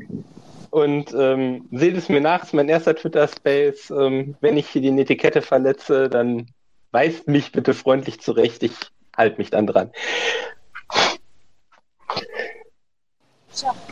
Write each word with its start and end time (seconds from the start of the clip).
Und 0.71 1.13
ähm, 1.13 1.67
seht 1.71 1.97
es 1.97 2.07
mir 2.07 2.21
nach, 2.21 2.41
es 2.41 2.47
ist 2.47 2.53
mein 2.53 2.69
erster 2.69 2.95
Twitter-Space. 2.95 3.91
Ähm, 3.91 4.35
wenn 4.39 4.57
ich 4.57 4.69
hier 4.69 4.81
die 4.81 4.89
Etikette 4.99 5.41
verletze, 5.41 6.09
dann 6.09 6.47
weist 6.91 7.27
mich 7.27 7.51
bitte 7.51 7.73
freundlich 7.73 8.21
zurecht. 8.21 8.63
Ich 8.63 8.73
halte 9.15 9.37
mich 9.37 9.49
dann 9.49 9.67
dran. 9.67 9.91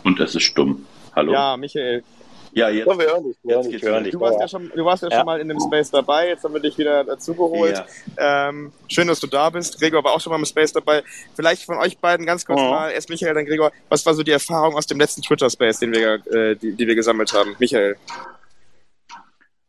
Und 0.04 0.20
das 0.20 0.36
ist 0.36 0.44
stumm. 0.44 0.86
Hallo? 1.16 1.34
Ja, 1.34 1.58
Michael. 1.58 2.04
Ja, 2.52 2.70
jetzt. 2.70 2.88
Oh, 2.88 2.98
wir 2.98 3.06
hören 3.06 3.24
dich, 3.26 3.38
wir 3.44 3.56
hören 3.56 3.70
dich, 3.70 3.82
wir 3.82 3.90
hören 3.92 4.04
dich. 4.04 4.14
Du 4.14 4.20
warst 4.20 4.40
ja 4.40 4.48
schon, 4.48 4.72
du 4.76 4.84
warst 4.86 5.04
ja, 5.04 5.10
Ja. 5.10 5.18
schon 5.18 5.26
mal 5.26 5.40
in 5.40 5.48
dem 5.50 5.60
Space 5.60 5.92
dabei, 5.92 6.30
jetzt 6.30 6.44
haben 6.44 6.54
wir 6.54 6.62
dich 6.62 6.78
wieder 6.78 7.04
dazugeholt. 7.04 7.84
Ähm, 8.18 8.72
schön, 8.88 9.08
dass 9.08 9.20
du 9.20 9.28
da 9.28 9.50
bist. 9.50 9.80
Gregor 9.80 10.04
war 10.04 10.14
auch 10.14 10.22
schon 10.22 10.32
mal 10.32 10.40
im 10.40 10.46
Space 10.46 10.74
dabei. 10.74 11.04
Vielleicht 11.36 11.64
von 11.64 11.78
euch 11.78 11.98
beiden 12.00 12.26
ganz 12.26 12.46
kurz 12.46 12.60
Mhm. 12.60 12.70
mal, 12.70 12.90
erst 12.92 13.10
Michael, 13.10 13.34
dann 13.36 13.46
Gregor, 13.46 13.72
was 13.90 14.06
war 14.06 14.14
so 14.14 14.24
die 14.24 14.32
Erfahrung 14.32 14.76
aus 14.76 14.88
dem 14.88 15.00
letzten 15.00 15.22
Twitter-Space, 15.22 15.80
den 15.80 15.92
wir, 15.94 16.16
äh, 16.34 16.56
die, 16.56 16.74
die 16.74 16.88
wir 16.88 16.96
gesammelt 16.96 17.34
haben? 17.34 17.56
Michael. 17.60 17.98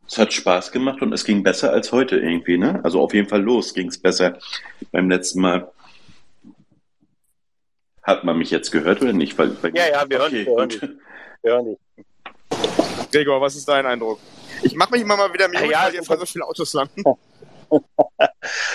Es 0.08 0.18
hat 0.18 0.32
Spaß 0.32 0.72
gemacht 0.72 1.02
und 1.02 1.12
es 1.12 1.24
ging 1.24 1.42
besser 1.44 1.70
als 1.72 1.92
heute 1.92 2.16
irgendwie, 2.16 2.58
ne? 2.58 2.80
Also 2.82 3.00
auf 3.00 3.14
jeden 3.14 3.28
Fall 3.28 3.42
los 3.42 3.74
ging 3.74 3.88
es 3.88 3.98
besser 3.98 4.38
beim 4.90 5.08
letzten 5.08 5.40
Mal. 5.40 5.70
Hat 8.02 8.24
man 8.24 8.38
mich 8.38 8.50
jetzt 8.50 8.72
gehört 8.72 9.02
oder 9.02 9.12
nicht? 9.12 9.38
Weil, 9.38 9.52
weil 9.62 9.76
Ja, 9.76 9.86
ja, 9.88 10.04
wir 10.10 10.18
hören 10.18 10.28
okay, 10.32 10.46
hören 10.46 10.68
dich. 10.68 10.82
Wir 11.42 11.52
hören 11.52 11.66
dich. 11.66 11.78
Gregor, 13.10 13.40
was 13.40 13.56
ist 13.56 13.68
dein 13.68 13.86
Eindruck? 13.86 14.18
Ich 14.62 14.74
mache 14.74 14.92
mich 14.92 15.02
immer 15.02 15.16
mal 15.16 15.32
wieder 15.32 15.48
mute, 15.48 15.66
Ja, 15.66 15.84
weil 15.84 15.92
hier 15.92 16.02
so 16.02 16.26
viele 16.26 16.46
Autos 16.46 16.72
landen. 16.72 17.02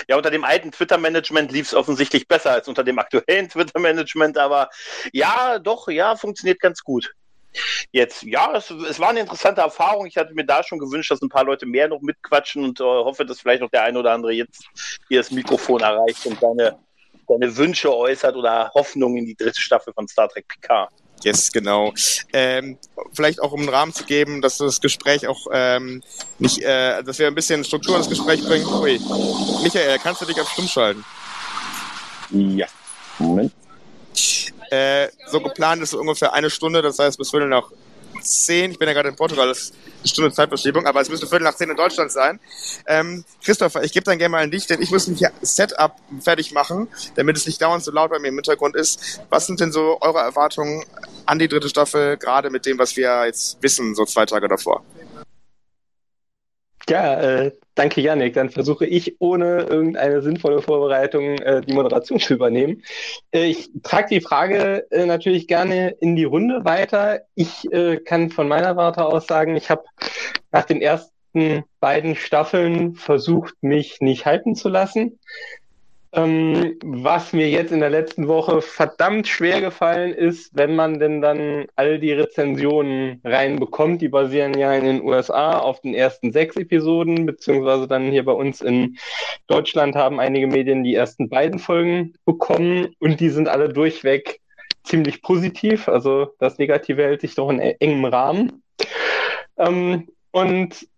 Ja, 0.08 0.16
unter 0.16 0.30
dem 0.30 0.44
alten 0.44 0.72
Twitter-Management 0.72 1.52
lief 1.52 1.66
es 1.66 1.74
offensichtlich 1.74 2.26
besser 2.26 2.52
als 2.52 2.68
unter 2.68 2.84
dem 2.84 2.98
aktuellen 2.98 3.48
Twitter-Management, 3.50 4.38
aber 4.38 4.70
ja, 5.12 5.58
doch, 5.58 5.88
ja, 5.88 6.16
funktioniert 6.16 6.60
ganz 6.60 6.82
gut. 6.82 7.12
Jetzt, 7.90 8.22
ja, 8.22 8.54
es, 8.54 8.70
es 8.70 9.00
war 9.00 9.10
eine 9.10 9.20
interessante 9.20 9.62
Erfahrung. 9.62 10.06
Ich 10.06 10.16
hatte 10.16 10.34
mir 10.34 10.44
da 10.44 10.62
schon 10.62 10.78
gewünscht, 10.78 11.10
dass 11.10 11.22
ein 11.22 11.28
paar 11.28 11.44
Leute 11.44 11.66
mehr 11.66 11.88
noch 11.88 12.00
mitquatschen 12.00 12.64
und 12.64 12.80
äh, 12.80 12.84
hoffe, 12.84 13.24
dass 13.24 13.40
vielleicht 13.40 13.62
noch 13.62 13.70
der 13.70 13.82
eine 13.82 13.98
oder 13.98 14.12
andere 14.12 14.32
jetzt 14.32 14.66
hier 15.08 15.20
das 15.20 15.30
Mikrofon 15.30 15.80
erreicht 15.80 16.26
und 16.26 16.38
seine, 16.38 16.78
seine 17.26 17.56
Wünsche 17.56 17.94
äußert 17.94 18.36
oder 18.36 18.70
Hoffnungen 18.74 19.18
in 19.18 19.26
die 19.26 19.36
dritte 19.36 19.60
Staffel 19.60 19.92
von 19.94 20.06
Star 20.06 20.28
Trek 20.28 20.46
Picard. 20.48 20.90
Yes, 21.22 21.50
genau. 21.50 21.92
Ähm, 22.32 22.78
vielleicht 23.12 23.40
auch 23.40 23.52
um 23.52 23.60
einen 23.60 23.68
Rahmen 23.68 23.92
zu 23.92 24.04
geben, 24.04 24.42
dass 24.42 24.58
das 24.58 24.80
Gespräch 24.80 25.26
auch 25.26 25.46
ähm, 25.52 26.02
nicht, 26.38 26.62
äh, 26.62 27.02
dass 27.02 27.18
wir 27.18 27.26
ein 27.26 27.34
bisschen 27.34 27.64
Struktur 27.64 27.96
ins 27.96 28.08
Gespräch 28.08 28.42
bringen. 28.44 28.66
Ui. 28.66 29.00
Michael, 29.62 29.98
kannst 29.98 30.20
du 30.20 30.26
dich 30.26 30.40
auf 30.40 30.48
Stumm 30.50 30.68
schalten? 30.68 31.04
Ja. 32.30 32.66
Moment. 33.18 33.52
Äh, 34.70 35.08
so 35.30 35.40
geplant 35.40 35.82
ist 35.82 35.94
ungefähr 35.94 36.32
eine 36.32 36.50
Stunde, 36.50 36.82
das 36.82 36.98
heißt 36.98 37.18
bis 37.18 37.30
Viertel 37.30 37.48
nach 37.48 37.70
zehn. 38.26 38.70
Ich 38.70 38.78
bin 38.78 38.88
ja 38.88 38.94
gerade 38.94 39.08
in 39.08 39.16
Portugal, 39.16 39.48
das 39.48 39.58
ist 39.58 39.74
eine 40.00 40.08
Stunde 40.08 40.32
Zeitverschiebung, 40.32 40.86
aber 40.86 41.00
es 41.00 41.08
müsste 41.08 41.26
Viertel 41.26 41.44
nach 41.44 41.56
zehn 41.56 41.70
in 41.70 41.76
Deutschland 41.76 42.12
sein. 42.12 42.40
Ähm, 42.86 43.24
Christopher, 43.42 43.82
ich 43.84 43.92
gebe 43.92 44.04
dann 44.04 44.18
gerne 44.18 44.32
mal 44.32 44.42
an 44.42 44.50
dich, 44.50 44.66
denn 44.66 44.82
ich 44.82 44.90
muss 44.90 45.06
mich 45.06 45.18
hier 45.18 45.32
Setup 45.42 45.92
fertig 46.20 46.52
machen, 46.52 46.88
damit 47.14 47.36
es 47.36 47.46
nicht 47.46 47.60
dauernd 47.60 47.84
so 47.84 47.90
laut 47.90 48.10
bei 48.10 48.18
mir 48.18 48.28
im 48.28 48.34
Hintergrund 48.34 48.76
ist. 48.76 49.20
Was 49.30 49.46
sind 49.46 49.60
denn 49.60 49.72
so 49.72 49.98
eure 50.00 50.18
Erwartungen 50.18 50.84
an 51.24 51.38
die 51.38 51.48
dritte 51.48 51.68
Staffel, 51.68 52.16
gerade 52.16 52.50
mit 52.50 52.66
dem, 52.66 52.78
was 52.78 52.96
wir 52.96 53.26
jetzt 53.26 53.58
wissen, 53.62 53.94
so 53.94 54.04
zwei 54.04 54.26
Tage 54.26 54.48
davor? 54.48 54.84
Ja, 56.88 57.20
äh, 57.20 57.52
danke 57.74 58.00
Yannick. 58.00 58.34
Dann 58.34 58.50
versuche 58.50 58.86
ich 58.86 59.20
ohne 59.20 59.62
irgendeine 59.62 60.22
sinnvolle 60.22 60.62
Vorbereitung 60.62 61.38
äh, 61.38 61.60
die 61.60 61.72
Moderation 61.72 62.20
zu 62.20 62.34
übernehmen. 62.34 62.82
Äh, 63.32 63.46
ich 63.46 63.70
trage 63.82 64.08
die 64.10 64.20
Frage 64.20 64.86
äh, 64.90 65.04
natürlich 65.04 65.48
gerne 65.48 65.90
in 66.00 66.14
die 66.14 66.24
Runde 66.24 66.64
weiter. 66.64 67.22
Ich 67.34 67.70
äh, 67.72 67.96
kann 67.96 68.30
von 68.30 68.46
meiner 68.46 68.76
Warte 68.76 69.04
aus 69.04 69.26
sagen, 69.26 69.56
ich 69.56 69.68
habe 69.68 69.84
nach 70.52 70.64
den 70.64 70.80
ersten 70.80 71.64
beiden 71.80 72.14
Staffeln 72.14 72.94
versucht, 72.94 73.54
mich 73.62 74.00
nicht 74.00 74.24
halten 74.24 74.54
zu 74.54 74.68
lassen. 74.68 75.18
Ähm, 76.16 76.78
was 76.82 77.34
mir 77.34 77.50
jetzt 77.50 77.72
in 77.72 77.80
der 77.80 77.90
letzten 77.90 78.26
Woche 78.26 78.62
verdammt 78.62 79.28
schwer 79.28 79.60
gefallen 79.60 80.14
ist, 80.14 80.50
wenn 80.54 80.74
man 80.74 80.98
denn 80.98 81.20
dann 81.20 81.66
all 81.76 81.98
die 81.98 82.12
Rezensionen 82.12 83.20
reinbekommt, 83.22 84.00
die 84.00 84.08
basieren 84.08 84.58
ja 84.58 84.72
in 84.72 84.84
den 84.86 85.02
USA 85.02 85.58
auf 85.58 85.82
den 85.82 85.92
ersten 85.92 86.32
sechs 86.32 86.56
Episoden, 86.56 87.26
beziehungsweise 87.26 87.86
dann 87.86 88.10
hier 88.10 88.24
bei 88.24 88.32
uns 88.32 88.62
in 88.62 88.96
Deutschland 89.46 89.94
haben 89.94 90.18
einige 90.18 90.46
Medien 90.46 90.84
die 90.84 90.94
ersten 90.94 91.28
beiden 91.28 91.58
Folgen 91.58 92.14
bekommen 92.24 92.94
und 92.98 93.20
die 93.20 93.28
sind 93.28 93.46
alle 93.46 93.68
durchweg 93.68 94.40
ziemlich 94.84 95.20
positiv. 95.20 95.86
Also 95.86 96.32
das 96.38 96.56
Negative 96.56 97.02
hält 97.02 97.20
sich 97.20 97.34
doch 97.34 97.50
in 97.50 97.60
engem 97.60 98.06
Rahmen. 98.06 98.62
Ähm, 99.58 100.08
und 100.30 100.88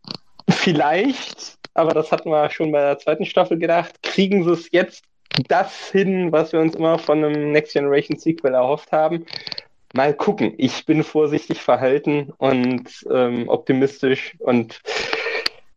vielleicht, 0.49 1.59
aber 1.75 1.93
das 1.93 2.13
hatten 2.13 2.31
wir 2.31 2.51
schon 2.51 2.71
bei 2.71 2.83
der 2.83 2.99
zweiten 3.01 3.25
Staffel 3.25 3.59
gedacht, 3.59 4.01
kriegen 4.03 4.45
sie 4.45 4.53
es 4.53 4.71
jetzt 4.71 5.08
das 5.49 5.91
hin, 5.91 6.33
was 6.33 6.53
wir 6.53 6.61
uns 6.61 6.75
immer 6.75 6.99
von 6.99 7.25
einem 7.25 7.53
Next 7.53 7.73
Generation 7.73 8.19
Sequel 8.19 8.55
erhofft 8.55 8.93
haben. 8.93 9.27
Mal 9.95 10.15
gucken. 10.15 10.55
Ich 10.59 10.85
bin 10.85 11.03
vorsichtig 11.03 11.63
verhalten 11.63 12.33
und 12.39 13.07
ähm, 13.11 13.49
optimistisch 13.49 14.37
und 14.39 14.81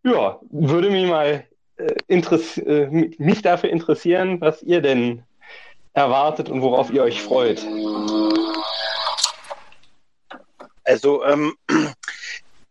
ja, 0.03 0.39
würde 0.49 0.89
mich 0.89 1.07
mal 1.07 1.45
äh, 1.77 1.95
äh, 2.07 2.87
mich 3.17 3.41
dafür 3.41 3.69
interessieren, 3.69 4.41
was 4.41 4.61
ihr 4.63 4.81
denn 4.81 5.23
erwartet 5.93 6.49
und 6.49 6.61
worauf 6.61 6.91
ihr 6.91 7.03
euch 7.03 7.21
freut. 7.21 7.65
Also, 10.83 11.23
ähm, 11.25 11.53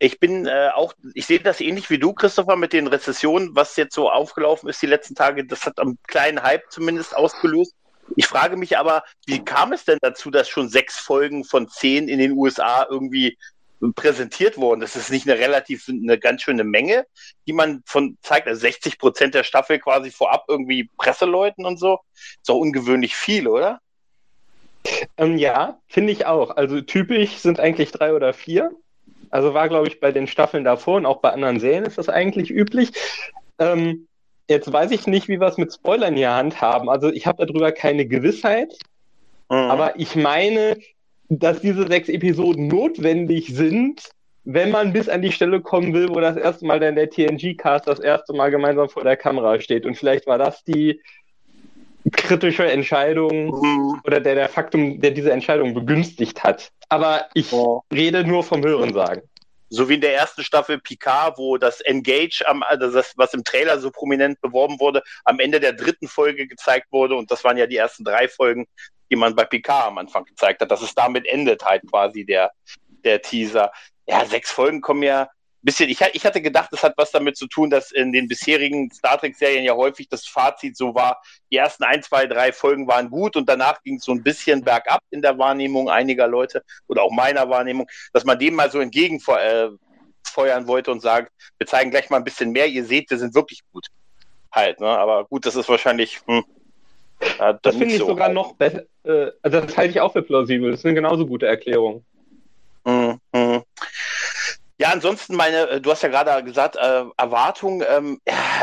ich 0.03 0.19
bin 0.19 0.47
äh, 0.47 0.71
auch, 0.75 0.95
ich 1.13 1.27
sehe 1.27 1.41
das 1.41 1.61
ähnlich 1.61 1.91
wie 1.91 1.99
du, 1.99 2.15
Christopher, 2.15 2.57
mit 2.57 2.73
den 2.73 2.87
Rezessionen, 2.87 3.55
was 3.55 3.77
jetzt 3.77 3.95
so 3.95 4.11
aufgelaufen 4.11 4.69
ist 4.71 4.81
die 4.81 4.87
letzten 4.87 5.15
Tage. 5.15 5.45
Das 5.45 5.67
hat 5.67 5.79
einen 5.79 5.99
kleinen 6.09 6.43
Hype 6.43 6.73
zumindest 6.73 7.15
ausgelöst. 7.15 7.75
Ich 8.17 8.27
frage 8.27 8.57
mich 8.57 8.79
aber, 8.79 9.05
wie 9.27 9.45
kam 9.45 9.73
es 9.73 9.85
denn 9.85 9.99
dazu, 10.01 10.31
dass 10.31 10.49
schon 10.49 10.71
sechs 10.71 10.99
Folgen 10.99 11.45
von 11.45 11.69
zehn 11.69 12.09
in 12.09 12.19
den 12.19 12.33
USA 12.33 12.87
irgendwie 12.89 13.37
präsentiert 13.95 14.57
wurden? 14.57 14.81
Das 14.81 14.97
ist 14.97 15.11
nicht 15.11 15.29
eine 15.29 15.39
relativ, 15.39 15.87
eine 15.87 16.19
ganz 16.19 16.43
schöne 16.43 16.65
Menge, 16.65 17.07
die 17.47 17.53
man 17.53 17.83
von 17.85 18.17
zeigt, 18.23 18.49
also 18.49 18.59
60 18.59 18.99
Prozent 18.99 19.35
der 19.35 19.45
Staffel 19.45 19.79
quasi 19.79 20.11
vorab 20.11 20.47
irgendwie 20.49 20.89
Presseleuten 20.97 21.67
und 21.67 21.79
so. 21.79 22.01
Ist 22.15 22.49
doch 22.49 22.57
ungewöhnlich 22.57 23.15
viel, 23.15 23.47
oder? 23.47 23.81
Ähm, 25.19 25.37
ja, 25.37 25.79
finde 25.89 26.13
ich 26.13 26.25
auch. 26.25 26.57
Also 26.57 26.81
typisch 26.81 27.37
sind 27.37 27.61
eigentlich 27.61 27.93
drei 27.93 28.15
oder 28.15 28.33
vier. 28.33 28.73
Also 29.31 29.55
war, 29.55 29.69
glaube 29.69 29.89
ich, 29.89 30.01
bei 30.01 30.13
den 30.13 30.27
Staffeln 30.27 30.65
davor 30.65 30.97
und 30.97 31.07
auch 31.07 31.21
bei 31.21 31.31
anderen 31.31 31.61
Serien 31.61 31.85
ist 31.85 31.99
das 31.99 32.09
eigentlich 32.09 32.51
üblich. 32.51 32.91
Ähm, 33.59 34.09
jetzt 34.49 34.73
weiß 34.73 34.91
ich 34.91 35.07
nicht, 35.07 35.29
wie 35.29 35.41
wir 35.41 35.47
es 35.47 35.57
mit 35.57 35.73
Spoilern 35.73 36.17
hier 36.17 36.35
handhaben. 36.35 36.89
Also 36.89 37.11
ich 37.11 37.27
habe 37.27 37.47
darüber 37.47 37.73
keine 37.73 38.07
Gewissheit, 38.07 38.77
mhm. 39.49 39.57
aber 39.57 39.99
ich 39.99 40.17
meine, 40.17 40.77
dass 41.29 41.61
diese 41.61 41.87
sechs 41.87 42.09
Episoden 42.09 42.67
notwendig 42.67 43.55
sind, 43.55 44.11
wenn 44.45 44.71
man 44.71 44.93
bis 44.93 45.09
an 45.09 45.23
die 45.23 45.33
Stelle 45.33 45.61
kommen 45.61 45.95
will, 45.95 46.09
wo 46.09 46.19
das 46.19 46.37
erste 46.37 46.67
Mal 46.67 46.81
dann 46.81 46.97
der 46.97 47.11
TNG-Cast 47.11 47.87
das 47.87 48.01
erste 48.01 48.33
Mal 48.33 48.51
gemeinsam 48.51 48.89
vor 48.89 49.05
der 49.05 49.17
Kamera 49.17 49.61
steht. 49.61 49.87
Und 49.87 49.97
vielleicht 49.97 50.27
war 50.27 50.39
das 50.39 50.65
die 50.65 51.01
kritische 52.13 52.71
Entscheidung 52.71 53.47
mhm. 53.47 54.01
oder 54.05 54.21
der, 54.21 54.35
der 54.35 54.49
Faktum, 54.49 55.01
der 55.01 55.11
diese 55.11 55.33
Entscheidung 55.33 55.75
begünstigt 55.75 56.43
hat. 56.43 56.71
Aber 56.89 57.29
ich 57.35 57.53
oh. 57.53 57.83
rede 57.93 58.25
nur 58.25 58.43
vom 58.43 58.65
Hörensagen. 58.65 59.23
So 59.73 59.89
wie 59.89 59.95
in 59.95 60.01
der 60.01 60.17
ersten 60.17 60.43
Staffel 60.43 60.81
Picard, 60.81 61.39
wo 61.39 61.57
das 61.57 61.81
Engage, 61.83 62.43
am, 62.47 62.65
also 62.65 62.91
das, 62.91 63.13
was 63.17 63.33
im 63.35 63.45
Trailer 63.45 63.79
so 63.79 63.91
prominent 63.93 64.41
beworben 64.41 64.81
wurde, 64.81 65.01
am 65.25 65.39
Ende 65.39 65.61
der 65.61 65.73
dritten 65.73 66.09
Folge 66.09 66.49
gezeigt 66.49 66.89
wurde. 66.91 67.15
Und 67.15 67.31
das 67.31 67.45
waren 67.45 67.57
ja 67.57 67.69
die 67.69 67.77
ersten 67.77 68.03
drei 68.03 68.27
Folgen, 68.27 68.67
die 69.11 69.17
man 69.17 69.37
bei 69.37 69.45
Picard 69.45 69.87
am 69.87 69.99
Anfang 69.99 70.25
gezeigt 70.25 70.61
hat. 70.61 70.73
Dass 70.73 70.83
es 70.83 70.95
damit 70.95 71.27
endet 71.27 71.65
halt 71.65 71.83
quasi 71.89 72.25
der, 72.25 72.51
der 73.05 73.23
Teaser. 73.23 73.71
Ja, 74.09 74.25
sechs 74.25 74.51
Folgen 74.51 74.81
kommen 74.81 75.05
ja 75.05 75.29
bisschen, 75.63 75.91
ich, 75.91 76.01
ich 76.13 76.25
hatte 76.25 76.41
gedacht, 76.41 76.69
das 76.73 76.83
hat 76.83 76.95
was 76.97 77.11
damit 77.11 77.37
zu 77.37 77.47
tun, 77.47 77.71
dass 77.71 77.93
in 77.93 78.13
den 78.13 78.29
bisherigen 78.29 78.91
Star 78.91 79.19
Trek-Serien 79.19 79.65
ja 79.65 79.75
häufig 79.75 80.09
das 80.09 80.27
Fazit 80.27 80.77
so 80.77 80.95
war, 80.95 81.23
die 81.51 81.57
ersten 81.57 81.85
ein, 81.85 82.03
zwei, 82.03 82.27
drei 82.27 82.53
Folgen 82.53 82.87
waren 82.87 83.11
gut 83.11 83.37
und 83.37 83.49
danach 83.49 83.83
ging 83.83 83.97
es 83.97 84.05
so 84.05 84.13
ein 84.13 84.23
bisschen 84.23 84.63
bergab 84.63 85.01
in 85.11 85.23
der 85.23 85.39
Wahrnehmung 85.39 85.89
einiger 85.89 86.27
Leute 86.27 86.63
oder 86.89 87.03
auch 87.03 87.11
meiner 87.11 87.49
Wahrnehmung, 87.51 87.89
dass 88.13 88.25
man 88.25 88.39
dem 88.39 88.55
mal 88.55 88.71
so 88.71 88.81
entgegenfeuern 88.81 89.79
äh, 90.35 90.67
wollte 90.67 90.91
und 90.91 91.01
sagt, 91.01 91.33
wir 91.59 91.67
zeigen 91.67 91.91
gleich 91.91 92.11
mal 92.11 92.17
ein 92.17 92.25
bisschen 92.25 92.53
mehr, 92.53 92.67
ihr 92.67 92.85
seht, 92.85 93.11
wir 93.11 93.19
sind 93.19 93.35
wirklich 93.35 93.61
gut. 93.73 93.87
Halt, 94.53 94.81
ne? 94.81 94.89
Aber 94.89 95.27
gut, 95.27 95.47
das 95.47 95.55
ist 95.55 95.69
wahrscheinlich. 95.69 96.21
Hm, 96.27 96.45
äh, 97.39 97.55
das 97.63 97.77
finde 97.77 97.95
ich 97.95 97.99
so 97.99 98.07
sogar 98.07 98.27
halt. 98.27 98.35
noch 98.35 98.55
besser. 98.55 98.83
Äh, 99.05 99.31
also 99.43 99.61
das 99.61 99.77
halte 99.77 99.93
ich 99.93 100.01
auch 100.01 100.13
für 100.13 100.23
plausibel. 100.23 100.71
Das 100.71 100.81
ist 100.81 100.87
eine 100.87 100.95
genauso 100.95 101.27
gute 101.27 101.47
Erklärung. 101.47 102.05
Mhm. 102.85 103.21
Mhm. 103.33 103.63
Ja, 104.81 104.89
ansonsten 104.93 105.37
meine, 105.37 105.69
äh, 105.69 105.81
du 105.83 105.91
hast 105.91 106.03
ja 106.03 106.09
gerade 106.09 106.43
gesagt, 106.43 106.77
äh, 106.77 107.05
Erwartung. 107.19 107.85
Ähm, 107.87 108.19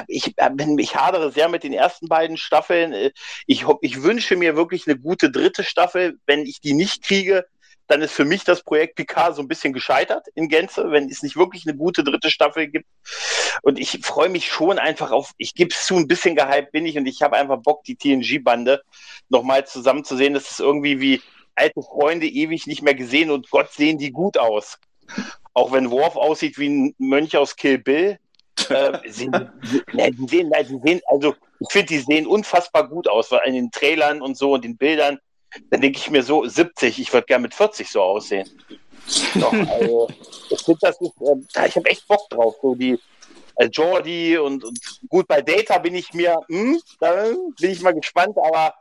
ich, 0.08 0.34
äh, 0.38 0.50
ich 0.80 0.96
hadere 0.96 1.31
sehr 1.31 1.48
mit 1.48 1.62
den 1.62 1.74
ersten 1.74 2.08
beiden 2.08 2.38
Staffeln. 2.38 2.92
Äh, 2.92 3.12
ich, 3.46 3.66
ich 3.81 4.02
wünsche 4.02 4.36
mir 4.36 4.56
wirklich 4.56 4.88
eine 4.88 4.98
gute 4.98 5.30
dritte 5.30 5.64
Staffel. 5.64 6.18
Wenn 6.25 6.48
ich 6.48 6.60
die 6.60 6.74
nicht 6.74 7.04
kriege, 7.04 7.46
dann 7.86 8.02
ist 8.02 8.14
für 8.14 8.25
mich 8.25 8.44
das 8.44 8.64
Projekt 8.64 8.96
Picard 8.96 9.36
so 9.36 9.44
ein 9.44 9.48
bisschen 9.48 9.74
gescheitert 9.74 10.25
in 10.34 10.50
Gänze, 10.50 10.90
wenn 10.90 11.08
es 11.08 11.22
nicht 11.22 11.38
wirklich 11.38 11.68
eine 11.68 11.78
gute 11.78 12.04
dritte 12.04 12.31
Staffel 12.31 12.66
gibt. 12.66 12.88
Und 13.62 13.78
ich 13.78 14.00
freue 14.02 14.30
mich 14.30 14.48
schon 14.48 14.80
einfach 14.80 15.12
auf, 15.12 15.34
ich 15.38 15.54
gebe 15.54 15.69
es 15.69 15.86
zu, 15.86 15.98
ein 15.98 16.08
bisschen 16.08 16.36
gehypt 16.36 16.72
bin 16.72 16.88
ich 16.88 16.98
und 16.98 17.06
ich 17.06 17.22
habe 17.22 17.38
einfach 17.38 17.58
Bock, 17.58 17.84
die 17.84 17.96
TNG-Bande 17.96 18.81
nochmal 19.30 19.68
zusammenzusehen. 19.68 20.34
Das 20.34 20.50
ist 20.50 20.62
irgendwie 20.62 21.00
wie 21.00 21.22
alte 21.54 21.84
Freunde 21.84 22.25
ewig 22.25 22.66
nicht 22.66 22.81
mehr 22.81 22.96
gesehen 22.96 23.30
und 23.30 23.52
Gott 23.52 23.72
sehen 23.72 24.00
die 24.00 24.10
gut 24.10 24.40
aus. 24.40 24.80
Auch 25.57 25.71
wenn 25.71 25.89
Worf 25.89 26.15
aussieht 26.15 26.59
wie 26.59 26.69
ein 26.69 26.95
Mönch 27.00 27.36
aus 27.36 27.56
Kill 27.56 27.80
Bill. 27.80 28.19
äh, 28.69 29.00
sie, 29.09 29.27
die 29.27 30.27
sehen, 30.27 30.51
die 30.69 30.80
sehen, 30.86 31.01
also 31.07 31.33
ich 31.59 31.71
finde, 31.71 31.88
die 31.88 31.98
sehen 31.98 32.27
unfassbar 32.27 32.88
gut 32.88 33.07
aus, 33.07 33.31
weil 33.31 33.42
in 33.45 33.56
den 33.56 33.71
Trailern 33.71 34.21
und 34.21 34.38
so 34.38 34.54
und 34.54 34.63
den 34.63 34.77
Bildern, 34.77 35.18
dann 35.71 35.81
denke 35.81 35.98
ich 35.98 36.12
mir 36.12 36.21
so, 36.21 36.45
70, 36.45 37.00
ich 37.00 37.12
würde 37.12 37.25
gerne 37.25 37.42
mit 37.42 37.56
40 37.56 37.89
so 37.89 38.04
aussehen. 38.04 38.48
Doch, 39.33 39.51
also, 39.71 40.07
ich 40.51 40.62
finde, 40.62 40.80
das 40.81 41.01
ist, 41.01 41.13
äh, 41.21 41.68
ich 41.68 41.75
habe 41.75 41.89
echt 41.89 42.07
Bock 42.07 42.30
drauf, 42.30 42.54
so 42.62 42.75
die 42.75 43.00
äh, 43.56 43.65
Jordi 43.65 44.38
und, 44.38 44.63
und, 44.63 44.80
gut, 45.09 45.27
bei 45.27 45.42
Data 45.42 45.80
bin 45.80 45.95
ich 45.95 46.13
mir, 46.13 46.39
hm, 46.50 46.80
da 47.00 47.31
bin 47.59 47.71
ich 47.71 47.81
mal 47.81 47.95
gespannt, 47.95 48.38
aber 48.38 48.75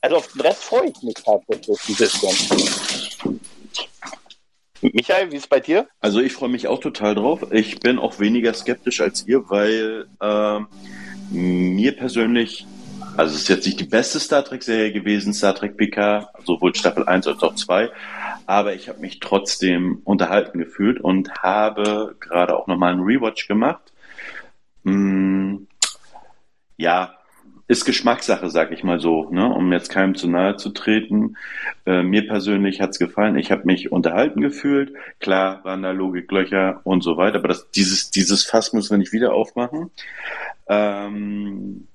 also 0.00 0.16
auf 0.16 0.26
den 0.32 0.40
Rest 0.40 0.64
freue 0.64 0.88
ich 0.88 1.02
mich 1.04 1.14
tatsächlich 1.14 1.88
ein 1.88 1.94
bisschen. 1.94 3.40
Michael, 4.82 5.30
wie 5.30 5.36
ist 5.36 5.42
es 5.42 5.48
bei 5.48 5.60
dir? 5.60 5.88
Also 6.00 6.20
ich 6.20 6.32
freue 6.32 6.48
mich 6.48 6.66
auch 6.66 6.80
total 6.80 7.14
drauf. 7.14 7.52
Ich 7.52 7.80
bin 7.80 7.98
auch 7.98 8.18
weniger 8.18 8.54
skeptisch 8.54 9.00
als 9.00 9.26
ihr, 9.26 9.50
weil 9.50 10.06
äh, 10.20 10.60
mir 11.30 11.96
persönlich, 11.96 12.66
also 13.16 13.34
es 13.34 13.42
ist 13.42 13.48
jetzt 13.48 13.66
nicht 13.66 13.80
die 13.80 13.84
beste 13.84 14.18
Star 14.20 14.44
Trek-Serie 14.44 14.92
gewesen, 14.92 15.34
Star 15.34 15.54
Trek 15.54 15.76
PK, 15.76 16.30
sowohl 16.44 16.74
Staffel 16.74 17.06
1 17.06 17.26
als 17.26 17.42
auch 17.42 17.54
2, 17.54 17.90
aber 18.46 18.74
ich 18.74 18.88
habe 18.88 19.00
mich 19.00 19.20
trotzdem 19.20 20.00
unterhalten 20.04 20.58
gefühlt 20.58 21.00
und 21.00 21.30
habe 21.42 22.16
gerade 22.18 22.56
auch 22.56 22.66
nochmal 22.66 22.92
einen 22.92 23.02
Rewatch 23.02 23.48
gemacht. 23.48 23.92
Hm, 24.84 25.66
ja, 26.78 27.19
ist 27.70 27.84
Geschmackssache, 27.84 28.50
sag 28.50 28.72
ich 28.72 28.82
mal 28.82 28.98
so, 28.98 29.30
ne? 29.30 29.48
um 29.48 29.72
jetzt 29.72 29.90
keinem 29.90 30.16
zu 30.16 30.28
nahe 30.28 30.56
zu 30.56 30.70
treten. 30.70 31.36
Äh, 31.86 32.02
mir 32.02 32.26
persönlich 32.26 32.80
hat's 32.80 32.98
gefallen. 32.98 33.38
Ich 33.38 33.52
habe 33.52 33.62
mich 33.64 33.92
unterhalten 33.92 34.40
gefühlt. 34.40 34.92
Klar 35.20 35.62
waren 35.62 35.84
da 35.84 35.92
Logiklöcher 35.92 36.80
und 36.82 37.04
so 37.04 37.16
weiter, 37.16 37.38
aber 37.38 37.46
das, 37.46 37.70
dieses, 37.70 38.10
dieses 38.10 38.44
Fass 38.44 38.72
müssen 38.72 38.90
wir 38.90 38.98
nicht 38.98 39.12
wieder 39.12 39.32
aufmachen. 39.34 39.92
Ähm, 40.68 41.86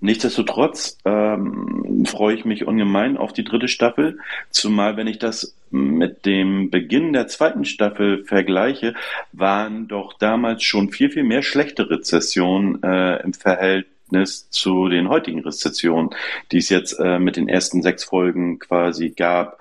Nichtsdestotrotz 0.00 0.96
ähm, 1.04 2.04
freue 2.06 2.36
ich 2.36 2.44
mich 2.44 2.64
ungemein 2.64 3.16
auf 3.16 3.32
die 3.32 3.42
dritte 3.42 3.66
Staffel, 3.66 4.20
zumal 4.50 4.96
wenn 4.96 5.08
ich 5.08 5.18
das 5.18 5.56
mit 5.72 6.24
dem 6.24 6.70
Beginn 6.70 7.12
der 7.12 7.26
zweiten 7.26 7.64
Staffel 7.64 8.24
vergleiche, 8.24 8.94
waren 9.32 9.88
doch 9.88 10.12
damals 10.12 10.62
schon 10.62 10.92
viel, 10.92 11.10
viel 11.10 11.24
mehr 11.24 11.42
schlechte 11.42 11.90
Rezessionen 11.90 12.80
äh, 12.84 13.20
im 13.24 13.34
Verhältnis 13.34 13.97
Verhältnis 14.08 14.50
zu 14.50 14.88
den 14.88 15.08
heutigen 15.08 15.40
Rezessionen, 15.40 16.10
die 16.52 16.58
es 16.58 16.68
jetzt 16.68 16.98
äh, 16.98 17.18
mit 17.18 17.36
den 17.36 17.48
ersten 17.48 17.82
sechs 17.82 18.04
Folgen 18.04 18.58
quasi 18.58 19.10
gab. 19.10 19.58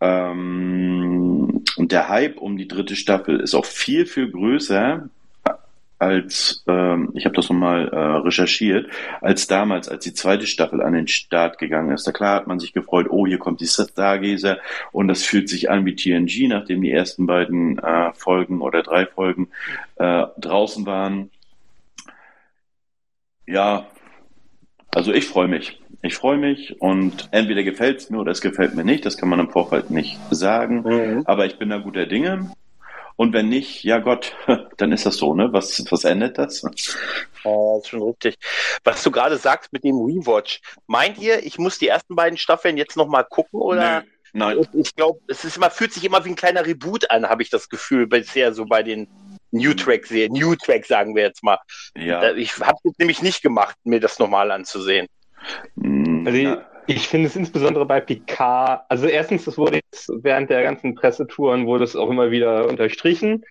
Ähm, 0.00 1.64
und 1.76 1.92
der 1.92 2.08
Hype 2.08 2.38
um 2.38 2.56
die 2.56 2.68
dritte 2.68 2.96
Staffel 2.96 3.40
ist 3.40 3.54
auch 3.54 3.64
viel, 3.64 4.06
viel 4.06 4.30
größer 4.30 5.08
als, 6.00 6.62
ähm, 6.68 7.10
ich 7.14 7.24
habe 7.24 7.34
das 7.34 7.48
nochmal 7.48 7.88
äh, 7.88 7.96
recherchiert, 7.96 8.86
als 9.20 9.48
damals, 9.48 9.88
als 9.88 10.04
die 10.04 10.14
zweite 10.14 10.46
Staffel 10.46 10.80
an 10.80 10.92
den 10.92 11.08
Start 11.08 11.58
gegangen 11.58 11.90
ist. 11.90 12.06
Da 12.06 12.12
klar 12.12 12.36
hat 12.36 12.46
man 12.46 12.60
sich 12.60 12.72
gefreut, 12.72 13.08
oh, 13.10 13.26
hier 13.26 13.38
kommt 13.38 13.60
die 13.60 13.66
Stargazer 13.66 14.58
und 14.92 15.08
das 15.08 15.24
fühlt 15.24 15.48
sich 15.48 15.70
an 15.70 15.84
wie 15.86 15.96
TNG, 15.96 16.46
nachdem 16.46 16.82
die 16.82 16.92
ersten 16.92 17.26
beiden 17.26 17.80
äh, 17.80 18.12
Folgen 18.12 18.60
oder 18.60 18.84
drei 18.84 19.06
Folgen 19.06 19.48
äh, 19.96 20.26
draußen 20.38 20.86
waren. 20.86 21.30
Ja, 23.48 23.86
also 24.94 25.12
ich 25.12 25.26
freue 25.26 25.48
mich. 25.48 25.80
Ich 26.02 26.14
freue 26.14 26.36
mich 26.36 26.80
und 26.80 27.28
entweder 27.32 27.64
gefällt 27.64 27.98
es 27.98 28.10
mir 28.10 28.18
oder 28.18 28.30
es 28.30 28.40
gefällt 28.40 28.74
mir 28.74 28.84
nicht. 28.84 29.04
Das 29.04 29.16
kann 29.16 29.28
man 29.28 29.40
im 29.40 29.50
Vorfeld 29.50 29.90
nicht 29.90 30.18
sagen. 30.30 30.82
Mhm. 30.82 31.22
Aber 31.24 31.46
ich 31.46 31.58
bin 31.58 31.70
da 31.70 31.78
guter 31.78 32.06
Dinge. 32.06 32.52
Und 33.16 33.32
wenn 33.32 33.48
nicht, 33.48 33.82
ja 33.82 33.98
Gott, 33.98 34.36
dann 34.76 34.92
ist 34.92 35.06
das 35.06 35.16
so, 35.16 35.34
ne? 35.34 35.52
Was, 35.52 35.84
was 35.90 36.04
ändert 36.04 36.38
das? 36.38 36.62
Ja, 36.62 36.70
das 36.70 37.82
ist 37.82 37.88
schon 37.88 38.02
richtig. 38.02 38.36
Was 38.84 39.02
du 39.02 39.10
gerade 39.10 39.38
sagst 39.38 39.72
mit 39.72 39.82
dem 39.82 39.96
Rewatch, 39.96 40.60
meint 40.86 41.18
ihr, 41.18 41.44
ich 41.44 41.58
muss 41.58 41.78
die 41.78 41.88
ersten 41.88 42.14
beiden 42.14 42.38
Staffeln 42.38 42.76
jetzt 42.76 42.96
nochmal 42.96 43.24
gucken 43.24 43.60
oder? 43.60 44.02
Nö, 44.02 44.06
nein. 44.34 44.68
Ich 44.74 44.94
glaube, 44.94 45.18
es 45.26 45.44
ist 45.44 45.56
immer, 45.56 45.70
fühlt 45.70 45.92
sich 45.92 46.04
immer 46.04 46.24
wie 46.24 46.28
ein 46.28 46.36
kleiner 46.36 46.64
Reboot 46.64 47.10
an, 47.10 47.28
habe 47.28 47.42
ich 47.42 47.50
das 47.50 47.68
Gefühl, 47.68 48.06
bisher 48.06 48.52
so 48.52 48.66
bei 48.66 48.84
den 48.84 49.08
New 49.50 49.74
Track 49.74 50.06
sehe. 50.06 50.28
New 50.30 50.54
Track 50.56 50.84
sagen 50.86 51.14
wir 51.14 51.22
jetzt 51.22 51.42
mal. 51.42 51.58
Ja. 51.96 52.32
Ich 52.34 52.58
habe 52.58 52.78
es 52.84 52.98
nämlich 52.98 53.22
nicht 53.22 53.42
gemacht, 53.42 53.76
mir 53.84 54.00
das 54.00 54.18
nochmal 54.18 54.50
anzusehen. 54.50 55.06
Hm, 55.80 56.24
also 56.26 56.38
ich, 56.38 56.58
ich 56.86 57.08
finde 57.08 57.28
es 57.28 57.36
insbesondere 57.36 57.86
bei 57.86 58.00
Picard, 58.00 58.84
also 58.88 59.06
erstens, 59.06 59.44
das 59.44 59.58
wurde 59.58 59.80
jetzt 59.92 60.10
während 60.22 60.50
der 60.50 60.62
ganzen 60.62 60.94
Pressetouren 60.94 61.66
wurde 61.66 61.84
es 61.84 61.96
auch 61.96 62.10
immer 62.10 62.30
wieder 62.30 62.68
unterstrichen. 62.68 63.44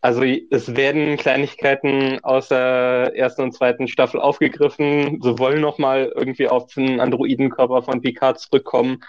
Also 0.00 0.22
es 0.22 0.74
werden 0.76 1.16
Kleinigkeiten 1.16 2.18
aus 2.22 2.48
der 2.48 3.12
ersten 3.14 3.42
und 3.42 3.52
zweiten 3.52 3.88
Staffel 3.88 4.20
aufgegriffen. 4.20 5.20
Sie 5.22 5.38
wollen 5.38 5.60
nochmal 5.60 6.12
irgendwie 6.14 6.48
auf 6.48 6.66
den 6.72 7.00
Androidenkörper 7.00 7.82
von 7.82 8.00
Picard 8.00 8.40
zurückkommen. 8.40 9.02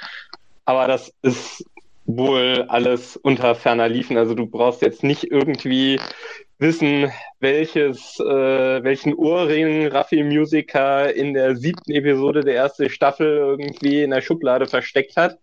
Aber 0.66 0.88
das 0.88 1.14
ist 1.22 1.66
wohl 2.06 2.66
alles 2.68 3.18
unter 3.18 3.56
ferner 3.56 3.88
liefen. 3.90 4.18
Also 4.18 4.36
du 4.36 4.46
brauchst 4.46 4.82
jetzt 4.82 5.04
nicht 5.04 5.32
irgendwie 5.32 6.00
wissen, 6.60 7.12
welches, 7.40 8.20
äh, 8.20 8.84
welchen 8.84 9.14
Ohrring 9.14 9.88
Raffi 9.88 10.24
Musiker 10.24 11.14
in 11.14 11.34
der 11.34 11.56
siebten 11.56 11.92
Episode 11.92 12.42
der 12.42 12.56
ersten 12.56 12.90
Staffel 12.90 13.28
irgendwie 13.28 14.02
in 14.02 14.12
der 14.12 14.22
Schublade 14.22 14.66
versteckt 14.66 15.18
hat, 15.18 15.40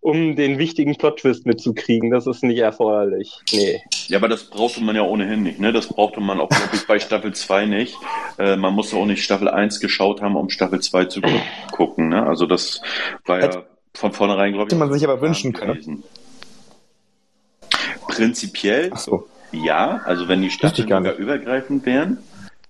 um 0.00 0.34
den 0.34 0.58
wichtigen 0.58 0.96
Plot-Twist 0.96 1.46
mitzukriegen. 1.46 2.10
Das 2.10 2.26
ist 2.26 2.42
nicht 2.42 2.58
erforderlich. 2.58 3.40
Nee. 3.52 3.80
Ja, 4.08 4.18
aber 4.18 4.28
das 4.28 4.44
brauchte 4.44 4.82
man 4.82 4.96
ja 4.96 5.02
ohnehin 5.02 5.44
nicht. 5.44 5.60
Ne? 5.60 5.72
Das 5.72 5.86
brauchte 5.88 6.20
man 6.20 6.40
auch 6.40 6.50
wirklich 6.50 6.86
bei 6.86 6.98
Staffel 6.98 7.32
2 7.32 7.66
nicht. 7.66 7.96
Äh, 8.38 8.56
man 8.56 8.74
musste 8.74 8.96
auch 8.96 9.06
nicht 9.06 9.22
Staffel 9.22 9.48
1 9.48 9.80
geschaut 9.80 10.20
haben, 10.20 10.36
um 10.36 10.50
Staffel 10.50 10.80
2 10.80 11.04
zu 11.06 11.20
gucken. 11.70 12.08
Ne? 12.08 12.26
Also 12.26 12.46
das 12.46 12.82
war 13.24 13.40
ja 13.40 13.64
von 13.96 14.12
vornherein, 14.12 14.52
glaube 14.52 14.68
ich. 14.68 14.72
Hätte 14.72 14.78
man 14.78 14.92
sich 14.92 15.04
aber 15.04 15.20
wünschen 15.20 15.52
können. 15.52 16.04
Prinzipiell 18.06 18.96
so. 18.96 19.28
ja, 19.52 20.00
also 20.04 20.28
wenn 20.28 20.42
die 20.42 20.50
Staffeln 20.50 20.88
sogar 20.88 21.14
übergreifend 21.14 21.84
wären. 21.84 22.18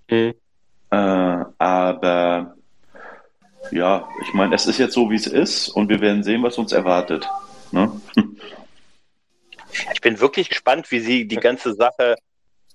Mhm. 0.08 0.34
Äh, 0.90 1.44
aber 1.58 2.54
ja, 3.70 4.08
ich 4.22 4.32
meine, 4.34 4.54
es 4.54 4.66
ist 4.66 4.78
jetzt 4.78 4.94
so, 4.94 5.10
wie 5.10 5.16
es 5.16 5.26
ist 5.26 5.68
und 5.68 5.88
wir 5.88 6.00
werden 6.00 6.22
sehen, 6.22 6.42
was 6.42 6.56
uns 6.58 6.72
erwartet. 6.72 7.28
Ne? 7.72 7.90
Ich 9.92 10.00
bin 10.00 10.20
wirklich 10.20 10.48
gespannt, 10.48 10.90
wie 10.90 11.00
sie 11.00 11.26
die 11.26 11.36
ganze 11.36 11.74
Sache 11.74 12.16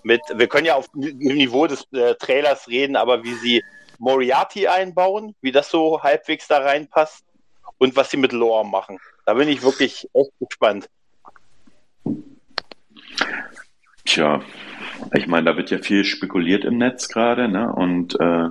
mit, 0.03 0.22
wir 0.34 0.48
können 0.48 0.65
ja 0.65 0.75
auf 0.75 0.89
dem 0.89 1.17
Niveau 1.17 1.67
des 1.67 1.88
äh, 1.93 2.15
Trailers 2.15 2.67
reden, 2.67 2.96
aber 2.96 3.24
wie 3.24 3.34
sie 3.36 3.63
Moriarty 4.00 4.67
einbauen, 4.67 5.36
wie 5.41 5.51
das 5.51 5.70
so 5.70 6.01
halbwegs 6.01 6.48
da 6.48 6.58
reinpasst 6.60 7.24
und 7.81 7.95
was 7.95 8.11
sie 8.11 8.17
mit 8.17 8.31
Lore 8.31 8.63
machen. 8.63 9.00
Da 9.25 9.33
bin 9.33 9.50
ich 9.50 9.63
wirklich 9.63 10.07
echt 10.13 10.31
gespannt. 10.39 10.88
Tja, 14.05 14.41
ich 15.15 15.25
meine, 15.25 15.50
da 15.50 15.57
wird 15.57 15.71
ja 15.71 15.79
viel 15.79 16.05
spekuliert 16.05 16.63
im 16.63 16.77
Netz 16.77 17.07
gerade, 17.07 17.47
ne? 17.47 17.73
Und 17.73 18.19
äh, 18.19 18.50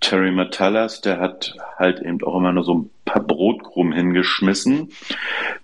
Terry 0.00 0.30
Matalas, 0.30 1.02
der 1.02 1.20
hat 1.20 1.54
halt 1.78 2.00
eben 2.00 2.22
auch 2.24 2.38
immer 2.38 2.52
nur 2.52 2.64
so 2.64 2.74
ein 2.74 2.90
paar 3.04 3.22
Brotkrumen 3.22 3.92
hingeschmissen. 3.92 4.92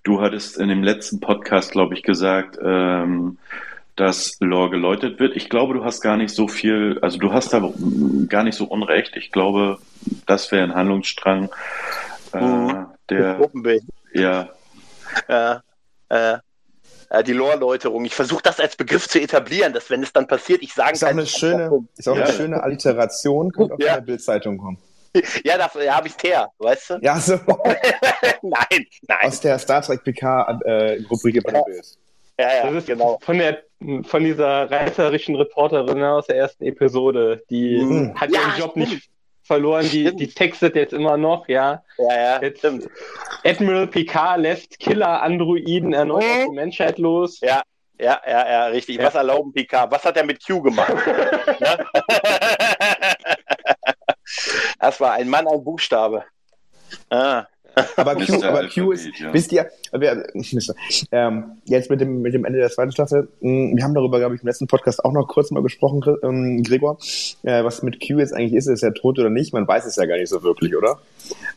Du 0.02 0.21
hattest 0.21 0.59
in 0.59 0.69
dem 0.69 0.83
letzten 0.83 1.21
Podcast, 1.21 1.73
glaube 1.73 1.95
ich, 1.95 2.02
gesagt, 2.02 2.59
ähm, 2.62 3.38
dass 3.97 4.37
Lore 4.40 4.69
geläutet 4.69 5.19
wird. 5.21 5.37
Ich 5.37 5.49
glaube, 5.49 5.73
du 5.73 5.85
hast 5.85 6.02
gar 6.02 6.19
nicht 6.19 6.35
so 6.35 6.49
viel, 6.49 6.99
also 7.00 7.16
du 7.16 7.33
hast 7.33 7.54
da 7.54 7.66
gar 8.28 8.45
nicht 8.45 8.57
so 8.57 8.66
unrecht. 8.66 9.16
Ich 9.16 9.33
glaube, 9.33 9.78
das 10.26 10.52
wäre 10.52 10.64
ein 10.64 10.75
Handlungsstrang, 10.75 11.49
äh, 12.33 12.41
mhm. 12.41 12.87
der 13.09 13.51
ja. 14.15 14.49
Ja, 15.29 15.63
äh, 16.09 16.39
äh, 17.11 17.25
die 17.25 17.33
Lore-Läuterung. 17.33 18.05
Ich 18.05 18.15
versuche 18.15 18.43
das 18.43 18.61
als 18.61 18.77
Begriff 18.77 19.09
zu 19.09 19.21
etablieren, 19.21 19.73
dass 19.73 19.91
wenn 19.91 20.03
es 20.03 20.13
dann 20.13 20.27
passiert, 20.27 20.63
ich 20.63 20.73
sagen 20.73 20.95
ist 20.95 21.01
kann. 21.01 21.09
Auch 21.09 21.19
eine 21.19 21.27
schöne, 21.27 21.87
ist 21.97 22.09
auch 22.09 22.17
ja. 22.17 22.25
eine 22.25 22.33
schöne 22.33 22.63
Alliteration, 22.63 23.51
könnte 23.53 23.75
auch 23.75 23.81
ja. 23.81 23.89
in 23.89 23.95
der 23.95 24.01
Bildzeitung 24.03 24.59
kommen. 24.59 24.79
Ja, 25.43 25.59
da 25.59 25.69
ja, 25.81 25.97
habe 25.97 26.07
ich 26.07 26.15
her, 26.23 26.53
weißt 26.59 26.91
du? 26.91 26.99
Ja, 27.03 27.19
so. 27.19 27.33
nein, 28.43 28.87
nein. 29.09 29.19
Aus 29.23 29.41
der 29.41 29.59
Star 29.59 29.83
Trek 29.83 30.05
PK 30.05 30.61
äh, 30.65 31.03
Rubrik 31.11 31.35
ja. 31.35 31.63
Bild. 31.65 31.99
Ja, 32.39 32.55
ja, 32.55 32.67
das 32.67 32.75
ist 32.75 32.87
genau. 32.87 33.19
Von 33.21 33.39
der 33.39 33.65
von 34.05 34.23
dieser 34.23 34.71
reißerischen 34.71 35.35
Reporterin 35.35 36.03
aus 36.05 36.29
der 36.29 36.37
ersten 36.37 36.65
Episode, 36.65 37.43
die 37.51 37.83
mhm. 37.83 38.15
hat 38.15 38.31
ja, 38.31 38.41
ihren 38.41 38.59
Job 38.61 38.71
stimmt. 38.71 38.89
nicht 38.89 39.11
verloren, 39.50 39.90
die, 39.90 40.14
die 40.14 40.28
textet 40.28 40.76
jetzt 40.76 40.92
immer 40.92 41.16
noch, 41.16 41.49
ja. 41.49 41.83
Ja, 41.99 42.14
ja, 42.14 42.40
jetzt 42.40 42.61
stimmt. 42.61 42.88
Admiral 43.45 43.88
Picard 43.88 44.38
lässt 44.38 44.78
Killer-Androiden 44.78 45.92
erneut 45.92 46.23
auf 46.23 46.45
die 46.50 46.54
Menschheit 46.54 46.99
los. 46.99 47.40
Ja, 47.40 47.62
ja, 47.99 48.21
ja, 48.25 48.49
ja, 48.49 48.66
richtig. 48.66 48.99
Ja. 48.99 49.07
Was 49.07 49.16
erlauben 49.16 49.52
Picard? 49.52 49.90
Was 49.90 50.04
hat 50.04 50.16
er 50.16 50.25
mit 50.25 50.47
Q 50.47 50.62
gemacht? 50.62 50.95
das 54.78 55.00
war 55.00 55.14
ein 55.14 55.28
Mann, 55.28 55.49
ein 55.49 55.64
Buchstabe. 55.64 56.25
Ah. 57.09 57.47
Aber 57.97 58.15
Q, 58.17 58.43
aber 58.43 58.69
Q 58.69 58.93
ist, 58.93 59.09
ja. 59.19 59.33
wisst 59.33 59.53
ihr, 59.53 59.71
wir, 59.93 60.27
ähm, 61.12 61.45
jetzt 61.65 61.91
mit 61.91 62.00
dem, 62.00 62.23
mit 62.23 62.35
dem 62.35 62.45
Ende 62.45 62.59
der 62.59 62.71
zweiten 62.71 62.93
Staffel, 62.93 63.29
hm, 63.41 63.77
wir 63.77 63.85
haben 63.85 63.95
darüber, 63.95 64.19
glaube 64.19 64.35
ich, 64.35 64.43
im 64.43 64.47
letzten 64.47 64.67
Podcast 64.67 65.05
auch 65.05 65.12
noch 65.12 65.27
kurz 65.29 65.50
mal 65.50 65.62
gesprochen, 65.62 66.03
ähm, 66.23 66.62
Gregor, 66.62 66.99
äh, 67.43 67.65
was 67.65 67.83
mit 67.83 68.00
Q 68.07 68.19
jetzt 68.19 68.33
eigentlich 68.33 68.55
ist, 68.55 68.67
ist 68.67 68.83
er 68.83 68.95
tot 68.95 69.19
oder 69.19 69.31
nicht? 69.31 69.53
Man 69.53 69.67
weiß 69.67 69.87
es 69.87 69.97
ja 69.97 70.07
gar 70.07 70.17
nicht 70.17 70.29
so 70.29 70.43
wirklich, 70.43 70.77
oder? 70.77 71.00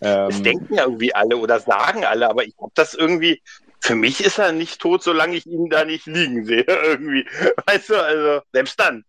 Ähm, 0.02 0.30
das 0.30 0.42
denken 0.42 0.74
ja 0.74 0.84
irgendwie 0.84 1.14
alle 1.14 1.38
oder 1.38 1.60
sagen 1.60 2.06
alle, 2.06 2.30
aber 2.30 2.44
ich 2.46 2.54
habe 2.60 2.72
das 2.76 2.94
irgendwie, 2.94 3.42
für 3.80 3.96
mich 3.96 4.24
ist 4.24 4.40
er 4.40 4.52
nicht 4.52 4.80
tot, 4.80 5.04
solange 5.04 5.36
ich 5.36 5.46
ihn 5.46 5.70
da 5.70 5.86
nicht 5.86 6.06
liegen 6.06 6.46
sehe, 6.46 6.64
irgendwie. 6.86 7.26
Weißt 7.66 7.90
du, 7.90 7.96
also, 7.96 8.42
selbst 8.54 8.80
dann. 8.80 9.04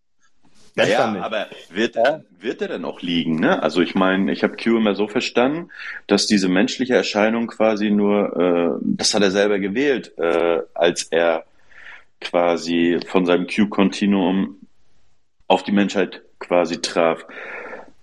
Naja, 0.75 1.15
aber 1.21 1.47
wird, 1.69 1.95
ja? 1.95 2.21
wird 2.37 2.61
er 2.61 2.67
denn 2.67 2.83
auch 2.83 3.01
liegen? 3.01 3.39
Ne? 3.39 3.63
Also 3.63 3.81
ich 3.81 3.95
meine, 3.95 4.31
ich 4.33 4.43
habe 4.43 4.57
Q 4.57 4.77
immer 4.77 4.93
so 4.93 5.07
verstanden, 5.07 5.69
dass 6.07 6.27
diese 6.27 6.49
menschliche 6.49 6.95
Erscheinung 6.95 7.47
quasi 7.47 7.91
nur, 7.91 8.35
äh, 8.37 8.79
das 8.81 9.13
hat 9.13 9.23
er 9.23 9.31
selber 9.31 9.59
gewählt, 9.59 10.17
äh, 10.17 10.59
als 10.73 11.03
er 11.03 11.45
quasi 12.19 12.99
von 13.07 13.25
seinem 13.25 13.47
Q-Kontinuum 13.47 14.57
auf 15.47 15.63
die 15.63 15.71
Menschheit 15.71 16.23
quasi 16.39 16.81
traf. 16.81 17.25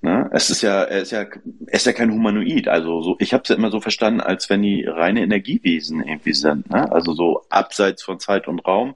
Ne? 0.00 0.30
Es 0.32 0.48
ist 0.48 0.62
ja, 0.62 0.82
er 0.82 1.02
ist 1.02 1.12
ja, 1.12 1.20
er 1.20 1.74
ist 1.74 1.86
ja 1.86 1.92
kein 1.92 2.10
Humanoid. 2.10 2.68
Also 2.68 3.02
so, 3.02 3.16
ich 3.18 3.34
habe 3.34 3.42
es 3.42 3.50
ja 3.50 3.56
immer 3.56 3.70
so 3.70 3.80
verstanden, 3.80 4.22
als 4.22 4.48
wenn 4.48 4.62
die 4.62 4.84
reine 4.84 5.22
Energiewesen 5.22 6.02
irgendwie 6.02 6.32
sind. 6.32 6.70
Ne? 6.70 6.90
Also 6.90 7.12
so 7.12 7.44
abseits 7.50 8.02
von 8.02 8.18
Zeit 8.18 8.48
und 8.48 8.60
Raum 8.66 8.94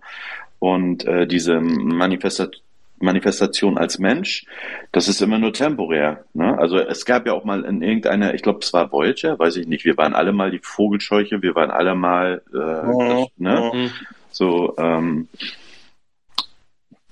und 0.58 1.04
äh, 1.04 1.26
diese 1.26 1.60
Manifestation 1.60 2.65
Manifestation 2.98 3.78
als 3.78 3.98
Mensch, 3.98 4.46
das 4.92 5.08
ist 5.08 5.20
immer 5.20 5.38
nur 5.38 5.52
temporär. 5.52 6.24
Ne? 6.34 6.58
Also 6.58 6.78
es 6.78 7.04
gab 7.04 7.26
ja 7.26 7.32
auch 7.32 7.44
mal 7.44 7.64
in 7.64 7.82
irgendeiner, 7.82 8.34
ich 8.34 8.42
glaube, 8.42 8.60
es 8.62 8.72
war 8.72 8.90
Voyager, 8.90 9.38
weiß 9.38 9.56
ich 9.56 9.66
nicht, 9.66 9.84
wir 9.84 9.96
waren 9.96 10.14
alle 10.14 10.32
mal 10.32 10.50
die 10.50 10.60
Vogelscheuche, 10.62 11.42
wir 11.42 11.54
waren 11.54 11.70
alle 11.70 11.94
mal, 11.94 12.42
äh, 12.52 12.56
das, 12.56 13.28
ne? 13.36 13.70
Mhm. 13.74 13.90
so 14.30 14.74
ähm, 14.78 15.28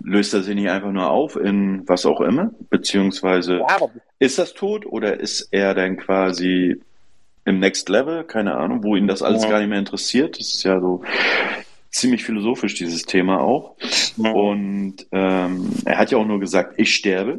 löst 0.03 0.35
er 0.35 0.43
sich 0.43 0.55
nicht 0.55 0.69
einfach 0.69 0.93
nur 0.93 1.11
auf 1.11 1.37
in 1.37 1.89
was 1.89 2.05
auch 2.07 2.21
immer, 2.21 2.51
beziehungsweise 2.71 3.59
ja, 3.59 3.79
ist 4.19 4.39
das 4.39 4.53
tot 4.53 4.87
oder 4.87 5.19
ist 5.19 5.49
er 5.51 5.75
dann 5.75 5.97
quasi 5.97 6.81
im 7.47 7.59
Next 7.59 7.89
Level, 7.89 8.25
keine 8.25 8.57
Ahnung, 8.57 8.83
wo 8.83 8.97
ihn 8.97 9.07
das 9.07 9.23
alles 9.23 9.45
ja. 9.45 9.51
gar 9.51 9.59
nicht 9.61 9.69
mehr 9.69 9.79
interessiert. 9.79 10.39
Das 10.39 10.55
ist 10.55 10.63
ja 10.63 10.81
so 10.81 11.03
ziemlich 11.95 12.25
philosophisch, 12.25 12.75
dieses 12.75 13.05
Thema 13.05 13.41
auch. 13.41 13.77
Ja. 14.17 14.33
Und 14.33 15.07
ähm, 15.13 15.71
er 15.85 15.99
hat 15.99 16.11
ja 16.11 16.19
auch 16.19 16.27
nur 16.27 16.41
gesagt, 16.41 16.75
ich 16.77 16.95
sterbe. 16.95 17.39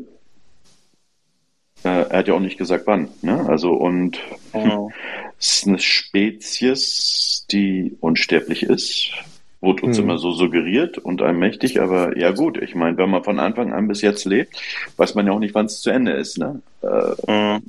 Äh, 1.84 2.10
er 2.10 2.20
hat 2.20 2.28
ja 2.28 2.34
auch 2.34 2.40
nicht 2.40 2.58
gesagt, 2.58 2.88
wann. 2.88 3.10
Ne? 3.22 3.46
Also, 3.48 3.74
und 3.74 4.20
ja. 4.54 4.88
es 5.40 5.58
ist 5.58 5.68
eine 5.68 5.80
Spezies, 5.80 7.46
die 7.52 7.98
unsterblich 8.00 8.64
ist. 8.64 9.12
Wurde 9.60 9.84
uns 9.84 9.98
hm. 9.98 10.06
immer 10.06 10.18
so 10.18 10.32
suggeriert 10.32 11.00
und 11.00 11.22
allmächtig, 11.22 11.82
aber 11.82 12.18
ja 12.18 12.32
gut, 12.32 12.62
ich 12.62 12.76
meine, 12.76 12.98
wenn 12.98 13.10
man 13.10 13.24
von 13.24 13.40
Anfang 13.40 13.74
an 13.74 13.88
bis 13.88 14.02
jetzt 14.02 14.26
lebt, 14.26 14.62
weiß 14.98 15.16
man 15.16 15.26
ja 15.26 15.34
auch 15.34 15.40
nicht, 15.40 15.56
wann 15.56 15.66
es 15.66 15.82
zu 15.82 15.90
Ende 15.90 16.12
ist. 16.12 16.38
Ne? 16.38 16.62
Äh, 16.82 17.60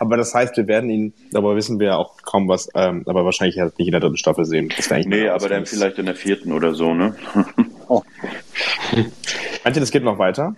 aber 0.00 0.16
das 0.16 0.34
heißt, 0.34 0.56
wir 0.56 0.66
werden 0.66 0.90
ihn, 0.90 1.14
aber 1.34 1.56
wissen 1.56 1.78
wir 1.78 1.88
ja 1.88 1.96
auch 1.96 2.16
kaum 2.22 2.48
was, 2.48 2.68
ähm, 2.74 3.02
aber 3.06 3.24
wahrscheinlich 3.24 3.58
halt 3.58 3.78
nicht 3.78 3.88
in 3.88 3.92
der 3.92 4.00
dritten 4.00 4.16
Staffel 4.16 4.44
sehen. 4.44 4.72
nee, 5.06 5.28
aber 5.28 5.48
dann 5.48 5.66
vielleicht 5.66 5.98
in 5.98 6.06
der 6.06 6.16
vierten 6.16 6.52
oder 6.52 6.74
so, 6.74 6.94
ne? 6.94 7.14
oh. 7.88 8.02
Meint 9.64 9.76
ihr, 9.76 9.80
das 9.80 9.90
geht 9.90 10.04
noch 10.04 10.18
weiter? 10.18 10.54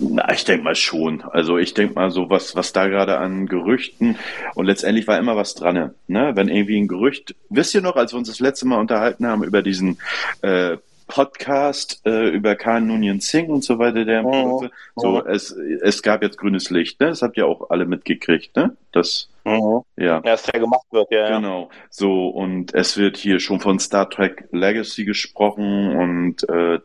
Na, 0.00 0.32
ich 0.32 0.44
denke 0.44 0.64
mal 0.64 0.74
schon. 0.74 1.22
Also 1.22 1.58
ich 1.58 1.74
denke 1.74 1.94
mal 1.94 2.10
so, 2.10 2.30
was, 2.30 2.56
was 2.56 2.72
da 2.72 2.86
gerade 2.86 3.18
an 3.18 3.46
Gerüchten 3.46 4.16
und 4.54 4.66
letztendlich 4.66 5.06
war 5.06 5.18
immer 5.18 5.36
was 5.36 5.54
dran. 5.54 5.94
Ne? 6.06 6.32
Wenn 6.34 6.48
irgendwie 6.48 6.78
ein 6.80 6.88
Gerücht, 6.88 7.34
wisst 7.50 7.74
ihr 7.74 7.82
noch, 7.82 7.96
als 7.96 8.12
wir 8.12 8.18
uns 8.18 8.28
das 8.28 8.40
letzte 8.40 8.66
Mal 8.66 8.80
unterhalten 8.80 9.26
haben 9.26 9.44
über 9.44 9.62
diesen 9.62 9.98
äh, 10.42 10.78
Podcast 11.06 12.00
äh, 12.04 12.28
über 12.28 12.56
Khan 12.56 12.86
Noonien 12.86 13.20
Singh 13.20 13.52
und 13.52 13.62
so 13.62 13.78
weiter, 13.78 14.04
der 14.04 14.24
oh, 14.24 14.68
so, 14.96 15.22
oh. 15.22 15.26
es, 15.26 15.50
es 15.52 16.02
gab 16.02 16.22
jetzt 16.22 16.36
grünes 16.38 16.70
Licht, 16.70 17.00
ne? 17.00 17.08
Das 17.08 17.22
habt 17.22 17.36
ihr 17.36 17.46
auch 17.46 17.70
alle 17.70 17.86
mitgekriegt, 17.86 18.56
ne? 18.56 18.76
Das, 18.92 19.28
mhm. 19.44 19.82
ja. 19.96 20.04
Ja, 20.04 20.20
dass 20.20 20.42
der 20.44 20.60
gemacht 20.60 20.86
wird, 20.90 21.10
ja. 21.10 21.36
Genau. 21.36 21.70
So, 21.90 22.28
und 22.28 22.74
es 22.74 22.96
wird 22.96 23.16
hier 23.16 23.38
schon 23.40 23.60
von 23.60 23.78
Star 23.78 24.10
Trek 24.10 24.48
Legacy 24.50 25.04
gesprochen 25.04 25.96
und 25.96 26.48
äh, 26.48 26.80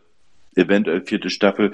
eventuell 0.56 1.02
vierte 1.02 1.30
Staffel. 1.30 1.72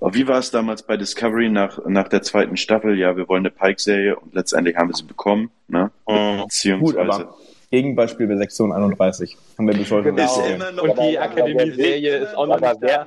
Wie 0.00 0.28
war 0.28 0.38
es 0.38 0.50
damals 0.50 0.82
bei 0.82 0.96
Discovery 0.96 1.48
nach, 1.48 1.78
nach 1.86 2.08
der 2.08 2.22
zweiten 2.22 2.56
Staffel? 2.56 2.98
Ja, 2.98 3.16
wir 3.16 3.28
wollen 3.28 3.46
eine 3.46 3.50
Pike-Serie 3.50 4.16
und 4.16 4.34
letztendlich 4.34 4.76
haben 4.76 4.88
wir 4.88 4.96
sie 4.96 5.04
bekommen, 5.04 5.50
ne? 5.68 5.90
Mhm. 6.06 6.42
Beziehungsweise. 6.42 6.96
Gut, 6.96 6.96
aber 6.96 7.36
Gegenbeispiel 7.70 8.26
bei 8.26 8.36
Sektion 8.36 8.72
31. 8.72 9.36
Haben 9.58 9.68
wir 9.68 9.74
bis 9.74 9.90
heute 9.90 10.12
genau. 10.12 10.70
noch 10.72 10.82
Und 10.82 10.98
die 10.98 11.18
Akademie-Serie 11.18 12.16
ist 12.16 12.34
auch 12.36 12.46
noch 12.46 12.60
nicht 12.60 12.82
da. 12.82 13.06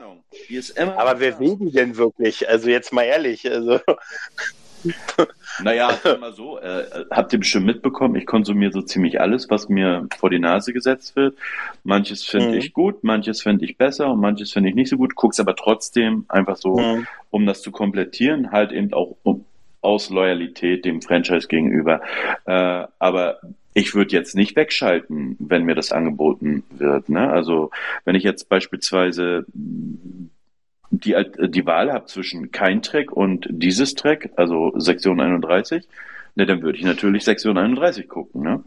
Aber 0.97 1.19
wer 1.19 1.39
will 1.39 1.57
die 1.57 1.71
denn 1.71 1.97
wirklich? 1.97 2.47
Also 2.47 2.69
jetzt 2.69 2.93
mal 2.93 3.03
ehrlich. 3.03 3.49
Also. 3.49 3.79
Naja, 5.63 5.91
mal 6.19 6.33
so, 6.33 6.57
äh, 6.59 7.05
habt 7.11 7.33
ihr 7.33 7.39
bestimmt 7.39 7.67
mitbekommen, 7.67 8.15
ich 8.15 8.25
konsumiere 8.25 8.71
so 8.71 8.81
ziemlich 8.81 9.21
alles, 9.21 9.49
was 9.49 9.69
mir 9.69 10.07
vor 10.17 10.29
die 10.29 10.39
Nase 10.39 10.73
gesetzt 10.73 11.15
wird. 11.15 11.35
Manches 11.83 12.23
finde 12.23 12.49
mhm. 12.49 12.53
ich 12.55 12.73
gut, 12.73 13.03
manches 13.03 13.43
finde 13.43 13.65
ich 13.65 13.77
besser 13.77 14.11
und 14.11 14.19
manches 14.19 14.51
finde 14.51 14.69
ich 14.69 14.75
nicht 14.75 14.89
so 14.89 14.97
gut. 14.97 15.15
Guck's 15.15 15.39
aber 15.39 15.55
trotzdem 15.55 16.25
einfach 16.29 16.57
so, 16.57 16.77
mhm. 16.77 17.05
um 17.29 17.45
das 17.45 17.61
zu 17.61 17.71
komplettieren, 17.71 18.51
halt 18.51 18.71
eben 18.71 18.91
auch 18.93 19.17
um, 19.23 19.45
aus 19.81 20.09
Loyalität 20.09 20.85
dem 20.85 21.01
Franchise 21.01 21.47
gegenüber. 21.47 22.01
Äh, 22.45 22.87
aber 22.97 23.39
ich 23.73 23.95
würde 23.95 24.15
jetzt 24.15 24.35
nicht 24.35 24.55
wegschalten, 24.55 25.37
wenn 25.39 25.63
mir 25.63 25.75
das 25.75 25.91
angeboten 25.91 26.63
wird. 26.71 27.09
Ne? 27.09 27.31
Also 27.31 27.71
wenn 28.05 28.15
ich 28.15 28.23
jetzt 28.23 28.49
beispielsweise 28.49 29.45
die, 30.91 31.15
die 31.47 31.65
Wahl 31.65 31.91
habe 31.91 32.05
zwischen 32.05 32.51
kein 32.51 32.81
Track 32.81 33.11
und 33.11 33.47
dieses 33.49 33.95
Track, 33.95 34.31
also 34.35 34.73
Sektion 34.77 35.21
31, 35.21 35.87
ne, 36.35 36.45
dann 36.45 36.61
würde 36.61 36.77
ich 36.77 36.83
natürlich 36.83 37.23
Sektion 37.23 37.57
31 37.57 38.09
gucken. 38.09 38.43
Ne? 38.43 38.63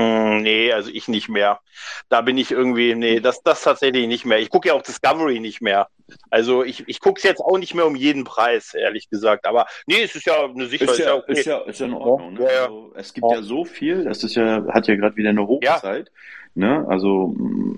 Hm, 0.00 0.42
nee, 0.42 0.72
also 0.72 0.90
ich 0.92 1.08
nicht 1.08 1.28
mehr. 1.28 1.60
Da 2.08 2.20
bin 2.20 2.38
ich 2.38 2.50
irgendwie, 2.50 2.94
nee, 2.94 3.20
das, 3.20 3.42
das 3.42 3.62
tatsächlich 3.62 4.06
nicht 4.06 4.24
mehr. 4.24 4.38
Ich 4.38 4.50
gucke 4.50 4.68
ja 4.68 4.74
auch 4.74 4.82
Discovery 4.82 5.40
nicht 5.40 5.60
mehr. 5.60 5.88
Also 6.30 6.64
ich, 6.64 6.84
ich 6.88 7.00
gucke 7.00 7.18
es 7.18 7.24
jetzt 7.24 7.40
auch 7.40 7.58
nicht 7.58 7.74
mehr 7.74 7.86
um 7.86 7.94
jeden 7.94 8.24
Preis, 8.24 8.74
ehrlich 8.74 9.10
gesagt. 9.10 9.46
Aber 9.46 9.66
nee, 9.86 10.02
es 10.02 10.14
ist 10.14 10.26
ja 10.26 10.44
eine 10.44 10.66
Sicherheit. 10.66 10.98
Ist 10.98 11.04
ja, 11.04 11.14
okay. 11.14 11.32
ist 11.32 11.46
ja, 11.46 11.58
ist 11.60 11.80
ja 11.80 11.86
in 11.86 11.94
Ordnung. 11.94 12.34
Ne? 12.34 12.44
Ja, 12.44 12.52
ja. 12.52 12.62
Also, 12.62 12.92
es 12.96 13.12
gibt 13.12 13.26
ja. 13.30 13.42
so 13.42 13.64
viel, 13.64 14.04
das 14.04 14.24
ist 14.24 14.34
ja, 14.34 14.64
hat 14.68 14.86
ja 14.86 14.96
gerade 14.96 15.16
wieder 15.16 15.30
eine 15.30 15.46
Hochzeit. 15.46 16.10
Ne? 16.54 16.84
Also 16.88 17.34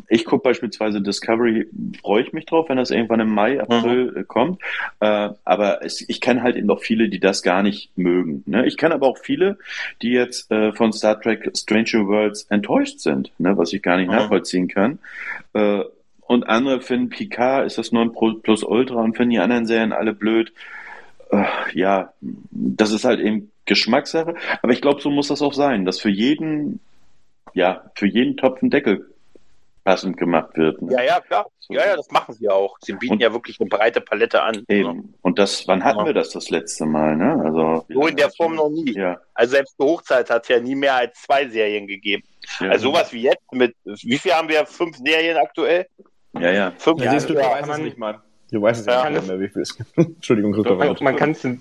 ich 0.09 0.25
gucke 0.25 0.43
beispielsweise 0.45 1.03
Discovery, 1.03 1.69
freue 2.01 2.23
ich 2.23 2.33
mich 2.33 2.47
drauf, 2.47 2.69
wenn 2.69 2.79
das 2.79 2.91
irgendwann 2.91 3.21
im 3.21 3.31
Mai, 3.35 3.61
April 3.61 4.13
mhm. 4.13 4.29
kommt. 4.29 4.63
Äh, 5.01 5.31
aber 5.45 5.85
es, 5.85 6.09
ich 6.09 6.21
kenne 6.21 6.43
halt 6.43 6.57
eben 6.57 6.67
noch 6.67 6.81
viele, 6.81 7.09
die 7.09 7.21
das 7.21 7.43
gar 7.43 7.63
nicht 7.63 7.91
mögen. 7.97 8.43
Ne? 8.47 8.67
Ich 8.67 8.79
kenne 8.79 8.95
aber 8.95 9.07
auch 9.07 9.19
viele, 9.19 9.59
die 10.01 10.13
jetzt 10.13 10.51
äh, 10.51 10.73
von 10.73 10.93
Star 10.93 11.21
Trek 11.21 11.51
Stranger 11.55 12.07
Worlds 12.07 12.45
enttäuscht 12.45 13.01
sind, 13.01 13.31
ne? 13.39 13.57
was 13.59 13.73
ich 13.73 13.83
gar 13.83 13.99
nicht 13.99 14.09
mhm. 14.09 14.17
nachvollziehen 14.17 14.69
kann. 14.69 14.99
Äh, 15.53 15.83
und 16.23 16.49
andere 16.49 16.81
finden 16.81 17.11
Picard 17.11 17.67
ist 17.67 17.77
das 17.77 17.93
9 17.93 18.13
Plus 18.43 18.65
Ultra 18.65 19.03
und 19.03 19.17
finden 19.17 19.33
die 19.33 19.39
anderen 19.39 19.67
Serien 19.67 19.93
alle 19.93 20.15
blöd. 20.15 20.53
Äh, 21.31 21.45
ja, 21.75 22.15
das 22.21 22.93
ist 22.93 23.05
halt 23.05 23.21
eben 23.21 23.51
Geschmackssache. 23.67 24.35
Aber 24.63 24.73
ich 24.73 24.81
glaube, 24.81 25.03
so 25.03 25.11
muss 25.11 25.29
das 25.29 25.43
auch 25.43 25.53
sein, 25.53 25.85
dass 25.85 26.01
für 26.01 26.09
jeden 26.09 26.81
ja, 27.55 27.91
für 27.95 28.07
jeden 28.07 28.37
Topf 28.37 28.63
ein 28.63 28.71
Deckel 28.71 29.07
passend 29.85 30.17
gemacht 30.17 30.57
wird. 30.57 30.81
Ne? 30.81 30.93
Ja, 30.93 31.03
ja, 31.03 31.21
klar. 31.21 31.47
So. 31.59 31.75
Ja, 31.75 31.87
ja, 31.87 31.97
das 31.97 32.11
machen 32.11 32.35
sie 32.35 32.49
auch. 32.49 32.77
Sie 32.81 32.93
bieten 32.93 33.15
und, 33.15 33.21
ja 33.21 33.33
wirklich 33.33 33.61
eine 33.61 33.69
breite 33.69 34.01
Palette 34.01 34.43
an. 34.43 34.65
Eben. 34.69 35.15
Und 35.23 35.39
das, 35.39 35.67
wann 35.67 35.83
hatten 35.83 36.01
ja. 36.01 36.07
wir 36.07 36.15
das 36.15 36.31
das 36.31 36.51
letzte 36.51 36.87
Mal, 36.87 37.17
ne? 37.17 37.43
Also. 37.45 37.85
So 37.89 38.07
in 38.07 38.17
der 38.17 38.31
Form 38.31 38.55
noch 38.55 38.69
nie. 38.69 38.93
Ja. 38.93 39.21
Also 39.35 39.53
selbst 39.53 39.77
die 39.79 39.85
Hochzeit 39.85 40.31
hat 40.31 40.43
es 40.43 40.49
ja 40.49 40.61
nie 40.61 40.75
mehr 40.75 40.95
als 40.95 41.21
zwei 41.23 41.49
Serien 41.49 41.87
gegeben. 41.87 42.23
Ja, 42.61 42.71
also 42.71 42.91
sowas 42.91 43.13
wie 43.13 43.23
jetzt 43.23 43.53
mit, 43.53 43.75
wie 43.85 44.19
viel 44.19 44.33
haben 44.33 44.49
wir? 44.49 44.67
Fünf 44.67 44.97
Serien 44.99 45.37
aktuell? 45.37 45.87
Ja, 46.39 46.51
ja. 46.51 46.73
Fünf 46.79 47.03
ja, 47.03 47.11
siehst 47.11 47.29
du, 47.29 47.35
du 47.35 47.41
weißt 47.41 47.69
es 47.69 47.79
nicht, 47.79 47.99
Mann. 47.99 48.21
Du 48.51 48.61
weißt 48.61 48.81
es 48.81 48.87
ja, 48.87 49.09
nicht 49.09 49.27
mehr, 49.27 49.41
wie 49.41 49.49
viel 49.49 49.63
es 49.63 49.77
gibt. 49.77 49.97
Entschuldigung, 49.97 50.53
Christoph. 50.53 50.79
Man, 50.79 50.97
man 51.01 51.17
kann 51.17 51.31
es. 51.31 51.43
Hm? 51.43 51.59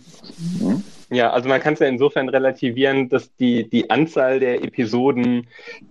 Ja, 1.11 1.31
also 1.31 1.49
man 1.49 1.59
kann 1.59 1.73
es 1.73 1.79
ja 1.81 1.87
insofern 1.87 2.29
relativieren, 2.29 3.09
dass 3.09 3.35
die, 3.35 3.69
die 3.69 3.89
Anzahl 3.89 4.39
der 4.39 4.63
Episoden 4.63 5.47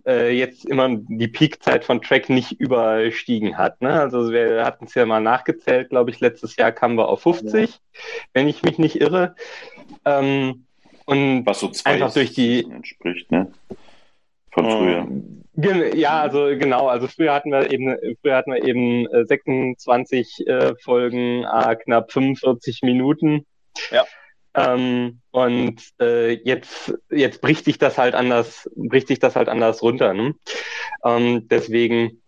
äh, 0.06 0.30
jetzt 0.30 0.64
immer 0.64 0.88
die 0.88 1.28
Peakzeit 1.28 1.84
von 1.84 2.00
Track 2.00 2.30
nicht 2.30 2.52
überstiegen 2.52 3.58
hat. 3.58 3.82
Ne? 3.82 3.92
Also 3.92 4.32
wir 4.32 4.64
hatten 4.64 4.86
es 4.86 4.94
ja 4.94 5.04
mal 5.04 5.20
nachgezählt, 5.20 5.90
glaube 5.90 6.10
ich, 6.10 6.20
letztes 6.20 6.56
Jahr 6.56 6.72
kamen 6.72 6.96
wir 6.96 7.08
auf 7.08 7.20
50, 7.20 7.70
ja. 7.70 7.76
wenn 8.32 8.48
ich 8.48 8.62
mich 8.62 8.78
nicht 8.78 8.98
irre. 8.98 9.34
Ähm, 10.06 10.64
und 11.04 11.44
Was 11.44 11.60
so 11.60 11.68
zwei 11.68 11.90
einfach 11.90 12.14
durch 12.14 12.32
die 12.32 12.64
entspricht, 12.64 13.30
ne? 13.30 13.52
Von 14.52 14.70
früher. 14.70 15.94
Ja, 15.94 16.20
also 16.22 16.46
genau, 16.56 16.88
also 16.88 17.08
früher 17.08 17.34
hatten 17.34 17.50
wir 17.50 17.70
eben, 17.70 17.94
früher 18.22 18.36
hatten 18.36 18.52
wir 18.52 18.64
eben 18.64 19.06
26 19.26 20.46
äh, 20.46 20.52
äh, 20.52 20.74
Folgen, 20.80 21.44
äh, 21.44 21.76
knapp 21.76 22.10
45 22.10 22.80
Minuten. 22.82 23.44
Ja. 23.90 24.04
Ähm, 24.54 25.20
und 25.30 25.80
äh, 26.00 26.32
jetzt, 26.32 26.92
jetzt 27.10 27.40
bricht 27.40 27.64
sich 27.64 27.78
das 27.78 27.98
halt 27.98 28.14
anders, 28.14 28.68
bricht 28.74 29.08
sich 29.08 29.18
das 29.18 29.36
halt 29.36 29.48
anders 29.48 29.82
runter. 29.82 30.12
Ne? 30.12 30.34
Ähm, 31.04 31.46
deswegen, 31.48 32.22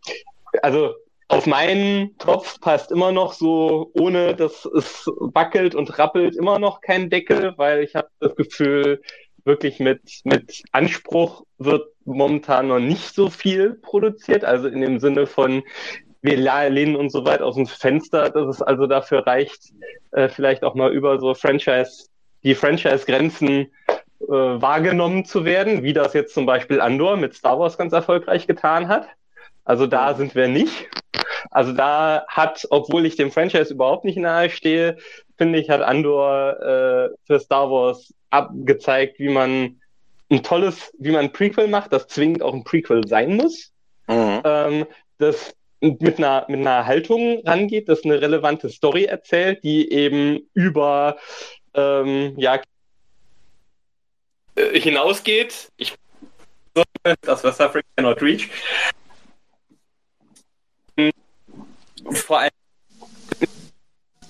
also 0.62 0.94
auf 1.28 1.46
meinen 1.46 2.16
Topf 2.18 2.60
passt 2.60 2.92
immer 2.92 3.10
noch 3.10 3.32
so, 3.32 3.90
ohne 3.94 4.36
dass 4.36 4.66
es 4.66 5.06
wackelt 5.18 5.74
und 5.74 5.98
rappelt, 5.98 6.36
immer 6.36 6.58
noch 6.58 6.80
kein 6.80 7.10
Deckel, 7.10 7.54
weil 7.56 7.82
ich 7.82 7.94
habe 7.94 8.08
das 8.20 8.36
Gefühl, 8.36 9.00
wirklich 9.44 9.80
mit, 9.80 10.20
mit 10.24 10.62
Anspruch 10.72 11.44
wird 11.58 11.88
momentan 12.04 12.68
noch 12.68 12.78
nicht 12.78 13.14
so 13.14 13.30
viel 13.30 13.74
produziert. 13.74 14.44
Also 14.44 14.68
in 14.68 14.80
dem 14.80 14.98
Sinne 15.00 15.26
von, 15.26 15.62
wir 16.20 16.36
lehnen 16.36 16.96
uns 16.96 17.12
so 17.12 17.24
weit 17.24 17.42
aus 17.42 17.56
dem 17.56 17.66
Fenster, 17.66 18.30
dass 18.30 18.56
es 18.56 18.62
also 18.62 18.86
dafür 18.86 19.26
reicht, 19.26 19.72
äh, 20.12 20.28
vielleicht 20.28 20.62
auch 20.62 20.74
mal 20.74 20.92
über 20.92 21.18
so 21.18 21.34
Franchise 21.34 22.06
die 22.44 22.54
Franchise-Grenzen 22.54 23.72
äh, 23.88 24.26
wahrgenommen 24.28 25.24
zu 25.24 25.44
werden, 25.44 25.82
wie 25.82 25.92
das 25.92 26.12
jetzt 26.12 26.34
zum 26.34 26.46
Beispiel 26.46 26.80
Andor 26.80 27.16
mit 27.16 27.34
Star 27.34 27.58
Wars 27.58 27.78
ganz 27.78 27.92
erfolgreich 27.92 28.46
getan 28.46 28.88
hat. 28.88 29.08
Also 29.64 29.86
da 29.86 30.14
sind 30.14 30.34
wir 30.34 30.48
nicht. 30.48 30.88
Also 31.50 31.72
da 31.72 32.24
hat, 32.28 32.66
obwohl 32.70 33.06
ich 33.06 33.16
dem 33.16 33.30
Franchise 33.30 33.72
überhaupt 33.74 34.04
nicht 34.04 34.16
nahe 34.16 34.50
stehe, 34.50 34.96
finde 35.36 35.58
ich, 35.58 35.70
hat 35.70 35.82
Andor 35.82 36.60
äh, 36.60 37.08
für 37.26 37.40
Star 37.40 37.70
Wars 37.70 38.14
abgezeigt, 38.30 39.18
wie 39.18 39.28
man 39.28 39.80
ein 40.30 40.42
tolles, 40.42 40.92
wie 40.98 41.10
man 41.10 41.26
ein 41.26 41.32
Prequel 41.32 41.68
macht, 41.68 41.92
das 41.92 42.06
zwingend 42.06 42.42
auch 42.42 42.54
ein 42.54 42.64
Prequel 42.64 43.06
sein 43.06 43.36
muss. 43.36 43.72
Mhm. 44.08 44.40
Ähm, 44.44 44.86
das 45.18 45.54
mit 45.80 46.18
einer, 46.18 46.46
mit 46.48 46.60
einer 46.60 46.86
Haltung 46.86 47.42
rangeht, 47.44 47.88
das 47.88 48.04
eine 48.04 48.20
relevante 48.20 48.68
Story 48.68 49.04
erzählt, 49.04 49.64
die 49.64 49.90
eben 49.92 50.48
über 50.54 51.16
ähm, 51.74 52.34
ja, 52.36 52.60
äh, 54.54 54.80
hinausgeht. 54.80 55.70
Ich 55.76 55.94
das 57.22 57.44
was 57.44 57.60
Africa 57.60 57.86
cannot 57.96 58.22
reach. 58.22 58.48
Vor 62.10 62.40
allem. 62.40 62.50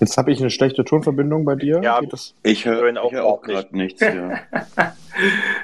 Jetzt 0.00 0.16
habe 0.16 0.32
ich 0.32 0.40
eine 0.40 0.50
schlechte 0.50 0.84
Tonverbindung 0.84 1.44
bei 1.44 1.54
dir. 1.54 1.80
Ja, 1.82 2.00
ich 2.42 2.64
höre 2.64 3.00
auch, 3.00 3.12
hör 3.12 3.24
auch 3.24 3.42
gerade 3.42 3.76
nichts. 3.76 4.00
Ja. 4.00 4.40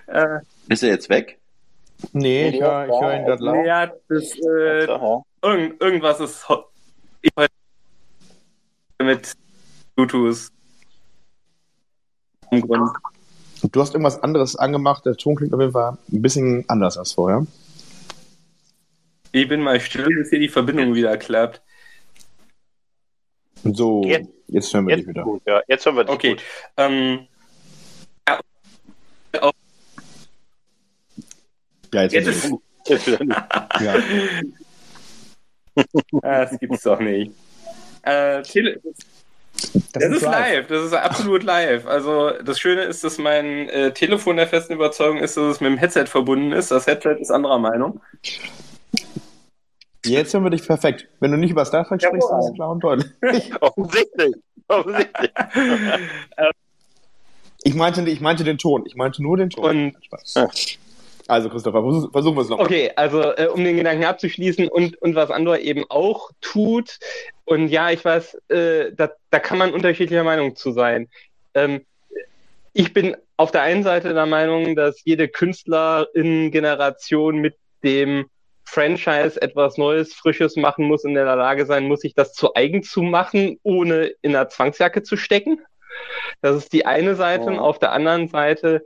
Äh. 0.06 0.40
Ist 0.68 0.82
er 0.82 0.90
jetzt 0.90 1.08
weg? 1.08 1.38
Nee, 2.12 2.48
ich 2.50 2.60
höre 2.60 2.86
hör 2.86 3.16
ihn 3.16 3.24
gerade 3.24 3.42
laut. 3.42 3.66
Ja, 3.66 3.86
das, 4.08 4.34
äh, 4.34 4.84
irgend, 5.42 5.80
irgendwas 5.80 6.20
ist 6.20 6.46
mit 8.98 9.32
Bluetooth 9.96 10.50
Grund. 12.50 12.90
Du 13.72 13.80
hast 13.80 13.94
irgendwas 13.94 14.22
anderes 14.22 14.56
angemacht, 14.56 15.04
der 15.04 15.16
Ton 15.16 15.34
klingt 15.34 15.52
auf 15.52 15.61
jeden 15.61 15.72
Fall 15.72 15.98
ein 16.12 16.22
bisschen 16.22 16.64
anders 16.68 16.96
als 16.96 17.12
vorher. 17.12 17.46
Ich 19.32 19.48
bin 19.48 19.61
mal 19.61 19.80
still, 19.80 20.06
bis 20.06 20.30
hier 20.30 20.38
die 20.38 20.48
Verbindung 20.48 20.94
wieder 20.94 21.16
klappt. 21.16 21.61
So, 23.64 24.02
jetzt, 24.04 24.30
jetzt 24.46 24.72
hören 24.72 24.87
wir 24.87 24.96
jetzt 24.96 25.06
dich 25.06 25.08
wieder. 25.08 25.24
Gut, 25.24 25.42
ja, 25.44 25.61
jetzt 25.66 25.84
hören 25.84 25.96
wir 25.96 26.04
dich 26.04 26.14
Okay. 26.14 26.30
Gut. 26.30 26.42
Ähm, 26.76 27.26
ja, 28.28 28.40
ja, 31.92 32.02
jetzt, 32.02 32.12
jetzt 32.12 32.28
ist 32.28 32.50
nicht. 32.50 32.62
ja. 33.80 33.96
Das 36.22 36.58
gibt's 36.58 36.82
doch 36.82 37.00
nicht. 37.00 37.32
Äh, 38.02 38.42
Tele 38.42 38.80
das, 39.62 39.82
das 39.92 40.04
ist, 40.04 40.22
live. 40.22 40.32
live. 40.32 40.66
das 40.68 40.84
ist 40.84 40.92
absolut 40.94 41.42
live. 41.42 41.86
Also 41.86 42.30
das 42.30 42.58
Schöne 42.58 42.82
ist, 42.82 43.02
dass 43.04 43.18
mein 43.18 43.68
äh, 43.68 43.92
Telefon 43.92 44.36
der 44.36 44.46
festen 44.46 44.74
Überzeugung 44.74 45.18
ist, 45.18 45.36
dass 45.36 45.44
es 45.44 45.60
mit 45.60 45.70
dem 45.70 45.78
Headset 45.78 46.06
verbunden 46.06 46.52
ist. 46.52 46.70
Das 46.70 46.86
Headset 46.86 47.16
ist 47.20 47.30
anderer 47.30 47.58
Meinung. 47.58 48.00
Jetzt 50.04 50.32
hören 50.32 50.44
wir 50.44 50.50
dich 50.50 50.66
perfekt. 50.66 51.08
Wenn 51.20 51.32
du 51.32 51.36
nicht 51.36 51.50
über 51.50 51.64
Star 51.64 51.86
Trek 51.86 52.02
sprichst, 52.02 52.30
dann 52.30 52.40
ist 52.40 52.46
es 52.46 52.54
klar 52.54 52.70
und 52.70 52.80
deutlich. 52.84 53.06
Offensichtlich. 53.60 54.34
Offensichtlich. 54.68 55.30
ich, 57.64 57.74
meinte, 57.74 58.08
ich 58.08 58.20
meinte 58.20 58.44
den 58.44 58.58
Ton. 58.58 58.84
Ich 58.86 58.94
meinte 58.94 59.22
nur 59.22 59.36
den 59.36 59.50
Ton. 59.50 59.94
Und, 59.94 60.04
Spaß. 60.04 60.78
Also 61.28 61.48
Christopher, 61.50 61.82
versuchen 62.10 62.36
wir 62.36 62.40
es 62.40 62.48
noch. 62.48 62.58
Okay, 62.58 62.90
also 62.96 63.20
äh, 63.20 63.48
um 63.52 63.62
den 63.62 63.76
Gedanken 63.76 64.04
abzuschließen 64.04 64.66
und, 64.66 64.96
und 65.02 65.14
was 65.14 65.30
Andor 65.30 65.58
eben 65.58 65.84
auch 65.90 66.30
tut, 66.40 66.98
und 67.44 67.68
ja, 67.68 67.90
ich 67.90 68.02
weiß, 68.02 68.38
äh, 68.48 68.92
da, 68.94 69.10
da 69.30 69.38
kann 69.38 69.58
man 69.58 69.74
unterschiedlicher 69.74 70.24
Meinung 70.24 70.56
zu 70.56 70.72
sein. 70.72 71.08
Ähm, 71.52 71.84
ich 72.72 72.94
bin 72.94 73.14
auf 73.36 73.50
der 73.50 73.60
einen 73.60 73.82
Seite 73.82 74.14
der 74.14 74.24
Meinung, 74.24 74.74
dass 74.74 75.04
jede 75.04 75.28
Künstlerin-Generation 75.28 77.36
mit 77.36 77.56
dem 77.84 78.30
Franchise 78.64 79.40
etwas 79.40 79.76
Neues, 79.76 80.14
Frisches 80.14 80.56
machen 80.56 80.86
muss, 80.86 81.04
in 81.04 81.14
der 81.14 81.24
Lage 81.24 81.66
sein 81.66 81.88
muss, 81.88 82.00
sich 82.00 82.14
das 82.14 82.32
zu 82.32 82.54
eigen 82.54 82.82
zu 82.82 83.02
machen, 83.02 83.58
ohne 83.62 84.12
in 84.22 84.34
einer 84.34 84.48
Zwangsjacke 84.48 85.02
zu 85.02 85.16
stecken. 85.16 85.60
Das 86.40 86.56
ist 86.56 86.72
die 86.72 86.86
eine 86.86 87.16
Seite. 87.16 87.44
Oh. 87.44 87.48
Und 87.48 87.58
auf 87.58 87.78
der 87.78 87.92
anderen 87.92 88.28
Seite 88.28 88.84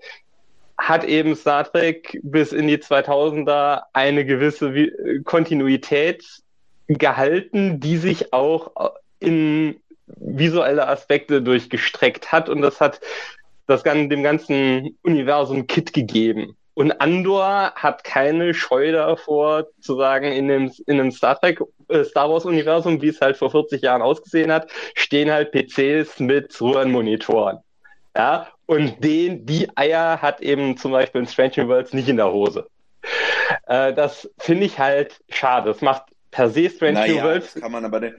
hat 0.82 1.04
eben 1.04 1.36
Star 1.36 1.64
Trek 1.70 2.18
bis 2.24 2.52
in 2.52 2.66
die 2.66 2.78
2000er 2.78 3.82
eine 3.92 4.24
gewisse 4.24 4.90
Kontinuität 5.22 6.24
gehalten, 6.88 7.78
die 7.78 7.98
sich 7.98 8.32
auch 8.32 8.72
in 9.20 9.76
visuelle 10.06 10.88
Aspekte 10.88 11.40
durchgestreckt 11.40 12.32
hat 12.32 12.48
und 12.48 12.62
das 12.62 12.80
hat 12.80 13.00
das 13.66 13.84
dem 13.84 14.22
ganzen 14.24 14.98
Universum 15.02 15.68
Kit 15.68 15.92
gegeben. 15.92 16.56
Und 16.74 17.00
Andor 17.00 17.72
hat 17.76 18.02
keine 18.02 18.52
Scheu 18.52 18.90
davor 18.90 19.66
zu 19.80 19.96
sagen, 19.96 20.32
in 20.32 20.48
dem, 20.48 20.72
in 20.86 20.98
dem 20.98 21.12
Star 21.12 21.38
Trek, 21.38 21.60
äh, 21.88 22.02
Star 22.02 22.28
Wars 22.28 22.44
Universum, 22.44 23.00
wie 23.00 23.08
es 23.08 23.20
halt 23.20 23.36
vor 23.36 23.52
40 23.52 23.82
Jahren 23.82 24.02
ausgesehen 24.02 24.50
hat, 24.50 24.68
stehen 24.94 25.30
halt 25.30 25.52
PCs 25.52 26.18
mit 26.18 26.60
Röhrenmonitoren. 26.60 27.58
Ja, 28.16 28.48
und 28.66 29.02
den, 29.02 29.46
die 29.46 29.68
Eier 29.76 30.20
hat 30.20 30.40
eben 30.40 30.76
zum 30.76 30.92
Beispiel 30.92 31.22
in 31.22 31.26
Strange 31.26 31.68
Worlds 31.68 31.92
nicht 31.92 32.08
in 32.08 32.16
der 32.16 32.32
Hose. 32.32 32.68
Äh, 33.66 33.94
das 33.94 34.30
finde 34.38 34.66
ich 34.66 34.78
halt 34.78 35.20
schade. 35.28 35.70
Das 35.70 35.80
macht 35.80 36.04
per 36.30 36.50
se 36.50 36.68
Strange 36.68 36.94
naja, 36.94 37.14
New 37.14 37.22
Worlds. 37.22 37.54
Das 37.54 37.62
kann 37.62 37.72
man 37.72 37.84
aber, 37.84 38.12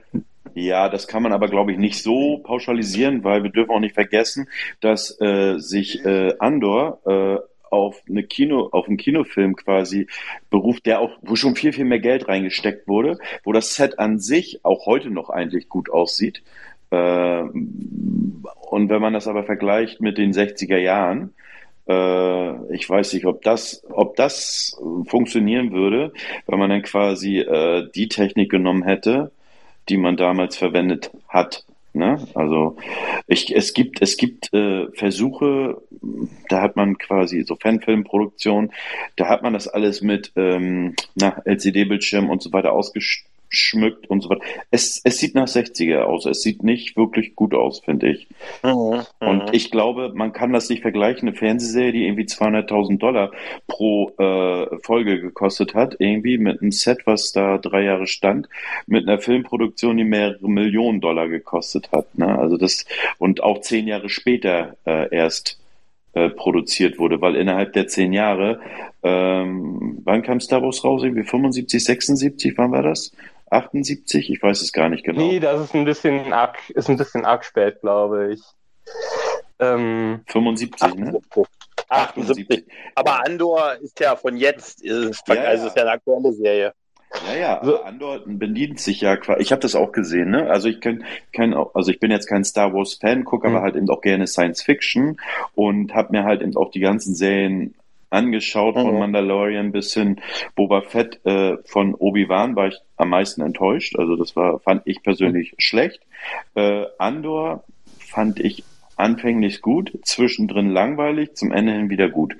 ja, 0.54 0.88
das 0.88 1.06
kann 1.06 1.22
man 1.22 1.32
aber, 1.32 1.48
glaube 1.48 1.72
ich, 1.72 1.78
nicht 1.78 2.02
so 2.02 2.38
pauschalisieren, 2.38 3.24
weil 3.24 3.42
wir 3.42 3.50
dürfen 3.50 3.70
auch 3.70 3.80
nicht 3.80 3.94
vergessen, 3.94 4.48
dass 4.80 5.20
äh, 5.20 5.58
sich 5.58 6.04
äh, 6.04 6.34
Andor 6.38 7.00
äh, 7.06 7.38
auf 7.70 8.02
eine 8.08 8.22
Kino, 8.22 8.68
auf 8.70 8.86
einen 8.86 8.96
Kinofilm 8.96 9.56
quasi 9.56 10.06
beruft, 10.48 10.86
der 10.86 11.00
auch, 11.00 11.10
wo 11.22 11.34
schon 11.34 11.56
viel, 11.56 11.72
viel 11.72 11.84
mehr 11.84 11.98
Geld 11.98 12.28
reingesteckt 12.28 12.86
wurde, 12.86 13.18
wo 13.42 13.52
das 13.52 13.74
Set 13.74 13.98
an 13.98 14.20
sich 14.20 14.64
auch 14.64 14.86
heute 14.86 15.10
noch 15.10 15.28
eigentlich 15.28 15.68
gut 15.68 15.90
aussieht. 15.90 16.42
Äh, 16.94 17.42
und 18.70 18.88
wenn 18.88 19.00
man 19.00 19.12
das 19.12 19.28
aber 19.28 19.44
vergleicht 19.44 20.00
mit 20.00 20.18
den 20.18 20.32
60er 20.32 20.78
Jahren, 20.78 21.34
äh, 21.88 22.74
ich 22.74 22.88
weiß 22.88 23.12
nicht, 23.14 23.26
ob 23.26 23.42
das, 23.42 23.84
ob 23.90 24.16
das 24.16 24.80
funktionieren 25.06 25.72
würde, 25.72 26.12
wenn 26.46 26.58
man 26.58 26.70
dann 26.70 26.82
quasi 26.82 27.38
äh, 27.38 27.88
die 27.94 28.08
Technik 28.08 28.50
genommen 28.50 28.82
hätte, 28.82 29.32
die 29.88 29.96
man 29.96 30.16
damals 30.16 30.56
verwendet 30.56 31.10
hat. 31.28 31.64
Ne? 31.92 32.26
Also 32.34 32.76
ich, 33.28 33.54
es 33.54 33.74
gibt, 33.74 34.02
es 34.02 34.16
gibt 34.16 34.52
äh, 34.52 34.88
Versuche, 34.92 35.80
da 36.48 36.60
hat 36.60 36.74
man 36.74 36.98
quasi 36.98 37.42
so 37.42 37.54
Fanfilmproduktion, 37.54 38.72
da 39.16 39.28
hat 39.28 39.42
man 39.42 39.52
das 39.52 39.68
alles 39.68 40.02
mit 40.02 40.32
ähm, 40.34 40.96
LCD-Bildschirm 41.44 42.30
und 42.30 42.42
so 42.42 42.52
weiter 42.52 42.72
ausgestattet 42.72 43.33
schmückt 43.56 44.08
und 44.08 44.22
so 44.22 44.30
weiter. 44.30 44.44
Es, 44.70 45.00
es 45.04 45.18
sieht 45.18 45.34
nach 45.34 45.46
60er 45.46 46.02
aus. 46.02 46.26
Es 46.26 46.42
sieht 46.42 46.62
nicht 46.62 46.96
wirklich 46.96 47.34
gut 47.34 47.54
aus, 47.54 47.80
finde 47.80 48.10
ich. 48.10 48.28
Mhm, 48.62 49.02
und 49.20 49.44
mhm. 49.44 49.48
ich 49.52 49.70
glaube, 49.70 50.12
man 50.14 50.32
kann 50.32 50.52
das 50.52 50.68
nicht 50.68 50.82
vergleichen. 50.82 51.28
Eine 51.28 51.36
Fernsehserie, 51.36 51.92
die 51.92 52.06
irgendwie 52.06 52.24
200.000 52.24 52.98
Dollar 52.98 53.32
pro 53.66 54.10
äh, 54.18 54.78
Folge 54.82 55.20
gekostet 55.20 55.74
hat, 55.74 55.96
irgendwie 55.98 56.38
mit 56.38 56.60
einem 56.60 56.72
Set, 56.72 57.06
was 57.06 57.32
da 57.32 57.58
drei 57.58 57.84
Jahre 57.84 58.06
stand, 58.06 58.48
mit 58.86 59.08
einer 59.08 59.18
Filmproduktion, 59.18 59.96
die 59.96 60.04
mehrere 60.04 60.48
Millionen 60.48 61.00
Dollar 61.00 61.28
gekostet 61.28 61.90
hat. 61.92 62.16
Ne? 62.18 62.38
Also 62.38 62.56
das 62.56 62.84
und 63.18 63.42
auch 63.42 63.60
zehn 63.60 63.86
Jahre 63.86 64.08
später 64.08 64.76
äh, 64.86 65.14
erst 65.14 65.58
äh, 66.14 66.30
produziert 66.30 66.98
wurde, 66.98 67.20
weil 67.20 67.34
innerhalb 67.34 67.72
der 67.72 67.88
zehn 67.88 68.12
Jahre, 68.12 68.60
ähm, 69.02 69.98
wann 70.04 70.22
kam 70.22 70.40
Star 70.40 70.62
Wars 70.62 70.84
raus? 70.84 71.02
Irgendwie 71.02 71.24
75, 71.24 71.84
76, 71.84 72.54
wann 72.56 72.70
war 72.70 72.82
das? 72.82 73.12
78? 73.50 74.30
Ich 74.30 74.42
weiß 74.42 74.62
es 74.62 74.72
gar 74.72 74.88
nicht 74.88 75.04
genau. 75.04 75.20
Nee, 75.20 75.40
das 75.40 75.60
ist 75.60 75.74
ein 75.74 75.84
bisschen 75.84 76.32
arg, 76.32 76.58
ist 76.70 76.88
ein 76.88 76.96
bisschen 76.96 77.24
arg 77.24 77.44
spät, 77.44 77.80
glaube 77.80 78.32
ich. 78.32 78.42
Ähm, 79.58 80.22
75, 80.26 80.82
78. 80.82 81.36
ne? 81.36 81.44
78. 81.88 82.64
Aber 82.94 83.24
Andor 83.24 83.76
ist 83.80 84.00
ja 84.00 84.16
von 84.16 84.36
jetzt, 84.36 84.82
ist, 84.82 85.22
ja, 85.28 85.34
also 85.34 85.68
ist 85.68 85.76
ja 85.76 85.82
eine 85.82 85.92
aktuelle 85.92 86.32
Serie. 86.32 86.72
Ja, 87.28 87.36
ja, 87.36 87.60
so. 87.62 87.82
Andor 87.82 88.22
bedient 88.26 88.80
sich 88.80 89.00
ja 89.00 89.16
quasi. 89.16 89.40
Ich 89.42 89.52
habe 89.52 89.60
das 89.60 89.76
auch 89.76 89.92
gesehen, 89.92 90.30
ne? 90.30 90.50
Also 90.50 90.68
ich 90.68 90.80
kann 90.80 91.04
kein, 91.32 91.54
also 91.54 91.90
ich 91.90 92.00
bin 92.00 92.10
jetzt 92.10 92.26
kein 92.26 92.44
Star 92.44 92.74
Wars 92.74 92.94
Fan, 92.94 93.24
gucke 93.24 93.48
mhm. 93.48 93.54
aber 93.54 93.64
halt 93.64 93.76
eben 93.76 93.88
auch 93.88 94.00
gerne 94.00 94.26
Science 94.26 94.62
Fiction 94.62 95.20
und 95.54 95.94
habe 95.94 96.10
mir 96.10 96.24
halt 96.24 96.42
eben 96.42 96.56
auch 96.56 96.70
die 96.70 96.80
ganzen 96.80 97.14
Serien 97.14 97.74
angeschaut, 98.14 98.74
von 98.74 98.94
mhm. 98.94 99.00
Mandalorian 99.00 99.72
bis 99.72 99.92
hin 99.92 100.20
Boba 100.54 100.80
Fett. 100.82 101.20
Äh, 101.24 101.58
von 101.66 101.94
Obi-Wan 101.94 102.56
war 102.56 102.68
ich 102.68 102.78
am 102.96 103.10
meisten 103.10 103.42
enttäuscht. 103.42 103.96
Also 103.98 104.16
das 104.16 104.36
war, 104.36 104.60
fand 104.60 104.82
ich 104.86 105.02
persönlich 105.02 105.52
mhm. 105.52 105.56
schlecht. 105.58 106.00
Äh, 106.54 106.84
Andor 106.98 107.64
fand 107.98 108.40
ich 108.40 108.64
anfänglich 108.96 109.60
gut, 109.60 109.98
zwischendrin 110.02 110.70
langweilig, 110.70 111.34
zum 111.34 111.52
Ende 111.52 111.72
hin 111.72 111.90
wieder 111.90 112.08
gut. 112.08 112.36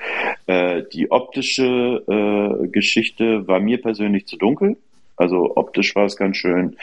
Äh, 0.47 0.83
die 0.93 1.11
optische 1.11 2.03
äh, 2.07 2.69
Geschichte 2.69 3.47
war 3.49 3.61
mir 3.61 3.81
persönlich 3.81 4.27
zu 4.27 4.37
dunkel. 4.37 4.77
Also 5.17 5.57
optisch 5.57 5.95
war 5.95 6.07
es 6.07 6.17
ganz 6.17 6.37
schön, 6.37 6.77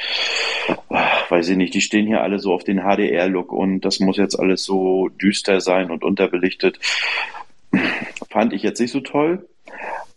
ach, 0.89 1.29
weiß 1.29 1.49
ich 1.49 1.57
nicht, 1.57 1.73
die 1.73 1.81
stehen 1.81 2.07
hier 2.07 2.21
alle 2.21 2.39
so 2.39 2.53
auf 2.53 2.63
den 2.63 2.79
HDR-Look 2.79 3.51
und 3.51 3.81
das 3.81 3.99
muss 3.99 4.15
jetzt 4.15 4.39
alles 4.39 4.63
so 4.63 5.09
düster 5.09 5.59
sein 5.59 5.91
und 5.91 6.03
unterbelichtet. 6.05 6.79
Fand 8.31 8.53
ich 8.53 8.63
jetzt 8.63 8.79
nicht 8.79 8.91
so 8.91 9.01
toll, 9.01 9.47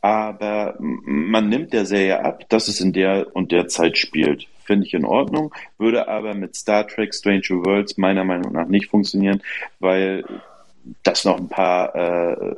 aber 0.00 0.77
man 0.79 1.48
nimmt 1.48 1.72
der 1.72 1.85
Serie 1.85 2.24
ab, 2.24 2.48
dass 2.48 2.68
es 2.68 2.81
in 2.81 2.92
der 2.92 3.35
und 3.35 3.53
der 3.53 3.68
Zeit 3.68 3.98
spielt. 3.98 4.46
Finde 4.64 4.87
ich 4.87 4.94
in 4.94 5.05
Ordnung, 5.05 5.53
würde 5.79 6.09
aber 6.09 6.35
mit 6.35 6.57
Star 6.57 6.87
Trek 6.87 7.14
Strange 7.14 7.48
Worlds 7.50 7.98
meiner 7.98 8.24
Meinung 8.24 8.53
nach 8.53 8.66
nicht 8.66 8.87
funktionieren, 8.87 9.42
weil 9.79 10.24
das 11.03 11.24
noch 11.24 11.38
ein 11.38 11.48
paar, 11.48 11.94
äh, 11.94 12.55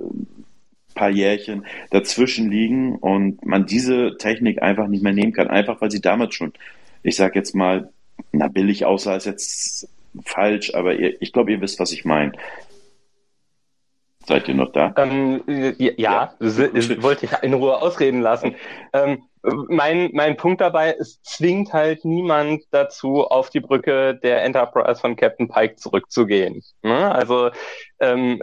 paar 0.94 1.10
Jährchen 1.10 1.66
dazwischen 1.90 2.50
liegen 2.50 2.96
und 2.96 3.44
man 3.44 3.66
diese 3.66 4.16
Technik 4.18 4.62
einfach 4.62 4.88
nicht 4.88 5.02
mehr 5.02 5.12
nehmen 5.12 5.32
kann. 5.32 5.48
Einfach 5.48 5.80
weil 5.80 5.90
sie 5.90 6.00
damals 6.00 6.34
schon, 6.34 6.52
ich 7.02 7.16
sag 7.16 7.34
jetzt 7.34 7.54
mal, 7.54 7.90
na 8.32 8.48
billig 8.48 8.84
aussah, 8.84 9.16
ist 9.16 9.26
jetzt 9.26 9.88
falsch, 10.24 10.74
aber 10.74 10.94
ihr, 10.94 11.20
ich 11.20 11.32
glaube, 11.32 11.52
ihr 11.52 11.60
wisst, 11.60 11.80
was 11.80 11.92
ich 11.92 12.04
meine. 12.04 12.32
Seid 14.26 14.48
ihr 14.48 14.54
noch 14.54 14.72
da? 14.72 14.92
Ähm, 14.96 15.42
ja, 15.78 15.92
ja. 15.96 16.34
wollte 16.40 17.26
ich 17.26 17.32
in 17.42 17.54
Ruhe 17.54 17.80
ausreden 17.80 18.20
lassen. 18.20 18.56
Ähm, 18.92 19.22
mein, 19.68 20.10
mein 20.12 20.36
Punkt 20.36 20.60
dabei, 20.60 20.96
es 20.98 21.22
zwingt 21.22 21.72
halt 21.72 22.04
niemand 22.04 22.64
dazu, 22.72 23.24
auf 23.24 23.50
die 23.50 23.60
Brücke 23.60 24.16
der 24.16 24.42
Enterprise 24.42 25.00
von 25.00 25.14
Captain 25.14 25.48
Pike 25.48 25.76
zurückzugehen. 25.76 26.62
Ne? 26.82 27.14
Also, 27.14 27.50
ähm, 28.00 28.42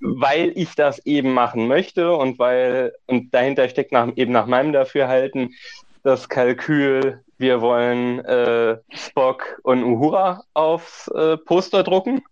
weil 0.00 0.52
ich 0.54 0.74
das 0.74 1.04
eben 1.04 1.34
machen 1.34 1.68
möchte 1.68 2.14
und 2.14 2.38
weil, 2.38 2.94
und 3.06 3.34
dahinter 3.34 3.68
steckt 3.68 3.92
nach, 3.92 4.08
eben 4.16 4.32
nach 4.32 4.46
meinem 4.46 4.72
Dafürhalten 4.72 5.54
das 6.02 6.30
Kalkül, 6.30 7.22
wir 7.36 7.60
wollen 7.60 8.24
äh, 8.24 8.78
Spock 8.90 9.60
und 9.64 9.84
Uhura 9.84 10.44
aufs 10.54 11.08
äh, 11.08 11.36
Poster 11.36 11.82
drucken 11.82 12.22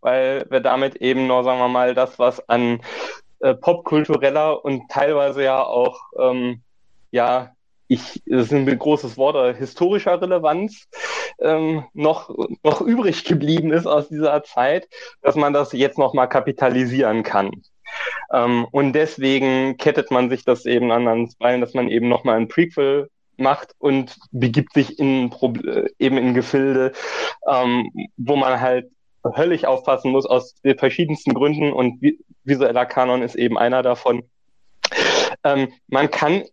weil 0.00 0.46
wir 0.50 0.60
damit 0.60 0.96
eben 0.96 1.26
nur, 1.26 1.44
sagen 1.44 1.58
wir 1.58 1.68
mal, 1.68 1.94
das, 1.94 2.18
was 2.18 2.46
an 2.48 2.80
äh, 3.40 3.54
popkultureller 3.54 4.64
und 4.64 4.90
teilweise 4.90 5.44
ja 5.44 5.62
auch, 5.62 5.98
ähm, 6.18 6.62
ja, 7.10 7.52
ich, 7.88 8.22
das 8.26 8.46
ist 8.46 8.52
ein 8.52 8.78
großes 8.78 9.16
Wort, 9.16 9.56
historischer 9.56 10.20
Relevanz 10.20 10.88
ähm, 11.40 11.84
noch, 11.94 12.30
noch 12.62 12.80
übrig 12.80 13.24
geblieben 13.24 13.72
ist 13.72 13.86
aus 13.86 14.08
dieser 14.08 14.42
Zeit, 14.42 14.88
dass 15.22 15.36
man 15.36 15.52
das 15.52 15.72
jetzt 15.72 15.98
nochmal 15.98 16.28
kapitalisieren 16.28 17.22
kann. 17.22 17.50
Ähm, 18.32 18.66
und 18.70 18.92
deswegen 18.92 19.78
kettet 19.78 20.10
man 20.10 20.28
sich 20.28 20.44
das 20.44 20.66
eben 20.66 20.90
an 20.92 21.08
ans 21.08 21.36
Bein, 21.36 21.60
dass 21.60 21.74
man 21.74 21.88
eben 21.88 22.08
nochmal 22.08 22.36
ein 22.36 22.48
Prequel 22.48 23.08
macht 23.38 23.74
und 23.78 24.18
begibt 24.32 24.74
sich 24.74 24.98
in 24.98 25.32
äh, 25.32 25.88
eben 25.98 26.18
in 26.18 26.34
Gefilde, 26.34 26.92
ähm, 27.46 27.90
wo 28.16 28.36
man 28.36 28.60
halt 28.60 28.90
höllisch 29.36 29.64
aufpassen 29.64 30.10
muss 30.10 30.26
aus 30.26 30.54
den 30.62 30.78
verschiedensten 30.78 31.34
Gründen. 31.34 31.72
Und 31.72 32.00
visueller 32.44 32.86
Kanon 32.86 33.22
ist 33.22 33.34
eben 33.34 33.58
einer 33.58 33.82
davon. 33.82 34.24
Ähm, 35.44 35.72
man 35.88 36.10
kann 36.10 36.44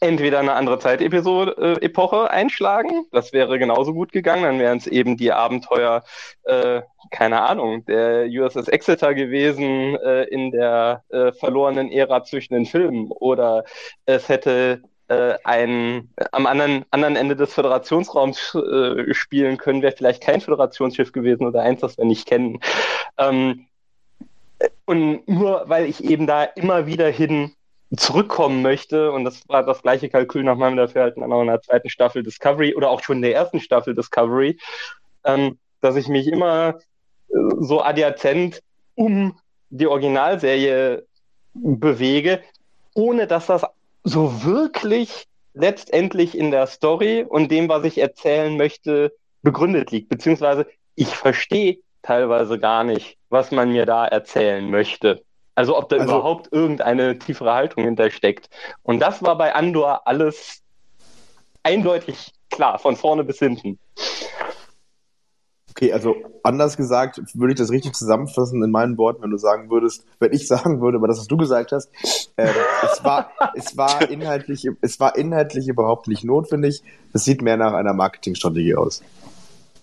entweder 0.00 0.40
eine 0.40 0.52
andere 0.52 0.78
Zeitepisode, 0.78 1.80
äh, 1.80 2.28
einschlagen, 2.28 3.06
das 3.12 3.32
wäre 3.32 3.58
genauso 3.58 3.94
gut 3.94 4.12
gegangen, 4.12 4.42
dann 4.42 4.58
wären 4.58 4.78
es 4.78 4.86
eben 4.86 5.16
die 5.16 5.32
Abenteuer, 5.32 6.04
äh, 6.44 6.82
keine 7.10 7.42
Ahnung, 7.42 7.84
der 7.86 8.26
USS 8.26 8.68
Exeter 8.68 9.14
gewesen 9.14 9.96
äh, 9.96 10.24
in 10.24 10.50
der 10.50 11.04
äh, 11.08 11.32
verlorenen 11.32 11.90
Ära 11.90 12.24
zwischen 12.24 12.54
den 12.54 12.66
Filmen. 12.66 13.10
Oder 13.10 13.64
es 14.04 14.28
hätte 14.28 14.82
äh, 15.08 15.34
ein 15.44 16.10
am 16.32 16.46
anderen, 16.46 16.84
anderen 16.90 17.16
Ende 17.16 17.36
des 17.36 17.52
Föderationsraums 17.52 18.54
äh, 18.54 19.14
spielen 19.14 19.56
können, 19.56 19.82
wäre 19.82 19.96
vielleicht 19.96 20.22
kein 20.22 20.40
Föderationsschiff 20.40 21.12
gewesen 21.12 21.46
oder 21.46 21.62
eins, 21.62 21.80
das 21.80 21.96
wir 21.98 22.04
nicht 22.04 22.26
kennen. 22.26 22.60
Ähm, 23.18 23.66
und 24.84 25.28
nur 25.28 25.64
weil 25.66 25.86
ich 25.86 26.04
eben 26.04 26.26
da 26.26 26.44
immer 26.44 26.86
wieder 26.86 27.08
hin 27.08 27.52
zurückkommen 27.94 28.62
möchte, 28.62 29.12
und 29.12 29.24
das 29.24 29.48
war 29.48 29.62
das 29.64 29.82
gleiche 29.82 30.08
Kalkül 30.08 30.42
nach 30.42 30.56
meinem 30.56 30.76
Dafürhalten 30.76 31.22
auch 31.22 31.40
in 31.40 31.46
der 31.46 31.62
zweiten 31.62 31.88
Staffel 31.88 32.22
Discovery 32.22 32.74
oder 32.74 32.90
auch 32.90 33.02
schon 33.02 33.16
in 33.16 33.22
der 33.22 33.34
ersten 33.34 33.60
Staffel 33.60 33.94
Discovery, 33.94 34.58
ähm, 35.24 35.58
dass 35.80 35.96
ich 35.96 36.08
mich 36.08 36.26
immer 36.26 36.78
äh, 37.28 37.36
so 37.60 37.82
adjazent 37.82 38.62
um 38.94 39.38
die 39.70 39.86
Originalserie 39.86 41.06
bewege, 41.54 42.40
ohne 42.94 43.26
dass 43.26 43.46
das 43.46 43.64
so 44.06 44.44
wirklich 44.44 45.26
letztendlich 45.52 46.38
in 46.38 46.52
der 46.52 46.68
Story 46.68 47.24
und 47.28 47.50
dem, 47.50 47.68
was 47.68 47.84
ich 47.84 47.98
erzählen 47.98 48.56
möchte, 48.56 49.12
begründet 49.42 49.90
liegt. 49.90 50.08
Beziehungsweise 50.08 50.66
ich 50.94 51.08
verstehe 51.08 51.78
teilweise 52.02 52.58
gar 52.58 52.84
nicht, 52.84 53.18
was 53.30 53.50
man 53.50 53.72
mir 53.72 53.84
da 53.84 54.06
erzählen 54.06 54.70
möchte. 54.70 55.24
Also 55.56 55.76
ob 55.76 55.88
da 55.88 55.96
also, 55.96 56.14
überhaupt 56.14 56.52
irgendeine 56.52 57.18
tiefere 57.18 57.52
Haltung 57.52 57.84
hintersteckt. 57.84 58.48
Und 58.84 59.00
das 59.00 59.22
war 59.24 59.36
bei 59.36 59.54
Andor 59.54 60.06
alles 60.06 60.62
eindeutig 61.64 62.32
klar, 62.50 62.78
von 62.78 62.94
vorne 62.94 63.24
bis 63.24 63.40
hinten. 63.40 63.78
Okay, 65.76 65.92
also 65.92 66.16
anders 66.42 66.78
gesagt, 66.78 67.20
würde 67.34 67.52
ich 67.52 67.58
das 67.58 67.70
richtig 67.70 67.92
zusammenfassen 67.92 68.62
in 68.62 68.70
meinen 68.70 68.96
Worten, 68.96 69.22
wenn 69.22 69.30
du 69.30 69.36
sagen 69.36 69.68
würdest, 69.68 70.06
wenn 70.18 70.32
ich 70.32 70.48
sagen 70.48 70.80
würde, 70.80 70.96
aber 70.96 71.06
das, 71.06 71.18
was 71.18 71.26
du 71.26 71.36
gesagt 71.36 71.70
hast, 71.72 71.90
äh, 72.36 72.48
es 72.82 73.04
war, 73.04 73.30
es 73.54 73.76
war 73.76 74.08
inhaltlich, 74.08 74.66
es 74.80 74.98
war 75.00 75.16
inhaltlich 75.16 75.68
überhaupt 75.68 76.08
nicht 76.08 76.24
notwendig. 76.24 76.82
Es 77.12 77.24
sieht 77.24 77.42
mehr 77.42 77.58
nach 77.58 77.74
einer 77.74 77.92
Marketingstrategie 77.92 78.74
aus. 78.74 79.02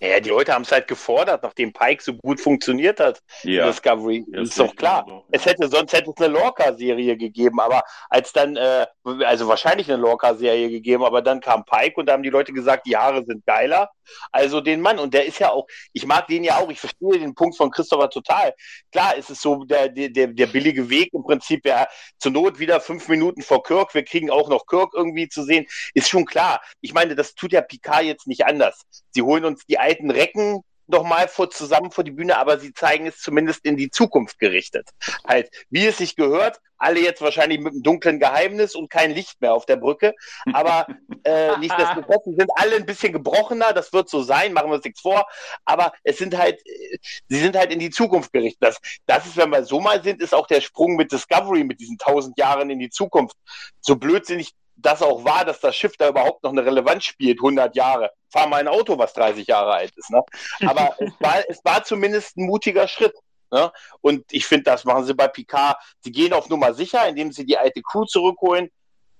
Ja, 0.04 0.20
die 0.20 0.28
Leute 0.28 0.52
haben 0.52 0.62
es 0.62 0.72
halt 0.72 0.86
gefordert, 0.86 1.42
nachdem 1.42 1.72
Pike 1.72 2.02
so 2.02 2.14
gut 2.14 2.38
funktioniert 2.38 3.00
hat. 3.00 3.20
Ja. 3.42 3.66
Discovery. 3.66 4.24
Das 4.30 4.50
ist 4.50 4.58
doch 4.58 4.76
klar. 4.76 5.04
genauso. 5.04 5.24
Es 5.30 5.46
hätte, 5.46 5.68
sonst 5.68 5.92
hätte 5.94 6.10
es 6.10 6.22
eine 6.22 6.34
Lorca-Serie 6.34 7.16
gegeben, 7.16 7.58
aber 7.60 7.82
als 8.10 8.32
dann, 8.32 8.56
äh, 8.56 8.86
also 9.24 9.48
wahrscheinlich 9.48 9.90
eine 9.90 10.00
Lorca-Serie 10.00 10.68
gegeben, 10.68 11.04
aber 11.04 11.22
dann 11.22 11.40
kam 11.40 11.64
Pike 11.64 11.94
und 11.96 12.06
da 12.06 12.12
haben 12.12 12.22
die 12.22 12.30
Leute 12.30 12.52
gesagt, 12.52 12.86
die 12.86 12.96
Haare 12.96 13.24
sind 13.24 13.46
geiler. 13.46 13.90
Also 14.32 14.60
den 14.60 14.80
Mann, 14.80 14.98
und 14.98 15.14
der 15.14 15.24
ist 15.24 15.38
ja 15.38 15.50
auch, 15.50 15.66
ich 15.92 16.06
mag 16.06 16.26
den 16.26 16.44
ja 16.44 16.58
auch, 16.58 16.70
ich 16.70 16.80
verstehe 16.80 17.18
den 17.18 17.34
Punkt 17.34 17.56
von 17.56 17.70
Christopher 17.70 18.10
total. 18.10 18.54
Klar, 18.92 19.14
es 19.18 19.30
ist 19.30 19.40
so 19.40 19.64
der, 19.64 19.88
der, 19.88 20.28
der 20.28 20.46
billige 20.46 20.90
Weg 20.90 21.14
im 21.14 21.22
Prinzip, 21.22 21.64
ja, 21.66 21.86
zur 22.18 22.32
Not 22.32 22.58
wieder 22.58 22.80
fünf 22.80 23.08
Minuten 23.08 23.42
vor 23.42 23.62
Kirk, 23.62 23.94
wir 23.94 24.04
kriegen 24.04 24.30
auch 24.30 24.48
noch 24.48 24.66
Kirk 24.66 24.92
irgendwie 24.94 25.28
zu 25.28 25.42
sehen, 25.42 25.66
ist 25.94 26.08
schon 26.08 26.26
klar. 26.26 26.60
Ich 26.80 26.92
meine, 26.92 27.14
das 27.14 27.34
tut 27.34 27.52
ja 27.52 27.62
Picard 27.62 28.04
jetzt 28.04 28.26
nicht 28.26 28.44
anders. 28.46 28.82
Sie 29.10 29.22
holen 29.22 29.44
uns 29.44 29.64
die 29.66 29.78
alten 29.94 30.10
Recken 30.10 30.62
nochmal 30.86 31.28
vor, 31.28 31.50
zusammen 31.50 31.90
vor 31.90 32.04
die 32.04 32.10
Bühne, 32.10 32.36
aber 32.36 32.58
sie 32.58 32.74
zeigen 32.74 33.06
es 33.06 33.18
zumindest 33.18 33.64
in 33.64 33.76
die 33.76 33.90
Zukunft 33.90 34.38
gerichtet. 34.38 34.90
Halt, 35.26 35.50
wie 35.70 35.86
es 35.86 35.96
sich 35.96 36.14
gehört, 36.14 36.60
alle 36.76 37.00
jetzt 37.00 37.22
wahrscheinlich 37.22 37.60
mit 37.60 37.72
einem 37.72 37.82
dunklen 37.82 38.20
Geheimnis 38.20 38.74
und 38.74 38.90
kein 38.90 39.12
Licht 39.12 39.40
mehr 39.40 39.54
auf 39.54 39.64
der 39.64 39.76
Brücke, 39.76 40.14
aber 40.52 40.86
äh, 41.24 41.56
nichtsdestotrotz, 41.58 42.24
sie 42.26 42.34
sind 42.34 42.50
alle 42.56 42.76
ein 42.76 42.84
bisschen 42.84 43.14
gebrochener, 43.14 43.72
das 43.72 43.94
wird 43.94 44.10
so 44.10 44.22
sein, 44.22 44.52
machen 44.52 44.68
wir 44.68 44.74
uns 44.74 44.84
nichts 44.84 45.00
vor, 45.00 45.24
aber 45.64 45.92
es 46.02 46.18
sind 46.18 46.36
halt, 46.36 46.60
äh, 46.66 46.98
sie 47.28 47.38
sind 47.38 47.56
halt 47.56 47.72
in 47.72 47.78
die 47.78 47.90
Zukunft 47.90 48.32
gerichtet. 48.32 48.60
Das, 48.60 48.78
das 49.06 49.24
ist, 49.24 49.38
wenn 49.38 49.50
wir 49.50 49.64
so 49.64 49.80
mal 49.80 50.02
sind, 50.02 50.20
ist 50.20 50.34
auch 50.34 50.46
der 50.46 50.60
Sprung 50.60 50.96
mit 50.96 51.12
Discovery, 51.12 51.64
mit 51.64 51.80
diesen 51.80 51.96
tausend 51.96 52.38
Jahren 52.38 52.68
in 52.68 52.78
die 52.78 52.90
Zukunft, 52.90 53.36
so 53.80 53.96
blödsinnig 53.96 54.52
das 54.76 55.02
auch 55.02 55.24
war, 55.24 55.44
dass 55.44 55.60
das 55.60 55.76
Schiff 55.76 55.96
da 55.96 56.08
überhaupt 56.08 56.42
noch 56.42 56.50
eine 56.50 56.64
Relevanz 56.64 57.04
spielt, 57.04 57.38
100 57.38 57.74
Jahre. 57.76 58.10
Fahr 58.30 58.48
mal 58.48 58.60
ein 58.60 58.68
Auto, 58.68 58.98
was 58.98 59.12
30 59.12 59.46
Jahre 59.46 59.72
alt 59.72 59.92
ist. 59.96 60.10
Ne? 60.10 60.22
Aber 60.66 60.94
es, 60.98 61.12
war, 61.20 61.42
es 61.48 61.64
war 61.64 61.84
zumindest 61.84 62.36
ein 62.36 62.46
mutiger 62.46 62.88
Schritt. 62.88 63.14
Ne? 63.50 63.70
Und 64.00 64.24
ich 64.32 64.46
finde, 64.46 64.64
das 64.64 64.84
machen 64.84 65.04
sie 65.04 65.14
bei 65.14 65.28
Picard. 65.28 65.76
Sie 66.00 66.10
gehen 66.10 66.32
auf 66.32 66.48
Nummer 66.48 66.74
sicher, 66.74 67.06
indem 67.08 67.32
sie 67.32 67.46
die 67.46 67.56
alte 67.56 67.82
Crew 67.82 68.04
zurückholen. 68.04 68.70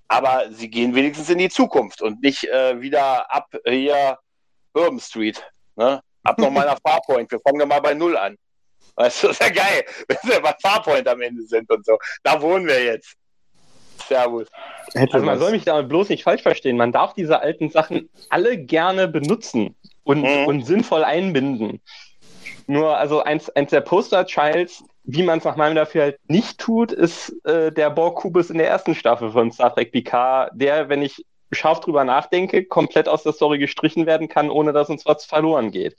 Aber 0.09 0.51
sie 0.51 0.69
gehen 0.69 0.95
wenigstens 0.95 1.31
in 1.31 1.38
die 1.38 1.49
Zukunft 1.49 2.03
und 2.03 2.21
nicht 2.21 2.45
äh, 2.45 2.81
wieder 2.81 3.33
ab 3.33 3.47
hier 3.64 4.19
Urban 4.75 5.01
Street. 5.01 5.43
Ne? 5.77 6.03
Ab 6.23 6.38
noch 6.38 6.51
mal 6.51 6.67
nach 6.67 6.79
Farpoint. 6.87 7.31
Wir 7.31 7.40
fangen 7.40 7.61
doch 7.61 7.67
mal 7.67 7.81
bei 7.81 7.95
Null 7.95 8.17
an. 8.17 8.37
Weißt 8.97 9.23
du, 9.23 9.29
das 9.29 9.40
ist 9.40 9.43
ja 9.43 9.53
geil, 9.53 9.85
wenn 10.09 10.19
wir 10.31 10.40
bei 10.40 10.55
Farpoint 10.61 11.07
am 11.09 11.21
Ende 11.21 11.43
sind 11.45 11.71
und 11.71 11.85
so. 11.85 11.99
Da 12.23 12.40
wohnen 12.40 12.67
wir 12.67 12.83
jetzt. 12.83 13.14
Servus. 14.09 14.48
Hätte 14.94 15.14
Also 15.14 15.26
man 15.26 15.35
was. 15.37 15.42
soll 15.42 15.52
mich 15.52 15.64
da 15.64 15.80
bloß 15.83 16.09
nicht 16.09 16.22
falsch 16.24 16.42
verstehen. 16.42 16.76
Man 16.76 16.92
darf 16.92 17.14
diese 17.14 17.40
alten 17.40 17.70
Sachen 17.70 18.09
alle 18.28 18.59
gerne 18.59 19.09
benutzen 19.09 19.74
und, 20.04 20.22
Mhm. 20.22 20.46
und 20.46 20.66
sinnvoll 20.66 21.04
einbinden. 21.04 21.80
Nur, 22.66 22.96
also 22.96 23.22
eins, 23.22 23.50
eins 23.50 23.70
der 23.70 23.80
Poster-Childs, 23.83 24.85
wie 25.04 25.22
man 25.22 25.38
es 25.38 25.44
nach 25.44 25.57
meinem 25.57 25.74
dafür 25.74 26.02
halt 26.02 26.18
nicht 26.28 26.59
tut, 26.59 26.92
ist 26.92 27.35
äh, 27.44 27.70
der 27.72 27.90
Borg-Kubus 27.90 28.50
in 28.50 28.59
der 28.59 28.68
ersten 28.68 28.94
Staffel 28.94 29.30
von 29.33 29.52
Star 29.52 29.74
Trek 29.74 29.92
PK, 29.92 30.50
der, 30.54 30.88
wenn 30.88 31.02
ich 31.02 31.24
scharf 31.52 31.80
drüber 31.80 32.04
nachdenke, 32.04 32.64
komplett 32.64 33.09
aus 33.09 33.22
der 33.22 33.33
Story 33.33 33.59
gestrichen 33.59 34.07
werden 34.07 34.28
kann, 34.28 34.50
ohne 34.50 34.72
dass 34.72 34.88
uns 34.88 35.04
was 35.07 35.24
verloren 35.24 35.70
geht. 35.70 35.96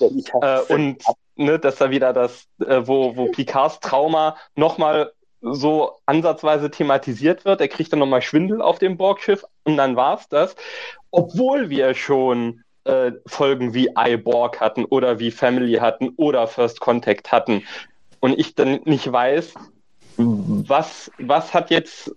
Äh, 0.00 0.60
und 0.68 1.02
ne, 1.36 1.58
dass 1.58 1.76
da 1.76 1.90
wieder 1.90 2.12
das, 2.12 2.46
äh, 2.66 2.80
wo, 2.84 3.14
wo 3.16 3.26
Picards 3.30 3.78
Trauma 3.80 4.36
nochmal 4.54 5.12
so 5.52 5.98
ansatzweise 6.06 6.70
thematisiert 6.70 7.44
wird. 7.44 7.60
Er 7.60 7.68
kriegt 7.68 7.92
dann 7.92 8.00
nochmal 8.00 8.22
Schwindel 8.22 8.60
auf 8.60 8.78
dem 8.78 8.96
Borgschiff 8.96 9.44
und 9.64 9.76
dann 9.76 9.96
war's 9.96 10.28
das. 10.28 10.56
Obwohl 11.10 11.70
wir 11.70 11.94
schon 11.94 12.62
äh, 12.84 13.12
Folgen 13.26 13.74
wie 13.74 13.90
iBorg 13.96 14.60
hatten 14.60 14.84
oder 14.84 15.18
wie 15.18 15.30
Family 15.30 15.74
hatten 15.74 16.10
oder 16.16 16.46
First 16.46 16.80
Contact 16.80 17.32
hatten. 17.32 17.62
Und 18.20 18.38
ich 18.38 18.54
dann 18.54 18.80
nicht 18.84 19.10
weiß, 19.10 19.54
was, 20.16 21.10
was 21.18 21.52
hat 21.52 21.70
jetzt 21.70 22.14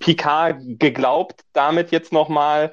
Picard 0.00 0.56
geglaubt, 0.78 1.42
damit 1.52 1.90
jetzt 1.90 2.12
nochmal 2.12 2.72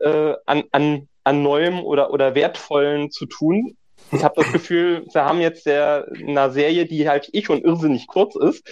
äh, 0.00 0.34
an, 0.46 0.64
an, 0.72 1.08
an 1.24 1.42
Neuem 1.42 1.80
oder, 1.80 2.12
oder 2.12 2.34
Wertvollen 2.34 3.10
zu 3.10 3.26
tun. 3.26 3.76
Ich 4.12 4.22
habe 4.22 4.34
das 4.42 4.52
Gefühl, 4.52 5.06
wir 5.12 5.24
haben 5.24 5.40
jetzt 5.40 5.66
der, 5.66 6.06
einer 6.14 6.50
Serie, 6.50 6.86
die 6.86 7.08
halt 7.08 7.30
eh 7.32 7.42
schon 7.42 7.62
irrsinnig 7.62 8.06
kurz 8.06 8.36
ist, 8.36 8.64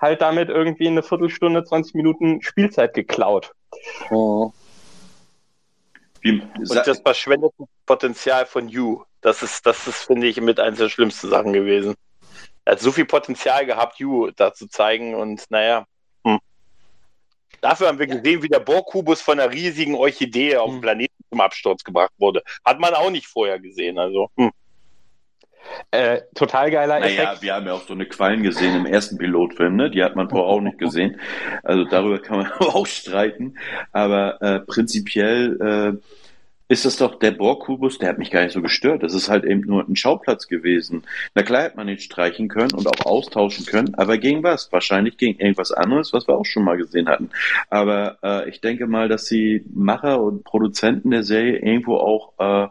halt 0.00 0.20
damit 0.20 0.48
irgendwie 0.48 0.88
eine 0.88 1.02
Viertelstunde, 1.02 1.64
20 1.64 1.94
Minuten 1.94 2.42
Spielzeit 2.42 2.94
geklaut. 2.94 3.52
Wie, 6.20 6.40
Und 6.40 6.86
das 6.86 7.00
verschwendete 7.00 7.64
Potenzial 7.86 8.46
von 8.46 8.68
You, 8.68 9.02
das 9.20 9.42
ist, 9.42 9.66
das 9.66 9.86
ist, 9.86 10.04
finde 10.04 10.26
ich, 10.26 10.40
mit 10.40 10.60
eines 10.60 10.78
der 10.78 10.88
schlimmsten 10.88 11.30
Sachen 11.30 11.52
gewesen. 11.52 11.94
Er 12.64 12.72
hat 12.72 12.80
so 12.80 12.92
viel 12.92 13.06
Potenzial 13.06 13.66
gehabt, 13.66 13.98
You 13.98 14.30
da 14.30 14.52
zu 14.52 14.68
zeigen 14.68 15.14
und 15.14 15.44
naja. 15.50 15.86
Hm. 16.24 16.38
Dafür 17.60 17.88
haben 17.88 17.98
wir 17.98 18.06
gesehen, 18.06 18.42
wie 18.42 18.48
der 18.48 18.60
Borg-Kubus 18.60 19.20
von 19.20 19.38
einer 19.38 19.52
riesigen 19.52 19.94
Orchidee 19.94 20.56
auf 20.56 20.68
dem 20.68 20.74
Hm. 20.76 20.80
Planeten 20.80 21.24
zum 21.28 21.40
Absturz 21.40 21.82
gebracht 21.82 22.12
wurde. 22.18 22.42
Hat 22.64 22.78
man 22.78 22.94
auch 22.94 23.10
nicht 23.10 23.26
vorher 23.26 23.58
gesehen. 23.58 23.98
Also, 23.98 24.30
hm. 24.36 24.52
Äh, 25.90 26.20
total 26.34 26.70
geiler 26.70 27.00
Naja, 27.00 27.22
Effekt. 27.24 27.42
wir 27.42 27.54
haben 27.54 27.66
ja 27.66 27.72
auch 27.74 27.86
so 27.86 27.94
eine 27.94 28.06
Quallen 28.06 28.42
gesehen 28.42 28.76
im 28.76 28.86
ersten 28.86 29.18
Pilotfilm, 29.18 29.76
ne? 29.76 29.90
Die 29.90 30.02
hat 30.02 30.16
man 30.16 30.28
vorher 30.28 30.48
auch 30.48 30.60
nicht 30.60 30.78
gesehen. 30.78 31.20
Also 31.62 31.84
darüber 31.84 32.18
kann 32.18 32.38
man 32.38 32.52
auch 32.58 32.86
streiten. 32.86 33.56
Aber 33.92 34.40
äh, 34.42 34.60
prinzipiell 34.60 35.58
äh, 35.98 35.98
ist 36.68 36.86
das 36.86 36.96
doch 36.96 37.18
der 37.18 37.32
Borg-Kubus, 37.32 37.98
der 37.98 38.08
hat 38.08 38.18
mich 38.18 38.30
gar 38.30 38.42
nicht 38.44 38.52
so 38.54 38.62
gestört. 38.62 39.02
Das 39.02 39.12
ist 39.12 39.28
halt 39.28 39.44
eben 39.44 39.60
nur 39.60 39.86
ein 39.86 39.94
Schauplatz 39.96 40.48
gewesen. 40.48 41.02
Na 41.34 41.42
klar 41.42 41.64
hätte 41.64 41.76
man 41.76 41.88
ihn 41.88 41.98
streichen 41.98 42.48
können 42.48 42.72
und 42.72 42.86
auch 42.86 43.04
austauschen 43.04 43.66
können, 43.66 43.94
aber 43.96 44.16
gegen 44.16 44.42
was? 44.42 44.72
Wahrscheinlich 44.72 45.18
gegen 45.18 45.38
irgendwas 45.38 45.70
anderes, 45.72 46.14
was 46.14 46.26
wir 46.26 46.34
auch 46.34 46.46
schon 46.46 46.64
mal 46.64 46.78
gesehen 46.78 47.08
hatten. 47.08 47.28
Aber 47.68 48.16
äh, 48.22 48.48
ich 48.48 48.62
denke 48.62 48.86
mal, 48.86 49.08
dass 49.08 49.26
die 49.26 49.64
Macher 49.74 50.22
und 50.22 50.44
Produzenten 50.44 51.10
der 51.10 51.24
Serie 51.24 51.58
irgendwo 51.58 51.96
auch 51.96 52.32
äh, 52.38 52.68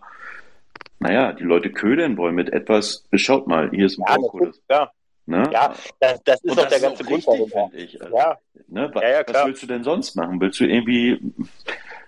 naja, 1.02 1.34
die 1.34 1.44
Leute 1.44 1.72
ködern 1.72 2.18
wollen 2.18 2.36
mit 2.36 2.54
etwas, 2.54 3.06
schaut 3.14 3.48
mal, 3.48 3.70
hier 3.72 3.88
ist 3.88 4.00
ein 4.00 4.06
ja, 4.08 4.18
natürlich, 4.18 4.56
ja, 4.70 4.92
Ne? 5.28 5.50
ja, 5.54 5.74
das, 6.00 6.20
das 6.24 6.42
ist 6.44 6.58
doch 6.58 6.68
der 6.68 6.80
ganze 6.80 7.04
Grund 7.04 7.24
finde 7.24 7.78
ich. 7.78 8.02
Also, 8.02 8.16
Ja, 8.18 8.38
ne? 8.68 8.90
was, 8.94 9.04
Ja, 9.04 9.10
ja, 9.10 9.24
was 9.28 9.46
willst 9.46 9.64
du 9.64 9.68
denn 9.68 9.84
sonst 9.84 10.16
machen? 10.16 10.42
Willst 10.42 10.60
du 10.60 10.66
irgendwie, 10.66 11.20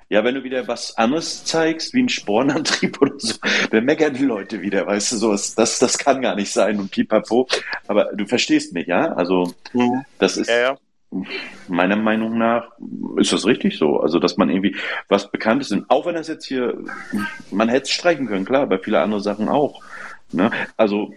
ja, 0.10 0.24
wenn 0.24 0.36
du 0.36 0.44
wieder 0.44 0.68
was 0.68 0.98
anderes 0.98 1.46
zeigst, 1.46 1.94
wie 1.94 2.02
ein 2.04 2.10
Spornantrieb 2.10 3.00
oder 3.02 3.14
so, 3.18 3.36
dann 3.72 3.86
meckern 3.86 4.14
die 4.14 4.26
Leute 4.26 4.62
wieder, 4.62 4.86
weißt 4.88 5.14
du, 5.14 5.18
sowas, 5.18 5.56
das, 5.56 5.80
das 5.80 5.98
kann 5.98 6.22
gar 6.22 6.36
nicht 6.36 6.52
sein 6.52 6.80
und 6.80 6.92
pipapo. 6.92 7.48
Aber 7.88 8.12
du 8.14 8.26
verstehst 8.26 8.74
mich, 8.74 8.88
ja? 8.88 9.14
Also, 9.14 9.54
Mhm. 9.74 10.04
das 10.20 10.38
ist, 10.38 10.50
ja, 10.50 10.60
ja. 10.60 10.78
Meiner 11.67 11.95
Meinung 11.95 12.38
nach 12.38 12.67
ist 13.17 13.34
das 13.34 13.45
richtig 13.45 13.78
so. 13.78 13.99
Also, 13.99 14.19
dass 14.19 14.38
man 14.38 14.49
irgendwie 14.49 14.76
was 15.10 15.30
Bekanntes 15.32 15.71
ist. 15.71 15.84
Auch 15.89 16.06
wenn 16.06 16.15
das 16.15 16.28
jetzt 16.28 16.45
hier, 16.45 16.78
man 17.52 17.69
hätte 17.69 17.84
es 17.84 17.91
streichen 17.91 18.28
können, 18.28 18.45
klar, 18.45 18.67
bei 18.67 18.78
viele 18.78 19.02
andere 19.02 19.21
Sachen 19.21 19.49
auch. 19.49 19.82
Ne? 20.32 20.49
Also, 20.78 21.13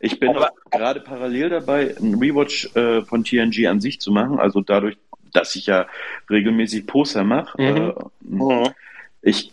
ich 0.00 0.20
bin 0.20 0.32
gerade 0.70 1.00
parallel 1.00 1.50
dabei, 1.50 1.96
einen 1.96 2.14
Rewatch 2.14 2.74
äh, 2.76 3.02
von 3.02 3.24
TNG 3.24 3.66
an 3.66 3.80
sich 3.80 4.00
zu 4.00 4.12
machen. 4.12 4.38
Also 4.38 4.60
dadurch, 4.60 4.96
dass 5.32 5.56
ich 5.56 5.66
ja 5.66 5.86
regelmäßig 6.30 6.86
Poster 6.86 7.24
mache. 7.24 7.60
Mhm. 7.60 7.76
Äh, 7.76 7.92
Mhm. 8.22 8.68
ich, 9.22 9.52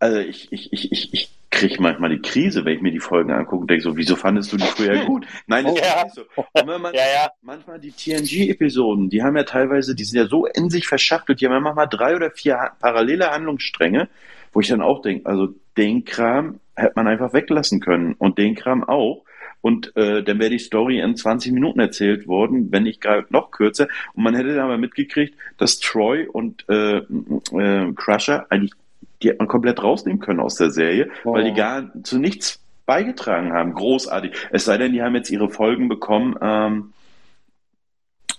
also 0.00 0.18
ich, 0.18 0.48
ich, 0.50 0.72
ich, 0.72 0.90
ich, 0.92 1.14
ich 1.14 1.30
kriege 1.50 1.80
manchmal 1.82 2.10
die 2.10 2.22
Krise, 2.22 2.64
wenn 2.64 2.74
ich 2.76 2.80
mir 2.82 2.92
die 2.92 3.00
Folgen 3.00 3.30
angucke 3.32 3.62
und 3.62 3.70
denke 3.70 3.82
so, 3.82 3.96
wieso 3.96 4.16
fandest 4.16 4.52
du 4.52 4.56
die 4.56 4.64
früher 4.66 5.04
gut? 5.04 5.26
Nein, 5.46 5.64
das 5.66 5.74
Ja. 5.78 6.02
ist 6.06 6.16
nicht 6.16 6.26
so. 6.34 6.44
Man, 6.64 6.82
Ja, 6.94 7.00
ja. 7.00 7.30
manchmal 7.42 7.78
die 7.80 7.90
TNG-Episoden, 7.92 9.10
die 9.10 9.22
haben 9.22 9.36
ja 9.36 9.42
teilweise, 9.44 9.94
die 9.94 10.04
sind 10.04 10.18
ja 10.18 10.26
so 10.26 10.46
in 10.46 10.70
sich 10.70 10.86
verschachtelt, 10.86 11.40
die 11.40 11.46
haben 11.46 11.52
ja 11.52 11.60
manchmal 11.60 11.88
drei 11.88 12.14
oder 12.16 12.30
vier 12.30 12.70
parallele 12.80 13.30
Handlungsstränge, 13.30 14.08
wo 14.52 14.60
ich 14.60 14.68
dann 14.68 14.80
auch 14.80 15.02
denke, 15.02 15.26
also 15.28 15.48
den 15.76 16.04
Kram 16.04 16.60
hätte 16.76 16.92
man 16.96 17.08
einfach 17.08 17.32
weglassen 17.32 17.80
können 17.80 18.14
und 18.14 18.38
den 18.38 18.54
Kram 18.54 18.84
auch. 18.84 19.24
Und 19.62 19.94
äh, 19.96 20.22
dann 20.22 20.38
wäre 20.38 20.48
die 20.50 20.58
Story 20.58 21.00
in 21.00 21.16
20 21.16 21.52
Minuten 21.52 21.80
erzählt 21.80 22.26
worden, 22.26 22.72
wenn 22.72 22.84
nicht 22.84 23.02
gerade 23.02 23.26
noch 23.28 23.50
kürzer. 23.50 23.88
Und 24.14 24.22
man 24.24 24.34
hätte 24.34 24.54
dann 24.54 24.64
aber 24.64 24.78
mitgekriegt, 24.78 25.34
dass 25.58 25.78
Troy 25.80 26.26
und 26.26 26.64
äh, 26.70 26.98
äh, 26.98 27.92
Crusher 27.94 28.46
eigentlich, 28.48 28.72
die 29.22 29.28
hätte 29.28 29.38
man 29.38 29.48
komplett 29.48 29.82
rausnehmen 29.82 30.20
können 30.20 30.40
aus 30.40 30.56
der 30.56 30.70
Serie, 30.70 31.10
weil 31.24 31.44
die 31.44 31.52
gar 31.54 31.84
zu 32.02 32.18
nichts 32.18 32.60
beigetragen 32.86 33.52
haben. 33.52 33.74
Großartig. 33.74 34.32
Es 34.50 34.64
sei 34.64 34.76
denn, 34.78 34.92
die 34.92 35.02
haben 35.02 35.14
jetzt 35.14 35.30
ihre 35.30 35.50
Folgen 35.50 35.88
bekommen, 35.88 36.36
ähm, 36.40 36.92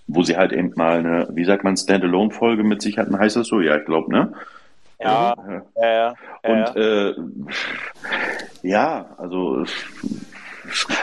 wo 0.08 0.24
sie 0.24 0.36
halt 0.36 0.52
eben 0.52 0.74
mal 0.76 1.00
eine, 1.00 1.30
wie 1.34 1.46
sagt 1.46 1.64
man, 1.64 1.78
Standalone-Folge 1.78 2.64
mit 2.64 2.82
sich 2.82 2.98
hatten, 2.98 3.18
heißt 3.18 3.38
das 3.38 3.48
so? 3.48 3.62
Ja, 3.62 3.78
ich 3.78 3.86
glaube, 3.86 4.12
ne? 4.12 4.34
Ja, 5.00 5.36
Ja. 5.82 5.82
ja, 5.82 6.16
Und 6.44 6.76
äh, 6.76 7.14
Ja, 8.62 9.16
also 9.18 9.62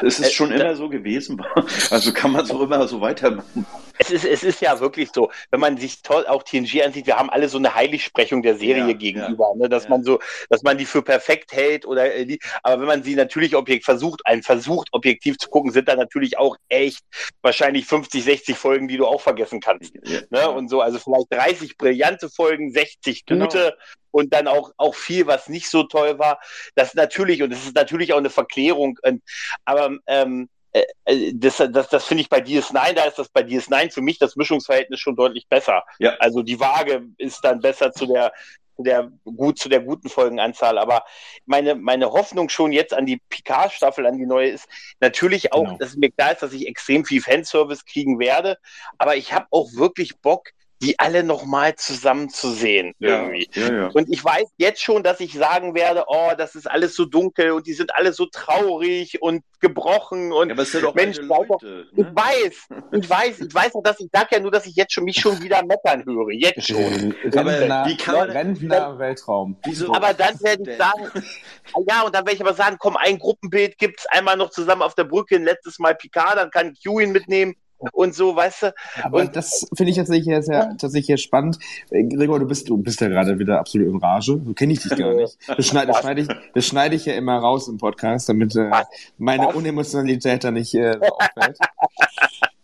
es 0.02 0.20
ist 0.20 0.20
Äh, 0.20 0.30
schon 0.30 0.52
immer 0.52 0.74
so 0.76 0.88
gewesen. 0.88 1.42
Also 1.90 2.12
kann 2.12 2.32
man 2.32 2.44
so 2.44 2.62
immer 2.62 2.86
so 2.86 3.00
weitermachen. 3.00 3.66
Es 3.98 4.10
ist, 4.10 4.24
es 4.24 4.42
ist 4.42 4.60
ja 4.60 4.78
wirklich 4.80 5.10
so, 5.12 5.30
wenn 5.50 5.60
man 5.60 5.76
sich 5.76 6.02
toll 6.02 6.26
auch 6.26 6.42
TNG 6.42 6.82
ansieht, 6.84 7.06
wir 7.06 7.18
haben 7.18 7.30
alle 7.30 7.48
so 7.48 7.58
eine 7.58 7.74
Heiligsprechung 7.74 8.42
der 8.42 8.56
Serie 8.56 8.86
Ja, 8.86 8.92
gegenüber, 8.92 9.50
ja, 9.52 9.56
ne, 9.58 9.68
dass 9.68 9.84
ja. 9.84 9.90
man 9.90 10.04
so, 10.04 10.20
dass 10.50 10.62
man 10.62 10.78
die 10.78 10.86
für 10.86 11.02
perfekt 11.02 11.52
hält 11.52 11.86
oder 11.86 12.14
äh, 12.14 12.24
die, 12.24 12.38
aber 12.62 12.80
wenn 12.80 12.86
man 12.88 13.02
sie 13.02 13.14
natürlich 13.14 13.56
objekt 13.56 13.84
versucht, 13.84 14.22
einen 14.24 14.42
versucht 14.42 14.88
objektiv 14.92 15.38
zu 15.38 15.48
gucken, 15.50 15.70
sind 15.72 15.88
da 15.88 15.96
natürlich 15.96 16.38
auch 16.38 16.56
echt 16.68 17.00
wahrscheinlich 17.42 17.86
50, 17.86 18.22
60 18.24 18.56
Folgen, 18.56 18.88
die 18.88 18.96
du 18.96 19.06
auch 19.06 19.20
vergessen 19.20 19.60
kannst. 19.60 19.94
Ne? 20.30 20.50
Und 20.50 20.68
so, 20.68 20.80
also 20.80 20.98
vielleicht 20.98 21.26
30 21.30 21.76
brillante 21.76 22.28
Folgen, 22.30 22.70
60 22.72 23.26
Genau. 23.26 23.44
gute 23.46 23.76
und 24.10 24.32
dann 24.32 24.46
auch, 24.48 24.72
auch 24.76 24.94
viel, 24.94 25.26
was 25.26 25.48
nicht 25.48 25.68
so 25.68 25.82
toll 25.82 26.18
war. 26.18 26.40
Das 26.74 26.94
natürlich, 26.94 27.42
und 27.42 27.50
das 27.50 27.64
ist 27.64 27.74
natürlich 27.74 28.12
auch 28.12 28.18
eine 28.18 28.30
Verklärung, 28.30 28.98
und, 29.02 29.22
aber 29.64 29.96
ähm, 30.06 30.48
äh, 30.80 31.28
äh, 31.28 31.32
das, 31.34 31.56
das, 31.70 31.88
das 31.88 32.04
finde 32.04 32.22
ich 32.22 32.28
bei 32.28 32.38
DS9, 32.38 32.92
da 32.94 33.04
ist 33.04 33.18
das 33.18 33.28
bei 33.28 33.42
DS9 33.42 33.92
für 33.92 34.02
mich 34.02 34.18
das 34.18 34.36
Mischungsverhältnis 34.36 35.00
schon 35.00 35.16
deutlich 35.16 35.46
besser. 35.48 35.84
Ja. 35.98 36.14
Also 36.18 36.42
die 36.42 36.58
Waage 36.60 37.06
ist 37.18 37.40
dann 37.44 37.60
besser 37.60 37.92
zu 37.92 38.06
der, 38.06 38.32
der 38.78 39.10
gut 39.24 39.58
zu 39.58 39.68
der 39.68 39.80
guten 39.80 40.08
Folgenanzahl. 40.08 40.78
Aber 40.78 41.04
meine, 41.46 41.74
meine 41.74 42.10
Hoffnung 42.12 42.48
schon 42.48 42.72
jetzt 42.72 42.94
an 42.94 43.06
die 43.06 43.20
Picard-Staffel, 43.28 44.06
an 44.06 44.18
die 44.18 44.26
neue, 44.26 44.50
ist 44.50 44.68
natürlich 45.00 45.52
auch, 45.52 45.64
Genau. 45.64 45.78
dass 45.78 45.96
mir 45.96 46.10
klar 46.10 46.32
ist, 46.32 46.42
dass 46.42 46.52
ich 46.52 46.66
extrem 46.66 47.04
viel 47.04 47.20
Fanservice 47.20 47.84
kriegen 47.84 48.18
werde. 48.18 48.56
Aber 48.98 49.16
ich 49.16 49.32
habe 49.32 49.46
auch 49.50 49.68
wirklich 49.74 50.18
Bock, 50.18 50.50
die 50.80 50.98
alle 50.98 51.24
nochmal 51.24 51.74
zusammen 51.74 52.28
zu 52.28 52.50
sehen. 52.50 52.94
Irgendwie. 52.98 53.48
Ja, 53.54 53.72
ja. 53.72 53.86
Und 53.88 54.08
ich 54.12 54.24
weiß 54.24 54.48
jetzt 54.58 54.82
schon, 54.82 55.02
dass 55.02 55.20
ich 55.20 55.32
sagen 55.34 55.74
werde, 55.74 56.04
oh, 56.06 56.30
das 56.36 56.54
ist 56.54 56.70
alles 56.70 56.94
so 56.94 57.04
dunkel 57.04 57.50
und 57.52 57.66
die 57.66 57.72
sind 57.72 57.94
alle 57.94 58.12
so 58.12 58.26
traurig 58.26 59.20
und 59.20 59.42
gebrochen 59.60 60.32
und 60.32 60.48
Ja, 60.48 60.54
aber 60.54 60.62
es 60.62 60.94
Mensch, 60.94 61.18
Leute. 61.18 61.86
ich 61.92 61.98
Ne? 61.98 62.12
weiß, 62.14 62.68
ich 62.92 63.10
weiß, 63.10 63.40
ich 63.40 63.54
weiß 63.54 63.74
auch, 63.74 63.82
dass 63.82 63.98
ich 63.98 64.08
sag 64.12 64.30
ja 64.30 64.38
nur, 64.38 64.52
dass 64.52 64.66
ich 64.66 64.76
jetzt 64.76 64.92
schon 64.92 65.04
mich 65.04 65.20
schon 65.20 65.42
wieder 65.42 65.64
meckern 65.64 66.04
höre, 66.04 66.30
jetzt 66.30 66.68
schon. 66.68 67.12
Rentner, 67.24 67.86
wie 67.86 67.96
kann 67.96 68.30
Rentner 68.30 68.98
Weltraum. 68.98 69.56
Wieso? 69.64 69.92
Aber 69.92 70.14
dann 70.14 70.40
werde 70.40 70.70
ich 70.70 70.76
sagen, 70.76 71.10
ja, 71.88 72.02
und 72.02 72.14
dann 72.14 72.24
werde 72.24 72.34
ich 72.34 72.40
aber 72.40 72.54
sagen, 72.54 72.76
komm, 72.78 72.96
ein 72.96 73.18
Gruppenbild 73.18 73.78
gibt's 73.78 74.06
einmal 74.06 74.36
noch 74.36 74.50
zusammen 74.50 74.82
auf 74.82 74.94
der 74.94 75.04
Brücke, 75.04 75.36
ein 75.36 75.44
letztes 75.44 75.78
Mal 75.80 75.96
Picard, 75.96 76.36
dann 76.36 76.50
kann 76.50 76.74
Q 76.84 77.00
ihn 77.00 77.10
mitnehmen 77.10 77.56
und 77.92 78.14
so, 78.14 78.34
weißt 78.34 78.62
du. 78.62 78.74
Aber 79.02 79.20
Und- 79.20 79.36
das 79.36 79.66
finde 79.74 79.90
ich 79.90 79.96
tatsächlich 79.96 80.24
sehr, 80.26 80.42
sehr, 80.42 80.68
tatsächlich 80.78 81.06
sehr 81.06 81.16
spannend. 81.16 81.58
Äh, 81.90 82.04
Gregor, 82.04 82.38
du 82.38 82.46
bist, 82.46 82.68
du 82.68 82.76
bist 82.76 83.00
ja 83.00 83.08
gerade 83.08 83.38
wieder 83.38 83.58
absolut 83.58 83.88
in 83.88 83.96
Rage. 83.96 84.40
So 84.44 84.52
kenne 84.54 84.72
ich 84.72 84.82
dich 84.82 84.96
gar 84.96 85.14
nicht. 85.14 85.38
Das 85.46 85.66
schneide, 85.66 85.88
das, 85.88 86.00
schneide 86.00 86.20
ich, 86.22 86.28
das 86.54 86.66
schneide 86.66 86.96
ich 86.96 87.06
ja 87.06 87.14
immer 87.14 87.38
raus 87.38 87.68
im 87.68 87.78
Podcast, 87.78 88.28
damit 88.28 88.54
äh, 88.56 88.70
meine 89.18 89.46
Was? 89.46 89.54
Unemotionalität 89.54 90.44
da 90.44 90.50
nicht 90.50 90.74
äh, 90.74 90.94
so 90.94 91.06
auffällt. 91.06 91.58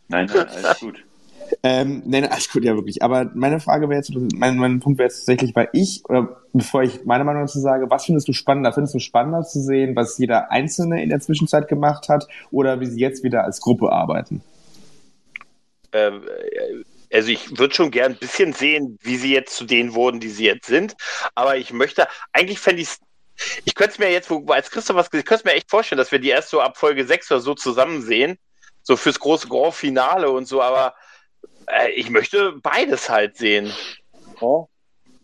Nein, 0.08 0.30
nein, 0.32 0.46
alles 0.62 0.80
gut. 0.80 1.04
Ähm, 1.62 2.02
nein, 2.06 2.26
alles 2.26 2.50
gut, 2.50 2.64
ja 2.64 2.74
wirklich. 2.74 3.02
Aber 3.02 3.30
meine 3.34 3.60
Frage 3.60 3.88
wäre 3.88 3.98
jetzt, 3.98 4.12
mein, 4.34 4.56
mein 4.56 4.80
Punkt 4.80 4.98
wäre 4.98 5.08
jetzt 5.08 5.20
tatsächlich, 5.20 5.54
weil 5.54 5.68
ich, 5.72 6.02
oder 6.08 6.36
bevor 6.52 6.82
ich 6.82 7.04
meine 7.04 7.24
Meinung 7.24 7.42
dazu 7.42 7.60
sage, 7.60 7.90
was 7.90 8.06
findest 8.06 8.28
du 8.28 8.32
spannender? 8.32 8.72
Findest 8.72 8.94
du 8.94 8.98
spannender 8.98 9.42
zu 9.42 9.60
sehen, 9.60 9.94
was 9.94 10.18
jeder 10.18 10.50
Einzelne 10.50 11.02
in 11.02 11.10
der 11.10 11.20
Zwischenzeit 11.20 11.68
gemacht 11.68 12.08
hat 12.08 12.26
oder 12.50 12.80
wie 12.80 12.86
sie 12.86 13.00
jetzt 13.00 13.22
wieder 13.22 13.44
als 13.44 13.60
Gruppe 13.60 13.92
arbeiten? 13.92 14.42
Ähm, 15.94 16.28
äh, 16.28 17.16
also 17.16 17.28
ich 17.28 17.56
würde 17.56 17.74
schon 17.74 17.90
gern 17.90 18.12
ein 18.12 18.18
bisschen 18.18 18.52
sehen, 18.52 18.98
wie 19.02 19.16
sie 19.16 19.32
jetzt 19.32 19.56
zu 19.56 19.64
denen 19.64 19.94
wurden, 19.94 20.20
die 20.20 20.28
sie 20.28 20.46
jetzt 20.46 20.66
sind. 20.66 20.94
Aber 21.34 21.56
ich 21.56 21.72
möchte, 21.72 22.08
eigentlich 22.32 22.58
fände 22.58 22.82
ich 22.82 22.88
ich 23.64 23.74
könnte 23.74 23.92
es 23.92 23.98
mir 23.98 24.10
jetzt, 24.10 24.30
wo, 24.30 24.44
als 24.52 24.70
Christoph 24.70 24.96
was 24.96 25.10
gesagt 25.10 25.24
ich 25.24 25.28
könnte 25.28 25.40
es 25.40 25.44
mir 25.44 25.56
echt 25.56 25.70
vorstellen, 25.70 25.98
dass 25.98 26.12
wir 26.12 26.18
die 26.18 26.28
erst 26.28 26.50
so 26.50 26.60
ab 26.60 26.76
Folge 26.76 27.04
6 27.04 27.32
oder 27.32 27.40
so 27.40 27.54
zusammen 27.54 28.02
sehen. 28.02 28.38
So 28.82 28.96
fürs 28.96 29.18
große 29.18 29.48
Grand 29.48 29.74
Finale 29.74 30.30
und 30.30 30.46
so, 30.46 30.60
aber 30.60 30.94
äh, 31.66 31.90
ich 31.92 32.10
möchte 32.10 32.52
beides 32.62 33.08
halt 33.08 33.36
sehen. 33.36 33.72
Ja. 34.40 34.66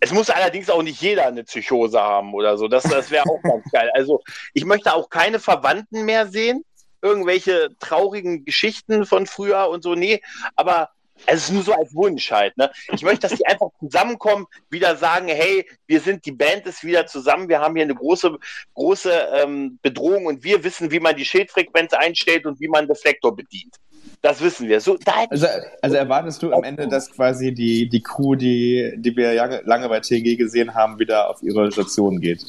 Es 0.01 0.13
muss 0.13 0.31
allerdings 0.31 0.71
auch 0.71 0.83
nicht 0.83 1.03
jeder 1.03 1.27
eine 1.27 1.45
Psychose 1.45 2.01
haben 2.01 2.33
oder 2.33 2.57
so. 2.57 2.69
Das, 2.69 2.85
das 2.85 3.11
wäre 3.11 3.29
auch 3.29 3.43
ganz 3.43 3.71
geil. 3.71 3.91
Also 3.93 4.23
ich 4.55 4.65
möchte 4.65 4.95
auch 4.95 5.11
keine 5.11 5.39
Verwandten 5.39 6.07
mehr 6.07 6.27
sehen. 6.27 6.65
Irgendwelche 7.03 7.71
traurigen 7.79 8.45
Geschichten 8.45 9.07
von 9.07 9.27
früher 9.27 9.69
und 9.69 9.83
so. 9.83 9.95
Nee, 9.95 10.21
aber 10.57 10.91
es 11.27 11.45
ist 11.45 11.53
nur 11.53 11.63
so 11.63 11.73
als 11.73 11.95
Wunsch 11.95 12.31
halt. 12.31 12.57
Ne? 12.57 12.71
Ich 12.93 13.03
möchte, 13.03 13.29
dass 13.29 13.37
die 13.37 13.47
einfach 13.47 13.69
zusammenkommen, 13.79 14.47
wieder 14.71 14.97
sagen, 14.97 15.29
hey, 15.29 15.67
wir 15.87 16.01
sind, 16.01 16.25
die 16.25 16.33
Band 16.33 16.67
ist 16.67 16.85
wieder 16.85 17.07
zusammen, 17.07 17.49
wir 17.49 17.61
haben 17.61 17.75
hier 17.75 17.85
eine 17.85 17.95
große, 17.95 18.37
große 18.75 19.13
ähm, 19.35 19.79
Bedrohung 19.83 20.27
und 20.27 20.45
wir 20.45 20.65
wissen, 20.65 20.91
wie 20.91 21.01
man 21.01 21.17
die 21.17 21.25
Schildfrequenz 21.25 21.93
einstellt 21.93 22.47
und 22.47 22.61
wie 22.61 22.69
man 22.69 22.87
Deflektor 22.87 23.35
bedient. 23.35 23.77
Das 24.23 24.41
wissen 24.43 24.69
wir. 24.69 24.81
So, 24.81 24.99
Also, 25.31 25.47
also 25.81 25.97
erwartest 25.97 26.43
du 26.43 26.53
am 26.53 26.63
Ende, 26.65 26.89
dass 26.89 27.11
quasi 27.11 27.55
die, 27.55 27.89
die 27.89 28.03
Crew, 28.03 28.35
die, 28.35 28.95
die 28.97 29.17
wir 29.17 29.33
lange, 29.35 29.63
lange 29.65 29.89
bei 29.89 30.01
TNG 30.01 30.37
gesehen 30.37 30.75
haben, 30.75 30.99
wieder 30.99 31.31
auf 31.31 31.43
ihre 31.43 31.73
Station 31.73 32.21
geht? 32.21 32.45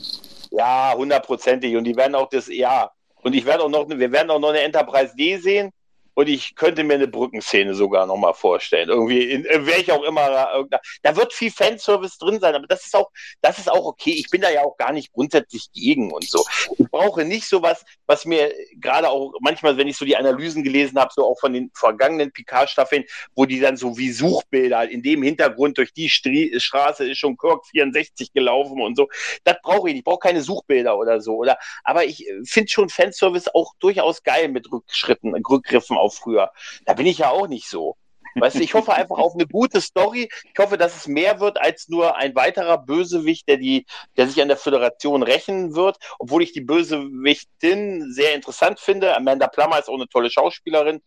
Ja, 0.52 0.94
hundertprozentig. 0.96 1.76
Und 1.78 1.86
die 1.86 1.96
werden 1.96 2.16
auch 2.16 2.30
das, 2.30 2.48
ja. 2.48 2.92
Und 3.22 3.34
ich 3.34 3.46
werde 3.46 3.64
auch 3.64 3.70
noch, 3.70 3.88
wir 3.90 4.12
werden 4.12 4.30
auch 4.32 4.40
noch 4.40 4.50
eine 4.50 4.62
Enterprise 4.62 5.16
D 5.16 5.38
sehen. 5.38 5.72
Und 6.14 6.28
ich 6.30 6.56
könnte 6.56 6.84
mir 6.84 6.96
eine 6.96 7.08
Brückenszene 7.08 7.74
sogar 7.74 8.06
noch 8.06 8.18
mal 8.18 8.34
vorstellen. 8.34 8.90
Irgendwie, 8.90 9.24
in, 9.24 9.46
in 9.46 9.66
welch 9.66 9.92
auch 9.92 10.04
immer. 10.04 10.30
Da, 10.70 10.80
da 11.02 11.16
wird 11.16 11.34
viel 11.34 11.52
Fanservice 11.52 12.18
drin 12.18 12.40
sein, 12.40 12.56
aber 12.56 12.68
das 12.68 12.86
ist 12.86 12.96
auch, 12.96 13.10
das 13.42 13.60
ist 13.60 13.72
auch 13.72 13.86
okay. 13.86 14.12
Ich 14.12 14.30
bin 14.30 14.42
da 14.42 14.50
ja 14.50 14.64
auch 14.64 14.78
gar 14.78 14.92
nicht 14.92 15.12
grundsätzlich 15.12 15.72
gegen 15.74 16.12
und 16.12 16.30
so. 16.30 16.44
Ich 16.78 16.88
brauche 16.90 17.26
nicht 17.26 17.48
sowas, 17.48 17.84
was 18.06 18.26
mir 18.26 18.54
gerade 18.78 19.10
auch 19.10 19.34
manchmal, 19.40 19.78
wenn 19.78 19.88
ich 19.88 19.98
so 19.98 20.06
die 20.06 20.18
Analysen 20.18 20.64
gelesen 20.64 21.00
habe, 21.00 21.12
so 21.14 21.26
auch 21.26 21.40
von 21.40 21.54
den 21.54 21.72
vergangenen 21.74 22.32
Picard-Staffeln, 22.32 23.06
wo 23.36 23.46
die 23.46 23.60
dann 23.60 23.78
so 23.78 23.98
wie 23.98 24.12
Suchbilder 24.12 24.90
in 24.90 25.02
dem 25.04 25.24
Hintergrund 25.24 25.78
durch 25.78 25.94
die 25.94 26.10
Stri 26.10 26.54
Straße 26.60 27.10
ist 27.10 27.18
schon 27.18 27.38
Kirk 27.38 27.66
64 27.68 28.34
gelaufen 28.34 28.82
und 28.82 28.96
so. 28.96 29.10
Das 29.44 29.58
brauche 29.62 29.90
ich 29.90 29.94
nicht. 29.94 30.02
Ich 30.02 30.06
brauche 30.06 30.20
keine 30.20 30.42
Suchbilder 30.42 30.98
oder 30.98 31.22
so. 31.22 31.36
Oder, 31.36 31.58
aber 31.84 32.06
ich 32.06 32.26
finde 32.44 32.70
schon 32.70 32.90
Fanservice 32.90 33.50
auch 33.54 33.74
durchaus 33.80 34.24
geil 34.24 34.50
mit 34.50 34.72
Rückschritten, 34.72 35.36
Rückgriffen 35.36 35.98
auf 36.02 36.16
früher. 36.16 36.52
Da 36.86 36.94
bin 36.94 37.06
ich 37.06 37.20
ja 37.20 37.30
auch 37.30 37.48
nicht 37.48 37.70
so. 37.70 37.96
Weißt 38.36 38.56
du, 38.56 38.62
ich 38.62 38.74
hoffe 38.76 38.94
einfach 38.94 39.18
auf 39.18 39.34
eine 39.34 39.46
gute 39.46 39.82
Story. 39.82 40.30
Ich 40.46 40.58
hoffe, 40.58 40.78
dass 40.78 40.96
es 40.96 41.06
mehr 41.06 41.42
wird 41.42 41.60
als 41.60 41.90
nur 41.90 42.16
ein 42.16 42.34
weiterer 42.34 42.78
Bösewicht, 42.78 43.46
der 43.50 43.58
die, 43.58 43.86
der 44.16 44.28
sich 44.28 44.42
an 44.42 44.48
der 44.48 44.56
Föderation 44.56 45.22
rächen 45.22 45.76
wird. 45.76 45.98
Obwohl 46.18 46.42
ich 46.42 46.54
die 46.54 46.62
Bösewichtin 46.62 48.12
sehr 48.14 48.34
interessant 48.34 48.80
finde. 48.80 49.16
Amanda 49.18 49.48
Plummer 49.48 49.80
ist 49.80 49.90
auch 49.90 49.96
eine 49.96 50.08
tolle 50.08 50.32
Schauspielerin. 50.32 51.02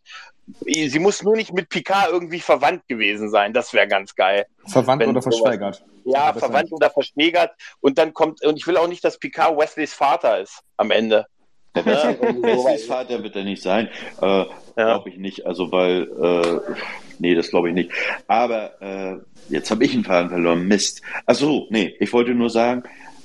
Sie 0.66 0.98
muss 0.98 1.22
nur 1.22 1.34
nicht 1.36 1.54
mit 1.54 1.70
Picard 1.70 2.10
irgendwie 2.10 2.40
verwandt 2.40 2.86
gewesen 2.88 3.30
sein. 3.30 3.54
Das 3.54 3.72
wäre 3.72 3.88
ganz 3.88 4.14
geil. 4.14 4.44
Verwandt 4.66 5.00
Wenn 5.00 5.08
oder 5.10 5.22
sowas- 5.22 5.38
verschweigert? 5.38 5.82
Ja, 6.04 6.34
verwandt 6.34 6.70
oder 6.72 6.90
verschwägert. 6.90 7.52
Und 7.80 7.96
dann 7.96 8.12
kommt, 8.12 8.44
und 8.44 8.58
ich 8.58 8.66
will 8.66 8.76
auch 8.76 8.88
nicht, 8.88 9.02
dass 9.02 9.18
Picard 9.18 9.56
Wesleys 9.58 9.94
Vater 9.94 10.40
ist 10.40 10.60
am 10.76 10.90
Ende. 10.90 11.26
Der 11.74 11.84
Ja, 11.84 12.20
Wesleys 12.20 12.86
Vater 12.86 13.22
wird 13.22 13.36
er 13.36 13.44
nicht 13.44 13.62
sein. 13.62 13.88
Äh, 14.20 14.44
Glaube 14.74 15.08
ich 15.08 15.18
nicht. 15.18 15.46
Also, 15.46 15.70
weil, 15.72 16.02
äh, 16.02 16.74
nee, 17.18 17.34
das 17.34 17.50
glaube 17.50 17.68
ich 17.68 17.74
nicht. 17.74 17.90
Aber 18.26 18.80
äh, 18.80 19.16
jetzt 19.48 19.70
habe 19.70 19.84
ich 19.84 19.94
einen 19.94 20.04
Faden 20.04 20.30
verloren. 20.30 20.66
Mist. 20.66 21.02
Ach 21.26 21.34
so, 21.34 21.66
nee, 21.70 21.94
ich 22.00 22.12
wollte 22.12 22.34
nur 22.34 22.50
sagen, 22.50 22.82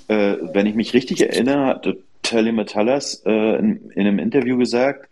äh, 0.07 0.35
wenn 0.53 0.67
ich 0.67 0.75
mich 0.75 0.93
richtig 0.93 1.21
erinnere, 1.21 1.65
hatte 1.67 1.97
Telly 2.21 2.51
Metallas 2.51 3.23
äh, 3.25 3.31
in, 3.59 3.91
in 3.91 4.07
einem 4.07 4.19
Interview 4.19 4.57
gesagt, 4.57 5.09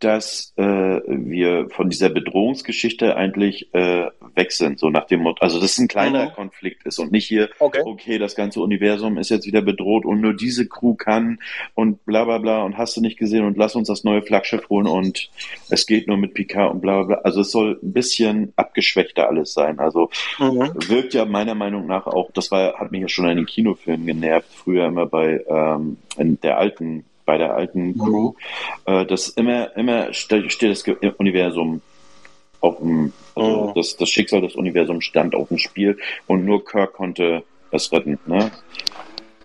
dass 0.00 0.52
äh, 0.56 0.62
wir 0.62 1.68
von 1.70 1.88
dieser 1.88 2.08
Bedrohungsgeschichte 2.10 3.16
eigentlich 3.16 3.72
äh, 3.74 4.06
weg 4.34 4.52
sind, 4.52 4.78
so 4.78 4.90
nach 4.90 5.06
dem 5.06 5.20
Motto, 5.20 5.42
also 5.42 5.58
dass 5.60 5.72
es 5.72 5.78
ein 5.78 5.88
kleinerer 5.88 6.26
Mhm. 6.30 6.34
Konflikt 6.34 6.84
ist 6.86 6.98
und 6.98 7.12
nicht 7.12 7.26
hier, 7.26 7.48
Okay. 7.58 7.80
okay, 7.84 8.18
das 8.18 8.34
ganze 8.34 8.60
Universum 8.60 9.16
ist 9.18 9.30
jetzt 9.30 9.46
wieder 9.46 9.62
bedroht 9.62 10.04
und 10.04 10.20
nur 10.20 10.34
diese 10.34 10.66
Crew 10.68 10.94
kann 10.94 11.38
und 11.74 12.04
bla 12.04 12.24
bla 12.24 12.38
bla 12.38 12.62
und 12.62 12.76
hast 12.76 12.96
du 12.96 13.00
nicht 13.00 13.18
gesehen 13.18 13.44
und 13.44 13.56
lass 13.56 13.74
uns 13.74 13.88
das 13.88 14.04
neue 14.04 14.22
Flaggschiff 14.22 14.68
holen 14.68 14.86
und 14.86 15.30
es 15.70 15.86
geht 15.86 16.08
nur 16.08 16.16
mit 16.18 16.34
Picard 16.34 16.72
und 16.74 16.80
bla 16.80 17.02
bla 17.02 17.06
bla. 17.06 17.16
Also 17.24 17.40
es 17.40 17.50
soll 17.50 17.78
ein 17.82 17.92
bisschen 17.92 18.52
abgeschwächter 18.56 19.28
alles 19.28 19.54
sein. 19.54 19.78
Also 19.78 20.10
Mhm. 20.38 20.72
wirkt 20.88 21.14
ja 21.14 21.24
meiner 21.24 21.54
Meinung 21.54 21.86
nach 21.86 22.06
auch, 22.06 22.30
das 22.32 22.50
war, 22.50 22.74
hat 22.78 22.92
mich 22.92 23.00
ja 23.00 23.08
schon 23.08 23.26
an 23.26 23.36
den 23.36 23.46
Kinofilmen 23.46 24.06
genervt, 24.06 24.48
früher 24.52 24.86
immer 24.86 25.06
bei 25.06 25.42
ähm, 25.48 25.96
in 26.18 26.40
der 26.40 26.58
alten, 26.58 27.04
bei 27.26 27.36
der 27.36 27.54
alten 27.54 27.98
Crew, 27.98 28.32
äh, 28.86 29.04
dass 29.04 29.28
immer, 29.28 29.76
immer 29.76 30.12
ste- 30.14 30.48
steht 30.48 30.70
das 30.70 30.84
Ge- 30.84 30.96
Universum 31.18 31.82
auf 32.60 32.78
dem, 32.78 33.12
also 33.34 33.66
Mhm. 33.66 33.74
das, 33.74 33.96
das 33.96 34.08
Schicksal 34.08 34.40
des 34.40 34.54
Universums 34.54 35.04
stand 35.04 35.34
auf 35.34 35.48
dem 35.48 35.58
Spiel 35.58 35.98
und 36.26 36.44
nur 36.46 36.64
Kirk 36.64 36.94
konnte 36.94 37.42
es 37.72 37.92
retten. 37.92 38.18
Ne? 38.26 38.50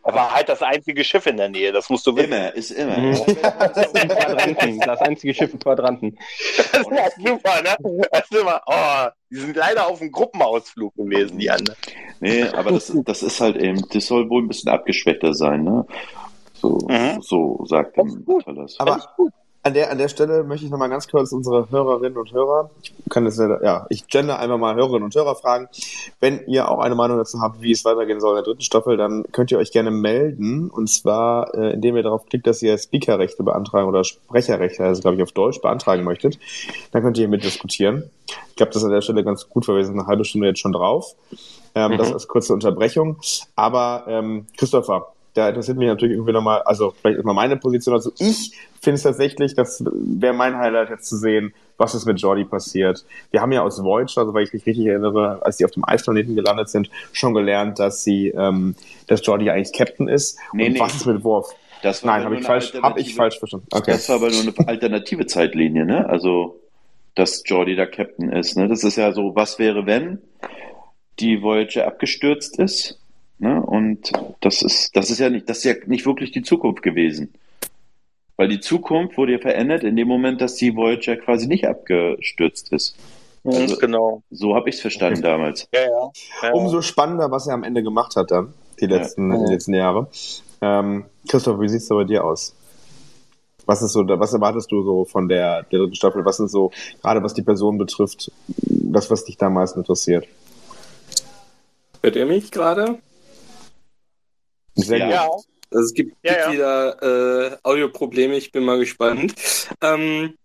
Er 0.03 0.13
war 0.15 0.33
halt 0.33 0.49
das 0.49 0.63
einzige 0.63 1.03
Schiff 1.03 1.27
in 1.27 1.37
der 1.37 1.49
Nähe, 1.49 1.71
das 1.71 1.87
musst 1.89 2.07
du 2.07 2.15
wissen. 2.15 2.31
Immer, 2.31 2.55
ist 2.55 2.71
immer. 2.71 2.97
Mhm. 2.97 4.79
Das 4.85 5.01
einzige 5.01 5.33
Schiff 5.33 5.53
im 5.53 5.59
Quadranten. 5.59 6.17
Das 6.57 6.81
ist 6.81 6.91
ja 6.91 7.09
super, 7.17 7.61
ne? 7.61 8.05
Das 8.11 8.21
ist 8.31 8.39
immer, 8.41 8.61
oh, 8.65 9.07
die 9.29 9.35
sind 9.35 9.55
leider 9.55 9.87
auf 9.87 10.01
einem 10.01 10.11
Gruppenausflug 10.11 10.95
gewesen, 10.95 11.37
die 11.37 11.49
anderen. 11.51 11.75
Nee, 12.19 12.43
aber 12.43 12.71
das, 12.71 12.91
das 13.05 13.21
ist 13.23 13.39
halt 13.41 13.57
eben, 13.57 13.83
das 13.91 14.05
soll 14.07 14.29
wohl 14.29 14.41
ein 14.43 14.47
bisschen 14.47 14.71
abgeschwächter 14.71 15.33
sein, 15.33 15.63
ne? 15.63 15.85
So, 16.61 16.77
Mhm. 16.87 17.21
so 17.21 17.65
sagt 17.67 17.97
Das 17.97 18.07
ist 18.07 18.25
gut. 18.25 18.45
Talas. 18.45 18.75
Aber 18.79 18.99
an 19.63 19.75
der, 19.75 19.91
an 19.91 19.97
der 19.99 20.07
Stelle 20.07 20.43
möchte 20.43 20.65
ich 20.65 20.71
nochmal 20.71 20.89
ganz 20.89 21.07
kurz 21.07 21.31
unsere 21.31 21.69
Hörerinnen 21.69 22.17
und 22.17 22.31
Hörer, 22.33 22.71
ich 22.81 22.93
kann 23.11 23.25
das 23.25 23.37
ja, 23.37 23.61
ja, 23.61 23.85
ich 23.89 24.07
gender 24.07 24.39
einfach 24.39 24.57
mal 24.57 24.73
Hörerinnen 24.75 25.03
und 25.03 25.13
Hörer 25.15 25.35
fragen. 25.35 25.67
Wenn 26.19 26.41
ihr 26.47 26.69
auch 26.69 26.79
eine 26.79 26.95
Meinung 26.95 27.17
dazu 27.19 27.39
habt, 27.41 27.61
wie 27.61 27.71
es 27.71 27.85
weitergehen 27.85 28.19
soll 28.19 28.31
in 28.31 28.35
der 28.37 28.43
dritten 28.43 28.61
Staffel, 28.63 28.97
dann 28.97 29.23
könnt 29.31 29.51
ihr 29.51 29.59
euch 29.59 29.71
gerne 29.71 29.91
melden. 29.91 30.69
Und 30.71 30.87
zwar, 30.89 31.53
äh, 31.53 31.73
indem 31.73 31.95
ihr 31.95 32.01
darauf 32.03 32.25
klickt, 32.25 32.47
dass 32.47 32.61
ihr 32.63 32.75
Speakerrechte 32.77 33.43
beantragen 33.43 33.87
oder 33.87 34.03
Sprecherrechte, 34.03 34.83
also 34.83 35.01
glaube 35.01 35.17
ich 35.17 35.23
auf 35.23 35.31
Deutsch, 35.31 35.61
beantragen 35.61 36.03
möchtet. 36.03 36.39
Dann 36.91 37.03
könnt 37.03 37.19
ihr 37.19 37.27
mitdiskutieren. 37.27 38.09
Ich 38.49 38.55
glaube, 38.55 38.71
das 38.71 38.81
ist 38.81 38.85
an 38.85 38.91
der 38.93 39.01
Stelle 39.01 39.23
ganz 39.23 39.47
gut, 39.47 39.67
weil 39.67 39.77
wir 39.77 39.85
sind 39.85 39.99
eine 39.99 40.07
halbe 40.07 40.25
Stunde 40.25 40.47
jetzt 40.47 40.59
schon 40.59 40.71
drauf. 40.71 41.13
Ähm, 41.75 41.91
Mhm. 41.91 41.97
Das 41.99 42.11
als 42.11 42.27
kurze 42.27 42.53
Unterbrechung. 42.53 43.17
Aber 43.55 44.05
ähm, 44.07 44.47
Christopher, 44.57 45.07
da 45.33 45.49
interessiert 45.49 45.77
mich 45.77 45.87
natürlich 45.87 46.15
irgendwie 46.15 46.33
nochmal, 46.33 46.61
also 46.63 46.91
vielleicht 46.91 47.19
ist 47.19 47.25
mal 47.25 47.33
meine 47.33 47.57
Position. 47.57 47.95
Also 47.95 48.11
ich 48.19 48.53
finde 48.81 48.95
es 48.95 49.03
tatsächlich, 49.03 49.55
das 49.55 49.83
wäre 49.85 50.33
mein 50.33 50.57
Highlight 50.57 50.89
jetzt 50.89 51.07
zu 51.07 51.17
sehen, 51.17 51.53
was 51.77 51.95
ist 51.95 52.05
mit 52.05 52.19
Jordi 52.19 52.43
passiert. 52.43 53.05
Wir 53.31 53.41
haben 53.41 53.51
ja 53.51 53.61
aus 53.61 53.81
Voyager, 53.81 54.21
also 54.21 54.33
weil 54.33 54.43
ich 54.43 54.53
mich 54.53 54.65
richtig 54.65 54.85
erinnere, 54.85 55.39
als 55.43 55.57
sie 55.57 55.65
auf 55.65 55.71
dem 55.71 55.85
Eisplaneten 55.85 56.35
gelandet 56.35 56.69
sind, 56.69 56.89
schon 57.13 57.33
gelernt, 57.33 57.79
dass 57.79 58.03
sie, 58.03 58.29
ähm, 58.29 58.75
dass 59.07 59.25
Jordi 59.25 59.49
eigentlich 59.49 59.73
Captain 59.73 60.07
ist. 60.07 60.37
Nee, 60.53 60.67
Und 60.67 60.73
nee. 60.73 60.79
was 60.79 60.95
ist 60.95 61.05
mit 61.05 61.23
Worf? 61.23 61.55
Das 61.81 62.03
war 62.03 62.17
Nein, 62.17 62.25
habe 62.25 62.35
ich 62.35 62.45
falsch, 62.45 62.73
habe 62.81 62.99
ich 62.99 63.15
falsch 63.15 63.39
verstanden. 63.39 63.67
Okay. 63.71 63.91
Das 63.91 64.07
war 64.09 64.17
aber 64.17 64.29
nur 64.29 64.41
eine 64.41 64.67
alternative 64.67 65.25
Zeitlinie, 65.25 65.85
ne? 65.85 66.07
Also, 66.07 66.59
dass 67.15 67.41
Jordi 67.45 67.75
der 67.75 67.87
Captain 67.87 68.31
ist, 68.31 68.55
ne? 68.55 68.67
Das 68.67 68.83
ist 68.83 68.97
ja 68.97 69.11
so, 69.13 69.35
was 69.35 69.57
wäre, 69.57 69.87
wenn 69.87 70.21
die 71.19 71.41
Voyager 71.41 71.87
abgestürzt 71.87 72.59
ist, 72.59 73.00
ne? 73.41 73.61
Und 73.61 74.11
das 74.39 74.61
ist, 74.61 74.95
das 74.95 75.09
ist 75.09 75.19
ja 75.19 75.29
nicht, 75.29 75.49
das 75.49 75.59
ist 75.59 75.63
ja 75.65 75.73
nicht 75.85 76.05
wirklich 76.05 76.31
die 76.31 76.41
Zukunft 76.43 76.81
gewesen. 76.83 77.33
Weil 78.37 78.47
die 78.47 78.59
Zukunft 78.59 79.17
wurde 79.17 79.33
ja 79.33 79.39
verändert 79.39 79.83
in 79.83 79.95
dem 79.95 80.07
Moment, 80.07 80.41
dass 80.41 80.55
die 80.55 80.75
Voyager 80.75 81.17
quasi 81.17 81.47
nicht 81.47 81.67
abgestürzt 81.67 82.71
ist. 82.71 82.95
Also- 83.43 83.77
genau. 83.77 84.23
So 84.31 84.55
habe 84.55 84.69
ich 84.69 84.75
es 84.75 84.81
verstanden 84.81 85.21
damals. 85.21 85.67
Ja, 85.73 85.81
ja. 85.81 86.11
ja. 86.43 86.53
Umso 86.53 86.81
spannender, 86.81 87.29
was 87.31 87.47
er 87.47 87.55
am 87.55 87.63
Ende 87.63 87.83
gemacht 87.83 88.15
hat 88.15 88.31
dann, 88.31 88.53
die 88.79 88.85
letzten, 88.85 89.31
Ja. 89.31 89.45
die 89.45 89.51
letzten 89.53 89.73
Jahre. 89.73 90.07
Ähm, 90.61 91.05
Christoph, 91.27 91.59
wie 91.59 91.69
sieht's 91.69 91.87
da 91.87 91.95
bei 91.95 92.03
dir 92.03 92.23
aus? 92.23 92.55
Was 93.65 93.81
ist 93.81 93.93
so, 93.93 94.07
was 94.07 94.33
erwartest 94.33 94.71
du 94.71 94.83
so 94.83 95.05
von 95.05 95.27
der, 95.29 95.63
der 95.63 95.79
dritten 95.79 95.95
Staffel? 95.95 96.25
Was 96.25 96.37
sind 96.37 96.49
so, 96.49 96.71
gerade 97.01 97.21
was 97.23 97.33
die 97.33 97.41
Person 97.43 97.77
betrifft, 97.77 98.31
das, 98.57 99.09
was 99.11 99.23
dich 99.25 99.37
da 99.37 99.47
am 99.47 99.53
meisten 99.53 99.79
interessiert? 99.79 100.27
Hört 102.03 102.15
ihr 102.15 102.25
mich 102.25 102.51
gerade? 102.51 102.97
Sehr 104.75 104.97
Ja. 104.99 105.05
gut. 105.05 105.13
ja. 105.13 105.51
Also 105.73 105.85
es 105.85 105.93
gibt, 105.93 106.15
Ja, 106.23 106.33
gibt 106.33 106.45
ja. 106.45 106.51
wieder 106.53 107.51
äh, 107.53 107.57
Audioprobleme, 107.63 108.35
ich 108.35 108.51
bin 108.51 108.63
mal 108.65 108.77
gespannt. 108.77 109.33
Ähm, 109.81 110.35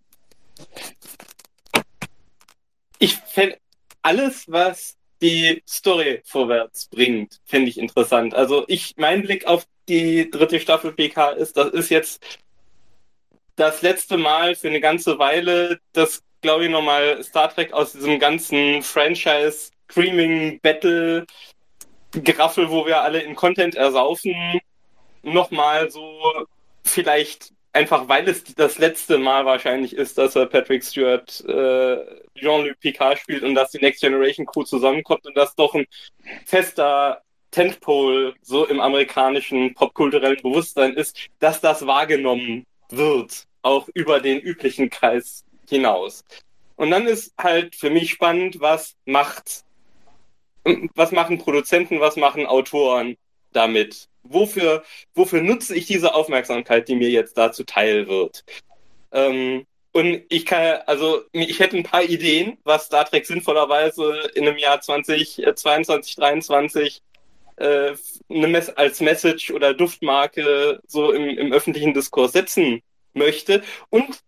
ich 2.98 3.16
fände 3.16 3.58
alles, 4.02 4.44
was 4.46 4.96
die 5.20 5.62
Story 5.68 6.20
vorwärts 6.24 6.88
bringt, 6.88 7.40
finde 7.44 7.70
ich 7.70 7.78
interessant. 7.78 8.34
Also 8.34 8.64
ich, 8.68 8.94
mein 8.96 9.22
Blick 9.22 9.46
auf 9.46 9.66
die 9.88 10.30
dritte 10.30 10.60
Staffel 10.60 10.92
PK 10.92 11.30
ist, 11.30 11.56
das 11.56 11.72
ist 11.72 11.90
jetzt 11.90 12.22
das 13.56 13.82
letzte 13.82 14.16
Mal 14.18 14.54
für 14.54 14.68
eine 14.68 14.80
ganze 14.80 15.18
Weile, 15.18 15.80
dass, 15.92 16.22
glaube 16.42 16.64
ich, 16.66 16.70
nochmal 16.70 17.22
Star 17.24 17.52
Trek 17.52 17.72
aus 17.72 17.92
diesem 17.92 18.18
ganzen 18.18 18.82
Franchise 18.82 19.70
Streaming 19.90 20.60
Battle 20.60 21.24
Geraffel, 22.22 22.70
wo 22.70 22.86
wir 22.86 23.00
alle 23.02 23.20
in 23.20 23.34
Content 23.34 23.74
ersaufen, 23.74 24.60
nochmal 25.22 25.90
so 25.90 26.46
vielleicht 26.84 27.52
einfach, 27.72 28.08
weil 28.08 28.28
es 28.28 28.42
das 28.54 28.78
letzte 28.78 29.18
Mal 29.18 29.44
wahrscheinlich 29.44 29.94
ist, 29.94 30.18
dass 30.18 30.34
er 30.34 30.46
Patrick 30.46 30.82
Stewart 30.82 31.44
äh, 31.46 31.98
Jean-Luc 32.38 32.80
Picard 32.80 33.18
spielt 33.18 33.42
und 33.42 33.54
dass 33.54 33.70
die 33.70 33.78
Next 33.78 34.00
Generation 34.00 34.46
Crew 34.46 34.64
zusammenkommt 34.64 35.26
und 35.26 35.36
das 35.36 35.54
doch 35.54 35.74
ein 35.74 35.86
fester 36.46 37.22
Tentpole 37.50 38.34
so 38.42 38.66
im 38.66 38.80
amerikanischen 38.80 39.74
popkulturellen 39.74 40.40
Bewusstsein 40.42 40.94
ist, 40.94 41.28
dass 41.38 41.60
das 41.60 41.86
wahrgenommen 41.86 42.64
wird, 42.90 43.44
auch 43.62 43.88
über 43.94 44.20
den 44.20 44.40
üblichen 44.40 44.90
Kreis 44.90 45.44
hinaus. 45.68 46.24
Und 46.76 46.90
dann 46.90 47.06
ist 47.06 47.32
halt 47.38 47.76
für 47.76 47.90
mich 47.90 48.10
spannend, 48.10 48.60
was 48.60 48.94
macht, 49.04 49.64
was 50.94 51.12
machen 51.12 51.38
Produzenten, 51.38 52.00
was 52.00 52.16
machen 52.16 52.46
Autoren 52.46 53.16
damit? 53.52 54.08
Wofür, 54.22 54.82
wofür 55.14 55.40
nutze 55.40 55.74
ich 55.76 55.86
diese 55.86 56.14
Aufmerksamkeit, 56.14 56.88
die 56.88 56.96
mir 56.96 57.10
jetzt 57.10 57.38
dazu 57.38 57.64
teil 57.64 58.08
wird? 58.08 58.44
Ähm, 59.12 59.66
und 59.92 60.24
ich 60.28 60.44
kann, 60.44 60.80
also 60.86 61.22
ich 61.32 61.58
hätte 61.58 61.76
ein 61.76 61.82
paar 61.82 62.02
Ideen, 62.02 62.58
was 62.64 62.86
Star 62.86 63.06
Trek 63.06 63.24
sinnvollerweise 63.24 64.30
in 64.34 64.46
einem 64.46 64.58
Jahr 64.58 64.80
2022, 64.80 65.54
2023 65.56 67.02
äh, 67.56 67.94
Mess 68.28 68.68
als 68.68 69.00
Message 69.00 69.50
oder 69.52 69.72
Duftmarke 69.72 70.80
so 70.86 71.12
im, 71.12 71.38
im 71.38 71.52
öffentlichen 71.52 71.94
Diskurs 71.94 72.32
setzen 72.32 72.82
möchte. 73.14 73.62
Und 73.88 74.04
äh, 74.10 74.25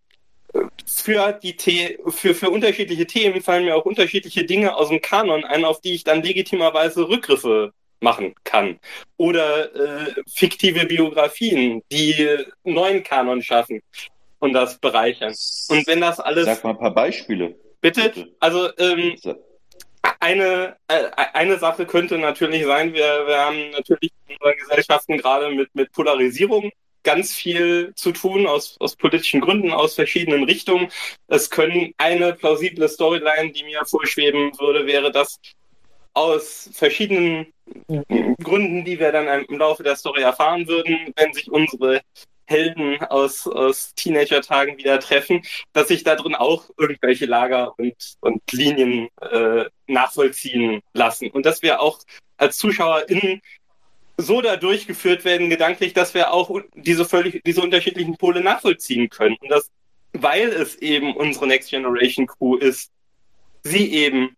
für 0.85 1.33
die 1.33 1.55
The 1.59 1.97
für, 2.07 2.33
für 2.33 2.49
unterschiedliche 2.49 3.05
Themen 3.05 3.41
fallen 3.41 3.65
mir 3.65 3.75
auch 3.75 3.85
unterschiedliche 3.85 4.45
Dinge 4.45 4.75
aus 4.75 4.89
dem 4.89 5.01
Kanon 5.01 5.43
ein, 5.45 5.65
auf 5.65 5.81
die 5.81 5.93
ich 5.93 6.03
dann 6.03 6.23
legitimerweise 6.23 7.07
Rückgriffe 7.07 7.73
machen 7.99 8.33
kann. 8.43 8.79
Oder 9.17 9.75
äh, 9.75 10.13
fiktive 10.27 10.85
Biografien, 10.85 11.83
die 11.91 12.27
neuen 12.63 13.03
Kanon 13.03 13.41
schaffen 13.41 13.81
und 14.39 14.53
das 14.53 14.77
bereichern. 14.79 15.35
Und 15.69 15.87
wenn 15.87 16.01
das 16.01 16.19
alles. 16.19 16.45
Sag 16.45 16.63
mal 16.63 16.71
ein 16.71 16.79
paar 16.79 16.93
Beispiele. 16.93 17.55
Bitte? 17.81 18.29
Also, 18.39 18.69
ähm, 18.77 19.15
eine, 20.19 20.77
äh, 20.87 21.09
eine 21.33 21.59
Sache 21.59 21.85
könnte 21.85 22.17
natürlich 22.17 22.65
sein, 22.65 22.93
wir, 22.93 23.27
wir 23.27 23.37
haben 23.37 23.69
natürlich 23.71 24.11
in 24.27 24.35
unseren 24.35 24.57
Gesellschaften 24.57 25.17
gerade 25.17 25.49
mit, 25.49 25.73
mit 25.75 25.91
Polarisierung 25.91 26.71
ganz 27.03 27.33
viel 27.33 27.93
zu 27.95 28.11
tun, 28.11 28.47
aus, 28.47 28.77
aus 28.79 28.95
politischen 28.95 29.41
Gründen, 29.41 29.71
aus 29.71 29.95
verschiedenen 29.95 30.43
Richtungen. 30.43 30.89
Es 31.27 31.49
können 31.49 31.93
eine 31.97 32.33
plausible 32.33 32.87
Storyline, 32.87 33.51
die 33.51 33.63
mir 33.63 33.85
vorschweben 33.85 34.51
würde, 34.59 34.85
wäre, 34.85 35.11
dass 35.11 35.39
aus 36.13 36.69
verschiedenen 36.73 37.53
Gründen, 38.43 38.83
die 38.83 38.99
wir 38.99 39.11
dann 39.11 39.45
im 39.45 39.57
Laufe 39.57 39.83
der 39.83 39.95
Story 39.95 40.21
erfahren 40.21 40.67
würden, 40.67 41.13
wenn 41.15 41.33
sich 41.33 41.49
unsere 41.51 42.01
Helden 42.49 42.99
aus, 43.03 43.47
aus 43.47 43.93
Teenager-Tagen 43.93 44.77
wieder 44.77 44.99
treffen, 44.99 45.43
dass 45.71 45.87
sich 45.87 46.03
da 46.03 46.15
drin 46.15 46.33
auch 46.33 46.69
irgendwelche 46.77 47.27
Lager 47.27 47.77
und, 47.77 47.93
und 48.21 48.41
Linien 48.51 49.07
äh, 49.21 49.65
nachvollziehen 49.87 50.81
lassen. 50.93 51.29
Und 51.29 51.45
dass 51.45 51.61
wir 51.61 51.79
auch 51.79 51.99
als 52.37 52.57
ZuschauerInnen 52.57 53.41
so 54.21 54.41
da 54.41 54.57
durchgeführt 54.57 55.23
werden, 55.23 55.49
gedanklich, 55.49 55.93
dass 55.93 56.13
wir 56.13 56.33
auch 56.33 56.51
diese 56.75 57.05
völlig, 57.05 57.41
diese 57.45 57.61
unterschiedlichen 57.61 58.17
Pole 58.17 58.41
nachvollziehen 58.41 59.09
können. 59.09 59.37
Und 59.39 59.49
das, 59.49 59.71
weil 60.11 60.49
es 60.49 60.75
eben 60.75 61.15
unsere 61.15 61.47
Next 61.47 61.69
Generation 61.69 62.27
Crew 62.27 62.57
ist, 62.57 62.91
sie 63.63 63.93
eben 63.93 64.35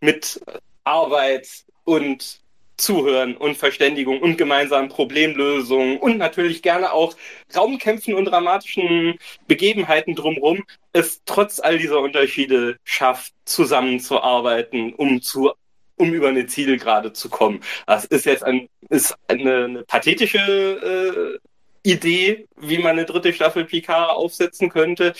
mit 0.00 0.40
Arbeit 0.84 1.48
und 1.84 2.40
Zuhören 2.76 3.36
und 3.36 3.56
Verständigung 3.56 4.20
und 4.20 4.36
gemeinsamen 4.36 4.90
Problemlösungen 4.90 5.96
und 5.96 6.18
natürlich 6.18 6.62
gerne 6.62 6.92
auch 6.92 7.16
Raumkämpfen 7.56 8.14
und 8.14 8.26
dramatischen 8.26 9.18
Begebenheiten 9.48 10.14
drumherum 10.14 10.62
es 10.92 11.22
trotz 11.24 11.58
all 11.58 11.78
dieser 11.78 12.00
Unterschiede 12.00 12.78
schafft, 12.84 13.32
zusammenzuarbeiten, 13.44 14.94
um 14.94 15.20
zu 15.20 15.52
um 15.96 16.12
über 16.14 16.28
eine 16.28 16.46
Zielgerade 16.46 17.12
zu 17.12 17.28
kommen. 17.28 17.60
Das 17.86 18.04
ist 18.06 18.26
jetzt 18.26 18.44
ein, 18.44 18.68
ist 18.90 19.14
eine, 19.28 19.64
eine 19.64 19.82
pathetische 19.84 20.38
äh, 20.38 21.90
Idee, 21.90 22.46
wie 22.56 22.78
man 22.78 22.92
eine 22.92 23.04
dritte 23.04 23.32
Staffel 23.32 23.64
Picard 23.64 24.10
aufsetzen 24.10 24.68
könnte. 24.70 25.14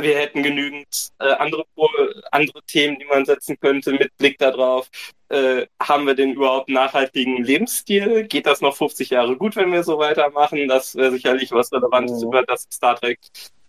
Wir 0.00 0.16
hätten 0.18 0.42
genügend 0.42 1.10
äh, 1.18 1.32
andere, 1.32 1.64
andere 2.32 2.62
Themen, 2.66 2.98
die 2.98 3.04
man 3.04 3.24
setzen 3.26 3.58
könnte, 3.60 3.92
mit 3.92 4.16
Blick 4.16 4.38
darauf. 4.38 4.88
Äh, 5.28 5.66
haben 5.80 6.06
wir 6.06 6.14
denn 6.14 6.32
überhaupt 6.32 6.68
einen 6.68 6.74
nachhaltigen 6.76 7.44
Lebensstil? 7.44 8.24
Geht 8.24 8.46
das 8.46 8.60
noch 8.62 8.76
50 8.76 9.10
Jahre 9.10 9.36
gut, 9.36 9.56
wenn 9.56 9.72
wir 9.72 9.84
so 9.84 9.98
weitermachen? 9.98 10.68
Das 10.68 10.96
wäre 10.96 11.12
sicherlich 11.12 11.52
was 11.52 11.70
Relevantes, 11.72 12.22
Mhm. 12.22 12.28
über 12.28 12.42
das 12.44 12.66
Star 12.72 12.96
Trek 12.96 13.18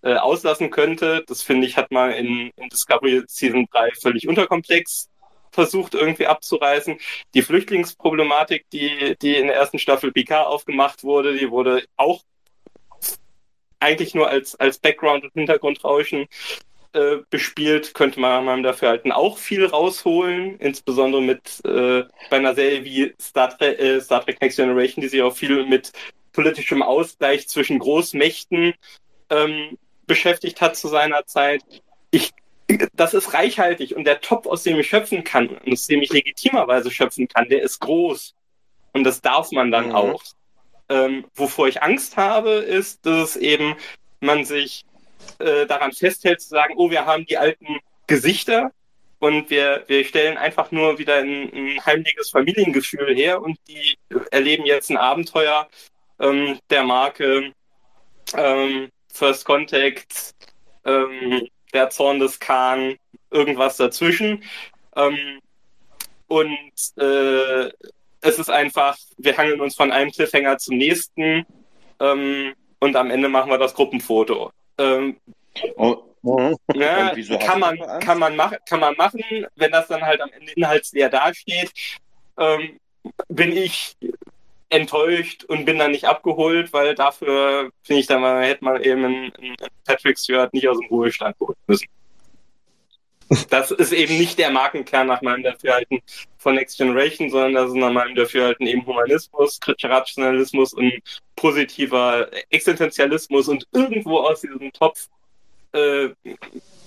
äh, 0.04 0.16
auslassen 0.16 0.72
könnte. 0.72 1.24
Das 1.28 1.44
finde 1.44 1.68
ich, 1.68 1.78
hat 1.78 1.92
man 1.92 2.12
in, 2.12 2.50
in 2.56 2.70
Discovery 2.70 3.24
Season 3.28 3.68
3 3.72 3.92
völlig 4.02 4.28
unterkomplex 4.28 5.10
versucht 5.52 5.94
irgendwie 5.94 6.28
abzureißen. 6.28 6.98
Die 7.34 7.42
Flüchtlingsproblematik, 7.42 8.66
die, 8.72 9.16
die 9.22 9.36
in 9.36 9.48
der 9.48 9.56
ersten 9.56 9.80
Staffel 9.80 10.12
Picard 10.12 10.48
aufgemacht 10.48 11.04
wurde, 11.04 11.38
die 11.38 11.52
wurde 11.52 11.84
auch 11.98 12.24
eigentlich 13.80 14.14
nur 14.14 14.30
als, 14.30 14.56
als 14.56 14.78
Background- 14.78 15.24
und 15.24 15.34
Hintergrundrauschen 15.34 16.28
äh, 16.94 17.18
bespielt, 17.30 17.94
könnte 17.94 18.20
man 18.20 18.46
meinem 18.46 18.64
Dafürhalten 18.64 19.12
auch 19.12 19.38
viel 19.38 19.66
rausholen, 19.66 20.58
insbesondere 20.60 21.22
mit 21.22 21.62
äh, 21.66 22.04
bei 22.30 22.38
einer 22.38 22.54
Serie 22.54 22.84
wie 22.84 23.14
Star 23.20 23.58
Trek, 23.58 23.80
äh, 23.80 24.02
Star 24.02 24.24
Trek 24.24 24.42
Next 24.42 24.58
Generation, 24.58 25.02
die 25.02 25.08
sich 25.08 25.22
auch 25.22 25.36
viel 25.36 25.66
mit 25.66 25.94
politischem 26.34 26.82
Ausgleich 26.82 27.48
zwischen 27.48 27.80
Großmächten 27.80 28.74
ähm, 29.30 29.78
beschäftigt 30.06 30.62
hat 30.62 30.76
zu 30.76 30.88
seiner 30.90 31.26
Zeit. 31.26 31.64
Ich, 32.12 32.32
das 32.94 33.14
ist 33.14 33.34
reichhaltig 33.34 33.96
und 33.96 34.06
der 34.06 34.22
Topf, 34.22 34.48
aus 34.48 34.64
dem 34.64 34.80
ich 34.80 34.88
schöpfen 34.90 35.24
kann, 35.24 35.58
aus 35.70 35.88
dem 35.88 36.02
ich 36.02 36.12
legitimerweise 36.12 36.92
schöpfen 36.92 37.28
kann, 37.28 37.50
der 37.50 37.62
ist 37.62 37.80
groß. 37.80 38.36
Und 38.94 39.04
das 39.04 39.22
darf 39.22 39.52
man 39.52 39.72
dann 39.72 39.90
mhm. 39.90 39.96
auch. 39.96 40.24
Ähm, 40.90 41.26
wovor 41.36 41.68
ich 41.68 41.82
Angst 41.82 42.18
habe, 42.18 42.52
ist, 42.52 43.06
dass 43.06 43.38
eben 43.38 43.76
man 44.20 44.44
sich 44.44 44.84
äh, 45.40 45.66
daran 45.66 45.94
festhält 45.94 46.42
zu 46.42 46.50
sagen, 46.50 46.74
oh, 46.78 46.90
wir 46.90 47.06
haben 47.06 47.26
die 47.26 47.38
alten 47.38 47.80
Gesichter 48.08 48.72
und 49.20 49.50
wir, 49.50 49.84
wir 49.88 50.04
stellen 50.04 50.38
einfach 50.38 50.72
nur 50.72 50.98
wieder 50.98 51.18
ein, 51.18 51.52
ein 51.54 51.86
heimliches 51.86 52.32
Familiengefühl 52.32 53.16
her 53.16 53.42
und 53.42 53.58
die 53.68 53.98
erleben 54.32 54.66
jetzt 54.66 54.90
ein 54.90 54.98
Abenteuer 54.98 55.68
ähm, 56.20 56.60
der 56.70 56.84
Marke 56.84 57.54
ähm, 58.36 58.90
First 59.14 59.46
Contact, 59.46 60.34
ähm, 60.86 61.48
der 61.74 61.90
Zorn 61.90 62.20
des 62.20 62.40
Khan, 62.40 62.96
irgendwas 63.30 63.78
dazwischen. 63.78 64.44
Ähm, 64.96 65.40
und 66.28 66.70
äh, 66.98 67.72
es 68.22 68.40
ist 68.40 68.50
einfach, 68.50 68.98
wir 69.18 69.38
hangeln 69.38 69.62
uns 69.62 69.76
von 69.76 69.92
einem 69.92 70.12
Cliffhanger 70.12 70.58
zum 70.58 70.78
nächsten 70.78 71.46
ähm, 72.00 72.54
und 72.80 72.96
am 72.96 73.12
Ende 73.12 73.30
machen 73.30 73.50
wir 73.52 73.58
das 73.58 73.74
Gruppenfoto. 73.74 74.52
Ähm, 74.78 75.18
oh. 75.76 76.04
Ja, 76.76 77.16
kann 77.40 77.60
man, 77.60 77.80
kann 78.00 78.20
man 78.20 78.36
machen, 78.36 78.58
kann 78.70 78.80
man 78.80 78.96
machen, 78.96 79.24
wenn 79.56 79.72
das 79.72 79.88
dann 79.88 80.04
halt 80.04 80.22
am 80.22 80.30
Ende 80.32 80.52
inhaltsleer 80.52 81.10
dasteht. 81.10 81.72
Ähm, 82.38 82.80
bin 83.28 83.52
ich 83.52 83.98
enttäuscht 84.72 85.44
und 85.44 85.66
bin 85.66 85.78
dann 85.78 85.92
nicht 85.92 86.06
abgeholt, 86.06 86.72
weil 86.74 86.96
dafür 86.96 87.72
finde 87.84 88.00
ich 88.00 88.08
dann 88.08 88.22
mal, 88.22 88.44
hätte 88.44 88.64
man 88.64 88.82
eben 88.82 89.06
einen, 89.06 89.36
einen 89.36 89.56
Patrick 89.86 90.18
Stewart 90.18 90.54
nicht 90.54 90.68
aus 90.68 90.80
dem 90.80 90.88
Ruhestand 90.88 91.36
holen 91.40 91.58
müssen. 91.68 91.88
Das 93.50 93.72
ist 93.72 93.94
eben 93.94 94.18
nicht 94.18 94.38
der 94.40 94.52
Markenkern 94.52 95.08
nach 95.08 95.22
meinem 95.22 95.44
Dafürhalten 95.44 96.02
von 96.38 96.56
Next 96.56 96.78
Generation, 96.78 97.30
sondern 97.30 97.54
das 97.54 97.70
ist 97.70 97.78
nach 97.78 97.92
meinem 97.92 98.14
Dafürhalten 98.16 98.68
eben 98.68 98.86
Humanismus, 98.86 99.60
kritischer 99.60 99.90
Rationalismus 99.90 100.74
und 100.74 101.00
positiver 101.38 102.30
Existenzialismus 102.50 103.48
und 103.48 103.66
irgendwo 103.72 104.20
aus 104.20 104.42
diesem 104.42 104.74
Topf 104.74 105.08
äh, 105.72 106.10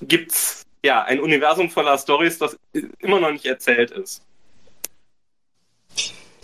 gibt's 0.02 0.66
ja 0.84 1.02
ein 1.04 1.20
Universum 1.20 1.70
voller 1.70 1.96
Stories, 1.96 2.38
das 2.38 2.58
immer 2.98 3.20
noch 3.20 3.32
nicht 3.32 3.46
erzählt 3.46 3.90
ist. 3.90 4.22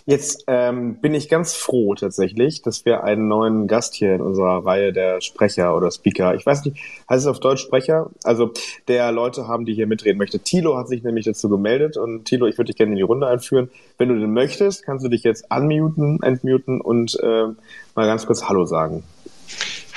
Jetzt 0.07 0.45
ähm, 0.47 1.01
bin 1.01 1.15
ich 1.15 1.29
ganz 1.29 1.55
froh 1.55 1.95
tatsächlich, 1.95 2.63
dass 2.63 2.85
wir 2.85 3.05
einen 3.05 3.29
neuen 3.29 3.67
Gast 3.67 3.95
hier 3.95 4.15
in 4.15 4.21
unserer 4.21 4.65
Reihe 4.65 4.93
der 4.93 5.21
Sprecher 5.21 5.77
oder 5.77 5.91
Speaker, 5.91 6.35
ich 6.35 6.47
weiß 6.47 6.65
nicht, 6.65 6.79
heißt 7.09 7.23
es 7.23 7.27
auf 7.27 7.41
Deutsch 7.41 7.63
Sprecher? 7.63 8.11
Also 8.25 8.53
der 8.89 9.13
Leute 9.13 9.47
haben, 9.47 9.67
die 9.67 9.75
hier 9.75 9.87
mitreden 9.87 10.19
möchte. 10.19 10.39
Tilo 10.39 10.77
hat 10.77 10.89
sich 10.89 11.03
nämlich 11.03 11.27
dazu 11.27 11.49
gemeldet 11.49 11.97
und 11.97 12.25
Tilo, 12.25 12.47
ich 12.47 12.57
würde 12.59 12.69
dich 12.69 12.77
gerne 12.77 12.93
in 12.93 12.97
die 12.97 13.03
Runde 13.03 13.27
einführen. 13.27 13.71
Wenn 13.99 14.09
du 14.09 14.19
denn 14.19 14.33
möchtest, 14.33 14.85
kannst 14.85 15.05
du 15.05 15.09
dich 15.09 15.23
jetzt 15.23 15.45
unmuten, 15.51 16.23
entmuten 16.23 16.81
und 16.81 17.19
äh, 17.23 17.47
mal 17.95 18.07
ganz 18.07 18.27
kurz 18.27 18.49
Hallo 18.49 18.65
sagen. 18.65 19.05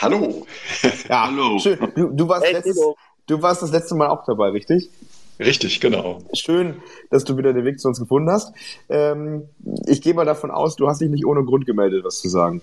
Hallo. 0.01 0.45
Ja, 1.10 1.28
Hallo. 1.28 1.60
Schön. 1.60 1.80
Du, 1.95 2.10
du, 2.10 2.28
warst 2.28 2.45
hey, 2.45 2.54
letztes, 2.54 2.78
du 3.28 3.41
warst 3.41 3.62
das 3.62 3.72
letzte 3.72 3.95
Mal 3.95 4.10
auch 4.10 4.26
dabei, 4.26 4.49
richtig? 4.49 4.89
Richtig, 5.40 5.80
genau. 5.80 6.20
Schön, 6.34 6.82
dass 7.10 7.24
du 7.24 7.38
wieder 7.38 7.54
den 7.54 7.66
Weg 7.66 7.80
zu 7.80 7.88
uns 7.88 8.00
gefunden 8.00 8.30
hast. 8.30 8.54
Ähm, 8.90 9.50
ich 9.88 10.02
gehe 10.02 10.14
mal 10.14 10.26
davon 10.26 10.52
aus, 10.52 10.76
du 10.76 10.88
hast 10.88 11.02
dich 11.02 11.10
nicht 11.10 11.26
ohne 11.26 11.44
Grund 11.44 11.66
gemeldet, 11.66 12.04
was 12.04 12.20
zu 12.20 12.30
sagen. 12.30 12.62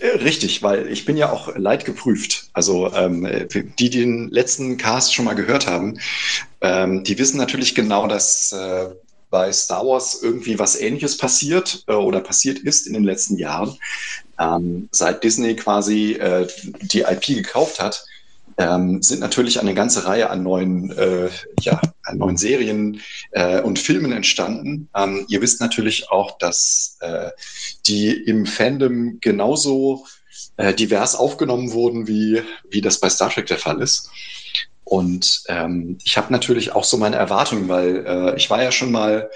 Äh, 0.00 0.18
richtig, 0.18 0.62
weil 0.62 0.90
ich 0.90 1.04
bin 1.04 1.16
ja 1.16 1.30
auch 1.30 1.56
leidgeprüft. 1.56 2.48
Also 2.52 2.92
ähm, 2.92 3.26
die, 3.52 3.64
die 3.64 3.90
den 3.90 4.30
letzten 4.30 4.76
Cast 4.76 5.14
schon 5.14 5.24
mal 5.24 5.34
gehört 5.34 5.66
haben, 5.66 5.98
ähm, 6.60 7.04
die 7.04 7.18
wissen 7.18 7.38
natürlich 7.38 7.74
genau, 7.74 8.06
dass 8.08 8.52
äh, 8.52 8.88
bei 9.30 9.52
Star 9.52 9.86
Wars 9.86 10.18
irgendwie 10.22 10.58
was 10.58 10.78
Ähnliches 10.78 11.16
passiert 11.16 11.84
äh, 11.86 11.92
oder 11.92 12.20
passiert 12.20 12.58
ist 12.58 12.86
in 12.86 12.94
den 12.94 13.04
letzten 13.04 13.36
Jahren. 13.36 13.76
Ähm, 14.38 14.88
seit 14.90 15.22
Disney 15.22 15.54
quasi 15.54 16.14
äh, 16.14 16.48
die 16.82 17.02
IP 17.02 17.26
gekauft 17.26 17.80
hat, 17.80 18.04
ähm, 18.60 19.02
sind 19.02 19.20
natürlich 19.20 19.58
eine 19.58 19.72
ganze 19.72 20.04
Reihe 20.04 20.28
an 20.28 20.42
neuen, 20.42 20.90
äh, 20.90 21.30
ja, 21.62 21.80
an 22.04 22.18
neuen 22.18 22.36
Serien 22.36 23.00
äh, 23.30 23.62
und 23.62 23.78
Filmen 23.78 24.12
entstanden. 24.12 24.90
Ähm, 24.94 25.24
ihr 25.28 25.40
wisst 25.40 25.62
natürlich 25.62 26.10
auch, 26.10 26.36
dass 26.36 26.98
äh, 27.00 27.30
die 27.86 28.12
im 28.12 28.44
Fandom 28.44 29.18
genauso 29.20 30.04
äh, 30.58 30.74
divers 30.74 31.16
aufgenommen 31.16 31.72
wurden, 31.72 32.06
wie, 32.06 32.42
wie 32.68 32.82
das 32.82 33.00
bei 33.00 33.08
Star 33.08 33.30
Trek 33.30 33.46
der 33.46 33.56
Fall 33.56 33.80
ist. 33.80 34.10
Und 34.84 35.44
ähm, 35.48 35.96
ich 36.04 36.18
habe 36.18 36.30
natürlich 36.30 36.72
auch 36.72 36.84
so 36.84 36.98
meine 36.98 37.16
Erwartungen, 37.16 37.68
weil 37.68 38.04
äh, 38.06 38.36
ich 38.36 38.50
war 38.50 38.62
ja 38.62 38.72
schon 38.72 38.92
mal 38.92 39.30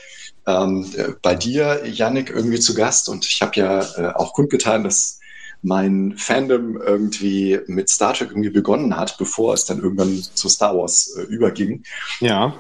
ähm, 0.46 0.86
bei 1.22 1.34
dir, 1.34 1.80
Yannick, 1.86 2.28
irgendwie 2.28 2.60
zu 2.60 2.74
Gast 2.74 3.08
und 3.08 3.24
ich 3.24 3.40
habe 3.40 3.58
ja 3.58 3.80
äh, 3.96 4.14
auch 4.14 4.34
kundgetan, 4.34 4.84
dass 4.84 5.20
mein 5.64 6.14
Fandom 6.16 6.76
irgendwie 6.76 7.58
mit 7.66 7.88
Star 7.88 8.12
Trek 8.12 8.30
irgendwie 8.30 8.50
begonnen 8.50 8.96
hat, 8.96 9.16
bevor 9.18 9.54
es 9.54 9.64
dann 9.64 9.80
irgendwann 9.80 10.22
zu 10.34 10.48
Star 10.48 10.76
Wars 10.76 11.16
äh, 11.16 11.22
überging. 11.22 11.82
Ja. 12.20 12.54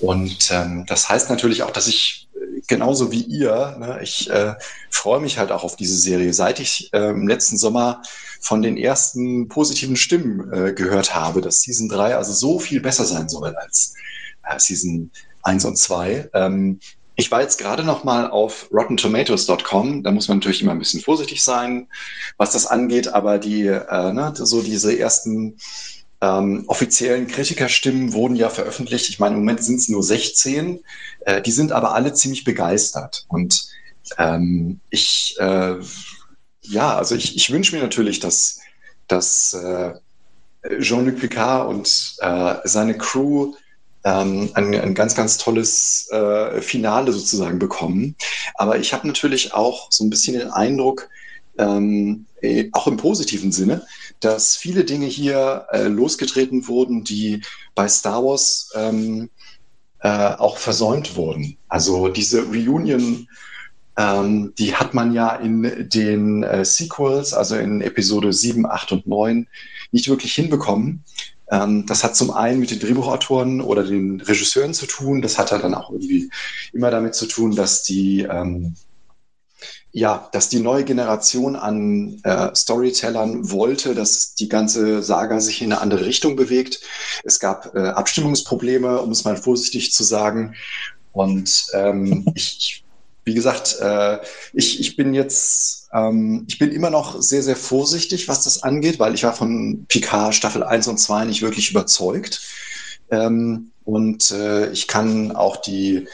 Und 0.00 0.50
ähm, 0.50 0.84
das 0.86 1.08
heißt 1.08 1.28
natürlich 1.28 1.62
auch, 1.62 1.70
dass 1.70 1.88
ich 1.88 2.28
äh, 2.34 2.60
genauso 2.66 3.12
wie 3.12 3.20
ihr, 3.20 3.76
ne, 3.78 4.00
ich 4.02 4.30
äh, 4.30 4.54
freue 4.90 5.20
mich 5.20 5.38
halt 5.38 5.52
auch 5.52 5.62
auf 5.62 5.76
diese 5.76 5.98
Serie. 5.98 6.32
Seit 6.32 6.58
ich 6.58 6.90
äh, 6.94 7.10
im 7.10 7.28
letzten 7.28 7.58
Sommer 7.58 8.02
von 8.40 8.62
den 8.62 8.78
ersten 8.78 9.48
positiven 9.48 9.96
Stimmen 9.96 10.50
äh, 10.52 10.72
gehört 10.72 11.14
habe, 11.14 11.42
dass 11.42 11.60
Season 11.60 11.88
3 11.88 12.16
also 12.16 12.32
so 12.32 12.58
viel 12.58 12.80
besser 12.80 13.04
sein 13.04 13.28
soll 13.28 13.54
als 13.56 13.94
äh, 14.44 14.58
Season 14.58 15.10
1 15.42 15.64
und 15.66 15.76
2, 15.76 16.30
ähm, 16.32 16.80
ich 17.18 17.32
war 17.32 17.42
jetzt 17.42 17.58
gerade 17.58 17.82
noch 17.82 18.04
mal 18.04 18.30
auf 18.30 18.68
RottenTomatoes.com. 18.72 20.04
Da 20.04 20.12
muss 20.12 20.28
man 20.28 20.38
natürlich 20.38 20.62
immer 20.62 20.70
ein 20.70 20.78
bisschen 20.78 21.00
vorsichtig 21.00 21.42
sein, 21.42 21.88
was 22.36 22.52
das 22.52 22.66
angeht. 22.66 23.08
Aber 23.08 23.38
die, 23.38 23.66
äh, 23.66 24.12
ne, 24.12 24.32
so 24.36 24.62
diese 24.62 24.96
ersten 24.96 25.58
ähm, 26.20 26.62
offiziellen 26.68 27.26
Kritikerstimmen 27.26 28.12
wurden 28.12 28.36
ja 28.36 28.48
veröffentlicht. 28.50 29.08
Ich 29.08 29.18
meine, 29.18 29.34
im 29.34 29.40
Moment 29.40 29.64
sind 29.64 29.80
es 29.80 29.88
nur 29.88 30.04
16. 30.04 30.78
Äh, 31.22 31.42
die 31.42 31.50
sind 31.50 31.72
aber 31.72 31.92
alle 31.92 32.14
ziemlich 32.14 32.44
begeistert. 32.44 33.26
Und 33.26 33.66
ähm, 34.16 34.78
ich, 34.90 35.34
äh, 35.40 35.74
ja, 36.62 36.96
also 36.96 37.16
ich, 37.16 37.34
ich 37.34 37.50
wünsche 37.50 37.74
mir 37.74 37.82
natürlich, 37.82 38.20
dass, 38.20 38.60
dass 39.08 39.54
äh, 39.54 39.94
Jean-Luc 40.78 41.18
Picard 41.18 41.68
und 41.68 42.14
äh, 42.20 42.54
seine 42.62 42.96
Crew 42.96 43.54
ähm, 44.08 44.50
ein, 44.54 44.74
ein 44.74 44.94
ganz, 44.94 45.14
ganz 45.14 45.36
tolles 45.36 46.08
äh, 46.10 46.62
Finale 46.62 47.12
sozusagen 47.12 47.58
bekommen. 47.58 48.16
Aber 48.54 48.78
ich 48.78 48.92
habe 48.94 49.06
natürlich 49.06 49.52
auch 49.52 49.88
so 49.90 50.04
ein 50.04 50.10
bisschen 50.10 50.38
den 50.38 50.50
Eindruck, 50.50 51.08
ähm, 51.58 52.24
äh, 52.40 52.70
auch 52.72 52.86
im 52.86 52.96
positiven 52.96 53.52
Sinne, 53.52 53.84
dass 54.20 54.56
viele 54.56 54.84
Dinge 54.84 55.06
hier 55.06 55.66
äh, 55.72 55.88
losgetreten 55.88 56.68
wurden, 56.68 57.04
die 57.04 57.42
bei 57.74 57.86
Star 57.88 58.24
Wars 58.24 58.70
ähm, 58.74 59.28
äh, 60.00 60.08
auch 60.08 60.56
versäumt 60.56 61.16
wurden. 61.16 61.58
Also 61.68 62.08
diese 62.08 62.44
Reunion, 62.46 63.28
ähm, 63.98 64.54
die 64.58 64.74
hat 64.74 64.94
man 64.94 65.12
ja 65.12 65.34
in 65.34 65.88
den 65.90 66.44
äh, 66.44 66.64
Sequels, 66.64 67.34
also 67.34 67.56
in 67.56 67.82
Episode 67.82 68.32
7, 68.32 68.64
8 68.64 68.92
und 68.92 69.06
9, 69.06 69.48
nicht 69.90 70.08
wirklich 70.08 70.34
hinbekommen. 70.34 71.04
Ähm, 71.50 71.86
das 71.86 72.04
hat 72.04 72.16
zum 72.16 72.30
einen 72.30 72.60
mit 72.60 72.70
den 72.70 72.80
Drehbuchautoren 72.80 73.60
oder 73.60 73.84
den 73.84 74.20
Regisseuren 74.20 74.74
zu 74.74 74.86
tun. 74.86 75.22
Das 75.22 75.38
hat 75.38 75.52
dann 75.52 75.74
auch 75.74 75.90
irgendwie 75.90 76.30
immer 76.72 76.90
damit 76.90 77.14
zu 77.14 77.26
tun, 77.26 77.54
dass 77.54 77.82
die 77.82 78.22
ähm, 78.22 78.74
ja, 79.90 80.28
dass 80.32 80.48
die 80.48 80.60
neue 80.60 80.84
Generation 80.84 81.56
an 81.56 82.20
äh, 82.22 82.54
Storytellern 82.54 83.50
wollte, 83.50 83.94
dass 83.94 84.34
die 84.34 84.48
ganze 84.48 85.02
Saga 85.02 85.40
sich 85.40 85.62
in 85.62 85.72
eine 85.72 85.80
andere 85.80 86.04
Richtung 86.04 86.36
bewegt. 86.36 86.80
Es 87.24 87.40
gab 87.40 87.74
äh, 87.74 87.88
Abstimmungsprobleme, 87.88 89.00
um 89.00 89.10
es 89.10 89.24
mal 89.24 89.36
vorsichtig 89.36 89.92
zu 89.92 90.04
sagen. 90.04 90.54
Und 91.12 91.66
ähm, 91.72 92.26
ich, 92.34 92.84
wie 93.28 93.34
gesagt, 93.34 93.76
äh, 93.80 94.18
ich, 94.54 94.80
ich 94.80 94.96
bin 94.96 95.12
jetzt, 95.14 95.88
ähm, 95.92 96.44
ich 96.48 96.58
bin 96.58 96.72
immer 96.72 96.90
noch 96.90 97.20
sehr, 97.22 97.42
sehr 97.42 97.56
vorsichtig, 97.56 98.26
was 98.26 98.44
das 98.44 98.62
angeht, 98.62 98.98
weil 98.98 99.14
ich 99.14 99.22
war 99.22 99.34
von 99.34 99.84
Picard 99.88 100.34
Staffel 100.34 100.64
1 100.64 100.88
und 100.88 100.98
2 100.98 101.26
nicht 101.26 101.42
wirklich 101.42 101.70
überzeugt. 101.70 102.40
Ähm, 103.10 103.70
und 103.84 104.30
äh, 104.30 104.70
ich 104.72 104.88
kann 104.88 105.36
auch 105.36 105.58
die, 105.58 106.08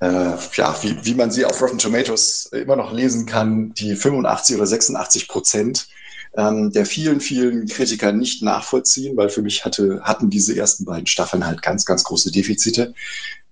äh, 0.00 0.36
ja, 0.54 0.76
wie, 0.82 1.04
wie 1.04 1.14
man 1.14 1.30
sie 1.30 1.44
auf 1.44 1.60
Rotten 1.60 1.78
Tomatoes 1.78 2.46
immer 2.46 2.76
noch 2.76 2.92
lesen 2.92 3.26
kann, 3.26 3.74
die 3.74 3.96
85 3.96 4.56
oder 4.56 4.66
86 4.66 5.28
Prozent 5.28 5.88
ähm, 6.36 6.72
der 6.72 6.86
vielen, 6.86 7.20
vielen 7.20 7.66
Kritiker 7.66 8.12
nicht 8.12 8.42
nachvollziehen, 8.42 9.16
weil 9.16 9.28
für 9.28 9.42
mich 9.42 9.64
hatte, 9.64 10.00
hatten 10.02 10.30
diese 10.30 10.56
ersten 10.56 10.84
beiden 10.84 11.06
Staffeln 11.06 11.44
halt 11.44 11.60
ganz, 11.62 11.84
ganz 11.84 12.04
große 12.04 12.30
Defizite. 12.30 12.94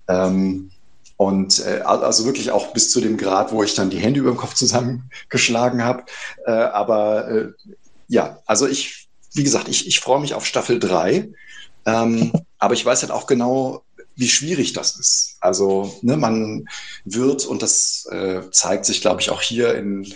Ähm, 0.09 0.71
Und 1.21 1.63
äh, 1.67 1.83
also 1.83 2.25
wirklich 2.25 2.51
auch 2.51 2.73
bis 2.73 2.91
zu 2.91 2.99
dem 2.99 3.19
Grad, 3.19 3.53
wo 3.53 3.63
ich 3.63 3.75
dann 3.75 3.91
die 3.91 3.99
Hände 3.99 4.21
über 4.21 4.31
dem 4.31 4.39
Kopf 4.39 4.55
zusammengeschlagen 4.55 5.85
habe. 5.85 6.05
Äh, 6.47 6.51
aber 6.51 7.29
äh, 7.29 7.49
ja, 8.09 8.39
also 8.47 8.67
ich, 8.67 9.11
wie 9.35 9.43
gesagt, 9.43 9.69
ich, 9.69 9.87
ich 9.87 10.01
freue 10.01 10.19
mich 10.21 10.33
auf 10.33 10.47
Staffel 10.47 10.79
3. 10.79 11.29
Ähm, 11.85 12.33
aber 12.59 12.73
ich 12.73 12.87
weiß 12.87 13.03
halt 13.03 13.13
auch 13.13 13.27
genau, 13.27 13.83
wie 14.17 14.31
schwierig 14.31 14.73
das 14.73 14.99
ist. 14.99 15.37
Also 15.41 15.95
ne, 16.01 16.17
man 16.17 16.67
wird, 17.05 17.45
und 17.45 17.61
das 17.61 18.09
äh, 18.11 18.41
zeigt 18.51 18.87
sich, 18.87 19.03
glaube 19.03 19.21
ich, 19.21 19.29
auch 19.29 19.43
hier 19.43 19.75
in, 19.75 20.11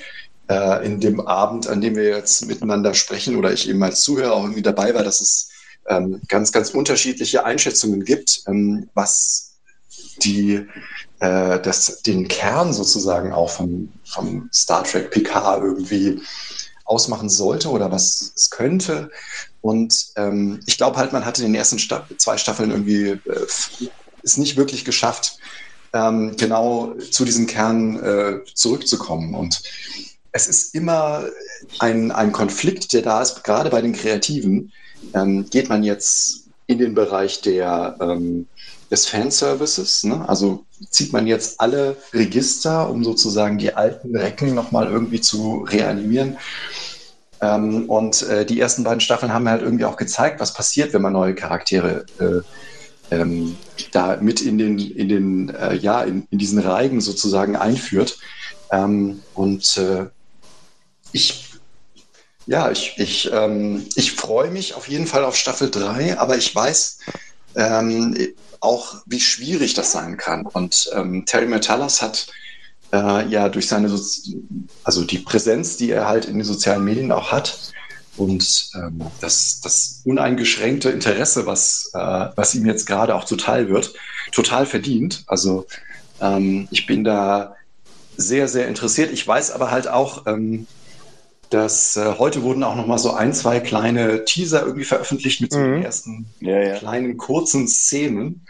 äh, 0.49 0.87
in 0.87 1.01
dem 1.01 1.21
Abend, 1.21 1.67
an 1.67 1.83
dem 1.83 1.97
wir 1.97 2.05
jetzt 2.05 2.47
miteinander 2.47 2.95
sprechen 2.95 3.37
oder 3.37 3.53
ich 3.53 3.69
eben 3.69 3.83
als 3.83 4.01
Zuhörer 4.01 4.33
auch 4.33 4.45
irgendwie 4.45 4.63
dabei 4.63 4.95
war, 4.95 5.05
dass 5.05 5.21
es 5.21 5.51
ähm, 5.87 6.23
ganz, 6.29 6.51
ganz 6.51 6.71
unterschiedliche 6.71 7.45
Einschätzungen 7.45 8.07
gibt, 8.07 8.45
ähm, 8.47 8.89
was 8.95 9.44
die, 10.23 10.67
äh, 11.21 11.61
das, 11.61 12.03
den 12.03 12.29
Kern 12.29 12.73
sozusagen 12.73 13.33
auch 13.33 13.51
vom, 13.51 13.93
vom 14.05 14.49
Star 14.53 14.85
Trek 14.85 15.11
PK 15.11 15.59
irgendwie 15.63 16.21
ausmachen 16.85 17.29
sollte 17.29 17.71
oder 17.71 17.91
was 17.91 18.33
es 18.37 18.51
könnte. 18.51 19.11
Und 19.61 20.09
ähm, 20.17 20.61
ich 20.67 20.77
glaube 20.77 20.99
halt, 20.99 21.13
man 21.13 21.25
hatte 21.25 21.43
in 21.43 21.49
den 21.49 21.55
ersten 21.55 21.79
Sta 21.79 22.07
zwei 22.19 22.37
Staffeln 22.37 22.71
irgendwie 22.71 23.09
äh, 23.09 23.47
es 24.23 24.37
nicht 24.37 24.57
wirklich 24.57 24.85
geschafft, 24.85 25.39
ähm, 25.93 26.37
genau 26.37 26.95
zu 27.11 27.25
diesem 27.25 27.47
Kern 27.47 28.03
äh, 28.03 28.41
zurückzukommen. 28.55 29.35
Und 29.35 29.63
es 30.33 30.49
ist 30.49 30.75
immer 30.75 31.25
ein, 31.79 32.11
ein 32.11 32.33
Konflikt, 32.33 32.93
der 32.93 33.03
da 33.03 33.23
ist, 33.23 33.45
gerade 33.45 33.71
bei 33.71 33.81
den 33.81 33.93
Kreativen. 33.93 34.73
Ähm, 35.15 35.49
geht 35.49 35.69
man 35.69 35.85
jetzt 35.85 36.49
in 36.67 36.79
den 36.79 36.95
Bereich 36.95 37.41
der, 37.43 37.97
ähm, 38.01 38.47
des 38.95 39.07
Fanservices, 39.07 40.05
ne? 40.05 40.27
also 40.29 40.65
zieht 40.89 41.13
man 41.13 41.27
jetzt 41.27 41.61
alle 41.61 41.97
Register, 42.13 42.89
um 42.89 43.03
sozusagen 43.03 43.59
die 43.59 43.75
alten 43.75 44.15
Recken 44.17 44.55
nochmal 44.55 44.87
irgendwie 44.87 45.21
zu 45.21 45.65
reanimieren. 45.69 46.39
Ähm, 47.41 47.91
und 47.91 48.23
äh, 48.23 48.47
die 48.47 48.61
ersten 48.61 48.85
beiden 48.85 49.01
Staffeln 49.01 49.33
haben 49.33 49.49
halt 49.49 49.63
irgendwie 49.63 49.85
auch 49.85 49.97
gezeigt, 49.97 50.39
was 50.39 50.55
passiert, 50.55 50.93
wenn 50.93 51.03
man 51.03 51.13
neue 51.13 51.35
Charaktere 51.35 52.07
äh, 52.21 53.15
ähm, 53.15 53.57
da 53.91 54.17
mit 54.21 54.41
in 54.41 54.59
den, 54.59 54.79
in 54.79 55.09
den, 55.09 55.49
äh, 55.49 55.75
ja, 55.75 56.03
in, 56.03 56.29
in, 56.31 56.39
diesen 56.39 56.61
Reigen 56.61 57.01
sozusagen 57.01 57.57
einführt. 57.57 58.19
Ähm, 58.71 59.23
und 59.35 59.77
äh, 59.77 60.07
ich, 61.11 61.51
ja, 62.47 62.71
ich, 62.71 62.95
ich, 62.99 63.31
ähm, 63.33 63.87
ich 63.97 64.13
freue 64.13 64.53
mich 64.53 64.75
auf 64.75 64.89
jeden 64.89 65.09
Fall 65.09 65.25
auf 65.25 65.35
Staffel 65.35 65.69
3, 65.69 66.17
aber 66.19 66.37
ich 66.37 66.55
weiß 66.55 66.99
ähm, 67.57 68.17
auch, 68.61 68.97
wie 69.07 69.21
schwierig 69.21 69.75
das 69.75 69.93
sein 69.93 70.17
kann. 70.17 70.47
Und 70.47 70.91
ähm, 70.95 71.25
Terry 71.27 71.47
Metalas 71.47 72.03
hat 72.03 72.29
äh, 72.93 73.27
ja 73.29 73.49
durch 73.49 73.69
seine, 73.69 73.89
so 73.89 73.99
also 74.85 75.05
die 75.05 75.19
Präsenz, 75.19 75.77
die 75.77 75.91
er 75.91 76.09
halt 76.09 76.25
in 76.25 76.39
den 76.39 76.45
sozialen 76.45 76.85
Medien 76.85 77.13
auch 77.13 77.33
hat, 77.33 77.73
und 78.17 78.71
ähm, 78.75 79.01
das, 79.21 79.61
das 79.61 80.03
uneingeschränkte 80.05 80.91
Interesse, 80.91 81.47
was, 81.47 81.91
äh, 81.95 81.99
was 82.37 82.55
ihm 82.55 82.67
jetzt 82.67 82.87
gerade 82.87 83.15
auch 83.15 83.25
zuteil 83.25 83.69
wird, 83.69 83.95
total 84.33 84.67
verdient. 84.67 85.25
Also 85.27 85.67
ähm, 86.21 86.69
ich 86.71 86.87
bin 86.87 87.03
da 87.03 87.57
sehr, 88.17 88.47
sehr 88.47 88.69
interessiert. 88.69 89.13
Ich 89.13 89.27
weiß 89.27 89.51
aber 89.51 89.71
halt 89.71 89.89
auch, 89.89 90.27
ähm, 90.27 90.67
dass 91.55 91.97
äh, 91.97 92.15
heute 92.19 92.43
wurden 92.43 92.65
auch 92.65 92.75
noch 92.75 92.87
mal 92.87 92.99
so 92.99 93.13
ein, 93.13 93.33
zwei 93.33 93.61
kleine 93.61 94.25
Teaser 94.25 94.63
irgendwie 94.63 94.85
veröffentlicht 94.85 95.41
mit 95.41 95.53
so 95.53 95.59
mhm. 95.59 95.75
den 95.75 95.83
ersten 95.85 96.27
ja, 96.41 96.59
ja. 96.59 96.79
kleinen 96.79 97.17
kurzen 97.17 97.69
Szenen. 97.69 98.47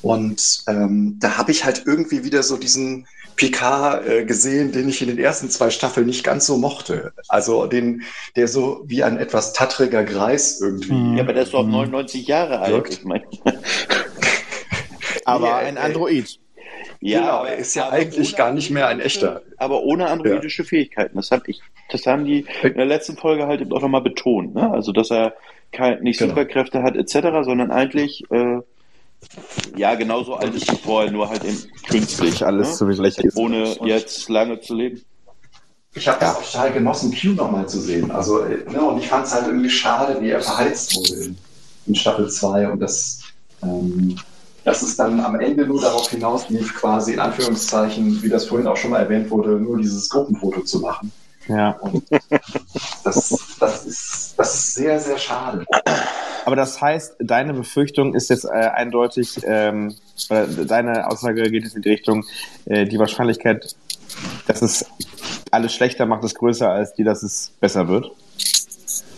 Und 0.00 0.64
ähm, 0.66 1.18
da 1.20 1.36
habe 1.36 1.52
ich 1.52 1.64
halt 1.64 1.84
irgendwie 1.86 2.24
wieder 2.24 2.42
so 2.42 2.56
diesen, 2.56 3.06
Picard 3.36 4.06
äh, 4.06 4.24
gesehen, 4.24 4.72
den 4.72 4.88
ich 4.88 5.02
in 5.02 5.08
den 5.08 5.18
ersten 5.18 5.50
zwei 5.50 5.70
Staffeln 5.70 6.06
nicht 6.06 6.24
ganz 6.24 6.46
so 6.46 6.56
mochte. 6.56 7.12
Also 7.28 7.66
den, 7.66 8.02
der 8.36 8.48
so 8.48 8.84
wie 8.86 9.02
ein 9.02 9.18
etwas 9.18 9.52
tattriger 9.52 10.04
Greis 10.04 10.60
irgendwie. 10.60 11.16
Ja, 11.16 11.24
aber 11.24 11.32
der 11.32 11.42
ist 11.42 11.52
doch 11.52 11.66
99 11.66 12.22
mhm. 12.22 12.26
Jahre 12.28 12.60
alt. 12.60 12.88
Ich 12.90 13.04
mein. 13.04 13.22
aber 15.24 15.46
nee, 15.46 15.68
ein 15.68 15.78
Android. 15.78 16.38
Ja, 17.04 17.20
genau, 17.20 17.44
er 17.44 17.56
ist 17.58 17.74
ja 17.74 17.90
eigentlich 17.90 18.34
gar 18.34 18.50
nicht 18.50 18.70
mehr 18.70 18.88
ein 18.88 18.98
echter. 18.98 19.42
Aber 19.58 19.82
ohne 19.82 20.08
androidische 20.08 20.62
ja. 20.62 20.68
Fähigkeiten. 20.68 21.16
Das, 21.16 21.30
hab 21.30 21.46
ich, 21.48 21.60
das 21.90 22.06
haben 22.06 22.24
die 22.24 22.46
in 22.62 22.74
der 22.78 22.86
letzten 22.86 23.18
Folge 23.18 23.46
halt 23.46 23.60
eben 23.60 23.72
auch 23.74 23.82
nochmal 23.82 24.00
betont. 24.00 24.54
Ne? 24.54 24.70
Also, 24.70 24.90
dass 24.90 25.10
er 25.10 25.34
kein, 25.70 26.02
nicht 26.02 26.18
genau. 26.18 26.30
Superkräfte 26.30 26.82
hat 26.82 26.96
etc., 26.96 27.44
sondern 27.44 27.70
eigentlich 27.70 28.24
äh, 28.30 28.60
ja, 29.76 29.96
genauso 29.96 30.36
alt 30.36 30.54
ist 30.54 30.72
wie 30.72 30.76
vorher, 30.76 31.10
nur 31.10 31.28
halt 31.28 31.44
eben 31.44 31.58
künstlich. 31.86 32.42
Alles 32.42 32.68
ne? 32.68 32.74
so 32.74 32.88
wie 32.88 32.94
schlecht 32.94 33.20
ist. 33.20 33.36
Ohne 33.36 33.76
jetzt 33.84 34.30
lange 34.30 34.60
zu 34.60 34.74
leben. 34.74 35.04
Ich 35.94 36.08
habe 36.08 36.20
das 36.20 36.36
auch 36.36 36.42
total 36.42 36.72
genossen, 36.72 37.14
Q 37.14 37.32
nochmal 37.32 37.68
zu 37.68 37.80
sehen. 37.80 38.10
Also, 38.12 38.44
ne, 38.44 38.80
und 38.82 38.98
ich 38.98 39.08
fand 39.08 39.26
es 39.26 39.34
halt 39.34 39.48
irgendwie 39.48 39.68
schade, 39.68 40.22
wie 40.22 40.30
er 40.30 40.40
verheizt 40.40 40.96
wurde 40.96 41.22
in, 41.22 41.36
in 41.84 41.94
Staffel 41.94 42.30
2 42.30 42.70
und 42.70 42.80
das, 42.80 43.20
ähm, 43.62 44.16
dass 44.64 44.82
es 44.82 44.96
dann 44.96 45.20
am 45.20 45.38
Ende 45.38 45.66
nur 45.66 45.80
darauf 45.80 46.10
hinauslief, 46.10 46.74
quasi 46.74 47.12
in 47.12 47.20
Anführungszeichen, 47.20 48.22
wie 48.22 48.28
das 48.28 48.46
vorhin 48.46 48.66
auch 48.66 48.76
schon 48.76 48.90
mal 48.90 49.00
erwähnt 49.00 49.30
wurde, 49.30 49.60
nur 49.60 49.78
dieses 49.78 50.08
Gruppenfoto 50.08 50.62
zu 50.62 50.80
machen. 50.80 51.12
Ja. 51.48 51.72
Und 51.80 52.04
das, 53.04 53.56
das, 53.60 53.86
ist, 53.86 54.34
das 54.36 54.54
ist 54.54 54.74
sehr, 54.74 54.98
sehr 54.98 55.18
schade. 55.18 55.66
Aber 56.46 56.56
das 56.56 56.80
heißt, 56.80 57.16
deine 57.18 57.54
Befürchtung 57.54 58.14
ist 58.14 58.30
jetzt 58.30 58.44
äh, 58.44 58.48
eindeutig, 58.48 59.40
ähm, 59.44 59.94
äh, 60.30 60.46
deine 60.66 61.10
Aussage 61.10 61.42
geht 61.50 61.64
jetzt 61.64 61.76
in 61.76 61.82
die 61.82 61.90
Richtung, 61.90 62.24
äh, 62.64 62.86
die 62.86 62.98
Wahrscheinlichkeit, 62.98 63.74
dass 64.46 64.62
es 64.62 64.86
alles 65.50 65.74
schlechter 65.74 66.06
macht, 66.06 66.24
ist 66.24 66.36
größer 66.36 66.70
als 66.70 66.94
die, 66.94 67.04
dass 67.04 67.22
es 67.22 67.52
besser 67.60 67.88
wird. 67.88 68.10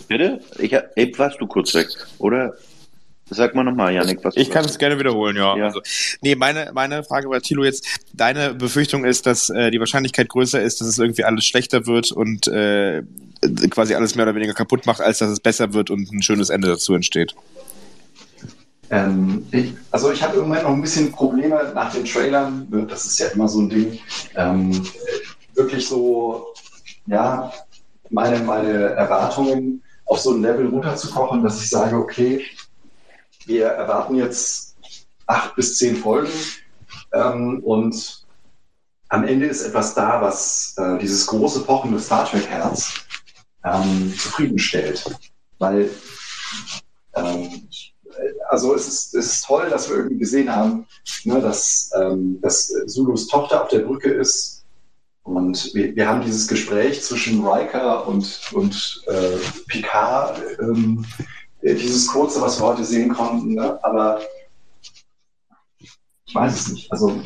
Bitte? 0.09 0.41
Ich, 0.59 0.77
eben 0.97 1.19
warst 1.19 1.41
du 1.41 1.47
kurz 1.47 1.75
weg, 1.75 1.89
oder? 2.19 2.55
Sag 3.29 3.57
mal 3.57 3.65
nochmal, 3.65 3.93
Janik, 3.93 4.21
was 4.23 4.37
Ich 4.37 4.51
kann 4.51 4.65
es 4.65 4.79
gerne 4.79 4.99
wiederholen, 5.01 5.37
ja. 5.37 5.57
ja. 5.57 5.65
Also, 5.65 5.81
nee, 6.23 6.37
meine, 6.37 6.71
meine 6.75 7.03
Frage 7.03 7.29
war, 7.29 7.41
Thilo, 7.41 7.65
jetzt, 7.65 7.85
deine 8.15 8.55
Befürchtung 8.55 9.05
ist, 9.05 9.27
dass 9.27 9.51
äh, 9.51 9.73
die 9.73 9.81
Wahrscheinlichkeit 9.81 10.29
größer 10.29 10.63
ist, 10.63 10.81
dass 10.81 10.87
es 10.87 10.99
irgendwie 10.99 11.25
alles 11.25 11.45
schlechter 11.45 11.87
wird 11.87 12.13
und 12.13 12.47
äh, 12.47 13.03
quasi 13.71 13.95
alles 13.97 14.15
mehr 14.15 14.27
oder 14.27 14.37
weniger 14.37 14.55
kaputt 14.55 14.87
macht, 14.87 15.01
als 15.01 15.19
dass 15.19 15.31
es 15.31 15.41
besser 15.41 15.73
wird 15.73 15.91
und 15.91 16.13
ein 16.13 16.23
schönes 16.23 16.51
Ende 16.51 16.69
dazu 16.69 16.95
entsteht. 16.95 17.35
Ähm, 18.91 19.45
ich, 19.51 19.75
also 19.91 20.13
ich 20.13 20.23
habe 20.23 20.37
im 20.37 20.43
Moment 20.43 20.63
noch 20.63 20.71
ein 20.71 20.81
bisschen 20.81 21.11
Probleme 21.11 21.73
nach 21.75 21.93
den 21.93 22.05
Trailern, 22.05 22.69
das 22.89 23.07
ist 23.07 23.19
ja 23.19 23.27
immer 23.29 23.49
so 23.49 23.61
ein 23.61 23.69
Ding, 23.69 23.99
ähm, 24.37 24.87
wirklich 25.55 25.89
so, 25.89 26.47
ja, 27.07 27.53
meine, 28.11 28.39
meine 28.39 28.91
Erwartungen 28.91 29.83
auf 30.05 30.21
so 30.21 30.33
ein 30.33 30.43
Level 30.43 30.69
runterzukochen, 30.69 31.43
dass 31.43 31.61
ich 31.61 31.69
sage, 31.69 31.97
okay, 31.97 32.45
wir 33.47 33.67
erwarten 33.67 34.17
jetzt 34.17 34.77
acht 35.27 35.55
bis 35.57 35.77
zehn 35.77 35.97
Folgen 35.97 36.31
ähm, 37.13 37.63
und 37.65 38.25
am 39.09 39.25
Ende 39.25 39.47
ist 39.47 39.63
etwas 39.63 39.95
da, 39.95 40.21
was 40.21 40.75
äh, 40.79 40.99
dieses 40.99 41.27
große 41.27 41.61
pochende 41.61 42.01
Star 42.01 42.29
Trek-Herz 42.29 42.95
ähm, 43.65 44.13
zufriedenstellt. 44.17 45.05
Weil 45.59 45.91
ähm, 47.15 47.69
also 48.49 48.75
es 48.75 48.87
ist, 48.87 49.15
es 49.15 49.27
ist 49.27 49.45
toll, 49.45 49.69
dass 49.71 49.89
wir 49.89 49.97
irgendwie 49.97 50.19
gesehen 50.19 50.55
haben, 50.55 50.87
ne, 51.25 51.41
dass, 51.41 51.91
ähm, 51.95 52.41
dass 52.41 52.73
Zulus 52.87 53.27
Tochter 53.27 53.63
auf 53.63 53.69
der 53.69 53.81
Brücke 53.81 54.11
ist. 54.11 54.65
Und 55.23 55.75
wir, 55.75 55.95
wir 55.97 56.09
haben 56.09 56.23
dieses 56.23 56.47
Gespräch 56.47 57.03
zwischen 57.03 57.45
Riker 57.45 58.07
und, 58.07 58.41
und 58.53 59.03
äh, 59.09 59.37
Picard 59.67 60.41
ähm, 60.61 61.05
äh, 61.19 61.25
dieses 61.75 62.07
kurze, 62.09 62.41
was 62.41 62.61
wir 62.61 62.67
heute 62.67 62.85
sehen 62.85 63.13
konnten. 63.13 63.55
Ne? 63.55 63.79
Aber 63.83 64.21
ich 65.79 66.35
weiß 66.35 66.55
es 66.55 66.69
nicht. 66.73 66.93
Also 66.93 67.21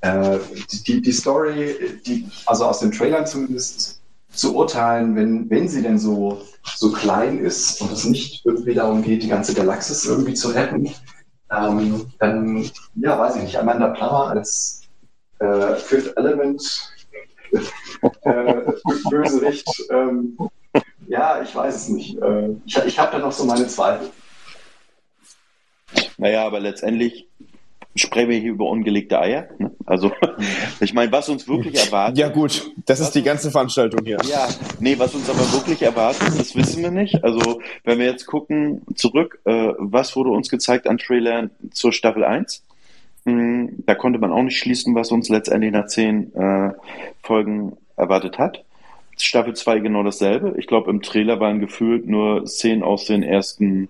äh, 0.00 0.38
die, 0.86 1.00
die 1.00 1.12
Story, 1.12 2.00
die, 2.06 2.28
also 2.46 2.66
aus 2.66 2.80
den 2.80 2.92
Trailern 2.92 3.26
zumindest 3.26 4.00
zu 4.30 4.54
urteilen, 4.54 5.16
wenn, 5.16 5.48
wenn 5.50 5.68
sie 5.68 5.82
denn 5.82 5.98
so, 5.98 6.42
so 6.76 6.92
klein 6.92 7.38
ist 7.38 7.80
und 7.80 7.92
es 7.92 8.04
nicht 8.04 8.44
irgendwie 8.44 8.74
darum 8.74 9.02
geht, 9.02 9.22
die 9.22 9.28
ganze 9.28 9.54
Galaxis 9.54 10.04
irgendwie 10.04 10.34
zu 10.34 10.48
retten, 10.48 10.90
ähm, 11.50 12.06
dann, 12.18 12.70
ja, 12.96 13.18
weiß 13.18 13.36
ich 13.36 13.42
nicht, 13.42 13.58
Amanda 13.58 13.88
Plummer 13.88 14.28
als 14.28 14.82
äh, 15.38 15.76
Fifth 15.76 16.16
Element 16.16 16.62
äh, 18.22 18.72
Bösewicht 19.08 19.84
ähm, 19.90 20.36
ja, 21.08 21.42
ich 21.42 21.54
weiß 21.54 21.74
es 21.74 21.88
nicht. 21.88 22.18
Äh, 22.18 22.50
ich, 22.64 22.76
ich 22.76 22.98
habe 22.98 23.12
da 23.12 23.18
noch 23.18 23.32
so 23.32 23.44
meine 23.44 23.66
Zweifel. 23.66 24.10
Naja, 26.18 26.46
aber 26.46 26.60
letztendlich 26.60 27.26
sprechen 27.94 28.30
wir 28.30 28.38
hier 28.38 28.52
über 28.52 28.68
ungelegte 28.68 29.18
Eier. 29.18 29.48
Ne? 29.58 29.70
Also, 29.86 30.12
ich 30.80 30.92
meine, 30.92 31.10
was 31.12 31.28
uns 31.28 31.48
wirklich 31.48 31.76
erwartet. 31.76 32.18
Ja, 32.18 32.28
gut, 32.28 32.70
das 32.84 33.00
ist 33.00 33.12
die 33.12 33.22
ganze 33.22 33.50
Veranstaltung 33.50 34.04
hier. 34.04 34.18
Ja, 34.28 34.48
nee, 34.80 34.98
was 34.98 35.14
uns 35.14 35.30
aber 35.30 35.52
wirklich 35.52 35.80
erwartet, 35.82 36.28
das 36.38 36.54
wissen 36.54 36.82
wir 36.82 36.90
nicht. 36.90 37.24
Also, 37.24 37.60
wenn 37.84 37.98
wir 37.98 38.06
jetzt 38.06 38.26
gucken, 38.26 38.82
zurück, 38.94 39.40
äh, 39.44 39.72
was 39.78 40.14
wurde 40.16 40.30
uns 40.30 40.50
gezeigt 40.50 40.86
an 40.86 40.98
Trailern 40.98 41.50
zur 41.72 41.92
Staffel 41.92 42.24
1? 42.24 42.62
mh, 43.26 43.70
da 43.84 43.94
konnte 43.94 44.18
man 44.18 44.32
auch 44.32 44.42
nicht 44.42 44.58
schließen, 44.58 44.94
was 44.94 45.12
uns 45.12 45.28
letztendlich 45.28 45.72
nach 45.72 45.86
zehn 45.86 46.34
äh, 46.34 46.72
Folgen 47.22 47.76
erwartet 47.96 48.38
hat. 48.38 48.64
Staffel 49.18 49.54
2 49.54 49.78
genau 49.80 50.02
dasselbe. 50.02 50.54
Ich 50.58 50.66
glaube, 50.66 50.90
im 50.90 51.02
Trailer 51.02 51.40
waren 51.40 51.60
gefühlt 51.60 52.06
nur 52.06 52.46
Szenen 52.46 52.82
aus 52.82 53.06
den 53.06 53.22
ersten 53.22 53.88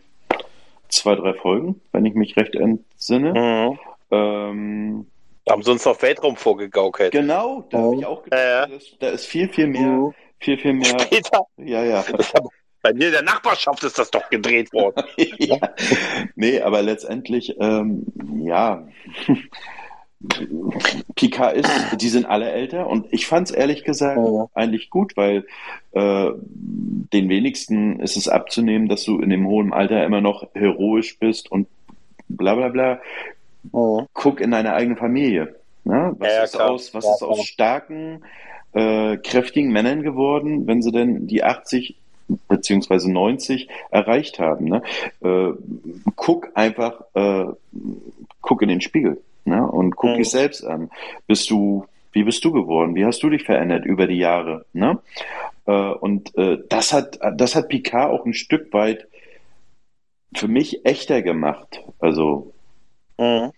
zwei, 0.89 1.15
drei 1.17 1.35
Folgen, 1.35 1.81
wenn 1.93 2.07
ich 2.07 2.15
mich 2.15 2.37
recht 2.37 2.55
entsinne. 2.55 3.33
Mhm. 3.33 3.79
Ähm, 4.13 5.07
Da 5.45 5.53
haben 5.53 5.63
sie 5.63 5.71
uns 5.73 5.85
noch 5.85 6.01
Weltraum 6.01 6.37
vorgegaukelt. 6.37 7.13
genau, 7.13 7.65
da 7.71 7.79
habe 7.79 7.97
ich 7.97 8.07
auch 8.07 8.23
gedacht, 8.23 8.41
Ja, 8.41 8.67
ja. 8.69 8.79
da 9.01 9.09
ist- 9.09 9.27
viel, 9.27 9.49
viel 9.49 9.67
mehr, 9.67 9.83
Mhm. 9.83 10.15
viel, 10.39 10.59
viel 10.59 10.73
mehr. 10.75 10.99
Später. 11.01 11.45
Ja, 11.57 11.83
ja. 11.83 12.05
Bei 12.83 12.93
mir 12.95 13.07
in 13.07 13.13
der 13.15 13.23
Nachbarschaft 13.23 13.83
ist 13.83 13.99
das 13.99 14.11
doch 14.13 14.29
gedreht 14.31 14.73
worden. 14.73 15.03
ja. 15.39 15.59
Nee, 16.37 16.61
aber 16.61 16.83
letztendlich, 16.83 17.53
ähm, 17.59 18.07
ja. 18.45 18.87
Picard 21.15 21.57
ist, 21.57 21.71
die 22.01 22.09
sind 22.09 22.27
alle 22.27 22.51
älter 22.51 22.87
und 22.89 23.07
ich 23.13 23.27
fand 23.27 23.49
es 23.51 23.55
ehrlich 23.55 23.85
gesagt 23.85 24.19
Ja. 24.19 24.47
eigentlich 24.55 24.91
gut, 24.91 25.17
weil 25.17 25.45
äh, 25.93 26.31
den 27.13 27.29
wenigsten 27.29 28.01
ist 28.01 28.17
es 28.17 28.29
abzunehmen, 28.29 28.89
dass 28.89 29.05
du 29.05 29.21
in 29.21 29.31
dem 29.31 29.47
hohen 29.47 29.73
Alter 29.73 30.05
immer 30.05 30.21
noch 30.21 30.47
heroisch 30.55 31.19
bist 31.19 31.51
und 31.53 31.69
bla 32.29 32.55
bla 32.55 32.69
bla. 32.69 33.01
Mhm. 33.73 34.07
Guck 34.15 34.41
in 34.41 34.51
deine 34.51 34.73
eigene 34.73 34.97
Familie. 34.97 35.55
Ne? 35.85 36.15
Was 36.19 36.29
Ja, 36.29 36.35
ja, 36.35 36.45
ist 36.45 36.61
aus, 36.61 36.95
was 36.95 37.05
Ja, 37.05 37.13
ist 37.15 37.23
aus 37.23 37.45
starken, 37.45 38.23
äh, 38.73 39.19
kräftigen 39.19 39.71
Männern 39.71 40.03
geworden, 40.03 40.67
wenn 40.67 40.83
sie 40.83 40.93
denn 40.93 41.27
die 41.27 41.45
80 41.45 41.97
beziehungsweise 42.49 43.11
90 43.13 43.69
erreicht 43.91 44.39
haben. 44.41 44.65
Ne? 44.67 44.83
Äh, 45.23 45.53
guck 46.17 46.49
einfach, 46.55 47.03
äh, 47.15 47.45
guck 48.41 48.63
in 48.63 48.69
den 48.69 48.81
Spiegel 48.81 49.21
ne? 49.47 49.67
und 49.67 49.97
guck 49.97 50.11
Mhm. 50.13 50.17
dich 50.19 50.31
selbst 50.31 50.65
an. 50.65 50.91
Bist 51.27 51.51
du, 51.51 51.87
wie 52.13 52.25
bist 52.25 52.45
du 52.45 52.53
geworden? 52.53 52.95
Wie 52.95 53.05
hast 53.05 53.23
du 53.23 53.31
dich 53.31 53.45
verändert 53.45 53.85
über 53.87 54.07
die 54.07 54.19
Jahre? 54.19 54.65
Ne? 54.73 54.99
Äh, 55.67 55.73
und 55.73 56.37
äh, 56.37 56.59
das 56.69 56.93
hat, 56.93 57.19
das 57.37 57.55
hat 57.55 57.69
Picard 57.69 58.11
auch 58.11 58.25
ein 58.27 58.35
Stück 58.35 58.73
weit 58.73 59.07
für 60.35 60.49
mich 60.49 60.85
echter 60.85 61.23
gemacht. 61.23 61.83
Also 62.01 62.53
Mhm. 63.19 63.51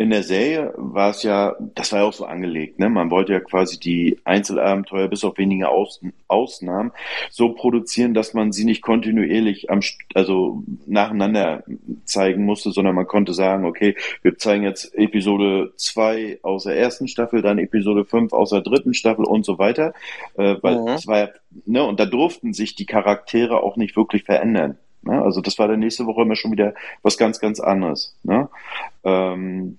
In 0.00 0.08
der 0.08 0.22
Serie 0.22 0.72
war 0.78 1.10
es 1.10 1.22
ja, 1.24 1.54
das 1.74 1.92
war 1.92 1.98
ja 1.98 2.04
auch 2.06 2.14
so 2.14 2.24
angelegt, 2.24 2.78
ne? 2.78 2.88
Man 2.88 3.10
wollte 3.10 3.34
ja 3.34 3.40
quasi 3.40 3.78
die 3.78 4.18
Einzelabenteuer 4.24 5.08
bis 5.08 5.24
auf 5.24 5.36
wenige 5.36 5.68
Aus, 5.68 6.00
Ausnahmen 6.26 6.90
so 7.28 7.50
produzieren, 7.50 8.14
dass 8.14 8.32
man 8.32 8.50
sie 8.50 8.64
nicht 8.64 8.80
kontinuierlich 8.80 9.68
am, 9.68 9.80
also 10.14 10.62
nacheinander 10.86 11.64
zeigen 12.06 12.46
musste, 12.46 12.70
sondern 12.70 12.94
man 12.94 13.06
konnte 13.06 13.34
sagen, 13.34 13.66
okay, 13.66 13.94
wir 14.22 14.38
zeigen 14.38 14.64
jetzt 14.64 14.94
Episode 14.94 15.74
2 15.76 16.38
aus 16.40 16.64
der 16.64 16.78
ersten 16.78 17.06
Staffel, 17.06 17.42
dann 17.42 17.58
Episode 17.58 18.06
5 18.06 18.32
aus 18.32 18.48
der 18.50 18.62
dritten 18.62 18.94
Staffel 18.94 19.26
und 19.26 19.44
so 19.44 19.58
weiter, 19.58 19.92
äh, 20.38 20.56
weil 20.62 20.80
Mhm. 20.80 20.88
es 20.88 21.06
war 21.06 21.18
ja, 21.18 21.28
ne, 21.66 21.84
und 21.84 22.00
da 22.00 22.06
durften 22.06 22.54
sich 22.54 22.74
die 22.74 22.86
Charaktere 22.86 23.62
auch 23.62 23.76
nicht 23.76 23.96
wirklich 23.96 24.24
verändern. 24.24 24.78
Ne? 25.02 25.20
Also 25.22 25.42
das 25.42 25.58
war 25.58 25.68
dann 25.68 25.80
nächste 25.80 26.06
Woche 26.06 26.22
immer 26.22 26.36
schon 26.36 26.52
wieder 26.52 26.72
was 27.02 27.18
ganz, 27.18 27.38
ganz 27.38 27.60
anderes. 27.60 28.16
Ne? 28.22 28.48
Ähm, 29.04 29.76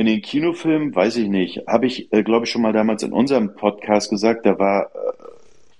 in 0.00 0.06
den 0.06 0.22
Kinofilmen, 0.22 0.94
weiß 0.94 1.16
ich 1.18 1.28
nicht, 1.28 1.66
habe 1.66 1.84
ich, 1.84 2.10
äh, 2.10 2.22
glaube 2.22 2.46
ich, 2.46 2.50
schon 2.50 2.62
mal 2.62 2.72
damals 2.72 3.02
in 3.02 3.12
unserem 3.12 3.54
Podcast 3.54 4.08
gesagt, 4.08 4.46
da 4.46 4.58
war 4.58 4.90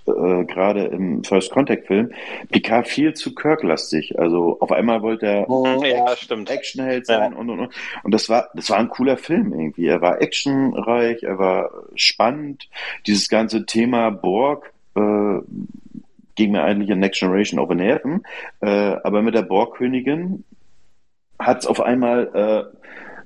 äh, 0.06 0.10
äh, 0.10 0.44
gerade 0.44 0.84
im 0.84 1.24
First 1.24 1.50
Contact 1.50 1.86
Film 1.86 2.12
Picard 2.50 2.86
viel 2.86 3.14
zu 3.14 3.34
Kirk-lastig. 3.34 4.18
Also 4.18 4.58
auf 4.60 4.72
einmal 4.72 5.00
wollte 5.00 5.24
er 5.24 5.48
Mhm, 5.48 5.84
Ja. 5.86 6.04
Actionheld 6.52 7.06
sein 7.06 7.32
und 7.32 7.48
und 7.48 7.60
und. 7.60 7.72
Und 8.02 8.12
das 8.12 8.28
war, 8.28 8.50
das 8.52 8.68
war 8.68 8.76
ein 8.76 8.90
cooler 8.90 9.16
Film 9.16 9.54
irgendwie. 9.54 9.86
Er 9.86 10.02
war 10.02 10.20
actionreich, 10.20 11.22
er 11.22 11.38
war 11.38 11.70
spannend. 11.94 12.68
Dieses 13.06 13.30
ganze 13.30 13.64
Thema 13.64 14.10
Borg 14.10 14.70
äh, 14.96 15.38
ging 16.34 16.52
mir 16.52 16.62
eigentlich 16.62 16.90
in 16.90 16.98
Next 16.98 17.20
Generation 17.20 17.58
auf 17.58 17.68
den 17.68 17.78
Nerven. 17.78 18.22
Äh, 18.60 18.68
aber 18.68 19.22
mit 19.22 19.34
der 19.34 19.42
Borg-Königin 19.44 20.44
hat 21.38 21.60
es 21.60 21.66
auf 21.66 21.80
einmal 21.80 22.70
äh, 22.74 22.76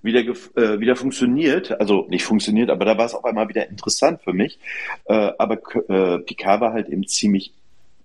wieder, 0.04 0.20
äh, 0.20 0.78
wieder 0.78 0.96
funktioniert. 0.96 1.80
Also 1.80 2.06
nicht 2.08 2.24
funktioniert, 2.24 2.70
aber 2.70 2.84
da 2.84 2.96
war 2.98 3.06
es 3.06 3.14
auf 3.14 3.24
einmal 3.24 3.48
wieder 3.48 3.68
interessant 3.68 4.20
für 4.22 4.32
mich. 4.32 4.58
Äh, 5.06 5.32
aber 5.38 5.58
äh, 5.88 6.18
Picard 6.18 6.60
war 6.60 6.72
halt 6.72 6.88
eben 6.88 7.06
ziemlich 7.08 7.52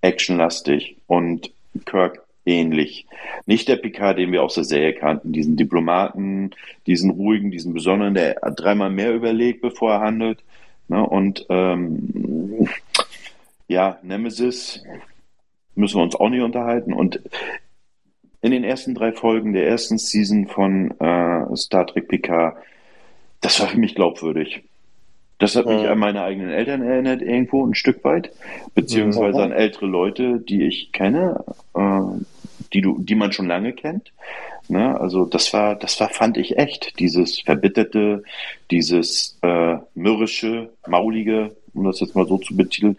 actionlastig 0.01 0.95
und 1.07 1.51
Kirk 1.85 2.23
ähnlich. 2.45 3.05
Nicht 3.45 3.67
der 3.67 3.75
Picard, 3.75 4.17
den 4.17 4.31
wir 4.31 4.43
aus 4.43 4.55
der 4.55 4.63
Serie 4.63 4.93
kannten, 4.93 5.33
diesen 5.33 5.57
Diplomaten, 5.57 6.51
diesen 6.87 7.11
ruhigen, 7.11 7.51
diesen 7.51 7.73
besonderen, 7.73 8.13
der 8.13 8.35
dreimal 8.55 8.89
mehr 8.89 9.13
überlegt, 9.13 9.61
bevor 9.61 9.93
er 9.93 10.01
handelt. 10.01 10.39
Ne? 10.87 11.05
Und 11.05 11.45
ähm, 11.49 12.67
ja, 13.67 13.99
Nemesis 14.01 14.83
müssen 15.75 15.97
wir 15.97 16.03
uns 16.03 16.15
auch 16.15 16.29
nicht 16.29 16.41
unterhalten. 16.41 16.93
Und 16.93 17.21
in 18.41 18.51
den 18.51 18.63
ersten 18.63 18.95
drei 18.95 19.11
Folgen 19.11 19.53
der 19.53 19.67
ersten 19.67 19.97
Season 19.97 20.47
von 20.47 20.91
äh, 20.99 21.55
Star 21.55 21.85
Trek 21.87 22.07
Picard, 22.07 22.57
das 23.41 23.59
war 23.59 23.67
für 23.67 23.77
mich 23.79 23.95
glaubwürdig. 23.95 24.63
Das 25.39 25.55
hat 25.55 25.65
mich 25.67 25.83
Mhm. 25.83 25.87
an 25.89 25.99
meine 25.99 26.21
eigenen 26.21 26.49
Eltern 26.49 26.81
erinnert, 26.81 27.21
irgendwo 27.21 27.65
ein 27.65 27.73
Stück 27.75 28.03
weit, 28.03 28.31
beziehungsweise 28.75 29.37
Mhm. 29.37 29.43
an 29.45 29.51
ältere 29.53 29.85
Leute, 29.85 30.39
die 30.39 30.63
ich 30.63 30.91
kenne, 30.91 31.43
äh, 31.75 32.01
die 32.73 32.81
du, 32.81 32.97
die 32.99 33.15
man 33.15 33.31
schon 33.31 33.47
lange 33.47 33.71
kennt. 33.73 34.11
Ne? 34.67 34.99
Also 34.99 35.25
das 35.25 35.51
war, 35.53 35.75
das 35.75 35.99
war, 35.99 36.09
fand 36.09 36.37
ich 36.37 36.57
echt, 36.57 36.99
dieses 36.99 37.39
verbitterte, 37.39 38.23
dieses 38.69 39.37
äh, 39.41 39.77
mürrische, 39.95 40.69
maulige, 40.87 41.55
um 41.73 41.85
das 41.85 42.01
jetzt 42.01 42.15
mal 42.15 42.27
so 42.27 42.37
zu 42.37 42.55
betiteln. 42.55 42.97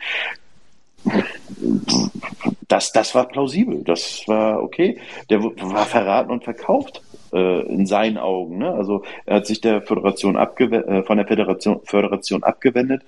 Das, 2.68 2.92
das 2.92 3.14
war 3.14 3.26
plausibel, 3.28 3.82
das 3.84 4.22
war 4.26 4.62
okay. 4.62 4.98
Der 5.28 5.42
war 5.42 5.86
verraten 5.86 6.30
und 6.30 6.44
verkauft 6.44 7.02
äh, 7.32 7.62
in 7.66 7.86
seinen 7.86 8.16
Augen. 8.18 8.58
Ne? 8.58 8.72
Also 8.72 9.02
er 9.26 9.36
hat 9.36 9.46
sich 9.46 9.60
der 9.60 9.82
Föderation 9.82 10.36
abgew 10.36 10.66
äh, 10.74 11.02
von 11.02 11.16
der 11.16 11.26
Föderation, 11.26 11.80
Föderation 11.84 12.42
abgewendet. 12.44 13.02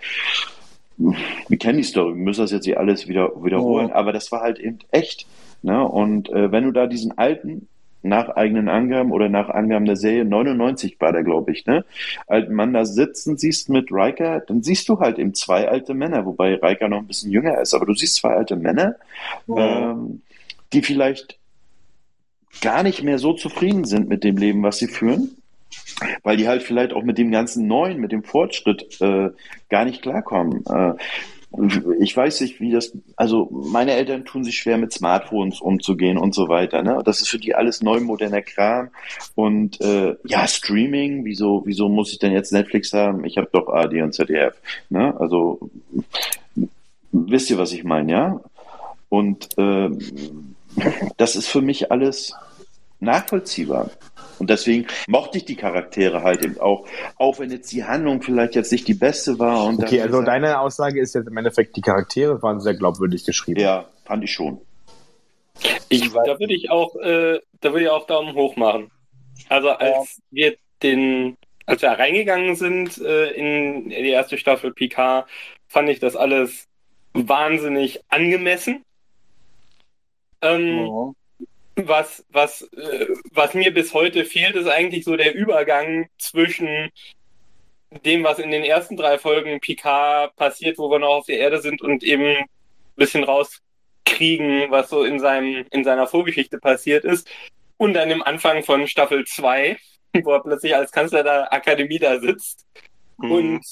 Wir 1.49 1.59
kennen 1.59 1.79
die 1.79 1.85
Story, 1.85 2.15
wir 2.15 2.23
müssen 2.23 2.43
das 2.43 2.53
jetzt 2.53 2.67
nicht 2.67 2.77
alles 2.77 3.09
wieder 3.09 3.31
wiederholen, 3.43 3.89
Ja. 3.89 3.95
aber 3.95 4.13
das 4.13 4.31
war 4.31 4.41
halt 4.43 4.59
eben 4.59 4.79
echt. 4.91 5.27
Ne? 5.63 5.87
Und 5.87 6.29
äh, 6.31 6.53
wenn 6.53 6.65
du 6.65 6.71
da 6.73 6.87
diesen 6.87 7.17
alten, 7.17 7.67
nach 8.03 8.31
eigenen 8.31 8.69
Angaben 8.69 9.13
oder 9.13 9.29
nach 9.29 9.49
Angaben 9.49 9.85
der 9.85 9.97
Serie, 9.97 10.25
99 10.25 11.01
war 11.01 11.13
der, 11.13 11.23
glaube 11.23 11.53
ich, 11.53 11.67
ne? 11.67 11.85
Alten 12.27 12.55
Mann 12.55 12.73
da 12.73 12.85
sitzen 12.85 13.37
siehst 13.37 13.69
mit 13.69 13.91
Riker, 13.91 14.41
dann 14.41 14.63
siehst 14.63 14.89
du 14.89 14.99
halt 14.99 15.19
eben 15.19 15.35
zwei 15.35 15.69
alte 15.69 15.95
Männer, 15.95 16.27
wobei 16.27 16.55
Riker 16.55 16.89
noch 16.89 16.99
ein 16.99 17.07
bisschen 17.07 17.31
jünger 17.31 17.61
ist, 17.61 17.75
aber 17.75 17.87
du 17.87 17.95
siehst 17.95 18.17
zwei 18.17 18.35
alte 18.35 18.57
Männer, 18.57 18.97
ähm, 19.49 20.23
die 20.73 20.83
vielleicht 20.83 21.39
gar 22.61 22.83
nicht 22.83 23.03
mehr 23.03 23.19
so 23.19 23.33
zufrieden 23.33 23.85
sind 23.85 24.09
mit 24.09 24.25
dem 24.25 24.37
Leben, 24.37 24.63
was 24.63 24.79
sie 24.79 24.89
führen, 24.89 25.37
weil 26.23 26.37
die 26.37 26.49
halt 26.49 26.63
vielleicht 26.63 26.93
auch 26.93 27.03
mit 27.03 27.19
dem 27.19 27.31
ganzen 27.31 27.67
Neuen, 27.67 28.01
mit 28.01 28.13
dem 28.13 28.25
Fortschritt 28.25 29.01
äh, 29.01 29.31
gar 29.71 29.85
nicht 29.85 30.03
klarkommen. 30.03 30.65
Äh, 30.67 30.95
ich 32.01 32.17
weiß 32.17 32.41
nicht, 32.41 32.61
wie 32.61 32.73
das, 32.73 32.93
also 33.17 33.49
meine 33.51 33.93
Eltern 33.93 34.25
tun 34.25 34.45
sich 34.45 34.57
schwer 34.57 34.79
mit 34.79 34.93
Smartphones 34.93 35.61
umzugehen 35.61 36.17
und 36.17 36.35
so 36.35 36.49
weiter. 36.49 36.83
Ne? 36.83 37.01
Das 37.05 37.21
ist 37.21 37.29
für 37.29 37.39
die 37.39 37.55
alles 37.55 37.83
neu 37.83 38.01
moderner 38.01 38.43
Kram. 38.43 38.91
Und 39.35 39.81
äh, 39.81 40.17
ja, 40.25 40.47
Streaming, 40.47 41.25
wieso, 41.25 41.63
wieso 41.67 41.89
muss 41.89 42.13
ich 42.13 42.19
denn 42.19 42.33
jetzt 42.33 42.53
Netflix 42.53 42.93
haben? 42.93 43.25
Ich 43.25 43.37
habe 43.37 43.49
doch 43.53 43.69
AD 43.69 44.01
und 44.03 44.15
ZDF. 44.15 44.55
Ne? 44.89 45.15
Also 45.21 45.71
wisst 47.13 47.51
ihr, 47.51 47.59
was 47.59 47.73
ich 47.73 47.85
meine, 47.85 48.13
ja? 48.13 48.41
Und 49.09 49.51
ähm, 49.59 49.99
das 51.19 51.37
ist 51.37 51.49
für 51.49 51.61
mich 51.61 51.93
alles 51.93 52.35
nachvollziehbar. 53.01 53.91
Und 54.43 54.51
deswegen 54.51 54.89
mochte 55.07 55.39
ich 55.39 55.45
die 55.45 55.55
Charaktere 55.55 56.25
halt 56.25 56.45
eben 56.45 56.59
auch, 56.59 56.85
auch 57.17 57.39
wenn 57.39 57.49
jetzt 57.53 57.71
die 57.71 57.85
Handlung 57.85 58.21
vielleicht 58.23 58.57
jetzt 58.57 58.73
nicht 58.73 58.89
die 58.89 58.95
beste 58.95 59.39
war. 59.39 59.67
Und 59.67 59.81
Okay, 59.81 60.01
also 60.01 60.21
deine 60.21 60.59
Aussage 60.59 61.01
ist 61.01 61.15
jetzt 61.15 61.29
im 61.29 61.37
Endeffekt, 61.37 61.77
die 61.77 61.81
Charaktere 61.81 62.43
waren 62.43 62.59
sehr 62.59 62.75
glaubwürdig 62.75 63.25
geschrieben. 63.25 63.61
Ja, 63.61 63.89
fand 64.05 64.25
ich 64.25 64.33
schon. 64.33 64.61
Ich, 65.91 66.11
da 66.13 66.41
würde 66.41 66.55
ich 66.55 66.71
auch, 66.73 66.97
äh, 66.97 67.39
da 67.61 67.73
würde 67.73 67.85
ich 67.85 67.89
auch 67.89 68.05
Daumen 68.09 68.35
hoch 68.35 68.57
machen. 68.57 68.91
Also 69.49 69.69
als 69.69 70.21
wir 70.33 70.57
den, 70.83 71.37
als 71.67 71.83
wir 71.83 71.91
reingegangen 71.91 72.57
sind 72.57 72.99
äh, 72.99 73.31
in 73.31 73.91
die 73.91 74.09
erste 74.09 74.39
Staffel 74.39 74.73
Picard, 74.73 75.29
fand 75.69 75.89
ich 75.89 76.01
das 76.01 76.17
alles 76.17 76.67
wahnsinnig 77.13 78.01
angemessen. 78.09 78.85
Ähm, 80.41 80.87
Mhm. 80.87 81.15
Was, 81.77 82.25
was, 82.31 82.63
äh, 82.73 83.07
was 83.33 83.55
mir 83.55 83.73
bis 83.73 83.95
heute 83.95 84.25
fehlt, 84.25 84.57
ist 84.57 84.69
eigentlich 84.69 85.05
so 85.05 85.17
der 85.17 85.35
Übergang 85.35 86.09
zwischen 86.19 86.91
dem, 88.05 88.25
was 88.25 88.39
in 88.39 88.51
den 88.51 88.65
ersten 88.65 88.97
drei 88.97 89.19
Folgen 89.19 89.61
Picard 89.61 90.35
passiert, 90.37 90.79
wo 90.79 90.91
wir 90.91 90.99
noch 90.99 91.17
auf 91.19 91.27
der 91.27 91.39
Erde 91.39 91.61
sind 91.61 91.83
und 91.83 92.03
eben 92.03 92.37
ein 92.37 92.47
bisschen 92.97 93.25
rauskriegen, 93.25 94.71
was 94.71 94.89
so 94.91 95.05
in 95.05 95.21
seinem, 95.21 95.67
in 95.71 95.85
seiner 95.85 96.07
Vorgeschichte 96.07 96.59
passiert 96.59 97.05
ist. 97.05 97.29
Und 97.77 97.95
dann 97.95 98.11
im 98.11 98.23
Anfang 98.23 98.63
von 98.63 98.87
Staffel 98.87 99.25
2, 99.27 99.77
wo 100.23 100.33
er 100.33 100.43
plötzlich 100.43 100.75
als 100.75 100.93
Kanzler 100.93 101.23
der 101.23 101.53
Akademie 101.53 101.99
da 101.99 102.21
sitzt 102.21 102.67
Mhm. 103.23 103.33
und 103.33 103.65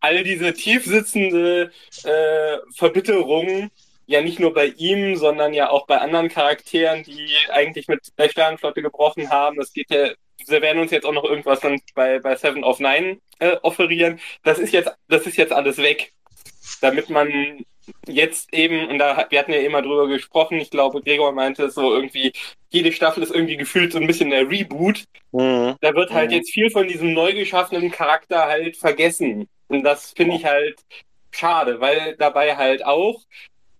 all 0.00 0.22
diese 0.24 0.52
tiefsitzende 0.52 1.70
äh, 2.04 2.56
Verbitterung 2.74 3.70
ja 4.06 4.20
nicht 4.22 4.38
nur 4.38 4.54
bei 4.54 4.66
ihm, 4.66 5.16
sondern 5.16 5.52
ja 5.54 5.70
auch 5.70 5.86
bei 5.86 5.98
anderen 5.98 6.28
Charakteren, 6.28 7.02
die 7.02 7.28
eigentlich 7.50 7.88
mit 7.88 8.00
der 8.18 8.28
Sternenflotte 8.28 8.82
gebrochen 8.82 9.30
haben. 9.30 9.56
Das 9.56 9.72
geht 9.72 9.90
ja, 9.90 10.10
sie 10.44 10.62
werden 10.62 10.80
uns 10.80 10.90
jetzt 10.92 11.04
auch 11.06 11.12
noch 11.12 11.24
irgendwas 11.24 11.60
dann 11.60 11.80
bei, 11.94 12.18
bei 12.20 12.36
Seven 12.36 12.64
of 12.64 12.78
Nine 12.80 13.18
äh, 13.40 13.56
offerieren. 13.62 14.20
Das 14.44 14.58
ist 14.58 14.72
jetzt, 14.72 14.90
das 15.08 15.26
ist 15.26 15.36
jetzt 15.36 15.52
alles 15.52 15.78
weg. 15.78 16.12
Damit 16.80 17.10
man 17.10 17.64
jetzt 18.06 18.52
eben, 18.52 18.88
und 18.88 18.98
da 18.98 19.26
wir 19.30 19.38
hatten 19.38 19.52
ja 19.52 19.60
immer 19.60 19.82
drüber 19.82 20.08
gesprochen, 20.08 20.58
ich 20.58 20.70
glaube, 20.70 21.00
Gregor 21.02 21.32
meinte 21.32 21.64
es 21.66 21.74
so 21.74 21.94
irgendwie, 21.94 22.32
jede 22.70 22.92
Staffel 22.92 23.22
ist 23.22 23.34
irgendwie 23.34 23.56
gefühlt 23.56 23.92
so 23.92 23.98
ein 23.98 24.06
bisschen 24.06 24.30
der 24.30 24.48
Reboot. 24.48 25.04
Mhm. 25.32 25.76
Da 25.80 25.94
wird 25.94 26.12
halt 26.12 26.30
Mhm. 26.30 26.36
jetzt 26.36 26.52
viel 26.52 26.70
von 26.70 26.88
diesem 26.88 27.12
neu 27.12 27.32
geschaffenen 27.32 27.90
Charakter 27.90 28.46
halt 28.46 28.76
vergessen. 28.76 29.48
Und 29.68 29.82
das 29.84 30.12
finde 30.16 30.36
ich 30.36 30.44
halt 30.44 30.80
schade, 31.30 31.80
weil 31.80 32.16
dabei 32.16 32.56
halt 32.56 32.84
auch, 32.84 33.20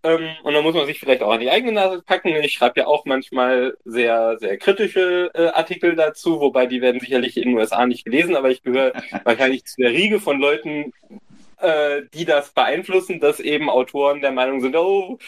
ähm, 0.06 0.36
und 0.44 0.54
da 0.54 0.62
muss 0.62 0.74
man 0.74 0.86
sich 0.86 1.00
vielleicht 1.00 1.22
auch 1.22 1.32
an 1.32 1.40
die 1.40 1.50
eigene 1.50 1.72
Nase 1.72 2.00
packen. 2.00 2.28
Ich 2.36 2.52
schreibe 2.52 2.80
ja 2.80 2.86
auch 2.86 3.04
manchmal 3.06 3.76
sehr, 3.84 4.38
sehr 4.38 4.56
kritische 4.56 5.30
äh, 5.34 5.48
Artikel 5.48 5.96
dazu, 5.96 6.40
wobei 6.40 6.66
die 6.66 6.80
werden 6.80 7.00
sicherlich 7.00 7.36
in 7.36 7.48
den 7.48 7.58
USA 7.58 7.86
nicht 7.86 8.04
gelesen, 8.04 8.36
aber 8.36 8.50
ich 8.50 8.62
gehöre 8.62 8.92
wahrscheinlich 9.24 9.64
zu 9.64 9.80
der 9.80 9.90
Riege 9.90 10.20
von 10.20 10.40
Leuten, 10.40 10.92
äh, 11.58 12.02
die 12.14 12.24
das 12.24 12.52
beeinflussen, 12.52 13.18
dass 13.18 13.40
eben 13.40 13.68
Autoren 13.68 14.20
der 14.20 14.32
Meinung 14.32 14.60
sind, 14.60 14.76
oh, 14.76 15.18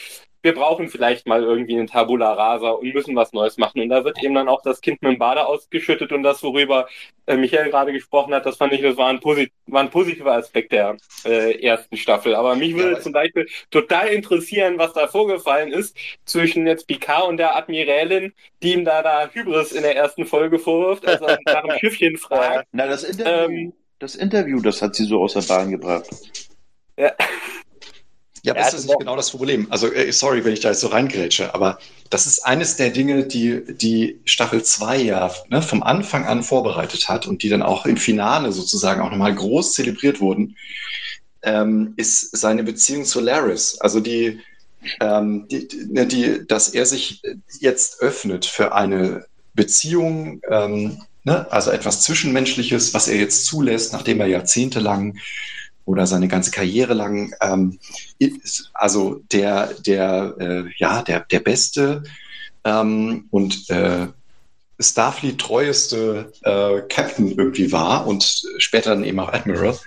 wir 0.42 0.54
brauchen 0.54 0.88
vielleicht 0.88 1.26
mal 1.26 1.42
irgendwie 1.42 1.74
einen 1.76 1.86
Tabula 1.88 2.32
Rasa 2.32 2.70
und 2.70 2.94
müssen 2.94 3.16
was 3.16 3.32
Neues 3.32 3.56
machen. 3.58 3.80
Und 3.80 3.88
da 3.88 4.04
wird 4.04 4.22
eben 4.22 4.34
dann 4.34 4.48
auch 4.48 4.62
das 4.62 4.80
Kind 4.80 5.02
mit 5.02 5.12
dem 5.12 5.18
Bade 5.18 5.44
ausgeschüttet 5.46 6.12
und 6.12 6.22
das, 6.22 6.42
worüber 6.42 6.88
äh, 7.26 7.36
Michael 7.36 7.70
gerade 7.70 7.92
gesprochen 7.92 8.32
hat, 8.32 8.46
das 8.46 8.56
fand 8.56 8.72
ich, 8.72 8.80
das 8.82 8.96
war 8.96 9.08
ein, 9.08 9.20
posit 9.20 9.50
war 9.66 9.82
ein 9.82 9.90
positiver 9.90 10.32
Aspekt 10.32 10.72
der 10.72 10.96
äh, 11.24 11.60
ersten 11.60 11.96
Staffel. 11.96 12.34
Aber 12.34 12.54
mich 12.54 12.74
würde 12.74 12.92
aber- 12.92 13.00
zum 13.00 13.12
Beispiel 13.12 13.48
total 13.70 14.08
interessieren, 14.08 14.78
was 14.78 14.92
da 14.92 15.08
vorgefallen 15.08 15.72
ist 15.72 15.96
zwischen 16.24 16.66
jetzt 16.66 16.86
Picard 16.86 17.26
und 17.28 17.36
der 17.38 17.56
Admiralin, 17.56 18.32
die 18.62 18.74
ihm 18.74 18.84
da 18.84 19.02
da 19.02 19.28
Hybris 19.32 19.72
in 19.72 19.82
der 19.82 19.96
ersten 19.96 20.24
Folge 20.24 20.58
vorwirft, 20.58 21.06
als 21.06 21.20
er 21.20 21.38
nach 21.46 21.62
dem 21.62 21.70
Schiffchen 21.80 22.16
fragt. 22.16 22.68
Na, 22.72 22.86
das 22.86 23.02
Interview, 23.04 23.32
Ähm, 23.56 23.72
das 23.98 24.14
Interview, 24.14 24.60
das 24.60 24.80
hat 24.80 24.94
sie 24.94 25.04
so 25.04 25.20
aus 25.22 25.34
der 25.34 25.40
Bahn 25.42 25.72
gebracht. 25.72 26.06
Ja. 26.96 27.12
Ja, 28.42 28.54
ist 28.54 28.66
das 28.66 28.74
also- 28.74 28.88
nicht 28.88 28.98
genau 29.00 29.16
das 29.16 29.30
Problem? 29.30 29.66
Also, 29.70 29.92
äh, 29.92 30.12
sorry, 30.12 30.44
wenn 30.44 30.52
ich 30.52 30.60
da 30.60 30.70
jetzt 30.70 30.80
so 30.80 30.88
reingrätsche, 30.88 31.54
aber 31.54 31.78
das 32.10 32.26
ist 32.26 32.40
eines 32.40 32.76
der 32.76 32.90
Dinge, 32.90 33.24
die 33.24 33.62
die 33.66 34.20
Staffel 34.24 34.62
2 34.62 34.98
ja 34.98 35.30
ne, 35.48 35.62
vom 35.62 35.82
Anfang 35.82 36.24
an 36.24 36.42
vorbereitet 36.42 37.08
hat 37.08 37.26
und 37.26 37.42
die 37.42 37.48
dann 37.48 37.62
auch 37.62 37.86
im 37.86 37.96
Finale 37.96 38.52
sozusagen 38.52 39.00
auch 39.00 39.10
nochmal 39.10 39.34
groß 39.34 39.74
zelebriert 39.74 40.20
wurden, 40.20 40.56
ähm, 41.42 41.94
ist 41.96 42.36
seine 42.36 42.64
Beziehung 42.64 43.04
zu 43.04 43.20
Laris. 43.20 43.78
Also 43.80 44.00
die, 44.00 44.40
ähm, 45.00 45.46
die, 45.50 45.68
die, 45.68 45.86
ne, 45.86 46.06
die, 46.06 46.46
dass 46.46 46.68
er 46.70 46.86
sich 46.86 47.22
jetzt 47.60 48.00
öffnet 48.00 48.46
für 48.46 48.74
eine 48.74 49.26
Beziehung, 49.54 50.40
ähm, 50.48 51.02
ne, 51.24 51.50
also 51.50 51.70
etwas 51.70 52.02
Zwischenmenschliches, 52.02 52.94
was 52.94 53.08
er 53.08 53.16
jetzt 53.16 53.46
zulässt, 53.46 53.92
nachdem 53.92 54.20
er 54.20 54.26
jahrzehntelang 54.28 55.18
oder 55.88 56.06
seine 56.06 56.28
ganze 56.28 56.50
Karriere 56.50 56.92
lang 56.92 57.32
ähm, 57.40 57.78
ist 58.18 58.70
also 58.74 59.22
der, 59.32 59.72
der, 59.86 60.34
äh, 60.38 60.64
ja, 60.76 61.02
der, 61.02 61.20
der 61.20 61.40
beste 61.40 62.02
ähm, 62.64 63.26
und 63.30 63.70
äh, 63.70 64.08
Starfleet 64.78 65.38
treueste 65.38 66.30
äh, 66.42 66.82
Captain 66.88 67.32
irgendwie 67.32 67.72
war 67.72 68.06
und 68.06 68.44
später 68.58 68.90
dann 68.90 69.02
eben 69.02 69.18
auch 69.18 69.32
Admiral. 69.32 69.78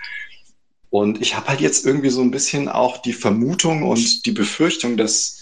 Und 0.90 1.22
ich 1.22 1.36
habe 1.36 1.46
halt 1.46 1.60
jetzt 1.60 1.86
irgendwie 1.86 2.10
so 2.10 2.20
ein 2.20 2.32
bisschen 2.32 2.68
auch 2.68 2.98
die 2.98 3.14
Vermutung 3.14 3.84
und 3.84 4.26
die 4.26 4.32
Befürchtung, 4.32 4.96
dass 4.96 5.38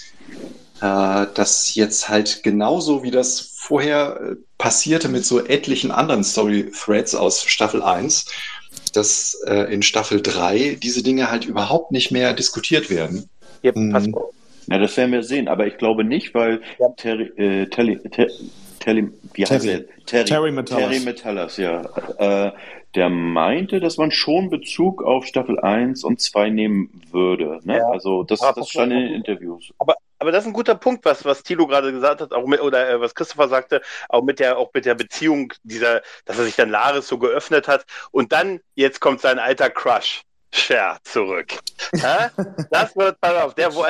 äh, 0.82 1.26
das 1.34 1.74
jetzt 1.74 2.10
halt 2.10 2.42
genauso 2.42 3.02
wie 3.02 3.10
das 3.10 3.40
vorher 3.56 4.20
äh, 4.20 4.36
passierte 4.58 5.08
mit 5.08 5.24
so 5.24 5.44
etlichen 5.44 5.90
anderen 5.90 6.22
Story-Threads 6.22 7.14
aus 7.14 7.44
Staffel 7.44 7.82
1, 7.82 8.26
dass 8.92 9.34
äh, 9.46 9.72
in 9.72 9.82
Staffel 9.82 10.20
3 10.22 10.76
diese 10.82 11.02
Dinge 11.02 11.30
halt 11.30 11.44
überhaupt 11.44 11.92
nicht 11.92 12.10
mehr 12.10 12.32
diskutiert 12.34 12.90
werden. 12.90 13.28
Hier, 13.62 13.72
Mhm. 13.76 13.92
pass 13.92 14.12
auf. 14.14 14.34
Ja, 14.68 14.78
das 14.78 14.96
werden 14.96 15.12
wir 15.12 15.22
sehen, 15.22 15.48
aber 15.48 15.66
ich 15.66 15.78
glaube 15.78 16.04
nicht, 16.04 16.34
weil 16.34 16.60
Ja. 16.78 16.88
Terry, 16.96 17.24
äh, 17.36 17.66
Telly, 17.66 17.98
Ter, 18.10 18.28
Telly, 18.78 19.08
wie 19.34 19.42
heißt 19.44 19.64
Terry. 19.64 19.84
er? 19.98 20.04
Terry, 20.06 20.24
Terry 20.26 20.52
Metalis. 20.52 20.84
Terry 20.84 21.00
Metalis, 21.00 21.56
ja. 21.56 21.82
Äh, 22.18 22.52
der 22.94 23.08
meinte, 23.08 23.78
dass 23.80 23.96
man 23.98 24.10
schon 24.10 24.50
Bezug 24.50 25.02
auf 25.02 25.24
Staffel 25.26 25.58
1 25.60 26.02
und 26.04 26.20
2 26.20 26.50
nehmen 26.50 27.02
würde. 27.12 27.60
Ne? 27.64 27.78
Ja. 27.78 27.88
Also 27.90 28.22
das, 28.24 28.40
Aber 28.42 28.60
das 28.60 28.70
stand 28.70 28.92
in 28.92 28.98
den 28.98 29.14
Interviews. 29.14 29.72
Aber 29.78 29.94
das 30.20 30.44
ist 30.44 30.48
ein 30.48 30.52
guter 30.52 30.74
Punkt, 30.74 31.04
was, 31.04 31.24
was 31.24 31.42
Thilo 31.42 31.66
gerade 31.66 31.92
gesagt 31.92 32.20
hat, 32.20 32.32
auch 32.32 32.46
mit, 32.46 32.60
oder 32.60 32.88
äh, 32.88 33.00
was 33.00 33.14
Christopher 33.14 33.48
sagte, 33.48 33.80
auch 34.08 34.22
mit 34.22 34.38
der, 34.38 34.58
auch 34.58 34.70
mit 34.74 34.84
der 34.84 34.94
Beziehung 34.94 35.52
dieser, 35.62 36.02
dass 36.26 36.38
er 36.38 36.44
sich 36.44 36.56
dann 36.56 36.70
Laris 36.70 37.08
so 37.08 37.18
geöffnet 37.18 37.68
hat. 37.68 37.84
Und 38.10 38.32
dann, 38.32 38.60
jetzt 38.74 39.00
kommt 39.00 39.20
sein 39.20 39.38
alter 39.38 39.70
Crush, 39.70 40.22
Cher, 40.52 40.98
zurück. 41.04 41.54
Das 42.70 42.96
wird, 42.96 43.20
pass 43.20 43.42
auf, 43.42 43.54
der, 43.54 43.74
wo, 43.74 43.84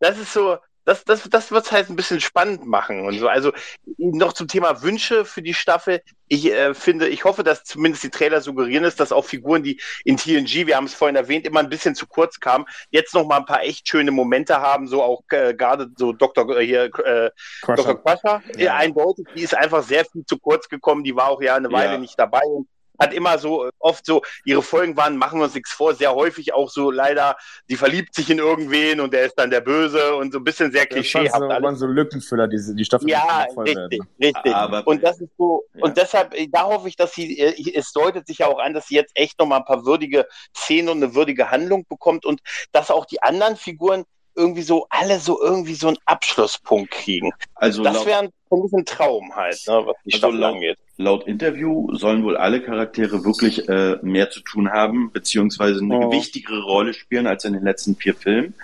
das 0.00 0.18
ist 0.18 0.32
so, 0.32 0.58
das, 0.90 1.04
das, 1.04 1.22
das 1.30 1.52
wird 1.52 1.64
es 1.66 1.70
halt 1.70 1.88
ein 1.88 1.94
bisschen 1.94 2.20
spannend 2.20 2.66
machen 2.66 3.06
und 3.06 3.16
so. 3.16 3.28
Also 3.28 3.52
noch 3.96 4.32
zum 4.32 4.48
Thema 4.48 4.82
Wünsche 4.82 5.24
für 5.24 5.40
die 5.40 5.54
Staffel. 5.54 6.02
Ich 6.26 6.46
äh, 6.52 6.74
finde, 6.74 7.08
ich 7.08 7.24
hoffe, 7.24 7.44
dass 7.44 7.62
zumindest 7.62 8.02
die 8.02 8.10
Trailer 8.10 8.40
suggerieren 8.40 8.82
ist, 8.82 8.98
dass 8.98 9.12
auch 9.12 9.24
Figuren, 9.24 9.62
die 9.62 9.80
in 10.04 10.16
TNG, 10.16 10.66
wir 10.66 10.76
haben 10.76 10.86
es 10.86 10.94
vorhin 10.94 11.14
erwähnt, 11.14 11.46
immer 11.46 11.60
ein 11.60 11.68
bisschen 11.68 11.94
zu 11.94 12.08
kurz 12.08 12.40
kamen, 12.40 12.64
jetzt 12.90 13.14
noch 13.14 13.24
mal 13.24 13.36
ein 13.38 13.44
paar 13.46 13.62
echt 13.62 13.88
schöne 13.88 14.10
Momente 14.10 14.60
haben, 14.60 14.88
so 14.88 15.00
auch 15.00 15.22
äh, 15.30 15.54
gerade 15.54 15.90
so 15.96 16.12
Dr. 16.12 16.58
äh, 16.58 16.66
hier 16.66 16.84
äh, 16.86 17.30
Dr. 17.64 17.76
Crusher. 17.76 17.94
Crusher, 17.94 18.42
ja. 18.56 18.64
Ja. 18.64 18.76
eindeutig, 18.76 19.26
die 19.32 19.42
ist 19.42 19.56
einfach 19.56 19.84
sehr 19.84 20.04
viel 20.04 20.24
zu 20.24 20.38
kurz 20.38 20.68
gekommen, 20.68 21.04
die 21.04 21.14
war 21.14 21.28
auch 21.28 21.40
ja 21.40 21.54
eine 21.54 21.70
Weile 21.70 21.92
Ja. 21.92 21.98
nicht 21.98 22.18
dabei 22.18 22.42
und 22.42 22.66
hat 23.00 23.14
immer 23.14 23.38
so 23.38 23.66
äh, 23.66 23.70
oft 23.78 24.04
so, 24.04 24.22
ihre 24.44 24.62
Folgen 24.62 24.96
waren, 24.96 25.16
machen 25.16 25.40
wir 25.40 25.44
uns 25.44 25.54
nichts 25.54 25.72
vor, 25.72 25.94
sehr 25.94 26.14
häufig 26.14 26.52
auch 26.54 26.70
so 26.70 26.90
leider, 26.90 27.36
die 27.68 27.76
verliebt 27.76 28.14
sich 28.14 28.28
in 28.30 28.38
irgendwen 28.38 29.00
und 29.00 29.12
der 29.14 29.24
ist 29.24 29.34
dann 29.36 29.50
der 29.50 29.62
Böse 29.62 30.14
und 30.14 30.32
so 30.32 30.38
ein 30.38 30.44
bisschen 30.44 30.70
sehr 30.70 30.84
Das 30.86 31.14
waren 31.14 31.26
so, 31.28 31.34
alles. 31.48 31.62
waren 31.62 31.76
so 31.76 31.86
Lückenfüller, 31.86 32.46
diese, 32.46 32.74
die 32.74 32.84
Staffel 32.84 33.08
Ja, 33.08 33.46
richtig, 33.56 33.76
werden. 33.76 34.08
richtig. 34.22 34.54
Aber- 34.54 34.86
und 34.86 35.02
das 35.02 35.20
ist 35.20 35.30
so, 35.38 35.64
Ja. 35.74 35.84
und 35.84 35.96
deshalb, 35.96 36.34
äh, 36.34 36.46
da 36.48 36.64
hoffe 36.64 36.88
ich, 36.88 36.96
dass 36.96 37.14
sie, 37.14 37.38
äh, 37.38 37.72
es 37.74 37.92
deutet 37.92 38.26
sich 38.26 38.38
ja 38.38 38.46
auch 38.46 38.58
an, 38.58 38.74
dass 38.74 38.86
sie 38.88 38.94
jetzt 38.96 39.12
echt 39.14 39.38
nochmal 39.38 39.60
ein 39.60 39.64
paar 39.64 39.84
würdige 39.86 40.26
Szenen 40.56 40.90
und 40.90 41.02
eine 41.02 41.14
würdige 41.14 41.50
Handlung 41.50 41.86
bekommt 41.88 42.26
und 42.26 42.40
dass 42.72 42.90
auch 42.90 43.06
die 43.06 43.22
anderen 43.22 43.56
Figuren 43.56 44.04
irgendwie 44.36 44.62
so, 44.62 44.86
alle 44.90 45.18
so 45.18 45.42
irgendwie 45.42 45.74
so 45.74 45.88
einen 45.88 45.98
Abschlusspunkt 46.06 46.90
kriegen. 46.92 47.32
Also 47.54 47.82
Das 47.82 48.04
wäre 48.06 48.20
ein, 48.20 48.30
ein 48.50 48.62
bisschen 48.62 48.84
Traum 48.84 49.34
halt, 49.34 49.58
ne, 49.66 49.82
was 49.86 49.96
die 50.04 50.12
Also 50.14 50.18
Staffel 50.28 50.44
angeht. 50.44 50.78
Laut 51.00 51.26
Interview 51.26 51.94
sollen 51.94 52.22
wohl 52.24 52.36
alle 52.36 52.60
Charaktere 52.60 53.24
wirklich 53.24 53.68
äh, 53.68 53.96
mehr 54.02 54.30
zu 54.30 54.40
tun 54.40 54.70
haben, 54.70 55.10
beziehungsweise 55.12 55.80
eine 55.80 55.96
Oh. 55.98 56.10
gewichtigere 56.10 56.62
Rolle 56.62 56.92
spielen 56.94 57.26
als 57.26 57.44
in 57.44 57.54
den 57.54 57.64
letzten 57.64 57.96
vier 57.96 58.14
Filmen. 58.14 58.54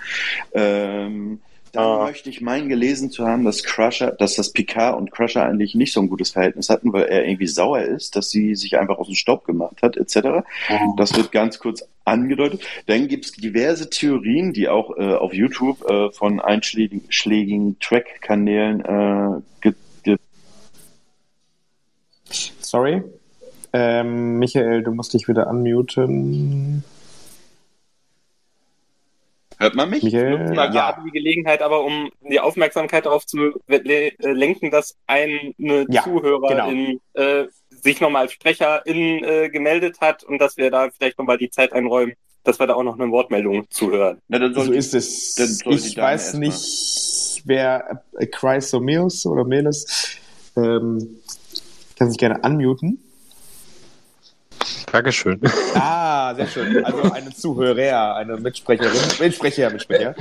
Ähm, 0.53 1.39
dann 1.73 1.83
Ah. 1.83 2.05
möchte 2.05 2.29
ich 2.29 2.39
meinen 2.41 2.69
gelesen 2.69 3.11
zu 3.11 3.27
haben, 3.27 3.43
dass 3.43 3.63
Crusher, 3.63 4.11
dass 4.11 4.35
das 4.35 4.51
Picard 4.53 4.97
und 4.97 5.11
Crusher 5.11 5.43
eigentlich 5.45 5.75
nicht 5.75 5.91
so 5.93 5.99
ein 5.99 6.09
gutes 6.09 6.31
Verhältnis 6.31 6.69
hatten, 6.69 6.93
weil 6.93 7.03
er 7.05 7.25
irgendwie 7.25 7.47
sauer 7.47 7.81
ist, 7.81 8.15
dass 8.15 8.29
sie 8.29 8.55
sich 8.55 8.77
einfach 8.79 8.97
aus 8.97 9.07
dem 9.07 9.15
Staub 9.15 9.43
gemacht 9.45 9.81
hat, 9.81 9.97
etc. 9.97 10.43
Das 10.95 11.15
wird 11.15 11.31
ganz 11.31 11.59
kurz 11.59 11.83
angedeutet. 12.05 12.61
Dann 12.85 13.07
gibt 13.07 13.25
es 13.25 13.31
diverse 13.33 13.89
Theorien, 13.89 14.53
die 14.53 14.69
auch 14.69 14.95
äh, 14.97 15.13
auf 15.15 15.33
YouTube 15.33 15.83
äh, 15.89 16.09
von 16.11 16.39
einschlägigen 16.39 17.03
schlägigen 17.09 17.77
Track-Kanälen 17.79 18.81
äh, 18.85 19.41
Sorry. 22.67 23.01
Ähm, 23.71 24.39
Michael, 24.39 24.83
du 24.83 24.91
musst 24.91 25.13
dich 25.13 25.29
wieder 25.29 25.47
unmuten. 25.47 26.83
Hört 29.57 29.73
man 29.75 29.89
mich? 29.89 30.03
Michael? 30.03 30.53
mal 30.53 30.69
gerade 30.69 31.01
die 31.05 31.11
Gelegenheit, 31.11 31.61
aber 31.61 31.85
um 31.85 32.11
die 32.29 32.41
Aufmerksamkeit 32.41 33.05
darauf 33.05 33.25
zu 33.25 33.53
äh, 33.69 34.11
lenken, 34.19 34.69
dass 34.69 34.97
eine 35.07 35.85
Ja, 35.87 36.03
Zuhörerin 36.03 36.99
äh, 37.13 37.45
sich 37.69 38.01
nochmal 38.01 38.23
als 38.23 38.33
Sprecherin 38.33 39.23
äh, 39.23 39.49
gemeldet 39.49 40.01
hat 40.01 40.25
und 40.25 40.39
dass 40.39 40.57
wir 40.57 40.69
da 40.69 40.89
vielleicht 40.89 41.17
nochmal 41.17 41.37
die 41.37 41.49
Zeit 41.49 41.71
einräumen, 41.71 42.15
dass 42.43 42.59
wir 42.59 42.67
da 42.67 42.73
auch 42.75 42.83
noch 42.83 42.99
eine 42.99 43.09
Wortmeldung 43.11 43.65
zuhören. 43.69 44.19
Na, 44.27 44.39
dann 44.39 44.53
soll 44.53 44.65
So 44.65 44.71
die- 44.73 44.77
ist 44.77 44.93
es. 44.93 45.35
dann 45.35 45.47
soll 45.47 45.73
Ich 45.73 45.95
weiß 45.95 46.33
nicht, 46.33 47.43
wer 47.45 48.03
äh, 48.19 48.25
Christ 48.27 48.73
or 48.73 48.81
Meus 48.81 49.25
oder 49.25 49.45
Melis 49.45 50.17
ähm, 50.57 51.17
kann 51.97 52.09
sich 52.09 52.17
gerne 52.17 52.39
unmuten. 52.43 52.99
Dankeschön. 54.91 55.41
Ah, 55.75 56.33
sehr 56.35 56.47
schön. 56.47 56.83
Also 56.83 57.11
eine 57.13 57.33
Zuhörer, 57.33 58.15
eine 58.15 58.35
Mitsprecherin, 58.37 58.99
Mitsprecher, 59.19 59.69
Mitsprecher. 59.69 60.15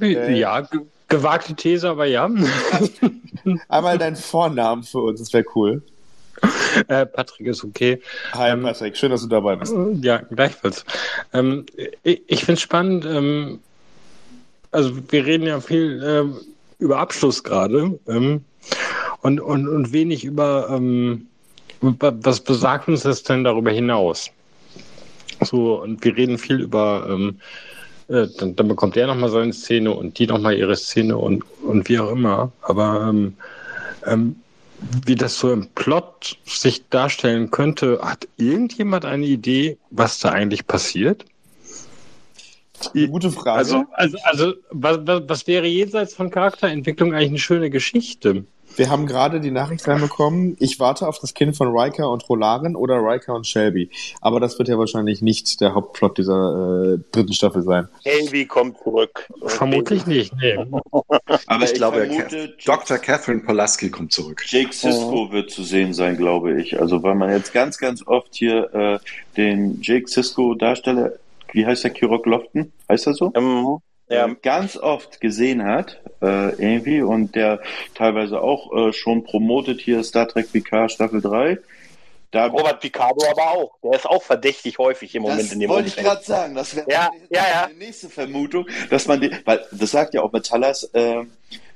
Äh, 0.00 0.38
ja, 0.38 0.62
ge 0.62 0.80
gewagte 1.08 1.54
These, 1.54 1.90
aber 1.90 2.06
ja. 2.06 2.30
Einmal 3.68 3.98
deinen 3.98 4.16
Vornamen 4.16 4.82
für 4.84 5.00
uns, 5.00 5.20
das 5.20 5.32
wäre 5.34 5.44
cool. 5.54 5.82
äh, 6.88 7.04
Patrick 7.04 7.48
ist 7.48 7.62
okay. 7.62 8.00
Hi 8.32 8.52
Ähm, 8.52 8.62
Patrick, 8.62 8.96
schön, 8.96 9.10
dass 9.10 9.20
du 9.22 9.28
dabei 9.28 9.56
bist. 9.56 9.74
Ja, 10.00 10.18
gleichfalls. 10.18 10.84
Ähm, 11.32 11.66
ich 12.02 12.22
ich 12.26 12.40
finde 12.40 12.54
es 12.54 12.62
spannend. 12.62 13.04
Ähm, 13.04 13.60
also 14.70 14.96
wir 15.10 15.26
reden 15.26 15.46
ja 15.46 15.60
viel 15.60 16.02
ähm, 16.04 16.36
über 16.78 16.98
Abschluss 16.98 17.44
gerade 17.44 17.98
ähm, 18.08 18.44
und, 19.24 19.40
und, 19.40 19.66
und 19.66 19.92
wenig 19.92 20.22
über 20.24 20.68
ähm, 20.70 21.26
wa- 21.80 22.14
was 22.20 22.40
besagt 22.40 22.88
uns 22.88 23.02
das 23.02 23.22
denn 23.22 23.42
darüber 23.42 23.70
hinaus? 23.70 24.30
So, 25.40 25.82
und 25.82 26.04
wir 26.04 26.14
reden 26.14 26.36
viel 26.36 26.60
über, 26.60 27.06
ähm, 27.08 27.38
äh, 28.08 28.26
dann, 28.38 28.54
dann 28.54 28.68
bekommt 28.68 28.96
der 28.96 29.06
nochmal 29.06 29.30
seine 29.30 29.54
Szene 29.54 29.92
und 29.92 30.18
die 30.18 30.26
nochmal 30.26 30.58
ihre 30.58 30.76
Szene 30.76 31.16
und, 31.16 31.42
und 31.62 31.88
wie 31.88 31.98
auch 31.98 32.10
immer. 32.10 32.52
Aber 32.60 33.06
ähm, 33.08 33.34
ähm, 34.06 34.36
wie 35.06 35.14
das 35.14 35.38
so 35.38 35.50
im 35.50 35.68
Plot 35.68 36.36
sich 36.44 36.86
darstellen 36.90 37.50
könnte, 37.50 38.00
hat 38.02 38.28
irgendjemand 38.36 39.06
eine 39.06 39.24
Idee, 39.24 39.78
was 39.90 40.18
da 40.18 40.30
eigentlich 40.32 40.66
passiert? 40.66 41.24
Eine 42.94 43.08
gute 43.08 43.30
Frage. 43.30 43.58
Also, 43.58 43.84
also, 43.92 44.18
also 44.24 44.52
was, 44.70 44.98
was, 45.04 45.46
wäre 45.46 45.66
jenseits 45.66 46.14
von 46.14 46.30
Charakterentwicklung 46.30 47.12
eigentlich 47.14 47.30
eine 47.30 47.38
schöne 47.38 47.70
Geschichte? 47.70 48.44
Wir 48.76 48.90
haben 48.90 49.06
gerade 49.06 49.40
die 49.40 49.52
Nachricht 49.52 49.86
reinbekommen, 49.86 50.56
ich 50.58 50.80
warte 50.80 51.06
auf 51.06 51.20
das 51.20 51.34
Kind 51.34 51.56
von 51.56 51.68
Riker 51.76 52.10
und 52.10 52.28
Rolaren 52.28 52.74
oder 52.74 52.96
Riker 52.96 53.34
und 53.34 53.46
Shelby. 53.46 53.88
Aber 54.20 54.40
das 54.40 54.58
wird 54.58 54.68
ja 54.68 54.76
wahrscheinlich 54.78 55.22
nicht 55.22 55.60
der 55.60 55.74
Hauptplot 55.74 56.18
dieser 56.18 56.94
äh, 56.94 56.98
dritten 57.12 57.32
Staffel 57.32 57.62
sein. 57.62 57.88
Helvi 58.02 58.46
kommt 58.46 58.78
zurück. 58.78 59.28
Vermutlich 59.46 60.06
nicht, 60.06 60.34
nee. 60.40 60.56
Aber 61.46 61.64
Ich 61.64 61.74
glaube, 61.74 62.06
vermute, 62.06 62.54
Dr. 62.64 62.98
Catherine 62.98 63.40
Polaski 63.40 63.90
kommt 63.90 64.12
zurück. 64.12 64.44
Jake 64.48 64.72
Sisko 64.72 65.30
wird 65.30 65.50
zu 65.50 65.62
sehen 65.62 65.94
sein, 65.94 66.16
glaube 66.16 66.60
ich. 66.60 66.80
Also 66.80 67.02
weil 67.02 67.14
man 67.14 67.30
jetzt 67.30 67.52
ganz, 67.52 67.78
ganz 67.78 68.04
oft 68.06 68.34
hier 68.34 68.74
äh, 68.74 68.98
den 69.36 69.80
Jake 69.82 70.08
Sisko 70.08 70.54
Darsteller, 70.54 71.12
wie 71.54 71.66
heißt 71.66 71.84
der 71.84 71.90
Kirok 71.90 72.26
Lofton? 72.26 72.72
Heißt 72.88 73.06
er 73.06 73.14
so? 73.14 73.32
Ähm, 73.34 73.78
ja. 74.08 74.24
ähm, 74.24 74.36
ganz 74.42 74.76
oft 74.76 75.20
gesehen 75.20 75.64
hat, 75.64 76.00
äh, 76.20 76.50
irgendwie, 76.56 77.02
und 77.02 77.34
der 77.34 77.60
teilweise 77.94 78.40
auch 78.40 78.88
äh, 78.88 78.92
schon 78.92 79.24
promotet 79.24 79.80
hier 79.80 80.02
Star 80.04 80.28
Trek 80.28 80.52
PK 80.52 80.88
Staffel 80.88 81.20
3. 81.20 81.58
Da 82.30 82.46
Robert 82.46 82.80
Picardo 82.80 83.24
aber 83.30 83.52
auch. 83.52 83.78
Der 83.84 83.92
ist 83.92 84.06
auch 84.06 84.22
verdächtig 84.22 84.78
häufig 84.78 85.14
im 85.14 85.22
Moment 85.22 85.42
das 85.42 85.52
in 85.52 85.60
dem 85.60 85.70
wollte 85.70 85.86
ich 85.86 85.96
gerade 85.96 86.24
sagen, 86.24 86.56
das 86.56 86.74
wäre 86.74 86.90
Ja, 86.90 87.08
ja, 87.30 87.42
ja. 87.48 87.68
die 87.72 87.78
nächste 87.78 88.08
Vermutung, 88.10 88.66
dass 88.90 89.06
man 89.06 89.20
die, 89.20 89.30
weil 89.44 89.64
das 89.70 89.92
sagt 89.92 90.14
ja 90.14 90.22
auch 90.22 90.32
Metallas, 90.32 90.82
äh, 90.94 91.22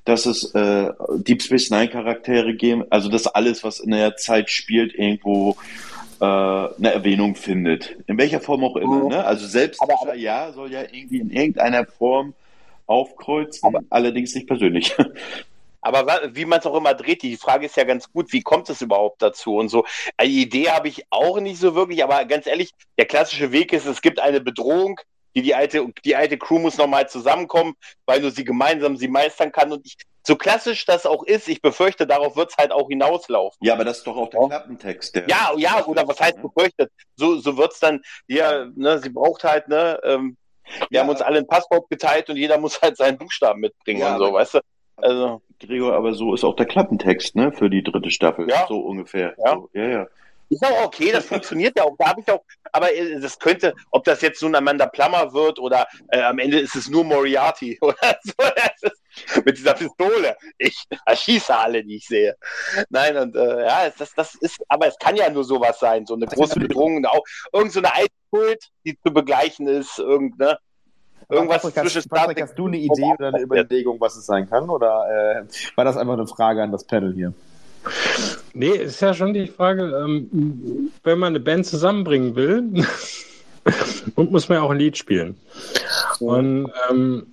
dass 0.04 0.26
es 0.26 0.52
äh, 0.54 0.90
Deep 1.14 1.42
Space 1.42 1.70
Nine 1.70 1.88
Charaktere 1.88 2.54
geben, 2.54 2.84
also 2.90 3.08
dass 3.08 3.28
alles, 3.28 3.62
was 3.62 3.78
in 3.78 3.92
der 3.92 4.16
Zeit 4.16 4.50
spielt, 4.50 4.94
irgendwo 4.94 5.52
äh, 5.52 5.54
eine 6.24 6.92
Erwähnung 6.92 7.34
findet. 7.34 7.96
In 8.06 8.18
welcher 8.18 8.40
Form 8.40 8.64
auch 8.64 8.76
immer. 8.76 9.04
Ne? 9.04 9.24
Also 9.24 9.46
selbst 9.46 9.80
Aber- 9.82 10.00
aber, 10.00 10.14
ja 10.14 10.52
soll 10.52 10.72
ja 10.72 10.82
irgendwie 10.82 11.18
in 11.18 11.30
irgendeiner 11.30 11.84
Form 11.86 12.34
aufkreuzen, 12.86 13.66
Aber- 13.68 13.84
allerdings 13.90 14.34
nicht 14.34 14.46
persönlich. 14.46 14.94
Aber 15.80 16.20
wie 16.34 16.44
man 16.44 16.58
es 16.58 16.66
auch 16.66 16.76
immer 16.76 16.92
dreht, 16.92 17.22
die 17.22 17.36
Frage 17.36 17.66
ist 17.66 17.76
ja 17.76 17.84
ganz 17.84 18.12
gut, 18.12 18.32
wie 18.32 18.42
kommt 18.42 18.68
es 18.68 18.82
überhaupt 18.82 19.22
dazu 19.22 19.56
und 19.56 19.68
so. 19.68 19.84
Eine 20.16 20.30
Idee 20.30 20.70
habe 20.70 20.88
ich 20.88 21.04
auch 21.10 21.38
nicht 21.40 21.60
so 21.60 21.74
wirklich, 21.76 22.02
aber 22.02 22.24
ganz 22.24 22.48
ehrlich, 22.48 22.72
der 22.98 23.06
klassische 23.06 23.52
Weg 23.52 23.72
ist, 23.72 23.86
es 23.86 24.02
gibt 24.02 24.18
eine 24.18 24.40
Bedrohung, 24.40 25.00
die, 25.34 25.42
die, 25.42 25.54
alte, 25.54 25.86
die 26.04 26.16
alte 26.16 26.38
Crew 26.38 26.58
muss 26.58 26.78
nochmal 26.78 27.08
zusammenkommen, 27.08 27.74
weil 28.06 28.20
nur 28.20 28.30
sie 28.30 28.44
gemeinsam 28.44 28.96
sie 28.96 29.08
meistern 29.08 29.52
kann. 29.52 29.72
Und 29.72 29.86
ich, 29.86 29.96
so 30.26 30.36
klassisch 30.36 30.84
das 30.84 31.06
auch 31.06 31.24
ist, 31.24 31.48
ich 31.48 31.62
befürchte, 31.62 32.06
darauf 32.06 32.36
wird 32.36 32.50
es 32.50 32.56
halt 32.56 32.72
auch 32.72 32.88
hinauslaufen. 32.88 33.58
ja, 33.62 33.74
aber 33.74 33.84
das 33.84 33.98
ist 33.98 34.06
doch 34.06 34.16
auch 34.16 34.28
der. 34.30 34.46
Klappentext. 34.46 35.14
Der 35.14 35.28
Ja, 35.28 35.52
ja, 35.56 35.84
oder 35.86 36.06
was 36.06 36.20
heißt 36.20 36.40
befürchtet? 36.42 36.90
So, 37.16 37.36
so 37.36 37.56
wird's 37.56 37.80
dann, 37.80 38.02
ja, 38.26 38.66
ne, 38.74 38.98
sie 38.98 39.10
braucht 39.10 39.44
halt, 39.44 39.68
ne, 39.68 39.98
ähm, 40.04 40.36
wir 40.64 40.86
Ja, 40.90 41.00
haben 41.00 41.08
uns 41.08 41.22
alle 41.22 41.38
ein 41.38 41.46
Passwort 41.46 41.88
geteilt 41.88 42.28
und 42.28 42.36
jeder 42.36 42.58
muss 42.58 42.82
halt 42.82 42.96
seinen 42.96 43.16
Buchstaben 43.16 43.60
mitbringen 43.60 44.00
Ja, 44.00 44.16
und 44.16 44.18
so, 44.22 44.32
weißt 44.34 44.54
du? 44.54 44.60
Also, 44.96 45.40
Gregor, 45.60 45.94
aber 45.94 46.12
so 46.12 46.34
ist 46.34 46.44
auch 46.44 46.56
der 46.56 46.66
Klappentext, 46.66 47.36
ne, 47.36 47.52
für 47.52 47.70
die 47.70 47.82
dritte 47.82 48.10
Staffel. 48.10 48.48
Ja. 48.50 48.66
So 48.68 48.80
ungefähr. 48.80 49.34
Ja. 49.38 49.54
So, 49.54 49.70
ja, 49.72 49.88
ja. 49.88 50.06
Ist 50.50 50.64
auch 50.64 50.84
okay, 50.84 51.12
das 51.12 51.26
funktioniert 51.26 51.76
ja 51.76 51.84
auch. 51.84 51.96
Da 51.98 52.08
habe 52.08 52.20
ich 52.20 52.30
auch, 52.30 52.42
aber 52.72 52.92
äh, 52.92 53.20
das 53.20 53.38
könnte, 53.38 53.74
ob 53.90 54.04
das 54.04 54.20
jetzt 54.22 54.42
nun 54.42 54.54
Amanda 54.54 54.86
Plummer 54.86 55.32
wird 55.32 55.58
oder 55.58 55.86
äh, 56.10 56.22
am 56.22 56.38
Ende 56.38 56.58
ist 56.58 56.74
es 56.74 56.88
nur 56.88 57.04
Moriarty 57.04 57.78
oder 57.82 58.18
so, 58.22 58.32
ist, 58.82 59.44
mit 59.44 59.58
dieser 59.58 59.74
Pistole. 59.74 60.36
Ich 60.58 60.84
erschieße 61.06 61.56
alle, 61.56 61.84
die 61.84 61.96
ich 61.96 62.06
sehe. 62.06 62.36
Nein, 62.88 63.16
und 63.16 63.36
äh, 63.36 63.66
ja, 63.66 63.90
das, 63.96 64.14
das 64.14 64.34
ist, 64.36 64.58
aber 64.68 64.86
es 64.86 64.98
kann 64.98 65.16
ja 65.16 65.28
nur 65.30 65.44
sowas 65.44 65.78
sein, 65.78 66.06
so 66.06 66.14
eine 66.14 66.26
große 66.26 66.60
Bedrohung, 66.60 67.04
auch 67.04 67.24
irgend 67.52 67.72
so 67.72 67.80
eine 67.80 67.90
die 68.84 68.98
zu 69.00 69.12
begleichen 69.12 69.66
ist, 69.68 69.98
irgend, 69.98 70.38
ne? 70.38 70.58
Irgendwas 71.30 71.62
Patrick, 71.62 71.74
zwischen 71.74 71.98
hast, 71.98 72.08
Patrick, 72.08 72.42
hast 72.42 72.58
du 72.58 72.68
eine 72.68 72.78
Idee 72.78 73.12
oder 73.18 73.28
eine 73.28 73.40
Überlegung, 73.42 74.00
was 74.00 74.16
es 74.16 74.24
sein 74.24 74.48
kann? 74.48 74.70
Oder 74.70 75.44
äh, 75.44 75.76
war 75.76 75.84
das 75.84 75.96
einfach 75.96 76.14
eine 76.14 76.26
Frage 76.26 76.62
an 76.62 76.72
das 76.72 76.84
Panel 76.84 77.12
hier? 77.12 77.34
Nee, 78.54 78.70
ist 78.70 79.00
ja 79.00 79.14
schon 79.14 79.34
die 79.34 79.46
Frage, 79.46 79.84
ähm, 80.04 80.90
wenn 81.04 81.18
man 81.18 81.28
eine 81.28 81.40
Band 81.40 81.66
zusammenbringen 81.66 82.34
will, 82.36 82.62
und 84.16 84.30
muss 84.30 84.48
man 84.48 84.58
ja 84.58 84.62
auch 84.62 84.70
ein 84.70 84.78
Lied 84.78 84.96
spielen. 84.96 85.36
Und 86.20 86.70
ähm, 86.90 87.26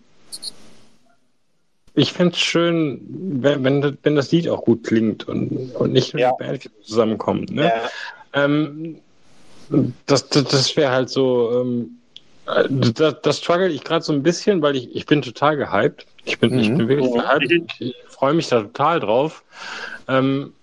ich 1.95 2.11
fände 2.11 2.33
es 2.33 2.39
schön, 2.39 2.99
wenn, 3.41 3.63
wenn, 3.63 3.81
das- 3.81 3.93
wenn 4.03 4.15
das 4.15 4.31
Lied 4.31 4.49
auch 4.49 4.63
gut 4.65 4.83
klingt 4.83 5.27
und, 5.27 5.73
und 5.75 5.93
nicht 5.93 6.13
nur 6.13 6.21
Ja. 6.21 6.31
die 6.39 6.43
Band 6.43 6.69
zusammenkommt. 6.83 7.51
Ne? 7.51 7.65
Ja, 7.65 7.89
Ähm, 8.33 8.97
das 10.05 10.27
das, 10.29 10.43
das 10.43 10.75
wäre 10.75 10.91
halt 10.91 11.09
so, 11.09 11.61
ähm, 11.61 11.97
äh, 12.47 12.65
das, 12.69 13.15
das 13.23 13.37
struggle 13.39 13.69
ich 13.69 13.83
gerade 13.83 14.03
so 14.03 14.11
ein 14.13 14.21
bisschen, 14.23 14.61
weil 14.61 14.75
ich, 14.75 14.93
ich 14.95 15.05
bin 15.05 15.21
total 15.21 15.55
gehypt. 15.57 16.05
Ich 16.25 16.37
bin, 16.39 16.59
ich 16.59 16.69
Mhm. 16.69 16.77
bin 16.79 16.87
wirklich 16.89 17.11
Mhm. 17.13 17.19
gehypt. 17.19 17.71
Ich, 17.79 17.87
ich 17.89 17.95
freue 18.09 18.33
mich 18.33 18.49
da 18.49 18.61
total 18.61 18.99
drauf. 18.99 19.43
Ähm, 20.07 20.53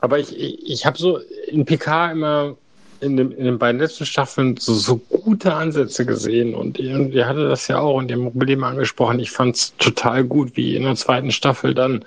aber 0.00 0.18
ich, 0.18 0.36
ich, 0.38 0.86
habe 0.86 0.96
so 0.96 1.18
in 1.48 1.64
PK 1.64 2.12
immer 2.12 2.56
in, 3.00 3.16
dem, 3.16 3.32
in 3.32 3.44
den 3.44 3.58
beiden 3.58 3.80
letzten 3.80 4.06
Staffeln 4.06 4.56
so, 4.56 4.74
so 4.74 4.96
gute 4.96 5.54
Ansätze 5.54 6.06
gesehen 6.06 6.54
und 6.54 6.78
ihr, 6.78 6.94
und 6.94 7.12
ihr 7.12 7.26
hatte 7.26 7.48
das 7.48 7.68
ja 7.68 7.78
auch 7.80 7.96
und 7.96 8.10
ihr 8.10 8.16
habt 8.16 8.32
Probleme 8.32 8.66
angesprochen. 8.66 9.20
Ich 9.20 9.30
fand 9.30 9.56
es 9.56 9.76
total 9.76 10.24
gut, 10.24 10.56
wie 10.56 10.76
in 10.76 10.84
der 10.84 10.96
zweiten 10.96 11.30
Staffel 11.30 11.74
dann 11.74 12.04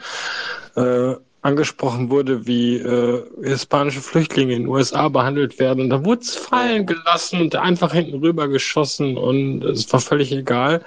äh, 0.76 1.16
angesprochen 1.42 2.10
wurde, 2.10 2.46
wie 2.46 2.78
äh, 2.78 3.24
hispanische 3.44 4.02
Flüchtlinge 4.02 4.54
in 4.54 4.64
den 4.64 4.70
USA 4.70 5.10
behandelt 5.10 5.60
werden. 5.60 5.82
Und 5.82 5.90
da 5.90 6.06
wurde 6.06 6.22
es 6.22 6.36
fallen 6.36 6.86
gelassen 6.86 7.42
und 7.42 7.56
einfach 7.56 7.94
hinten 7.94 8.20
rüber 8.20 8.48
geschossen 8.48 9.18
und 9.18 9.64
es 9.64 9.92
war 9.92 10.00
völlig 10.00 10.32
egal. 10.32 10.82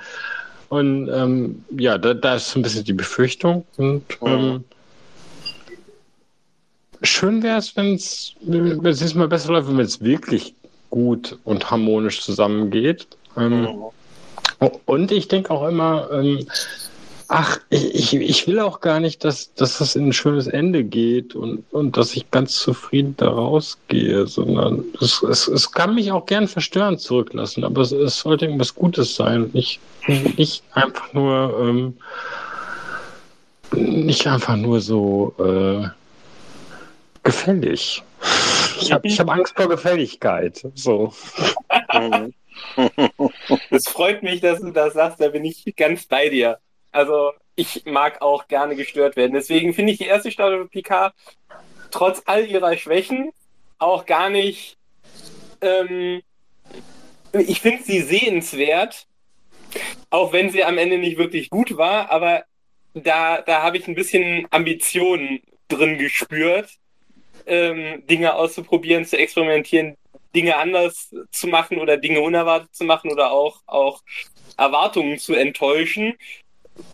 Und 0.69 1.09
ähm, 1.09 1.65
ja, 1.77 1.99
da, 1.99 2.15
da 2.15 2.37
ist 2.37 2.51
so 2.51 2.59
ein 2.59 2.63
bisschen 2.63 2.85
die 2.85 2.93
Befürchtung. 2.93 3.65
Und 3.77 4.03
ähm, 4.23 4.65
schön 7.03 7.43
wäre 7.43 7.59
es, 7.59 7.77
wenn 7.77 7.95
es 7.95 8.35
diesmal 8.41 9.29
besser 9.29 9.53
läuft, 9.53 9.69
wenn 9.69 9.81
es 9.81 10.01
wirklich 10.01 10.55
gut 10.91 11.39
und 11.45 11.71
harmonisch 11.71 12.23
zusammengeht. 12.23 13.07
Ähm, 13.37 13.69
und 14.87 15.13
ich 15.13 15.29
denke 15.29 15.51
auch 15.51 15.69
immer, 15.69 16.09
ähm, 16.13 16.47
ach, 17.29 17.59
ich, 17.71 17.95
ich, 17.95 18.15
ich 18.15 18.47
will 18.47 18.61
auch 18.61 18.81
gar 18.81 19.01
nicht, 19.01 19.25
dass, 19.25 19.53
dass 19.55 19.79
das 19.79 19.97
in 19.97 20.09
ein 20.09 20.13
schönes 20.13 20.47
Ende 20.47 20.85
geht 20.85 21.35
und, 21.35 21.65
und 21.73 21.97
dass 21.97 22.15
ich 22.15 22.31
ganz 22.31 22.59
zufrieden 22.59 23.15
da 23.17 23.29
rausgehe, 23.29 24.27
sondern 24.27 24.85
es, 25.01 25.23
es, 25.23 25.49
es 25.49 25.73
kann 25.73 25.95
mich 25.95 26.13
auch 26.13 26.27
gern 26.27 26.47
verstörend 26.47 27.01
zurücklassen, 27.01 27.65
aber 27.65 27.83
es, 27.83 27.93
es 27.93 28.21
sollte 28.21 28.45
irgendwas 28.45 28.75
Gutes 28.75 29.17
sein 29.17 29.45
und 29.45 29.55
nicht, 29.55 29.81
nicht 30.37 30.63
einfach 30.73 31.13
nur 31.13 31.59
ähm, 31.61 31.95
nicht 33.77 34.27
einfach 34.27 34.57
nur 34.57 34.81
so 34.81 35.35
äh, 35.39 35.89
gefällig. 37.25 38.03
Ich 38.81 38.93
habe 38.93 39.07
ich 39.07 39.19
hab 39.19 39.31
Angst 39.31 39.57
vor 39.57 39.69
Gefälligkeit. 39.69 40.65
So. 40.75 41.13
Mhm. 41.93 42.35
Es 43.71 43.89
freut 43.89 44.23
mich, 44.23 44.41
dass 44.41 44.61
du 44.61 44.71
das 44.71 44.95
sagst, 44.95 45.21
da 45.21 45.29
bin 45.29 45.45
ich 45.45 45.65
ganz 45.77 46.07
bei 46.07 46.29
dir. 46.29 46.59
Also, 46.93 47.33
ich 47.57 47.85
mag 47.87 48.23
auch 48.23 48.47
gerne 48.47 48.77
gestört 48.77 49.17
werden. 49.17 49.33
Deswegen 49.33 49.75
finde 49.75 49.93
ich 49.93 49.99
die 49.99 50.07
erste 50.07 50.31
Staffel 50.31 50.69
Picard 50.69 51.15
trotz 51.91 52.23
all 52.27 52.47
ihrer 52.47 52.77
Schwächen 52.77 53.31
auch 53.79 54.07
gar 54.07 54.31
nicht. 54.31 54.77
Ähm, 55.61 56.23
ich 57.33 57.61
finde 57.61 57.83
sie 57.83 58.01
sehenswert, 58.01 59.07
auch 60.11 60.33
wenn 60.33 60.51
sie 60.51 60.65
am 60.65 60.79
Ende 60.79 60.99
nicht 60.99 61.19
wirklich 61.19 61.51
gut 61.51 61.77
war, 61.77 62.11
aber 62.11 62.45
da, 62.95 63.43
da 63.43 63.63
habe 63.63 63.77
ich 63.77 63.89
ein 63.89 63.95
bisschen 63.95 64.47
Ambitionen 64.51 65.41
drin 65.69 65.99
gespürt, 65.99 66.71
ähm, 67.47 68.07
Dinge 68.07 68.35
auszuprobieren, 68.35 69.05
zu 69.05 69.17
experimentieren, 69.19 69.97
Dinge 70.35 70.57
anders 70.57 71.15
zu 71.31 71.47
machen 71.47 71.79
oder 71.79 71.97
Dinge 71.97 72.21
unerwartet 72.21 72.75
zu 72.75 72.85
machen 72.85 73.11
oder 73.13 73.31
auch, 73.31 73.63
auch 73.67 74.03
Erwartungen 74.57 75.19
zu 75.19 75.35
enttäuschen. 75.35 76.15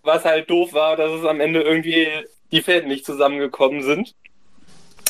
Was 0.03 0.25
halt 0.25 0.51
doof 0.51 0.73
war, 0.73 0.97
dass 0.97 1.13
es 1.13 1.25
am 1.25 1.41
Ende 1.41 1.63
irgendwie 1.63 2.09
die 2.53 2.63
Fäden 2.63 2.89
nicht 2.89 3.07
zusammengekommen 3.07 3.83
sind. 3.83 4.15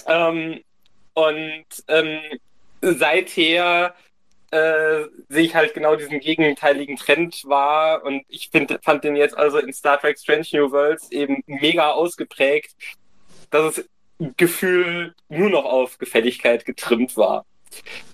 Ähm, 0.06 0.60
Und 1.14 1.66
ähm, 1.88 2.20
seither 2.80 3.94
äh, 4.52 5.02
sehe 5.28 5.44
ich 5.44 5.54
halt 5.54 5.74
genau 5.74 5.96
diesen 5.96 6.20
gegenteiligen 6.20 6.96
Trend 6.96 7.42
wahr 7.46 8.04
und 8.04 8.22
ich 8.28 8.48
find, 8.50 8.78
fand 8.82 9.04
den 9.04 9.16
jetzt 9.16 9.36
also 9.36 9.58
in 9.58 9.72
Star 9.72 10.00
Trek 10.00 10.18
Strange 10.18 10.46
New 10.52 10.70
Worlds 10.70 11.10
eben 11.10 11.42
mega 11.46 11.90
ausgeprägt, 11.90 12.74
dass 13.50 13.78
es 13.78 13.88
Gefühl 14.36 15.14
nur 15.28 15.50
noch 15.50 15.64
auf 15.64 15.98
Gefälligkeit 15.98 16.64
getrimmt 16.64 17.16
war. 17.16 17.44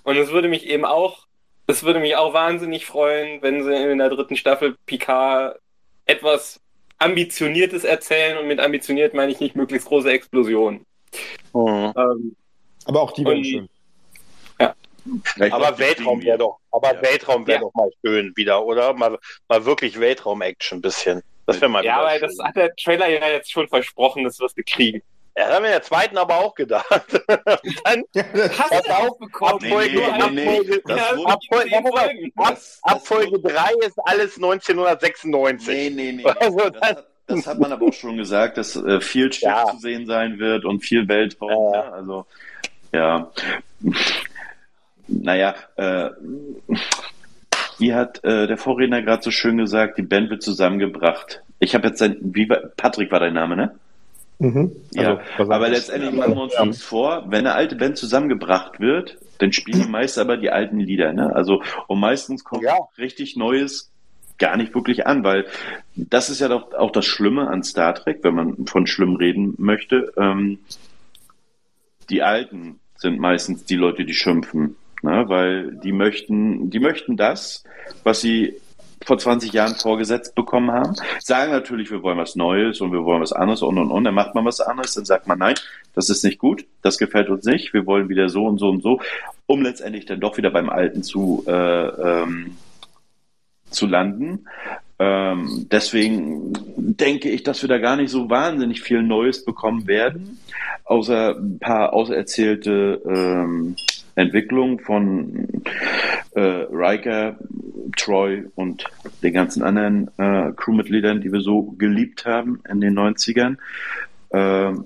Und 0.03 0.17
es 0.17 0.31
würde 0.31 0.47
mich 0.47 0.65
eben 0.67 0.85
auch, 0.85 1.25
es 1.67 1.83
würde 1.83 1.99
mich 1.99 2.15
auch 2.15 2.33
wahnsinnig 2.33 2.85
freuen, 2.85 3.41
wenn 3.41 3.63
sie 3.63 3.73
in 3.75 3.97
der 3.97 4.09
dritten 4.09 4.37
Staffel 4.37 4.77
Picard 4.85 5.59
etwas 6.05 6.59
Ambitioniertes 6.99 7.83
erzählen 7.83 8.37
und 8.37 8.47
mit 8.47 8.59
ambitioniert 8.59 9.13
meine 9.13 9.31
ich 9.31 9.39
nicht 9.39 9.55
möglichst 9.55 9.87
große 9.87 10.09
Explosionen. 10.11 10.85
Mhm. 11.53 11.93
Ähm, 11.95 12.35
Aber 12.85 13.01
auch 13.01 13.11
die 13.11 13.25
wären 13.25 13.43
schön. 13.43 13.69
Ja, 14.59 14.73
ich 15.45 15.53
Aber 15.53 15.77
Weltraum 15.77 16.19
wäre 16.21 16.37
wir. 16.37 16.37
doch, 16.37 16.59
aber 16.71 16.93
Ja. 16.95 17.01
Weltraum 17.01 17.47
wäre 17.47 17.59
Ja. 17.59 17.61
doch 17.61 17.73
mal 17.73 17.89
schön 18.03 18.33
wieder, 18.35 18.65
oder? 18.65 18.93
Mal, 18.93 19.17
mal 19.47 19.65
wirklich 19.65 19.99
Weltraum-Action 19.99 20.79
ein 20.79 20.81
bisschen. 20.81 21.21
Das 21.45 21.61
wäre 21.61 21.69
mal 21.69 21.83
ja, 21.85 21.99
aber 21.99 22.11
schön. 22.11 22.21
das 22.21 22.37
hat 22.43 22.55
der 22.57 22.75
Trailer 22.75 23.07
ja 23.07 23.25
jetzt 23.29 23.51
schon 23.51 23.67
versprochen, 23.69 24.23
das 24.25 24.39
wirst 24.39 24.57
du 24.57 24.63
kriegen. 24.63 25.01
Ja, 25.37 25.45
das 25.45 25.53
haben 25.55 25.63
wir 25.63 25.67
in 25.69 25.73
der 25.73 25.81
zweiten 25.83 26.17
aber 26.17 26.37
auch 26.37 26.55
gedacht. 26.55 26.89
Dann 27.27 28.03
Hast 28.15 28.87
du 28.87 28.91
auf, 28.91 29.09
aufbekommen? 29.11 29.59
Nee, 29.61 29.67
nee, 29.69 29.71
Folge- 29.71 30.01
nee, 30.31 30.31
nee, 30.31 30.55
Folge- 30.55 30.81
das 30.85 30.97
Ja, 30.97 31.17
wurde- 31.17 31.27
ab, 31.31 31.39
Folge, 31.51 31.69
zehn 31.69 31.87
Folgen. 31.87 32.31
das- 32.35 32.79
ab 32.81 32.93
das 32.95 33.07
Folge 33.07 33.31
wurde- 33.31 33.53
3 33.53 33.73
ist 33.85 33.99
alles 34.05 34.35
1996. 34.37 35.67
Nee, 35.67 35.89
nee, 35.91 36.11
nee. 36.13 36.23
Also 36.39 36.69
das, 36.71 36.81
hat, 36.81 37.07
das 37.27 37.45
hat 37.47 37.59
man 37.59 37.71
aber 37.71 37.85
auch 37.85 37.93
schon 37.93 38.17
gesagt, 38.17 38.57
dass 38.57 38.75
äh, 38.75 38.99
viel 38.99 39.31
Schiff 39.31 39.43
Ja. 39.43 39.65
zu 39.65 39.77
sehen 39.77 40.07
sein 40.07 40.39
wird 40.39 40.65
und 40.65 40.79
viel 40.79 41.07
Weltraum. 41.07 41.73
Ja. 41.73 41.81
Ne? 41.83 41.93
Also, 41.93 42.25
ja. 42.93 43.31
naja, 45.07 45.55
äh, 45.75 46.09
wie 47.79 47.93
hat 47.93 48.23
äh, 48.23 48.47
der 48.47 48.57
Vorredner 48.57 49.01
gerade 49.03 49.21
so 49.23 49.31
schön 49.31 49.57
gesagt, 49.57 49.97
die 49.97 50.03
Band 50.03 50.29
wird 50.31 50.41
zusammengebracht. 50.41 51.43
Ich 51.59 51.75
habe 51.75 51.87
jetzt 51.89 51.99
sein, 51.99 52.17
wie 52.21 52.49
war, 52.49 52.57
Patrick 52.75 53.11
war 53.11 53.19
dein 53.19 53.33
Name, 53.33 53.55
ne? 53.55 53.75
Mhm. 54.39 54.71
Ja, 54.93 55.19
was 55.37 55.49
aber 55.49 55.69
letztendlich 55.69 56.13
machen 56.13 56.35
wir 56.35 56.43
uns 56.43 56.59
nichts 56.59 56.83
vor, 56.83 57.25
wenn 57.27 57.39
eine 57.39 57.55
alte 57.55 57.75
Band 57.75 57.97
zusammengebracht 57.97 58.79
wird, 58.79 59.17
dann 59.39 59.51
spielen 59.51 59.81
die 59.83 59.89
meist 59.89 60.17
aber 60.19 60.37
die 60.37 60.51
alten 60.51 60.79
Lieder, 60.79 61.13
ne? 61.13 61.35
Also, 61.35 61.63
und 61.87 61.99
meistens 61.99 62.43
kommt 62.43 62.63
Ja. 62.63 62.77
richtig 62.97 63.35
Neues 63.35 63.91
gar 64.37 64.55
nicht 64.57 64.75
wirklich 64.75 65.07
an, 65.07 65.23
weil 65.23 65.45
das 65.95 66.29
ist 66.29 66.39
ja 66.39 66.47
doch 66.47 66.73
auch 66.73 66.91
das 66.91 67.05
Schlimme 67.05 67.47
an 67.49 67.63
Star 67.63 67.95
Trek, 67.95 68.19
wenn 68.21 68.35
man 68.35 68.67
von 68.67 68.85
schlimm 68.85 69.15
reden 69.15 69.55
möchte. 69.57 70.13
Ähm, 70.17 70.59
die 72.09 72.21
Alten 72.21 72.79
sind 72.97 73.19
meistens 73.19 73.65
die 73.65 73.75
Leute, 73.75 74.05
die 74.05 74.13
schimpfen, 74.13 74.75
ne? 75.01 75.25
weil 75.27 75.75
die 75.83 75.91
möchten, 75.91 76.69
die 76.69 76.79
möchten 76.79 77.17
das, 77.17 77.63
was 78.03 78.21
sie 78.21 78.55
vor 79.05 79.17
20 79.17 79.53
Jahren 79.53 79.75
vorgesetzt 79.75 80.35
bekommen 80.35 80.71
haben, 80.71 80.95
sagen 81.19 81.51
natürlich, 81.51 81.91
wir 81.91 82.03
wollen 82.03 82.17
was 82.17 82.35
Neues 82.35 82.81
und 82.81 82.91
wir 82.91 83.03
wollen 83.05 83.21
was 83.21 83.33
anderes 83.33 83.61
und 83.61 83.77
und 83.77 83.91
und, 83.91 84.03
dann 84.03 84.15
macht 84.15 84.35
man 84.35 84.45
was 84.45 84.59
anderes, 84.59 84.93
dann 84.93 85.05
sagt 85.05 85.27
man, 85.27 85.39
nein, 85.39 85.55
das 85.93 86.09
ist 86.09 86.23
nicht 86.23 86.39
gut, 86.39 86.65
das 86.81 86.97
gefällt 86.97 87.29
uns 87.29 87.45
nicht, 87.45 87.73
wir 87.73 87.85
wollen 87.85 88.09
wieder 88.09 88.29
so 88.29 88.45
und 88.45 88.57
so 88.57 88.69
und 88.69 88.81
so, 88.81 88.99
um 89.45 89.61
letztendlich 89.61 90.05
dann 90.05 90.19
doch 90.19 90.37
wieder 90.37 90.51
beim 90.51 90.69
Alten 90.69 91.03
zu, 91.03 91.43
äh, 91.47 91.51
ähm, 91.51 92.57
zu 93.69 93.85
landen. 93.85 94.45
Ähm, 94.99 95.67
deswegen 95.71 96.53
denke 96.75 97.29
ich, 97.29 97.43
dass 97.43 97.61
wir 97.61 97.69
da 97.69 97.77
gar 97.77 97.95
nicht 97.97 98.09
so 98.09 98.29
wahnsinnig 98.29 98.81
viel 98.81 99.03
Neues 99.03 99.45
bekommen 99.45 99.87
werden, 99.87 100.39
außer 100.85 101.35
ein 101.37 101.59
paar 101.59 101.93
auserzählte 101.93 103.01
ähm, 103.05 103.75
Entwicklungen 104.17 104.79
von 104.79 105.47
äh, 106.31 106.41
Riker, 106.71 107.37
Troy 107.95 108.45
und 108.55 108.85
den 109.21 109.33
ganzen 109.33 109.61
anderen 109.61 110.09
äh, 110.17 110.51
Crewmitgliedern, 110.55 111.21
die 111.21 111.31
wir 111.31 111.41
so 111.41 111.63
geliebt 111.77 112.25
haben 112.25 112.61
in 112.69 112.81
den 112.81 112.97
90ern. 112.97 113.57
Ähm, 114.31 114.85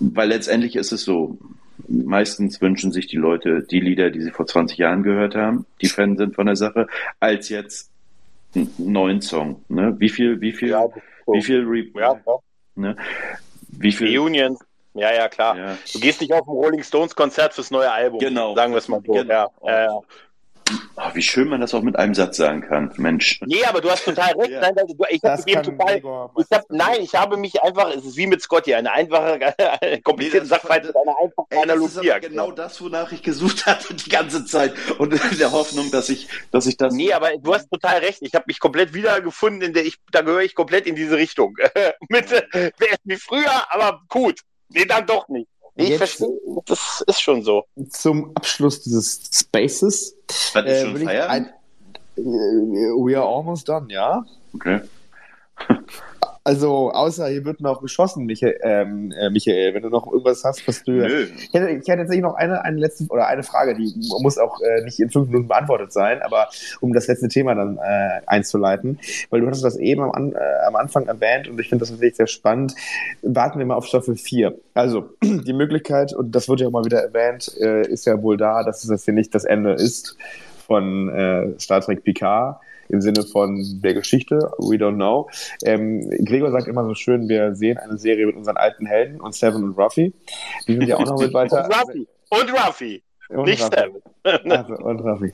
weil 0.00 0.28
letztendlich 0.28 0.74
ist 0.74 0.90
es 0.90 1.04
so, 1.04 1.38
meistens 1.86 2.60
wünschen 2.60 2.90
sich 2.90 3.06
die 3.06 3.16
Leute 3.16 3.62
die 3.62 3.80
Lieder, 3.80 4.10
die 4.10 4.20
sie 4.20 4.32
vor 4.32 4.46
20 4.46 4.76
Jahren 4.76 5.04
gehört 5.04 5.36
haben, 5.36 5.64
die 5.80 5.88
Fan 5.88 6.16
sind 6.16 6.34
von 6.34 6.46
der 6.46 6.56
Sache, 6.56 6.88
als 7.20 7.48
jetzt 7.48 7.90
einen 8.56 8.72
neuen 8.78 9.20
Song. 9.20 9.64
Ne? 9.68 9.94
Wie 9.98 10.08
viel, 10.08 10.40
wie 10.40 10.52
viel, 10.52 10.70
Ja, 10.70 10.88
so. 11.26 11.32
wie 11.32 11.42
viel, 11.42 11.64
Re 11.64 11.86
ja, 11.94 12.20
ja. 12.26 12.36
ne? 12.74 12.96
wie 13.68 13.92
viel, 13.92 14.18
Reunions. 14.18 14.58
Ja, 14.94 15.12
ja, 15.12 15.28
klar. 15.28 15.56
ja. 15.56 15.78
Du 15.92 16.00
gehst 16.00 16.20
nicht 16.20 16.32
auf 16.32 16.46
ein 16.46 16.50
Rolling 16.50 16.82
Stones 16.82 17.14
Konzert 17.14 17.54
fürs 17.54 17.70
neue 17.70 17.90
Album. 17.90 18.18
Genau. 18.20 18.54
Sagen 18.54 18.72
wir 18.72 18.78
es 18.78 18.88
mal 18.88 19.00
so. 19.06 19.12
Genau. 19.12 19.50
Ja, 19.64 19.70
ja, 19.72 19.82
ja. 19.84 20.00
Ah, 20.96 21.10
wie 21.12 21.20
schön 21.22 21.48
man 21.48 21.60
das 21.60 21.74
auch 21.74 21.82
mit 21.82 21.96
einem 21.96 22.14
Satz 22.14 22.36
sagen 22.38 22.62
kann, 22.62 22.92
Mensch. 22.96 23.40
Nee, 23.44 23.62
aber 23.64 23.80
du 23.82 23.90
hast 23.90 24.04
total 24.06 24.32
recht. 24.38 24.52
Ja. 24.52 24.60
Nein, 24.60 24.74
du, 24.76 25.04
ich 25.10 25.22
habe 25.22 25.36
Das 25.36 25.44
total. 25.44 25.96
Ich 25.98 26.46
hab, 26.50 26.64
nein, 26.70 27.00
ich 27.00 27.14
habe 27.14 27.36
mich 27.36 27.60
einfach, 27.62 27.90
es 27.94 28.04
ist 28.06 28.16
wie 28.16 28.26
mit 28.26 28.40
Scotty, 28.40 28.72
eine 28.74 28.90
einfache, 28.92 29.38
komplizierte 30.04 30.36
Nee, 30.36 30.40
das- 30.40 30.48
Sachverhalt 30.48 30.84
mit 30.86 30.96
einer 30.96 31.14
einfachen 31.20 31.46
Ey, 31.50 31.56
das 31.56 31.60
ist 31.66 31.70
Analogie. 31.72 31.98
aber 31.98 32.06
erklärt. 32.08 32.32
genau 32.32 32.50
das, 32.52 32.80
wonach 32.80 33.12
ich 33.12 33.22
gesucht 33.22 33.66
hatte 33.66 33.92
die 33.92 34.08
ganze 34.08 34.46
Zeit 34.46 34.72
und 34.98 35.12
in 35.12 35.38
der 35.38 35.52
Hoffnung, 35.52 35.90
dass 35.90 36.08
ich, 36.08 36.28
dass 36.52 36.66
ich 36.66 36.76
das. 36.78 36.94
Nee, 36.94 37.12
aber 37.12 37.36
du 37.36 37.54
hast 37.54 37.68
total 37.70 37.98
recht. 37.98 38.18
Ich 38.22 38.34
habe 38.34 38.44
mich 38.46 38.58
komplett 38.60 38.94
wiedergefunden, 38.94 39.62
in 39.62 39.72
der 39.74 39.84
ich, 39.84 39.96
da 40.10 40.22
gehöre 40.22 40.42
ich 40.42 40.54
komplett 40.54 40.86
in 40.86 40.94
diese 40.94 41.16
Richtung. 41.16 41.56
mit, 42.08 42.30
äh, 42.32 42.70
wie 43.04 43.16
früher, 43.16 43.50
aber 43.74 44.00
gut. 44.08 44.40
Nee, 44.72 44.84
dann 44.84 45.06
doch 45.06 45.28
nicht. 45.28 45.48
Nee, 45.74 45.92
ich 45.92 45.96
verstehe, 45.96 46.28
das 46.66 47.02
ist 47.06 47.20
schon 47.20 47.42
so. 47.42 47.64
Zum 47.90 48.32
Abschluss 48.36 48.82
dieses 48.82 49.22
Spaces. 49.32 50.14
Was 50.52 50.64
ist 50.64 50.70
äh, 50.70 50.80
schon 50.82 50.96
ich 50.96 51.04
Feierabend? 51.04 51.48
ein, 52.16 52.22
äh, 52.22 52.22
we 52.22 53.16
are 53.16 53.26
almost 53.26 53.68
done, 53.68 53.90
ja? 53.90 54.24
Okay. 54.54 54.80
Also, 56.44 56.90
außer 56.90 57.28
hier 57.28 57.44
wird 57.44 57.60
noch 57.60 57.80
geschossen, 57.80 58.26
Michael, 58.26 58.58
ähm, 58.62 59.12
äh, 59.12 59.30
Michael, 59.30 59.74
wenn 59.74 59.82
du 59.82 59.90
noch 59.90 60.06
irgendwas 60.06 60.42
hast, 60.42 60.66
was 60.66 60.82
du. 60.82 60.90
Nö. 60.90 61.26
Ich 61.36 61.52
hätte, 61.52 61.70
ich 61.70 61.86
hätte 61.86 61.98
tatsächlich 61.98 62.22
noch 62.22 62.34
eine, 62.34 62.64
eine 62.64 62.78
letzte 62.78 63.06
oder 63.10 63.28
eine 63.28 63.44
Frage, 63.44 63.76
die 63.76 63.94
muss 64.20 64.38
auch 64.38 64.60
äh, 64.60 64.82
nicht 64.84 64.98
in 64.98 65.08
fünf 65.08 65.28
Minuten 65.28 65.46
beantwortet 65.46 65.92
sein, 65.92 66.20
aber 66.22 66.48
um 66.80 66.92
das 66.92 67.06
letzte 67.06 67.28
Thema 67.28 67.54
dann 67.54 67.78
äh, 67.78 68.22
einzuleiten, 68.26 68.98
weil 69.30 69.40
du 69.40 69.46
hattest 69.46 69.64
das 69.64 69.76
eben 69.76 70.02
am, 70.02 70.10
An 70.10 70.32
äh, 70.32 70.66
am 70.66 70.74
Anfang 70.74 71.06
erwähnt 71.06 71.46
und 71.46 71.60
ich 71.60 71.68
finde 71.68 71.82
das 71.82 71.90
tatsächlich 71.90 72.16
sehr 72.16 72.26
spannend. 72.26 72.74
Warten 73.22 73.60
wir 73.60 73.66
mal 73.66 73.76
auf 73.76 73.86
Staffel 73.86 74.16
4. 74.16 74.52
Also 74.74 75.10
die 75.22 75.52
Möglichkeit, 75.52 76.12
und 76.12 76.34
das 76.34 76.48
wird 76.48 76.60
ja 76.60 76.66
auch 76.66 76.72
mal 76.72 76.84
wieder 76.84 77.02
erwähnt, 77.02 77.56
äh, 77.60 77.86
ist 77.86 78.04
ja 78.04 78.20
wohl 78.20 78.36
da, 78.36 78.64
dass 78.64 78.82
das 78.82 79.04
hier 79.04 79.14
nicht 79.14 79.32
das 79.32 79.44
Ende 79.44 79.74
ist 79.74 80.16
von 80.66 81.08
äh, 81.08 81.58
Star 81.60 81.80
Trek 81.80 82.02
Picard 82.02 82.60
im 82.92 83.00
Sinne 83.00 83.22
von 83.22 83.80
der 83.82 83.94
Geschichte, 83.94 84.36
we 84.58 84.76
don't 84.76 84.96
know. 84.96 85.28
Ähm, 85.64 86.08
Gregor 86.24 86.50
sagt 86.50 86.68
immer 86.68 86.84
so 86.84 86.94
schön, 86.94 87.28
wir 87.28 87.54
sehen 87.54 87.78
eine 87.78 87.98
Serie 87.98 88.26
mit 88.26 88.36
unseren 88.36 88.56
alten 88.56 88.86
Helden 88.86 89.20
und 89.20 89.34
Seven 89.34 89.64
und 89.64 89.78
Ruffy. 89.78 90.12
Die 90.68 90.72
sind 90.74 90.86
ja 90.86 90.96
auch 90.96 91.06
noch 91.06 91.20
mit 91.20 91.32
weiter. 91.34 91.64
Und 91.64 91.74
Ruffy. 91.74 92.08
Und 92.30 92.52
Ruffy. 92.52 93.02
Und 93.28 93.44
Nicht. 93.46 93.64
Stan. 93.64 93.90
Also, 94.24 94.74
und 94.74 95.00
Raffi. 95.00 95.32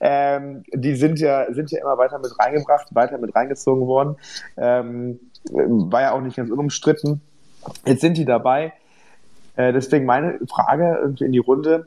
Ähm, 0.00 0.62
die 0.72 0.94
sind 0.94 1.20
ja, 1.20 1.52
sind 1.52 1.70
ja 1.70 1.80
immer 1.80 1.96
weiter 1.96 2.18
mit 2.18 2.32
reingebracht, 2.38 2.94
weiter 2.94 3.18
mit 3.18 3.34
reingezogen 3.34 3.86
worden. 3.86 4.16
Ähm, 4.56 5.20
war 5.44 6.02
ja 6.02 6.12
auch 6.12 6.20
nicht 6.20 6.36
ganz 6.36 6.50
unumstritten. 6.50 7.20
Jetzt 7.86 8.00
sind 8.00 8.16
die 8.16 8.24
dabei. 8.24 8.72
Äh, 9.56 9.72
deswegen 9.72 10.06
meine 10.06 10.38
Frage 10.48 10.98
irgendwie 11.00 11.24
in 11.24 11.32
die 11.32 11.38
Runde. 11.38 11.86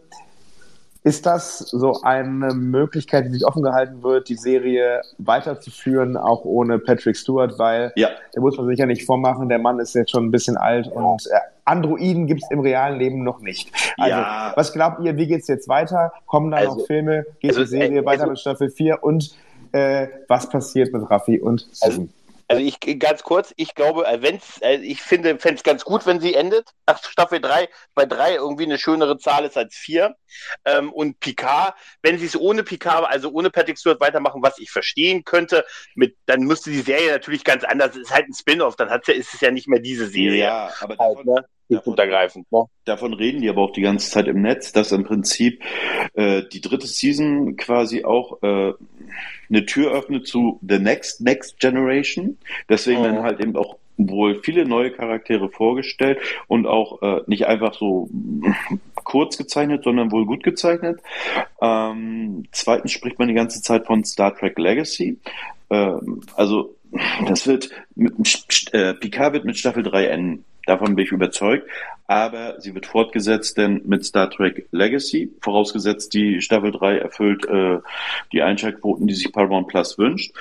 Ist 1.05 1.25
das 1.25 1.59
so 1.59 2.01
eine 2.03 2.53
Möglichkeit, 2.53 3.25
die 3.25 3.29
sich 3.31 3.45
offen 3.45 3.61
gehalten 3.61 4.03
wird, 4.03 4.29
die 4.29 4.35
Serie 4.35 5.01
weiterzuführen, 5.17 6.15
auch 6.15 6.45
ohne 6.45 6.79
Patrick 6.79 7.17
Stewart? 7.17 7.59
Weil 7.59 7.91
Ja. 7.95 8.09
da 8.33 8.39
muss 8.39 8.55
man 8.57 8.67
sich 8.67 8.79
ja 8.79 8.85
nicht 8.85 9.05
vormachen, 9.05 9.49
der 9.49 9.59
Mann 9.59 9.79
ist 9.79 9.93
jetzt 9.95 10.11
schon 10.11 10.25
ein 10.25 10.31
bisschen 10.31 10.55
alt 10.55 10.87
und 10.87 11.25
äh, 11.27 11.35
Androiden 11.65 12.25
gibt 12.27 12.43
es 12.43 12.51
im 12.51 12.59
realen 12.61 12.99
Leben 12.99 13.23
noch 13.23 13.41
nicht. 13.41 13.71
Also, 13.97 14.09
Ja. 14.11 14.53
was 14.55 14.71
glaubt 14.73 15.01
ihr, 15.03 15.17
wie 15.17 15.27
geht's 15.27 15.47
jetzt 15.47 15.67
weiter? 15.67 16.13
Kommen 16.25 16.51
da 16.51 16.57
Also- 16.57 16.77
noch 16.77 16.85
Filme? 16.87 17.25
Geht 17.39 17.51
also, 17.51 17.61
die 17.61 17.67
Serie 17.67 17.99
äh, 18.01 18.05
weiter 18.05 18.21
also- 18.23 18.31
mit 18.31 18.39
Staffel 18.39 18.69
4? 18.69 19.03
Und 19.03 19.35
äh, 19.73 20.07
was 20.29 20.47
passiert 20.49 20.93
mit 20.93 21.09
Raffi 21.09 21.39
und 21.39 21.67
Seven? 21.71 22.13
Also 22.47 22.63
ich 22.63 22.79
ganz 22.99 23.23
kurz, 23.23 23.53
ich 23.57 23.75
glaube, 23.75 24.05
äh, 24.05 24.21
wenn's, 24.21 24.59
äh, 24.61 24.75
ich 24.77 25.01
finde, 25.01 25.39
fände 25.39 25.57
es 25.57 25.63
ganz 25.63 25.83
gut, 25.83 26.05
wenn 26.05 26.19
sie 26.19 26.33
endet. 26.33 26.69
Nach 26.85 27.01
Staffel 27.03 27.39
3, 27.39 27.69
bei 27.95 28.05
3 28.05 28.35
irgendwie 28.35 28.63
eine 28.63 28.77
schönere 28.77 29.17
Zahl 29.17 29.45
ist 29.45 29.57
als 29.57 29.75
4. 29.75 30.15
Ähm, 30.65 30.91
und 30.91 31.19
Picard, 31.19 31.75
wenn 32.01 32.19
sie 32.19 32.25
es 32.25 32.35
ohne 32.35 32.63
Picard, 32.63 33.05
also 33.05 33.31
ohne 33.31 33.49
Patrick 33.49 33.77
Stewart 33.77 34.01
weitermachen, 34.01 34.41
was 34.43 34.59
ich 34.59 34.71
verstehen 34.71 35.23
könnte, 35.23 35.65
mit, 35.95 36.17
dann 36.25 36.41
müsste 36.41 36.69
die 36.69 36.81
Serie 36.81 37.11
natürlich 37.11 37.43
ganz 37.43 37.63
anders, 37.63 37.91
es 37.91 38.03
ist 38.03 38.11
halt 38.11 38.27
ein 38.27 38.33
Spin-off, 38.33 38.75
dann 38.75 38.89
hat's 38.89 39.07
ja, 39.07 39.13
ist 39.13 39.33
es 39.33 39.41
ja 39.41 39.51
nicht 39.51 39.67
mehr 39.67 39.79
diese 39.79 40.07
Serie. 40.07 40.43
Ja, 40.43 40.73
aber 40.81 40.97
Halt, 40.97 41.17
davon, 41.17 41.25
ne? 41.25 41.45
Davon- 41.69 41.91
Untergreifend, 41.93 42.51
ne? 42.51 42.65
davon 42.85 43.13
reden 43.13 43.41
die 43.41 43.49
aber 43.49 43.61
auch 43.61 43.71
die 43.73 43.81
ganze 43.81 44.09
Zeit 44.11 44.27
im 44.27 44.41
Netz, 44.41 44.71
dass 44.71 44.91
im 44.91 45.03
Prinzip 45.03 45.61
äh, 46.13 46.43
die 46.51 46.61
dritte 46.61 46.87
Season 46.87 47.55
quasi 47.57 48.03
auch 48.05 48.41
äh, 48.43 48.73
eine 49.49 49.65
Tür 49.65 49.91
öffnet 49.91 50.27
zu 50.27 50.59
The 50.67 50.79
Next 50.79 51.21
Next 51.21 51.59
Generation. 51.59 52.37
Deswegen 52.69 53.01
Mhm. 53.01 53.05
werden 53.05 53.23
halt 53.23 53.39
eben 53.39 53.55
auch 53.55 53.77
wohl 53.97 54.41
viele 54.41 54.65
neue 54.65 54.89
Charaktere 54.91 55.49
vorgestellt 55.49 56.17
und 56.47 56.65
auch 56.65 57.01
äh, 57.03 57.21
nicht 57.27 57.45
einfach 57.45 57.75
so 57.75 58.09
kurz 58.95 59.37
gezeichnet, 59.37 59.83
sondern 59.83 60.11
wohl 60.11 60.25
gut 60.25 60.43
gezeichnet. 60.43 60.99
Ähm, 61.61 62.45
zweitens 62.51 62.91
spricht 62.91 63.19
man 63.19 63.27
die 63.27 63.33
ganze 63.35 63.61
Zeit 63.61 63.85
von 63.85 64.03
Star 64.03 64.35
Trek 64.35 64.57
Legacy. 64.57 65.19
Ähm, 65.69 66.21
also 66.35 66.75
das 67.27 67.47
wird, 67.47 67.69
mit, 67.95 68.13
äh, 68.73 68.93
Picard 68.95 69.33
wird 69.33 69.45
mit 69.45 69.57
Staffel 69.57 69.83
3 69.83 70.05
enden. 70.07 70.45
Davon 70.65 70.95
bin 70.95 71.05
ich 71.05 71.11
überzeugt. 71.11 71.67
Aber 72.07 72.59
sie 72.59 72.75
wird 72.75 72.85
fortgesetzt 72.85 73.57
denn 73.57 73.81
mit 73.85 74.05
Star 74.05 74.29
Trek 74.29 74.67
Legacy, 74.71 75.31
vorausgesetzt 75.41 76.13
die 76.13 76.41
Staffel 76.41 76.71
3 76.71 76.97
erfüllt 76.97 77.45
äh, 77.45 77.79
die 78.31 78.41
Einschaltquoten, 78.41 79.07
die 79.07 79.13
sich 79.13 79.31
Paramount 79.31 79.67
Plus 79.67 79.97
wünscht. 79.97 80.33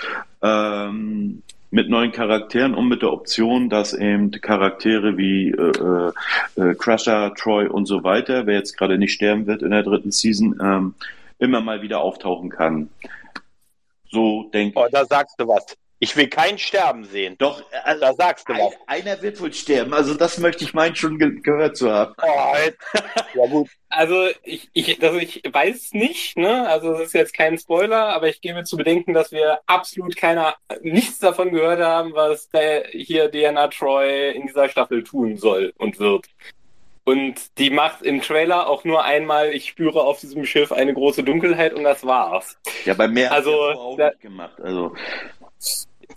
Ähm, 0.42 1.42
mit 1.70 1.88
neuen 1.88 2.12
Charakteren 2.12 2.74
und 2.74 2.88
mit 2.88 3.00
der 3.00 3.12
Option, 3.12 3.70
dass 3.70 3.94
eben 3.94 4.30
Charaktere 4.30 5.16
wie 5.16 5.52
äh, 5.52 6.12
äh, 6.60 6.74
Crusher, 6.74 7.32
Troy 7.34 7.66
und 7.66 7.86
so 7.86 8.04
weiter, 8.04 8.46
wer 8.46 8.56
jetzt 8.56 8.76
gerade 8.76 8.98
nicht 8.98 9.14
sterben 9.14 9.46
wird 9.46 9.62
in 9.62 9.70
der 9.70 9.82
dritten 9.82 10.10
Season, 10.10 10.58
ähm, 10.62 10.94
immer 11.38 11.62
mal 11.62 11.80
wieder 11.80 12.00
auftauchen 12.00 12.50
kann. 12.50 12.90
So 14.10 14.50
denke 14.52 14.78
oh, 14.78 14.84
ich. 14.84 14.92
Da 14.92 15.06
sagst 15.06 15.40
du 15.40 15.48
was. 15.48 15.64
Ich 16.02 16.16
will 16.16 16.26
kein 16.26 16.58
Sterben 16.58 17.04
sehen. 17.04 17.36
Doch, 17.38 17.62
also 17.84 18.00
da 18.00 18.12
sagst 18.14 18.48
du 18.48 18.54
ein, 18.54 18.58
was. 18.58 18.74
Einer 18.88 19.22
wird 19.22 19.40
wohl 19.40 19.52
sterben. 19.52 19.94
Also 19.94 20.14
das 20.14 20.36
möchte 20.38 20.64
ich 20.64 20.74
meinen 20.74 20.96
schon 20.96 21.16
ge 21.16 21.40
gehört 21.40 21.76
zu 21.76 21.92
haben. 21.92 22.12
Oh, 22.20 22.54
ja 23.34 23.46
gut. 23.46 23.68
Also 23.88 24.26
ich, 24.42 24.68
ich, 24.72 25.00
also 25.00 25.16
ich 25.20 25.42
weiß 25.48 25.92
nicht, 25.92 26.36
ne? 26.36 26.66
Also 26.66 26.94
es 26.94 27.02
ist 27.02 27.14
jetzt 27.14 27.34
kein 27.34 27.56
Spoiler, 27.56 28.08
aber 28.08 28.28
ich 28.28 28.40
gebe 28.40 28.64
zu 28.64 28.76
bedenken, 28.76 29.14
dass 29.14 29.30
wir 29.30 29.60
absolut 29.66 30.16
keiner 30.16 30.56
nichts 30.80 31.20
davon 31.20 31.52
gehört 31.52 31.80
haben, 31.80 32.14
was 32.14 32.48
der, 32.48 32.88
hier 32.90 33.28
Diana 33.28 33.68
Troy 33.68 34.32
in 34.32 34.48
dieser 34.48 34.68
Staffel 34.68 35.04
tun 35.04 35.36
soll 35.36 35.72
und 35.78 36.00
wird. 36.00 36.26
Und 37.04 37.56
die 37.58 37.70
macht 37.70 38.02
im 38.02 38.22
Trailer 38.22 38.68
auch 38.68 38.82
nur 38.82 39.04
einmal, 39.04 39.50
ich 39.50 39.68
spüre 39.68 40.02
auf 40.02 40.18
diesem 40.18 40.46
Schiff 40.46 40.72
eine 40.72 40.94
große 40.94 41.22
Dunkelheit 41.22 41.74
und 41.74 41.84
das 41.84 42.04
war's. 42.04 42.58
Ja, 42.84 42.94
bei 42.94 43.06
mehr 43.06 43.30
also, 43.30 43.52
auch 43.52 43.96
da, 43.96 44.10
gemacht. 44.20 44.60
Also 44.60 44.96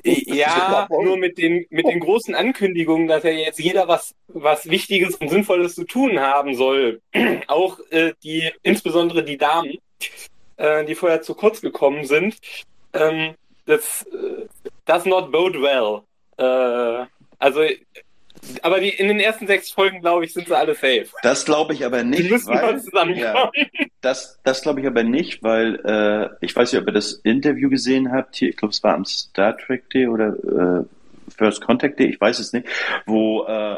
ja, 0.06 0.88
nur 0.90 1.18
mit 1.18 1.38
den, 1.38 1.66
mit 1.70 1.88
den 1.88 2.00
großen 2.00 2.36
Ankündigungen, 2.36 3.08
dass 3.08 3.24
ja 3.24 3.32
jetzt 3.32 3.60
jeder 3.60 3.88
was, 3.88 4.16
was 4.28 4.70
Wichtiges 4.70 5.16
und 5.16 5.30
Sinnvolles 5.30 5.76
zu 5.76 5.84
tun 5.84 6.20
haben 6.20 6.56
soll. 6.56 7.02
Auch 7.48 7.80
äh, 7.90 8.14
die, 8.24 8.52
insbesondere 8.62 9.24
die 9.24 9.38
Damen, 9.38 9.78
äh, 10.58 10.86
die 10.86 10.96
vorher 10.96 11.22
zu 11.22 11.34
kurz 11.34 11.62
gekommen 11.62 12.06
sind. 12.06 12.38
Ähm, 12.94 13.36
das 13.66 14.06
äh, 14.12 14.46
does 14.86 15.06
not 15.06 15.32
bode 15.32 15.62
well. 15.62 16.02
Äh, 16.38 17.08
also 17.40 17.62
aber 18.62 18.80
die, 18.80 18.90
in 18.90 19.08
den 19.08 19.20
ersten 19.20 19.48
sechs 19.48 19.72
Folgen, 19.72 20.02
glaube 20.02 20.26
ich, 20.26 20.34
sind 20.34 20.48
sie 20.48 20.58
alle 20.58 20.74
safe. 20.74 21.08
Das 21.24 21.46
glaube 21.46 21.74
ich 21.74 21.86
aber 21.86 22.04
nicht. 22.04 22.24
Die 22.24 22.30
müssen 22.30 22.54
weil. 22.54 23.18
Ja, 23.18 23.52
das 24.02 24.40
das 24.44 24.62
glaube 24.62 24.82
ich 24.82 24.88
aber 24.88 25.04
nicht, 25.04 25.44
weil 25.44 25.76
äh, 25.86 26.46
ich 26.46 26.56
weiß 26.56 26.72
nicht, 26.72 26.82
ob 26.82 26.88
ihr 26.88 26.94
das 26.94 27.14
Interview 27.24 27.70
gesehen 27.70 28.12
habt. 28.12 28.36
Hier, 28.36 28.50
ich 28.50 28.58
glaube, 28.58 28.72
es 28.72 28.84
war 28.84 28.94
am 28.94 29.06
Star 29.06 29.58
Trek 29.58 29.90
Day 29.90 30.08
oder 30.08 30.28
äh, 30.28 30.86
First 31.38 31.62
Contact 31.62 32.00
Day, 32.00 32.08
ich 32.08 32.22
weiß 32.22 32.40
es 32.40 32.54
nicht, 32.54 32.68
wo 33.06 33.46
äh, 33.46 33.78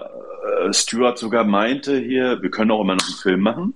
Stuart 0.73 1.17
sogar 1.17 1.43
meinte 1.43 1.97
hier, 1.97 2.41
wir 2.41 2.51
können 2.51 2.71
auch 2.71 2.81
immer 2.81 2.95
noch 2.95 3.05
einen 3.05 3.17
Film 3.21 3.41
machen. 3.41 3.73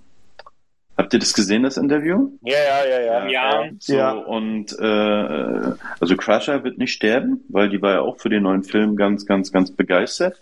Habt 0.98 1.14
ihr 1.14 1.20
das 1.20 1.34
gesehen, 1.34 1.64
das 1.64 1.78
Interview? 1.78 2.30
Ja, 2.42 2.58
ja, 2.58 2.86
ja, 2.86 3.00
ja. 3.00 3.28
Ja. 3.28 3.70
So, 3.80 3.96
ja. 3.96 4.12
und 4.12 4.78
äh, 4.78 5.74
also 6.00 6.16
Crusher 6.18 6.64
wird 6.64 6.78
nicht 6.78 6.94
sterben, 6.94 7.44
weil 7.50 7.70
die 7.70 7.82
war 7.82 7.94
ja 7.94 8.02
auch 8.02 8.18
für 8.18 8.30
den 8.30 8.44
neuen 8.44 8.64
Film 8.64 8.96
ganz, 8.96 9.26
ganz, 9.26 9.52
ganz 9.52 9.72
begeistert. 9.72 10.40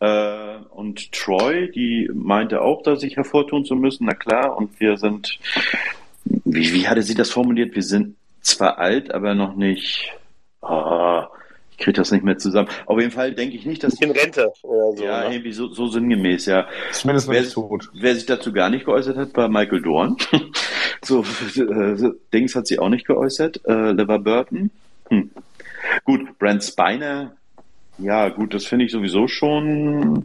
Äh, 0.00 0.56
und 0.70 1.12
Troy, 1.12 1.70
die 1.70 2.10
meinte 2.14 2.62
auch, 2.62 2.82
dass 2.82 3.00
sich 3.00 3.16
hervortun 3.16 3.64
zu 3.64 3.76
müssen, 3.76 4.06
na 4.06 4.14
klar, 4.14 4.56
und 4.56 4.80
wir 4.80 4.96
sind, 4.96 5.38
wie, 6.24 6.72
wie 6.72 6.88
hatte 6.88 7.02
sie 7.02 7.14
das 7.14 7.30
formuliert? 7.30 7.74
Wir 7.74 7.82
sind 7.82 8.16
zwar 8.40 8.78
alt, 8.78 9.12
aber 9.14 9.34
noch 9.34 9.54
nicht. 9.54 10.12
Oh, 10.62 11.24
kriege 11.80 11.94
das 11.94 12.12
nicht 12.12 12.24
mehr 12.24 12.38
zusammen. 12.38 12.68
Auf 12.86 12.98
jeden 13.00 13.10
Fall 13.10 13.32
denke 13.32 13.56
ich 13.56 13.66
nicht, 13.66 13.82
dass. 13.82 14.00
In 14.00 14.12
Rente 14.12 14.52
oder 14.62 14.96
so. 14.96 15.04
Ja, 15.04 15.28
ne? 15.28 15.34
irgendwie 15.34 15.52
so, 15.52 15.68
so 15.68 15.88
sinngemäß, 15.88 16.46
ja. 16.46 16.68
Zumindest 16.92 17.28
wer, 17.28 17.40
nicht 17.40 17.52
tot. 17.52 17.90
Wer 17.94 18.14
sich 18.14 18.26
dazu 18.26 18.52
gar 18.52 18.70
nicht 18.70 18.84
geäußert 18.84 19.16
hat, 19.16 19.36
war 19.36 19.48
Michael 19.48 19.82
Dorn. 19.82 20.16
so, 21.02 21.24
äh, 21.56 22.12
Dings 22.32 22.54
hat 22.54 22.66
sie 22.66 22.78
auch 22.78 22.88
nicht 22.88 23.06
geäußert. 23.06 23.60
Äh, 23.66 23.92
Lever 23.92 24.18
Burton. 24.18 24.70
Hm. 25.08 25.30
Gut, 26.04 26.38
Brent 26.38 26.62
Spiner 26.62 27.32
ja, 28.02 28.28
gut, 28.30 28.54
das 28.54 28.64
finde 28.64 28.86
ich 28.86 28.92
sowieso 28.92 29.28
schon, 29.28 30.24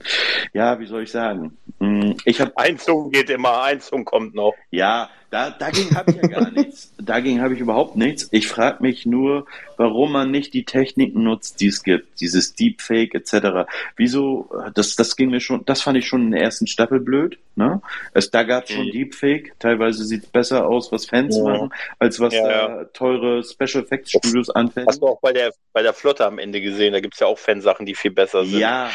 ja, 0.54 0.80
wie 0.80 0.86
soll 0.86 1.04
ich 1.04 1.12
sagen? 1.12 1.58
Hm, 1.80 2.16
ich 2.24 2.40
habe 2.40 2.58
Einzug 2.58 3.12
geht 3.12 3.30
immer, 3.30 3.64
Einzug 3.64 4.06
kommt 4.06 4.34
noch. 4.34 4.54
Ja, 4.72 5.10
da, 5.30 5.50
dagegen 5.50 5.96
habe 5.96 6.12
ich 6.12 6.18
ja 6.18 6.28
gar 6.28 6.52
nichts. 6.52 6.94
Dagegen 6.98 7.42
habe 7.42 7.54
ich 7.54 7.60
überhaupt 7.60 7.96
nichts. 7.96 8.28
Ich 8.32 8.48
frage 8.48 8.82
mich 8.82 9.06
nur, 9.06 9.46
warum 9.78 10.12
man 10.12 10.32
nicht 10.32 10.54
die 10.54 10.66
Techniken 10.66 11.24
nutzt, 11.24 11.60
die 11.62 11.68
es 11.68 11.84
gibt, 11.84 12.20
dieses 12.20 12.56
Deepfake 12.56 13.14
etc. 13.16 13.70
Wieso? 13.96 14.50
Das, 14.74 14.96
das 14.96 15.16
ging 15.16 15.30
mir 15.30 15.40
schon, 15.40 15.66
das 15.66 15.82
fand 15.82 15.98
ich 15.98 16.08
schon 16.08 16.24
in 16.24 16.32
der 16.32 16.42
ersten 16.42 16.68
Staffel 16.68 17.00
blöd. 17.00 17.38
Ne? 17.58 17.82
Es, 18.14 18.32
da 18.32 18.44
gab 18.44 18.66
es 18.66 18.72
schon 18.72 18.88
mhm. 18.88 18.92
Deepfake. 18.92 19.54
Teilweise 19.60 20.04
sieht 20.04 20.24
es 20.24 20.30
besser 20.30 20.68
aus, 20.68 20.92
was 20.92 21.06
Fans 21.06 21.38
ja. 21.38 21.44
machen, 21.44 21.74
als 22.00 22.20
was 22.20 22.34
ja, 22.34 22.48
da 22.48 22.84
teure 22.86 23.44
Special 23.44 23.84
Effects 23.84 24.12
Studios 24.12 24.50
anfängt. 24.50 24.88
Hast 24.88 25.02
du 25.02 25.08
auch 25.08 25.22
bei 25.22 25.32
der 25.32 25.54
bei 25.72 25.82
der 25.82 25.94
Flotte 25.94 26.26
am 26.26 26.38
Ende 26.38 26.60
gesehen? 26.60 26.92
Da 26.92 27.00
gibt 27.00 27.14
es 27.14 27.22
ja 27.22 27.28
auch 27.28 27.40
Fansachen, 27.40 27.86
die 27.86 27.96
viel 27.96 28.12
besser 28.12 28.46
sind. 28.46 28.60
Ja. 28.60 28.90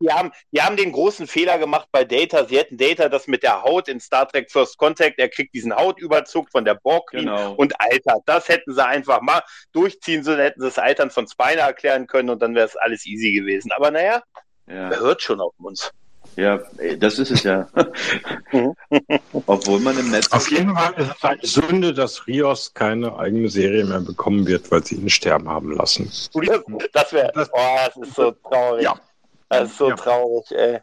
die 0.00 0.10
haben, 0.10 0.30
die 0.52 0.62
haben 0.62 0.76
den 0.76 0.92
großen 0.92 1.26
Fehler 1.26 1.58
gemacht 1.58 1.88
bei 1.90 2.04
Data. 2.04 2.44
Sie 2.44 2.56
hätten 2.56 2.76
Data 2.76 3.08
das 3.08 3.26
mit 3.26 3.42
der 3.42 3.62
Haut 3.62 3.88
in 3.88 3.98
Star 3.98 4.28
Trek 4.28 4.50
First 4.50 4.78
Contact. 4.78 5.18
Er 5.18 5.28
kriegt 5.28 5.54
diesen 5.54 5.72
Hautüberzug 5.76 6.50
von 6.50 6.64
der 6.64 6.74
Borg 6.74 7.10
genau. 7.10 7.54
und 7.54 7.74
Alter. 7.80 8.20
Das 8.26 8.48
hätten 8.48 8.74
sie 8.74 8.84
einfach 8.84 9.20
mal 9.20 9.42
durchziehen 9.72 10.22
sollen, 10.22 10.40
hätten 10.40 10.60
sie 10.60 10.66
das 10.66 10.78
Altern 10.78 11.10
von 11.10 11.26
Spiner 11.26 11.62
erklären 11.62 12.06
können 12.06 12.30
und 12.30 12.40
dann 12.40 12.54
wäre 12.54 12.66
es 12.66 12.76
alles 12.76 13.06
easy 13.06 13.32
gewesen. 13.32 13.72
Aber 13.72 13.90
naja, 13.90 14.22
ja. 14.66 14.90
hört 14.90 15.22
schon 15.22 15.40
auf 15.40 15.54
uns? 15.58 15.92
Ja, 16.36 16.60
das 16.98 17.18
ist 17.18 17.30
es 17.30 17.42
ja. 17.44 17.68
Obwohl 19.46 19.80
man 19.80 19.96
im 19.98 20.10
Netz. 20.10 20.32
Auf 20.32 20.50
jeden 20.50 20.74
Fall 20.74 20.92
ist 20.94 21.10
es 21.16 21.24
eine 21.24 21.40
Sünde, 21.42 21.94
dass 21.94 22.26
Rios 22.26 22.74
keine 22.74 23.16
eigene 23.16 23.48
Serie 23.48 23.84
mehr 23.84 24.00
bekommen 24.00 24.46
wird, 24.46 24.70
weil 24.70 24.84
sie 24.84 24.96
ihn 24.96 25.10
sterben 25.10 25.48
haben 25.48 25.72
lassen. 25.72 26.10
Das 26.92 27.12
wäre. 27.12 27.32
Oh, 27.52 27.76
das 27.86 28.08
ist 28.08 28.14
so 28.16 28.32
traurig. 28.32 28.82
Ja. 28.82 28.94
Das 29.48 29.70
ist 29.70 29.78
so 29.78 29.90
ja. 29.90 29.96
traurig, 29.96 30.50
ey. 30.50 30.80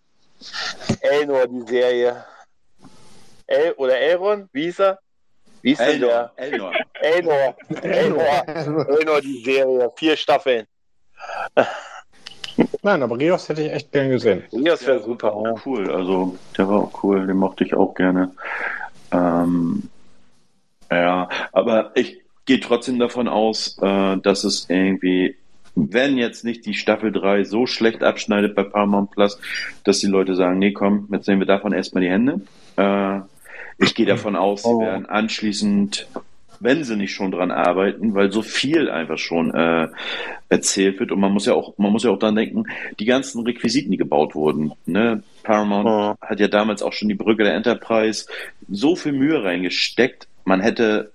Elnor, 1.02 1.48
die 1.48 1.68
Serie. 1.68 2.24
El 3.52 3.74
oder 3.74 3.98
Elron? 4.00 4.50
Wie 4.54 4.64
hieß 4.64 4.80
er? 4.80 5.00
Wie 5.62 5.72
ist 5.74 5.80
denn 5.82 6.02
der? 6.02 6.32
Elnor. 6.36 6.74
Elnor. 6.94 7.56
Elnor. 7.82 8.48
Elnor, 8.48 9.22
die 9.22 9.44
Serie. 9.44 9.92
Vier 9.96 10.18
Staffeln. 10.18 10.66
Nein, 12.82 13.04
aber 13.04 13.18
Rios 13.18 13.48
hätte 13.48 13.64
ich 13.64 13.72
echt 13.72 13.92
gern 13.92 14.10
gesehen. 14.10 14.44
Rios 14.52 14.86
wäre 14.86 15.02
super. 15.02 15.40
Ja. 15.44 15.56
Cool, 15.66 15.92
also 15.92 16.38
der 16.58 16.68
war 16.68 16.80
auch 16.80 17.04
cool, 17.04 17.28
den 17.28 17.38
mochte 17.38 17.64
ich 17.64 17.74
auch 17.74 17.94
gerne. 17.94 18.32
Ähm, 19.12 19.84
ja, 20.90 21.30
aber 21.52 21.92
ich 21.96 22.22
gehe 22.46 22.60
trotzdem 22.60 23.00
davon 23.00 23.28
aus, 23.28 23.78
äh, 23.82 24.18
dass 24.18 24.44
es 24.44 24.70
irgendwie, 24.70 25.36
wenn 25.76 26.18
jetzt 26.18 26.44
nicht 26.44 26.66
die 26.66 26.74
Staffel 26.74 27.12
3 27.12 27.44
so 27.44 27.66
schlecht 27.66 28.04
abschneidet 28.04 28.56
bei 28.56 28.64
Paramount 28.64 29.12
Plus, 29.12 29.40
dass 29.84 30.00
die 30.00 30.08
Leute 30.08 30.36
sagen, 30.36 30.60
nee, 30.60 30.74
komm, 30.74 31.08
jetzt 31.12 31.28
nehmen 31.28 31.42
wir 31.42 31.48
davon 31.48 31.72
erstmal 31.72 32.04
die 32.04 32.10
Hände. 32.10 32.42
Äh, 32.78 33.22
ich 33.82 33.96
gehe 33.96 34.06
davon 34.06 34.36
aus, 34.36 34.64
sie 34.64 34.70
oh. 34.70 34.82
werden 34.82 35.06
anschließend, 35.08 36.08
wenn 36.60 36.84
sie 36.84 36.96
nicht 36.96 37.14
schon 37.14 37.32
dran 37.32 37.52
arbeiten, 37.52 38.14
weil 38.14 38.32
so 38.32 38.42
viel 38.42 38.90
einfach 38.90 39.18
schon 39.18 39.54
äh, 39.54 39.88
erzählt 40.50 41.00
wird 41.00 41.12
und 41.12 41.20
man 41.20 41.32
muss 41.32 41.48
ja 41.48 41.54
auch, 41.54 41.78
man 41.78 41.92
muss 41.92 42.04
ja 42.04 42.12
auch 42.12 42.20
dran 42.20 42.36
denken, 42.36 42.66
die 43.00 43.06
ganzen 43.06 43.44
Requisiten, 43.44 43.92
die 43.92 43.98
gebaut 43.98 44.36
wurden. 44.36 44.74
Ne? 44.86 45.24
Paramount 45.44 45.88
oh. 45.88 46.26
hat 46.26 46.40
ja 46.40 46.48
damals 46.48 46.84
auch 46.84 46.94
schon 46.94 47.10
die 47.10 47.16
Brücke 47.16 47.44
der 47.44 47.56
Enterprise 47.56 48.28
so 48.70 48.96
viel 48.96 49.14
Mühe 49.14 49.44
reingesteckt, 49.44 50.28
man 50.46 50.62
hätte 50.62 51.12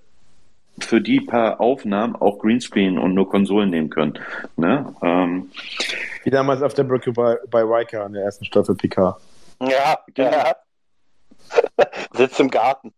für 0.79 1.01
die 1.01 1.21
paar 1.21 1.59
Aufnahmen 1.59 2.15
auch 2.15 2.39
Greenscreen 2.39 2.99
und 2.99 3.13
nur 3.13 3.29
Konsolen 3.29 3.69
nehmen 3.69 3.89
können. 3.89 4.19
Ne? 4.57 4.93
Ähm, 5.01 5.49
Wie 6.23 6.29
damals 6.29 6.61
auf 6.61 6.73
der 6.73 6.83
Brücke 6.83 7.11
bei, 7.11 7.37
bei 7.49 7.61
Riker 7.61 8.05
in 8.05 8.13
der 8.13 8.23
ersten 8.23 8.45
Staffel 8.45 8.75
PK. 8.75 9.17
Ja, 9.61 9.97
genau. 10.13 10.31
ja. 10.31 10.55
Sitzt 12.13 12.39
im 12.39 12.49
Garten. 12.49 12.93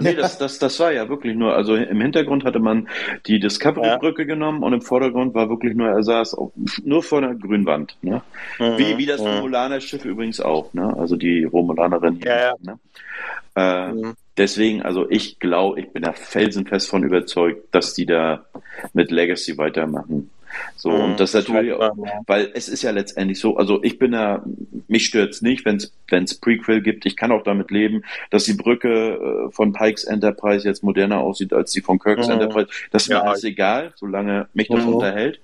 Nee, 0.00 0.14
das, 0.14 0.38
das, 0.38 0.58
das 0.58 0.78
war 0.80 0.92
ja 0.92 1.08
wirklich 1.08 1.36
nur, 1.36 1.54
also 1.54 1.74
im 1.74 2.00
Hintergrund 2.00 2.44
hatte 2.44 2.58
man 2.58 2.88
die 3.26 3.38
Discovery-Brücke 3.38 4.22
ja. 4.22 4.28
genommen 4.28 4.62
und 4.62 4.72
im 4.72 4.80
Vordergrund 4.80 5.34
war 5.34 5.48
wirklich 5.48 5.74
nur, 5.74 5.88
er 5.88 6.02
saß 6.02 6.34
auf, 6.34 6.52
nur 6.82 7.02
vor 7.02 7.20
der 7.20 7.34
Grünwand. 7.34 7.96
Ne? 8.02 8.22
Mhm. 8.58 8.78
Wie, 8.78 8.98
wie 8.98 9.06
das 9.06 9.20
mhm. 9.20 9.28
Romulaner-Schiff 9.28 10.04
übrigens 10.04 10.40
auch, 10.40 10.72
ne? 10.72 10.94
also 10.96 11.16
die 11.16 11.44
Romulanerin. 11.44 12.16
Hier, 12.22 12.30
ja, 12.30 12.40
ja. 12.40 12.54
Ne? 12.60 12.78
Äh, 13.56 13.92
mhm. 13.92 14.14
Deswegen, 14.36 14.82
also 14.82 15.08
ich 15.08 15.38
glaube, 15.38 15.80
ich 15.80 15.92
bin 15.92 16.02
da 16.02 16.12
felsenfest 16.12 16.88
von 16.88 17.04
überzeugt, 17.04 17.72
dass 17.72 17.94
die 17.94 18.04
da 18.04 18.44
mit 18.92 19.12
Legacy 19.12 19.56
weitermachen. 19.58 20.30
So, 20.76 20.90
mhm, 20.90 21.00
und 21.04 21.20
das 21.20 21.32
natürlich 21.34 21.72
auch, 21.72 21.96
weil 22.26 22.50
es 22.54 22.68
ist 22.68 22.82
ja 22.82 22.90
letztendlich 22.90 23.38
so, 23.40 23.56
also 23.56 23.82
ich 23.82 23.98
bin 23.98 24.12
da, 24.12 24.44
mich 24.88 25.06
stört's 25.06 25.42
nicht, 25.42 25.64
wenn 25.64 25.76
es 25.76 26.34
Prequel 26.40 26.80
gibt. 26.82 27.06
Ich 27.06 27.16
kann 27.16 27.32
auch 27.32 27.42
damit 27.42 27.70
leben, 27.70 28.02
dass 28.30 28.44
die 28.44 28.54
Brücke 28.54 29.46
äh, 29.48 29.50
von 29.52 29.72
Pikes 29.72 30.04
Enterprise 30.04 30.66
jetzt 30.66 30.82
moderner 30.82 31.18
aussieht 31.20 31.52
als 31.52 31.72
die 31.72 31.80
von 31.80 31.98
Kirk's 31.98 32.26
Mhm. 32.26 32.34
Enterprise. 32.34 32.68
Das 32.90 33.04
ist 33.04 33.08
mir 33.08 33.16
Ja. 33.16 33.22
alles 33.22 33.44
egal, 33.44 33.92
solange 33.96 34.48
mich 34.54 34.68
das 34.68 34.84
Mhm. 34.84 34.94
unterhält. 34.94 35.40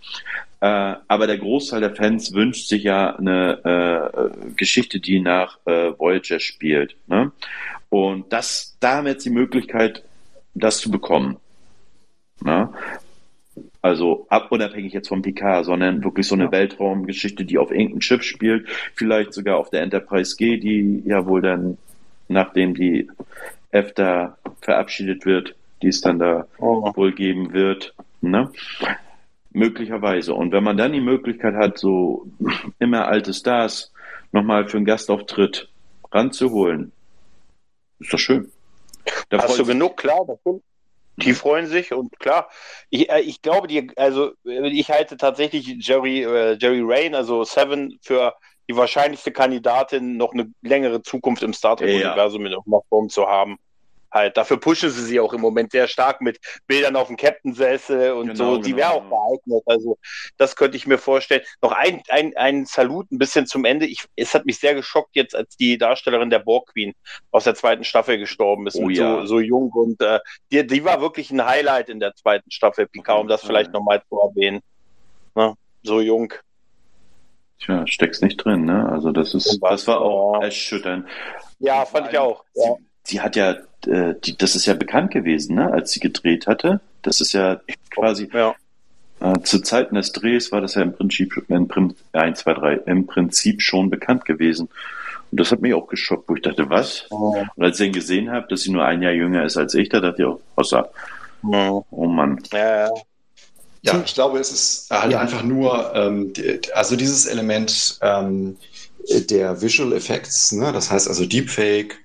Äh, 0.63 0.95
aber 1.09 1.27
der 1.27 1.39
Großteil 1.39 1.81
der 1.81 1.95
Fans 1.95 2.35
wünscht 2.35 2.69
sich 2.69 2.83
ja 2.83 3.17
eine 3.17 4.13
äh, 4.45 4.51
Geschichte, 4.57 5.01
die 5.01 5.21
nach 5.21 5.59
äh, 5.65 5.99
Voyager 5.99 6.39
spielt. 6.39 6.97
Ne? 7.07 7.33
Und 7.89 8.31
das, 8.33 8.77
da 8.79 8.97
haben 8.97 9.07
wir 9.07 9.13
jetzt 9.13 9.25
die 9.25 9.31
Möglichkeit, 9.31 10.03
das 10.55 10.79
zu 10.79 10.91
bekommen. 10.91 11.39
Ne? 12.43 12.69
Also 13.83 14.27
ab, 14.29 14.49
unabhängig 14.53 14.93
jetzt 14.93 15.09
vom 15.09 15.23
PK, 15.23 15.65
sondern 15.65 16.05
wirklich 16.05 16.27
so 16.29 16.35
eine 16.35 16.53
Weltraumgeschichte, 16.53 17.45
die 17.45 17.59
auf 17.59 17.71
irgendeinem 17.71 18.03
Schiff 18.03 18.23
spielt, 18.23 18.69
vielleicht 18.95 19.33
sogar 19.33 19.57
auf 19.57 19.71
der 19.71 19.83
Enterprise 19.83 20.37
G, 20.37 20.59
die 20.59 21.03
ja 21.07 21.27
wohl 21.27 21.41
dann, 21.41 21.79
nachdem 22.29 22.75
die 22.75 23.09
F 23.71 23.93
da 23.95 24.37
verabschiedet 24.61 25.25
wird, 25.25 25.55
die 25.83 25.89
es 25.89 26.01
dann 26.03 26.19
da 26.19 26.47
Oh. 26.59 26.93
wohl 26.95 27.13
geben 27.13 27.53
wird. 27.55 27.95
Ne? 28.21 28.51
Möglicherweise. 29.53 30.35
Und 30.35 30.53
wenn 30.53 30.63
man 30.63 30.77
dann 30.77 30.93
die 30.93 31.01
Möglichkeit 31.01 31.55
hat, 31.55 31.79
so 31.79 32.27
immer 32.79 33.09
alte 33.09 33.33
Stars 33.33 33.93
nochmal 34.33 34.69
für 34.69 34.77
einen 34.77 34.87
Gastauftritt 34.87 35.69
ranzuholen, 36.13 36.93
ist 37.99 38.13
doch 38.13 38.19
schön. 38.19 38.51
Da 39.31 39.39
Hast 39.43 39.59
du 39.59 39.65
genug? 39.65 39.97
Klar, 39.97 40.25
das 40.27 40.39
stimmt. 40.41 40.63
Die 41.25 41.35
freuen 41.35 41.67
sich 41.67 41.93
und 41.93 42.19
klar, 42.19 42.49
ich, 42.89 43.11
äh, 43.11 43.21
ich 43.21 43.43
glaube, 43.43 43.69
die, 43.69 43.91
also 43.97 44.33
äh, 44.45 44.69
ich 44.69 44.91
halte 44.91 45.17
tatsächlich 45.17 45.67
Jerry, 45.81 46.23
äh, 46.23 46.57
Jerry 46.59 46.83
Rain, 46.83 47.15
also 47.15 47.45
Seven, 47.45 47.99
für 48.03 48.35
die 48.69 48.77
wahrscheinlichste 48.77 49.33
Kandidatin, 49.33 50.17
noch 50.17 50.33
eine 50.33 50.53
längere 50.63 51.03
Zukunft 51.03 51.43
im 51.43 51.53
Star 51.53 51.77
Trek-Universum 51.77 52.47
in 52.47 52.53
irgendeiner 52.53 52.83
Form 52.89 53.09
zu 53.09 53.27
haben. 53.27 53.59
Halt, 54.13 54.37
dafür 54.37 54.59
pushen 54.59 54.91
sie 54.91 55.05
sie 55.05 55.21
auch 55.21 55.33
im 55.33 55.41
Moment 55.41 55.73
sehr 55.73 55.87
stark 55.87 56.21
mit 56.21 56.39
Bildern 56.67 56.97
auf 56.97 57.09
dem 57.09 57.17
Captain-Sessel 57.17 58.13
und 58.13 58.29
Genau, 58.29 58.57
so. 58.57 58.57
Die 58.59 58.71
genau, 58.71 58.77
wäre 58.77 58.91
auch 58.91 59.03
genau. 59.03 59.29
geeignet. 59.29 59.63
Also, 59.67 59.99
das 60.37 60.57
könnte 60.57 60.77
ich 60.77 60.87
mir 60.87 60.99
vorstellen. 60.99 61.43
Noch 61.63 61.73
ein, 61.73 62.03
ein, 62.09 62.37
ein 62.37 62.67
Salut 62.67 63.11
ein 63.13 63.19
bisschen 63.19 63.47
zum 63.47 63.65
Ende. 63.65 63.87
Ich, 63.87 64.05
es 64.17 64.35
hat 64.35 64.47
mich 64.47 64.59
sehr 64.59 64.75
geschockt 64.75 65.11
jetzt, 65.15 65.35
als 65.35 65.57
die 65.57 65.79
Darstellerin 65.79 66.31
der 66.31 66.41
Borg 66.41 66.73
Queen 66.73 66.93
aus 67.31 67.45
der 67.45 67.55
zweiten 67.55 67.85
Staffel 67.85 68.19
gestorben 68.19 68.67
ist. 68.67 68.77
Oh 68.77 68.89
ja. 68.89 69.21
so, 69.21 69.27
so 69.27 69.41
jung 69.41 69.71
und 69.73 70.01
äh, 70.01 70.21
die, 70.51 70.67
die 70.67 70.85
war 70.85 71.01
wirklich 71.01 71.31
ein 71.31 71.45
Highlight 71.45 71.89
in 71.89 72.01
der 72.01 72.15
zweiten 72.15 72.51
Staffel 72.51 72.87
PK, 72.87 73.15
um 73.15 73.29
das 73.29 73.43
vielleicht 73.43 73.73
nochmal 73.73 74.03
zu 74.09 74.19
erwähnen. 74.19 74.61
Ne? 75.35 75.55
So 75.83 76.01
jung. 76.01 76.33
Tja, 77.59 77.87
steckst 77.87 78.23
nicht 78.23 78.39
drin, 78.39 78.65
ne? 78.65 78.89
Also 78.91 79.13
das 79.13 79.35
ist, 79.35 79.59
das 79.61 79.87
war 79.87 80.01
auch 80.01 80.43
erschütternd. 80.43 81.07
Ja, 81.59 81.85
fand 81.85 82.11
ich 82.11 82.19
auch. 82.19 82.45
Ja. 82.55 82.75
Sie, 83.11 83.17
sie 83.17 83.21
hat 83.21 83.37
ja, 83.37 83.57
äh, 83.87 84.15
die, 84.25 84.37
das 84.37 84.55
ist 84.57 84.67
ja 84.67 84.75
bekannt 84.75 85.11
gewesen, 85.11 85.57
ne? 85.57 85.73
Als 85.73 85.93
sie 85.93 86.01
gedreht 86.01 86.47
hatte. 86.47 86.81
Das 87.03 87.21
ist 87.21 87.33
ja 87.33 87.61
quasi 87.91 88.29
Ja. 88.33 88.55
äh, 89.21 89.41
zu 89.43 89.61
Zeiten 89.61 89.95
des 89.97 90.13
Drehs 90.13 90.53
war 90.53 90.61
das 90.61 90.75
ja 90.75 90.83
im 90.83 90.93
Prinzip, 90.93 91.45
im 91.49 91.69
Prin, 91.69 91.95
1, 92.13 92.41
2, 92.41 92.55
3, 92.55 92.75
im 92.87 93.07
Prinzip 93.07 93.63
schon 93.63 93.91
bekannt 93.91 94.25
gewesen. 94.25 94.69
Und 95.31 95.41
das 95.41 95.51
hat 95.53 95.61
mich 95.61 95.75
auch 95.75 95.87
geschockt, 95.89 96.29
wo 96.29 96.35
ich 96.35 96.43
dachte, 96.43 96.69
was? 96.71 97.07
Und 97.11 97.49
als 97.65 97.79
ich 97.81 97.87
dann 97.87 97.93
gesehen 97.93 98.31
habe, 98.31 98.47
dass 98.49 98.63
sie 98.63 98.73
nur 98.73 98.85
ein 98.85 99.01
Jahr 99.03 99.13
jünger 99.13 99.45
ist 99.45 99.57
als 99.57 99.75
ich, 99.75 99.89
da 99.89 100.01
dachte 100.01 100.23
ich 100.23 100.29
auch, 100.29 100.41
außer, 100.57 100.91
Mhm. 101.43 101.83
oh 101.91 102.07
Mann. 102.07 102.43
Ja, 102.53 102.87
ja. 102.87 102.91
Ja, 103.83 104.03
ich 104.05 104.13
glaube, 104.13 104.39
es 104.39 104.53
ist 104.53 104.91
halt 104.91 105.15
einfach 105.15 105.43
nur, 105.43 105.93
ähm, 105.95 106.33
die- 106.35 106.61
also 106.75 106.97
dieses 106.97 107.25
Element 107.27 107.99
ähm, 108.03 108.57
der 109.31 109.63
Visual 109.63 109.95
Effects, 109.95 110.53
ne? 110.53 110.71
das 110.73 110.91
heißt 110.91 111.09
also 111.09 111.25
Deepfake 111.25 111.97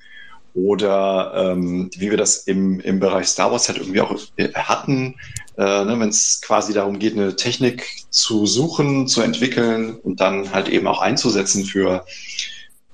oder 0.56 1.34
ähm, 1.36 1.90
wie 1.98 2.10
wir 2.10 2.18
das 2.18 2.38
im, 2.48 2.80
im 2.80 3.00
Bereich 3.00 3.28
Star 3.28 3.52
Wars 3.52 3.68
halt 3.68 3.78
irgendwie 3.78 4.02
auch 4.02 4.18
äh, 4.38 4.54
hatten, 4.54 5.16
äh, 5.58 5.84
ne? 5.84 6.00
wenn 6.00 6.10
es 6.10 6.42
quasi 6.42 6.74
darum 6.74 6.98
geht, 6.98 7.14
eine 7.14 7.36
Technik 7.36 8.06
zu 8.10 8.46
suchen, 8.46 9.08
zu 9.08 9.22
entwickeln 9.22 9.96
und 9.96 10.22
dann 10.22 10.54
halt 10.54 10.70
eben 10.70 10.88
auch 10.88 11.02
einzusetzen 11.02 11.66
für, 11.66 12.06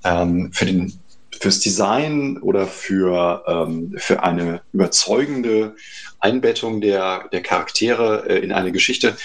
ähm, 0.04 0.52
für 0.52 0.66
den 0.66 0.92
fürs 1.40 1.58
Design 1.58 2.38
oder 2.38 2.66
für, 2.68 3.44
ähm, 3.48 3.94
für 3.96 4.22
eine 4.22 4.62
überzeugende 4.72 5.74
Einbettung 6.20 6.80
der, 6.80 7.28
der 7.32 7.42
Charaktere 7.42 8.28
äh, 8.28 8.38
in 8.38 8.52
eine 8.52 8.70
Geschichte. 8.70 9.16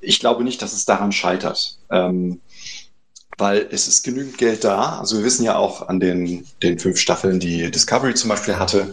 Ich 0.00 0.20
glaube 0.20 0.42
nicht, 0.42 0.62
dass 0.62 0.72
es 0.72 0.86
daran 0.86 1.12
scheitert. 1.12 1.78
Ähm, 1.90 2.40
weil 3.38 3.68
es 3.70 3.88
ist 3.88 4.02
genügend 4.02 4.36
Geld 4.36 4.64
da. 4.64 4.98
Also 4.98 5.16
wir 5.18 5.24
wissen 5.24 5.44
ja 5.44 5.56
auch 5.56 5.88
an 5.88 6.00
den, 6.00 6.44
den 6.62 6.78
fünf 6.78 6.98
Staffeln, 6.98 7.40
die 7.40 7.70
Discovery 7.70 8.14
zum 8.14 8.28
Beispiel 8.28 8.58
hatte, 8.58 8.92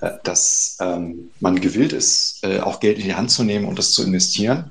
äh, 0.00 0.10
dass 0.22 0.78
ähm, 0.80 1.30
man 1.40 1.60
gewillt 1.60 1.92
ist, 1.92 2.38
äh, 2.42 2.60
auch 2.60 2.80
Geld 2.80 2.98
in 2.98 3.04
die 3.04 3.14
Hand 3.14 3.30
zu 3.30 3.42
nehmen 3.42 3.66
und 3.66 3.78
das 3.78 3.92
zu 3.92 4.04
investieren. 4.04 4.70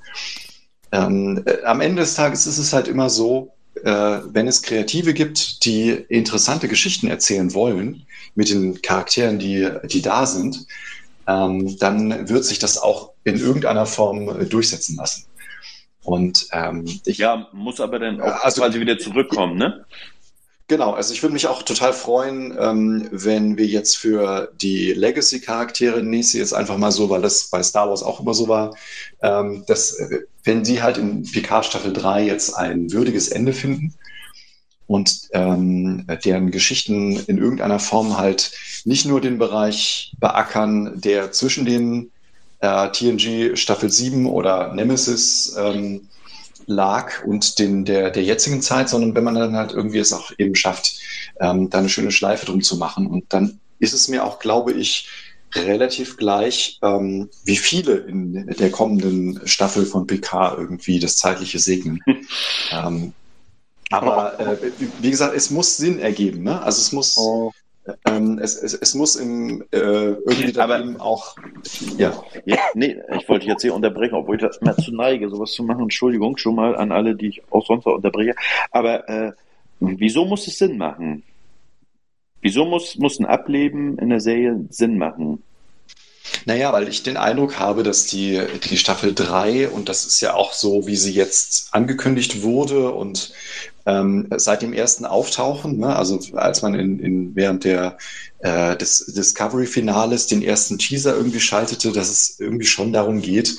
Ähm, 0.92 1.44
äh, 1.46 1.64
am 1.66 1.82
Ende 1.82 2.02
des 2.02 2.16
Tages 2.16 2.48
ist 2.48 2.58
es 2.58 2.72
halt 2.72 2.88
immer 2.88 3.10
so, 3.10 3.52
äh, 3.84 4.20
wenn 4.26 4.48
es 4.48 4.62
Kreative 4.62 5.14
gibt, 5.14 5.66
die 5.66 5.90
interessante 5.90 6.68
Geschichten 6.68 7.08
erzählen 7.08 7.54
wollen 7.54 8.06
mit 8.36 8.50
den 8.50 8.82
Charakteren, 8.82 9.40
die, 9.40 9.68
die 9.92 10.02
da 10.02 10.26
sind, 10.26 10.66
ähm, 11.28 11.78
dann 11.80 12.30
wird 12.30 12.46
sich 12.46 12.60
das 12.60 12.78
auch 12.78 13.12
in 13.24 13.40
irgendeiner 13.40 13.86
Form 13.86 14.30
äh, 14.30 14.46
durchsetzen 14.46 14.96
lassen. 14.96 15.26
Und 16.04 16.48
ähm, 16.52 16.86
ich, 17.06 17.18
Ja, 17.18 17.48
muss 17.54 17.80
aber 17.80 18.00
dann 18.00 18.22
auch 18.22 18.44
Also- 18.44 18.62
quasi 18.62 18.80
wieder 18.80 18.98
zurückkommen, 19.00 19.58
ne? 19.58 19.86
Genau, 20.70 20.92
also 20.94 21.14
ich 21.14 21.22
würde 21.22 21.34
mich 21.34 21.48
auch 21.48 21.62
total 21.64 21.92
freuen, 21.92 22.58
ähm, 22.58 23.10
wenn 23.12 23.58
wir 23.58 23.66
jetzt 23.66 23.98
für 23.98 24.50
die 24.62 24.94
Legacy-Charaktere, 24.94 26.02
nächste 26.02 26.38
jetzt 26.38 26.54
einfach 26.54 26.78
mal 26.78 26.92
so, 26.92 27.10
weil 27.10 27.22
das 27.22 27.50
bei 27.50 27.62
Star 27.62 27.90
Wars 27.90 28.02
auch 28.02 28.22
immer 28.22 28.34
so 28.34 28.48
war, 28.48 28.74
ähm, 29.22 29.66
dass 29.68 30.00
äh, 30.00 30.22
wenn 30.46 30.64
sie 30.64 30.82
halt 30.82 30.98
in 30.98 31.24
PK 31.24 31.64
Staffel 31.64 31.92
3 31.92 32.26
jetzt 32.26 32.54
ein 32.54 32.92
würdiges 32.94 33.28
Ende 33.28 33.52
finden 33.52 33.94
und 34.88 35.28
ähm, 35.34 36.08
deren 36.24 36.50
Geschichten 36.50 37.20
in 37.28 37.38
irgendeiner 37.40 37.80
Form 37.80 38.18
halt 38.18 38.54
nicht 38.86 39.06
nur 39.06 39.20
den 39.20 39.38
Bereich 39.40 40.14
beackern, 40.20 40.94
der 41.02 41.34
zwischen 41.34 41.66
den 41.66 42.10
äh, 42.64 42.90
TNG 42.92 43.58
Staffel 43.58 43.92
7 43.92 44.26
oder 44.26 44.74
Nemesis 44.74 45.54
ähm, 45.58 46.08
lag 46.66 47.26
und 47.26 47.60
den, 47.60 47.84
der, 47.84 48.10
der 48.10 48.24
jetzigen 48.24 48.62
Zeit, 48.62 48.88
sondern 48.88 49.14
wenn 49.16 49.26
man 49.26 49.36
dann 49.36 49.58
halt 49.58 49.74
irgendwie 49.74 50.00
es 50.00 50.14
auch 50.14 50.32
eben 50.38 50.56
schafft, 50.56 50.98
ähm, 51.42 51.70
da 51.70 51.80
eine 51.80 51.90
schöne 51.90 52.12
Schleife 52.12 52.46
drum 52.46 52.62
zu 52.62 52.78
machen. 52.78 53.08
Und 53.08 53.26
dann 53.34 53.60
ist 53.80 53.94
es 53.94 54.08
mir 54.08 54.24
auch, 54.24 54.40
glaube 54.40 54.72
ich, 54.72 55.10
relativ 55.54 56.16
gleich, 56.16 56.80
ähm, 56.82 57.30
wie 57.44 57.58
viele 57.58 57.98
in 57.98 58.48
der 58.58 58.72
kommenden 58.72 59.46
Staffel 59.46 59.86
von 59.86 60.08
PK 60.08 60.56
irgendwie 60.58 61.00
das 61.00 61.18
Zeitliche 61.18 61.60
segnen. 61.60 62.00
ähm, 62.72 63.12
aber 63.92 64.40
äh, 64.40 64.58
wie 65.02 65.12
gesagt, 65.12 65.36
es 65.36 65.50
muss 65.52 65.76
Sinn 65.76 66.00
ergeben. 66.00 66.44
Ne? 66.44 66.62
Also 66.62 66.80
es 66.80 66.94
muss, 66.94 67.18
Oh. 67.18 67.52
Ähm, 68.06 68.40
es, 68.42 68.56
es, 68.56 68.74
es 68.74 68.94
muss 68.94 69.16
im, 69.16 69.64
äh, 69.72 69.78
irgendwie 69.78 70.52
dann 70.54 70.72
Aber- 70.72 70.80
eben 70.80 70.98
auch, 71.00 71.36
ja. 71.98 72.24
Ja, 72.46 72.58
nee, 72.74 72.98
ich 73.20 73.28
wollte 73.28 73.48
jetzt 73.48 73.62
hier 73.62 73.74
unterbrechen, 73.74 74.16
obwohl 74.16 74.38
ich 74.38 74.42
das 74.42 74.58
immer 74.58 74.76
zu 74.78 74.94
neige, 74.94 75.30
sowas 75.30 75.52
zu 75.52 75.64
machen. 75.64 75.84
Entschuldigung 75.84 76.38
schon 76.38 76.56
mal 76.56 76.76
an 76.76 76.92
alle, 76.92 77.16
die 77.16 77.28
ich 77.28 77.44
auch 77.52 77.66
sonst 77.66 77.86
noch 77.86 77.96
unterbreche. 77.96 78.36
Aber 78.72 79.08
äh, 79.10 79.32
wieso 79.80 80.26
muss 80.26 80.48
es 80.48 80.58
Sinn 80.58 80.78
machen? 80.78 81.24
Wieso 82.42 82.66
muss, 82.66 82.98
muss 82.98 83.20
ein 83.20 83.26
Ableben 83.26 83.98
in 84.00 84.10
der 84.10 84.20
Serie 84.20 84.66
Sinn 84.70 84.98
machen? 84.98 85.44
Naja, 86.46 86.74
weil 86.74 86.88
ich 86.90 87.04
den 87.04 87.16
Eindruck 87.18 87.60
habe, 87.60 87.84
dass 87.84 88.06
die, 88.06 88.42
die 88.70 88.78
Staffel 88.78 89.14
3, 89.14 89.70
und 89.70 89.88
das 89.88 90.06
ist 90.06 90.20
ja 90.20 90.34
auch 90.34 90.52
so, 90.54 90.88
wie 90.88 90.96
sie 90.96 91.14
jetzt 91.14 91.74
angekündigt 91.74 92.44
wurde 92.44 92.92
und 92.92 93.32
ähm, 93.86 94.28
seit 94.38 94.62
dem 94.62 94.74
ersten 94.74 95.06
Auftauchen, 95.06 95.78
ne, 95.78 95.96
also 95.96 96.20
als 96.36 96.62
man 96.62 96.76
in, 96.76 97.00
in, 97.00 97.36
während 97.36 97.64
der, 97.66 97.98
äh, 98.40 98.78
des 98.78 99.06
Discovery-Finales 99.08 100.28
den 100.28 100.42
ersten 100.42 100.78
Teaser 100.78 101.16
irgendwie 101.16 101.40
schaltete, 101.40 101.92
dass 101.92 102.10
es 102.10 102.40
irgendwie 102.40 102.66
schon 102.66 102.94
darum 102.94 103.22
geht, 103.22 103.58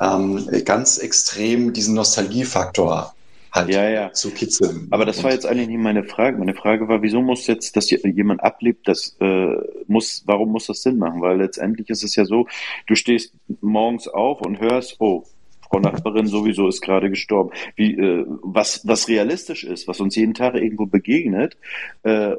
ähm, 0.00 0.48
ganz 0.64 0.98
extrem 0.98 1.72
diesen 1.72 1.94
Nostalgiefaktor 1.94 3.14
halt 3.52 3.70
Ja, 3.70 3.88
ja. 3.88 4.12
zu 4.12 4.30
kitzeln. 4.30 4.86
Aber 4.90 5.04
das 5.04 5.24
war 5.24 5.32
jetzt 5.32 5.46
eigentlich 5.46 5.68
nicht 5.68 5.80
meine 5.80 6.04
Frage. 6.04 6.38
Meine 6.38 6.54
Frage 6.54 6.88
war, 6.88 7.02
wieso 7.02 7.22
muss 7.22 7.46
jetzt, 7.46 7.76
dass 7.76 7.90
jemand 7.90 8.42
ablebt, 8.42 8.86
das 8.86 9.16
äh, 9.20 9.54
muss, 9.86 10.22
warum 10.26 10.52
muss 10.52 10.66
das 10.66 10.82
Sinn 10.82 10.98
machen? 10.98 11.22
Weil 11.22 11.38
letztendlich 11.38 11.88
ist 11.90 12.04
es 12.04 12.14
ja 12.14 12.24
so, 12.24 12.46
du 12.86 12.94
stehst 12.94 13.32
morgens 13.60 14.06
auf 14.08 14.42
und 14.42 14.60
hörst, 14.60 14.96
oh, 14.98 15.24
Frau 15.68 15.80
Nachbarin 15.80 16.26
sowieso 16.26 16.68
ist 16.68 16.80
gerade 16.80 17.10
gestorben. 17.10 17.50
Wie, 17.74 17.94
äh, 17.94 18.24
was, 18.42 18.86
was 18.86 19.08
realistisch 19.08 19.64
ist, 19.64 19.88
was 19.88 20.00
uns 20.00 20.16
jeden 20.16 20.34
Tag 20.34 20.54
irgendwo 20.54 20.86
begegnet, 20.86 21.56
äh, 22.02 22.36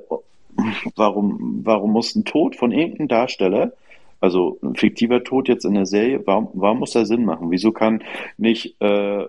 warum, 0.95 1.61
warum 1.63 1.91
muss 1.91 2.15
ein 2.15 2.25
Tod 2.25 2.55
von 2.55 2.71
irgendeinem 2.71 3.07
Darsteller, 3.07 3.73
also 4.19 4.57
ein 4.63 4.75
fiktiver 4.75 5.23
Tod 5.23 5.47
jetzt 5.47 5.65
in 5.65 5.75
der 5.75 5.85
Serie, 5.85 6.21
warum, 6.25 6.49
warum 6.53 6.79
muss 6.79 6.91
der 6.91 7.05
Sinn 7.05 7.25
machen? 7.25 7.51
Wieso 7.51 7.71
kann 7.71 8.03
nicht, 8.37 8.79
äh, 8.81 9.25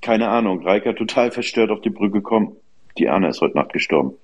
keine 0.00 0.28
Ahnung, 0.28 0.62
Reika 0.62 0.92
total 0.92 1.30
verstört 1.30 1.70
auf 1.70 1.80
die 1.80 1.90
Brücke 1.90 2.22
kommen? 2.22 2.56
Die 2.98 3.08
Anna 3.08 3.28
ist 3.28 3.40
heute 3.40 3.56
Nacht 3.56 3.72
gestorben. 3.72 4.14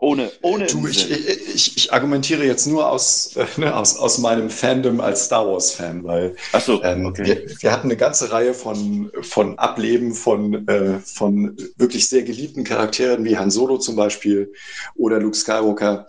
Ohne, 0.00 0.30
ohne. 0.42 0.66
Du, 0.66 0.86
ich, 0.86 1.10
ich, 1.10 1.76
ich 1.76 1.92
argumentiere 1.92 2.44
jetzt 2.44 2.66
nur 2.66 2.88
aus, 2.88 3.34
äh, 3.36 3.46
ne, 3.56 3.74
aus, 3.74 3.96
aus 3.96 4.18
meinem 4.18 4.48
Fandom 4.48 5.00
als 5.00 5.24
Star 5.24 5.44
Wars-Fan, 5.46 6.04
weil 6.04 6.36
Ach 6.52 6.60
so, 6.60 6.82
ähm, 6.84 7.06
okay. 7.06 7.24
wir, 7.26 7.46
wir 7.60 7.72
hatten 7.72 7.88
eine 7.88 7.96
ganze 7.96 8.30
Reihe 8.30 8.54
von, 8.54 9.10
von 9.22 9.58
Ableben 9.58 10.14
von, 10.14 10.68
äh, 10.68 11.00
von 11.00 11.56
wirklich 11.76 12.08
sehr 12.08 12.22
geliebten 12.22 12.62
Charakteren, 12.62 13.24
wie 13.24 13.36
Han 13.38 13.50
Solo 13.50 13.78
zum 13.78 13.96
Beispiel 13.96 14.52
oder 14.94 15.18
Luke 15.18 15.36
Skywalker, 15.36 16.06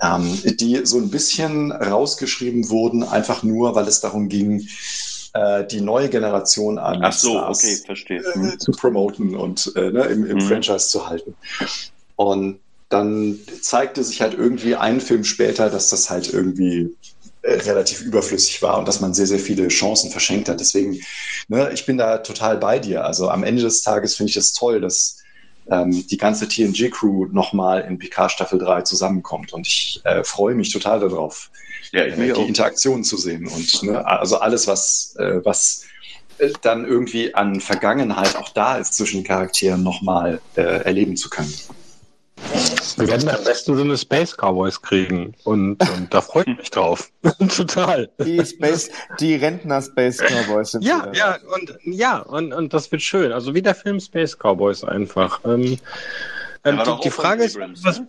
ähm, 0.00 0.40
die 0.60 0.86
so 0.86 0.98
ein 0.98 1.10
bisschen 1.10 1.72
rausgeschrieben 1.72 2.70
wurden, 2.70 3.02
einfach 3.02 3.42
nur, 3.42 3.74
weil 3.74 3.88
es 3.88 4.00
darum 4.00 4.28
ging, 4.28 4.66
äh, 5.34 5.66
die 5.66 5.80
neue 5.80 6.08
Generation 6.10 6.78
an 6.78 7.02
Ach 7.02 7.12
so, 7.12 7.30
Stars 7.30 7.58
okay, 7.64 7.76
verstehe. 7.86 8.20
äh, 8.20 8.34
Hm. 8.34 8.58
zu 8.60 8.70
promoten 8.72 9.34
und 9.34 9.72
äh, 9.74 9.90
ne, 9.90 10.04
im, 10.04 10.26
im 10.26 10.36
Mhm. 10.36 10.40
Franchise 10.40 10.88
zu 10.88 11.08
halten. 11.08 11.36
Und 12.16 12.61
dann 12.92 13.38
zeigte 13.62 14.04
sich 14.04 14.20
halt 14.20 14.34
irgendwie 14.34 14.76
einen 14.76 15.00
Film 15.00 15.24
später, 15.24 15.70
dass 15.70 15.88
das 15.88 16.10
halt 16.10 16.32
irgendwie 16.32 16.94
äh, 17.42 17.54
relativ 17.54 18.02
überflüssig 18.02 18.60
war 18.62 18.78
und 18.78 18.86
dass 18.86 19.00
man 19.00 19.14
sehr, 19.14 19.26
sehr 19.26 19.38
viele 19.38 19.68
Chancen 19.68 20.10
verschenkt 20.10 20.48
hat. 20.48 20.60
Deswegen, 20.60 21.00
ne, 21.48 21.70
ich 21.72 21.86
bin 21.86 21.96
da 21.96 22.18
total 22.18 22.58
bei 22.58 22.78
dir. 22.78 23.04
Also 23.04 23.30
am 23.30 23.44
Ende 23.44 23.62
des 23.62 23.82
Tages 23.82 24.14
finde 24.14 24.30
ich 24.30 24.36
es 24.36 24.52
das 24.52 24.58
toll, 24.58 24.80
dass 24.80 25.22
ähm, 25.70 26.06
die 26.06 26.18
ganze 26.18 26.46
TNG-Crew 26.46 27.26
nochmal 27.32 27.80
in 27.82 27.98
PK 27.98 28.28
Staffel 28.28 28.58
3 28.58 28.82
zusammenkommt. 28.82 29.52
Und 29.52 29.66
ich 29.66 30.00
äh, 30.04 30.22
freue 30.22 30.54
mich 30.54 30.70
total 30.70 31.00
darauf, 31.00 31.50
Ja, 31.92 32.02
äh, 32.02 32.14
die 32.14 32.32
auch. 32.32 32.46
Interaktion 32.46 33.04
zu 33.04 33.16
sehen. 33.16 33.46
Und 33.46 33.82
ne, 33.84 34.06
also 34.06 34.38
alles, 34.38 34.66
was, 34.66 35.16
äh, 35.18 35.40
was 35.44 35.84
äh, 36.38 36.50
dann 36.60 36.84
irgendwie 36.84 37.34
an 37.34 37.60
Vergangenheit 37.60 38.36
auch 38.36 38.50
da 38.50 38.76
ist 38.76 38.94
zwischen 38.94 39.24
Charakteren 39.24 39.82
nochmal 39.82 40.40
äh, 40.56 40.60
erleben 40.60 41.16
zu 41.16 41.30
können. 41.30 41.52
Wir 42.96 43.08
werden 43.08 43.28
am 43.28 43.44
besten 43.44 43.76
so 43.76 43.82
eine 43.82 43.96
Space 43.96 44.36
Cowboys 44.36 44.80
kriegen. 44.80 45.34
Und, 45.44 45.80
und 45.96 46.12
da 46.12 46.20
freue 46.20 46.44
ich 46.46 46.56
mich 46.58 46.70
drauf. 46.70 47.10
Total. 47.56 48.10
Die, 48.24 48.44
Space, 48.44 48.90
die 49.18 49.36
Rentner 49.36 49.80
Space 49.80 50.18
Cowboys 50.18 50.72
sind 50.72 50.84
Ja, 50.84 51.02
wieder. 51.02 51.14
ja, 51.14 51.38
und 51.54 51.78
ja, 51.84 52.18
und, 52.18 52.52
und 52.52 52.74
das 52.74 52.90
wird 52.92 53.02
schön. 53.02 53.32
Also 53.32 53.54
wie 53.54 53.62
der 53.62 53.74
Film 53.74 53.98
Space 54.00 54.36
Cowboys 54.36 54.84
einfach. 54.84 55.40
Ähm, 55.44 55.78
ähm, 56.64 56.80
die, 56.86 57.00
die 57.04 57.10
Frage 57.10 57.44
ist, 57.44 57.58
was, 57.58 58.02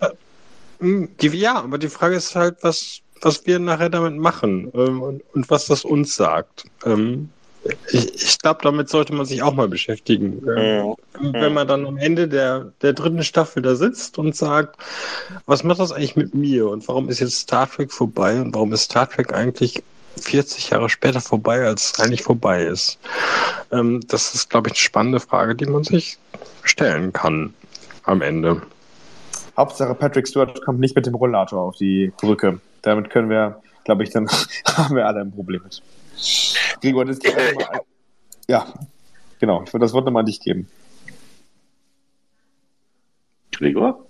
Hm, 0.79 1.09
die, 1.21 1.27
ja, 1.29 1.55
aber 1.55 1.77
die 1.77 1.87
Frage 1.87 2.15
ist 2.15 2.35
halt, 2.35 2.57
was, 2.61 2.99
was 3.21 3.45
wir 3.45 3.57
nachher 3.59 3.89
damit 3.89 4.17
machen 4.17 4.69
ähm, 4.75 5.01
und, 5.01 5.23
und 5.33 5.49
was 5.49 5.67
das 5.67 5.85
uns 5.85 6.15
sagt. 6.15 6.65
Ähm, 6.85 7.29
ich 7.91 8.13
ich 8.15 8.39
glaube, 8.39 8.59
damit 8.63 8.89
sollte 8.89 9.13
man 9.13 9.25
sich 9.25 9.41
auch 9.41 9.53
mal 9.53 9.67
beschäftigen. 9.67 10.45
Ähm, 10.57 10.95
Wenn 11.19 11.53
man 11.53 11.67
dann 11.67 11.85
am 11.85 11.97
Ende 11.97 12.27
der, 12.27 12.73
der 12.81 12.93
dritten 12.93 13.23
Staffel 13.23 13.61
da 13.61 13.75
sitzt 13.75 14.17
und 14.17 14.35
sagt, 14.35 14.77
was 15.45 15.63
macht 15.63 15.79
das 15.79 15.91
eigentlich 15.91 16.15
mit 16.15 16.33
mir 16.33 16.67
und 16.67 16.87
warum 16.87 17.09
ist 17.09 17.19
jetzt 17.19 17.35
Star 17.35 17.69
Trek 17.69 17.91
vorbei 17.91 18.41
und 18.41 18.53
warum 18.53 18.73
ist 18.73 18.83
Star 18.83 19.09
Trek 19.09 19.33
eigentlich 19.33 19.81
40 20.19 20.71
Jahre 20.71 20.89
später 20.89 21.21
vorbei, 21.21 21.65
als 21.65 21.99
eigentlich 21.99 22.23
vorbei 22.23 22.63
ist? 22.63 22.99
Ähm, 23.71 24.01
das 24.07 24.35
ist, 24.35 24.49
glaube 24.49 24.69
ich, 24.69 24.73
eine 24.73 24.79
spannende 24.79 25.19
Frage, 25.19 25.55
die 25.55 25.65
man 25.65 25.83
sich 25.83 26.17
stellen 26.63 27.13
kann 27.13 27.53
am 28.03 28.21
Ende. 28.21 28.61
Hauptsache 29.55 29.95
Patrick 29.95 30.27
Stewart 30.27 30.63
kommt 30.65 30.79
nicht 30.79 30.95
mit 30.95 31.05
dem 31.05 31.15
Rollator 31.15 31.61
auf 31.61 31.77
die 31.77 32.11
Brücke. 32.19 32.59
Damit 32.81 33.09
können 33.09 33.29
wir, 33.29 33.61
glaube 33.85 34.03
ich, 34.03 34.09
dann 34.09 34.27
haben 34.67 34.95
wir 34.95 35.07
alle 35.07 35.21
ein 35.21 35.31
Problem 35.31 35.61
mit. 35.63 35.81
Gregor, 36.81 37.05
das 37.05 37.17
ist 37.17 37.35
mal, 37.35 37.81
ja, 38.47 38.73
genau. 39.39 39.63
Ich 39.63 39.73
würde 39.73 39.85
das 39.85 39.93
Wort 39.93 40.05
nochmal 40.05 40.21
an 40.21 40.25
dich 40.25 40.39
geben. 40.39 40.69
Gregor? 43.51 44.05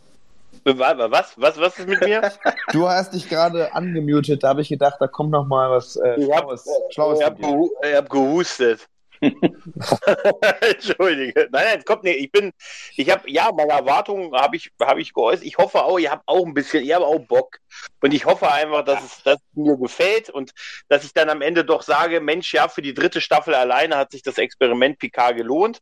Was? 0.65 1.34
Was? 1.38 1.57
Was 1.59 1.77
ist 1.80 1.88
mit 1.88 1.99
mir? 2.01 2.31
Du 2.71 2.88
hast 2.88 3.13
dich 3.13 3.27
gerade 3.27 3.73
angemutet, 3.73 4.43
da 4.43 4.49
habe 4.49 4.61
ich 4.61 4.69
gedacht, 4.69 4.95
da 4.99 5.07
kommt 5.07 5.31
noch 5.31 5.45
mal 5.45 5.69
was 5.69 5.97
äh, 5.97 6.15
Ich 6.21 6.31
hab- 6.31 6.47
Schlaues, 6.91 7.19
ich 7.19 7.25
habe 7.25 7.69
hab 7.95 8.09
gehustet. 8.09 8.88
Entschuldige. 10.61 11.47
Nein, 11.51 11.65
nein, 11.65 11.83
kommt 11.85 12.03
nicht. 12.03 12.19
Ich 12.19 12.31
bin, 12.31 12.51
ich 12.95 13.09
habe, 13.09 13.29
ja, 13.29 13.51
meine 13.55 13.73
Erwartungen 13.73 14.33
habe 14.33 14.55
ich, 14.55 14.71
habe 14.81 15.01
ich 15.01 15.13
geäußert. 15.13 15.45
Ich 15.45 15.57
hoffe 15.57 15.83
auch, 15.83 15.97
ihr 15.99 16.11
habt 16.11 16.23
auch 16.27 16.45
ein 16.45 16.53
bisschen, 16.53 16.83
ihr 16.83 16.95
habt 16.95 17.05
auch 17.05 17.19
Bock. 17.19 17.59
Und 18.01 18.13
ich 18.13 18.25
hoffe 18.25 18.51
einfach, 18.51 18.83
dass 18.83 19.03
es, 19.03 19.23
dass 19.23 19.35
es 19.35 19.55
mir 19.55 19.77
gefällt 19.77 20.29
und 20.29 20.51
dass 20.89 21.03
ich 21.03 21.13
dann 21.13 21.29
am 21.29 21.41
Ende 21.41 21.63
doch 21.63 21.81
sage, 21.81 22.21
Mensch, 22.21 22.53
ja, 22.53 22.67
für 22.67 22.81
die 22.81 22.93
dritte 22.93 23.21
Staffel 23.21 23.55
alleine 23.55 23.97
hat 23.97 24.11
sich 24.11 24.21
das 24.23 24.37
Experiment 24.37 24.99
Picard 24.99 25.37
gelohnt. 25.37 25.81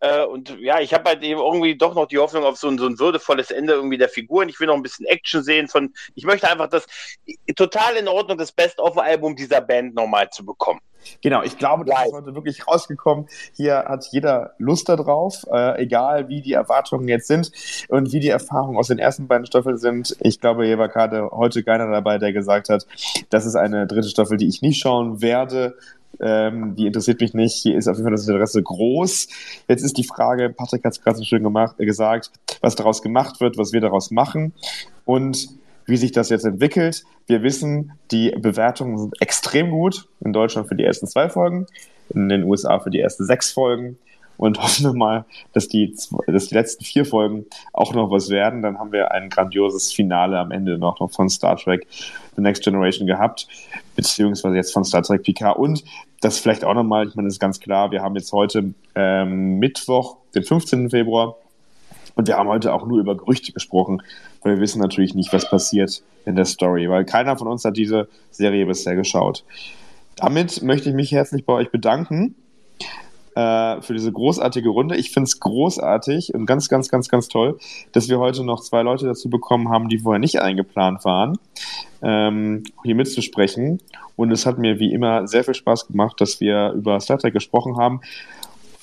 Äh, 0.00 0.24
und 0.24 0.58
ja, 0.60 0.80
ich 0.80 0.92
habe 0.94 1.08
halt 1.08 1.22
eben 1.22 1.40
irgendwie 1.40 1.76
doch 1.76 1.94
noch 1.94 2.06
die 2.06 2.18
Hoffnung 2.18 2.44
auf 2.44 2.56
so 2.56 2.68
ein, 2.68 2.78
so 2.78 2.86
ein 2.86 2.98
würdevolles 2.98 3.50
Ende 3.50 3.74
irgendwie 3.74 3.98
der 3.98 4.08
Figuren. 4.08 4.48
Ich 4.48 4.60
will 4.60 4.66
noch 4.66 4.76
ein 4.76 4.82
bisschen 4.82 5.06
Action 5.06 5.42
sehen 5.42 5.68
von, 5.68 5.92
ich 6.14 6.24
möchte 6.24 6.50
einfach 6.50 6.68
das 6.68 6.86
total 7.56 7.96
in 7.96 8.08
Ordnung, 8.08 8.38
das 8.38 8.52
Best-of-Album 8.52 9.36
dieser 9.36 9.60
Band 9.60 9.94
nochmal 9.94 10.28
zu 10.30 10.44
bekommen. 10.44 10.80
Genau, 11.22 11.42
ich 11.42 11.58
glaube, 11.58 11.84
das 11.84 12.06
ist 12.06 12.12
heute 12.12 12.34
wirklich 12.34 12.66
rausgekommen. 12.66 13.26
Hier 13.52 13.84
hat 13.86 14.06
jeder 14.10 14.52
Lust 14.58 14.88
darauf, 14.88 15.44
äh, 15.50 15.82
egal 15.82 16.28
wie 16.28 16.42
die 16.42 16.52
Erwartungen 16.52 17.08
jetzt 17.08 17.26
sind 17.26 17.50
und 17.88 18.12
wie 18.12 18.20
die 18.20 18.28
Erfahrungen 18.28 18.78
aus 18.78 18.88
den 18.88 18.98
ersten 18.98 19.26
beiden 19.26 19.46
Staffeln 19.46 19.78
sind. 19.78 20.16
Ich 20.20 20.40
glaube, 20.40 20.64
hier 20.64 20.78
war 20.78 20.88
gerade 20.88 21.30
heute 21.30 21.62
keiner 21.62 21.90
dabei, 21.90 22.18
der 22.18 22.32
gesagt 22.32 22.68
hat, 22.68 22.86
das 23.30 23.46
ist 23.46 23.56
eine 23.56 23.86
dritte 23.86 24.08
Staffel, 24.08 24.36
die 24.36 24.48
ich 24.48 24.62
nicht 24.62 24.80
schauen 24.80 25.20
werde. 25.20 25.76
Ähm, 26.20 26.76
die 26.76 26.86
interessiert 26.86 27.20
mich 27.20 27.34
nicht. 27.34 27.54
Hier 27.54 27.76
ist 27.76 27.88
auf 27.88 27.96
jeden 27.96 28.04
Fall 28.04 28.12
das 28.12 28.28
Interesse 28.28 28.62
groß. 28.62 29.28
Jetzt 29.68 29.82
ist 29.82 29.98
die 29.98 30.04
Frage, 30.04 30.50
Patrick 30.50 30.84
hat 30.84 30.92
es 30.92 31.02
gerade 31.02 31.16
so 31.16 31.24
schön 31.24 31.42
gemacht, 31.42 31.76
äh, 31.78 31.86
gesagt, 31.86 32.30
was 32.60 32.76
daraus 32.76 33.02
gemacht 33.02 33.40
wird, 33.40 33.58
was 33.58 33.72
wir 33.72 33.80
daraus 33.80 34.10
machen 34.10 34.52
und 35.04 35.48
wie 35.86 35.96
sich 35.96 36.12
das 36.12 36.30
jetzt 36.30 36.44
entwickelt. 36.44 37.04
Wir 37.26 37.42
wissen, 37.42 37.92
die 38.10 38.30
Bewertungen 38.30 38.98
sind 38.98 39.20
extrem 39.20 39.70
gut. 39.70 40.08
In 40.20 40.32
Deutschland 40.32 40.68
für 40.68 40.74
die 40.74 40.84
ersten 40.84 41.06
zwei 41.06 41.28
Folgen, 41.28 41.66
in 42.14 42.28
den 42.28 42.44
USA 42.44 42.80
für 42.80 42.90
die 42.90 43.00
ersten 43.00 43.24
sechs 43.24 43.52
Folgen. 43.52 43.98
Und 44.36 44.58
hoffen 44.62 44.84
wir 44.84 44.94
mal, 44.94 45.24
dass 45.52 45.68
die, 45.68 45.94
dass 46.26 46.48
die 46.48 46.54
letzten 46.54 46.84
vier 46.84 47.04
Folgen 47.04 47.46
auch 47.72 47.94
noch 47.94 48.10
was 48.10 48.30
werden. 48.30 48.62
Dann 48.62 48.78
haben 48.78 48.92
wir 48.92 49.12
ein 49.12 49.30
grandioses 49.30 49.92
Finale 49.92 50.38
am 50.38 50.50
Ende 50.50 50.78
noch, 50.78 50.98
von 51.12 51.28
Star 51.28 51.56
Trek 51.56 51.86
The 52.36 52.42
Next 52.42 52.64
Generation 52.64 53.06
gehabt, 53.06 53.46
beziehungsweise 53.94 54.56
jetzt 54.56 54.72
von 54.72 54.84
Star 54.84 55.02
Trek 55.02 55.22
Picard. 55.22 55.56
Und 55.56 55.84
das 56.20 56.38
vielleicht 56.38 56.64
auch 56.64 56.74
nochmal, 56.74 57.06
ich 57.06 57.14
meine, 57.14 57.28
das 57.28 57.34
ist 57.34 57.40
ganz 57.40 57.60
klar, 57.60 57.90
wir 57.90 58.02
haben 58.02 58.16
jetzt 58.16 58.32
heute 58.32 58.74
ähm, 58.94 59.58
Mittwoch, 59.58 60.16
den 60.34 60.42
15. 60.42 60.90
Februar, 60.90 61.36
und 62.14 62.28
wir 62.28 62.36
haben 62.36 62.48
heute 62.48 62.72
auch 62.72 62.86
nur 62.86 62.98
über 62.98 63.16
Gerüchte 63.16 63.52
gesprochen, 63.52 64.02
weil 64.42 64.54
wir 64.56 64.60
wissen 64.60 64.80
natürlich 64.80 65.14
nicht, 65.14 65.32
was 65.32 65.48
passiert 65.48 66.02
in 66.24 66.36
der 66.36 66.44
Story, 66.44 66.88
weil 66.88 67.04
keiner 67.04 67.36
von 67.36 67.48
uns 67.48 67.64
hat 67.64 67.76
diese 67.76 68.08
Serie 68.30 68.66
bisher 68.66 68.94
geschaut. 68.94 69.44
Damit 70.16 70.62
möchte 70.62 70.90
ich 70.90 70.94
mich 70.94 71.12
herzlich 71.12 71.44
bei 71.44 71.54
euch 71.54 71.70
bedanken 71.70 72.36
äh, 73.34 73.80
für 73.82 73.94
diese 73.94 74.12
großartige 74.12 74.68
Runde. 74.68 74.96
Ich 74.96 75.10
finde 75.10 75.26
es 75.26 75.40
großartig 75.40 76.34
und 76.34 76.46
ganz, 76.46 76.68
ganz, 76.68 76.88
ganz, 76.88 77.08
ganz 77.08 77.28
toll, 77.28 77.58
dass 77.92 78.08
wir 78.08 78.18
heute 78.18 78.44
noch 78.44 78.60
zwei 78.60 78.82
Leute 78.82 79.06
dazu 79.06 79.28
bekommen 79.28 79.70
haben, 79.70 79.88
die 79.88 79.98
vorher 79.98 80.20
nicht 80.20 80.40
eingeplant 80.40 81.04
waren, 81.04 81.38
ähm, 82.02 82.62
hier 82.84 82.94
mitzusprechen. 82.94 83.80
Und 84.16 84.30
es 84.30 84.46
hat 84.46 84.58
mir 84.58 84.78
wie 84.78 84.92
immer 84.92 85.26
sehr 85.26 85.42
viel 85.42 85.54
Spaß 85.54 85.88
gemacht, 85.88 86.20
dass 86.20 86.40
wir 86.40 86.72
über 86.72 87.00
Star 87.00 87.18
Trek 87.18 87.34
gesprochen 87.34 87.76
haben. 87.76 88.00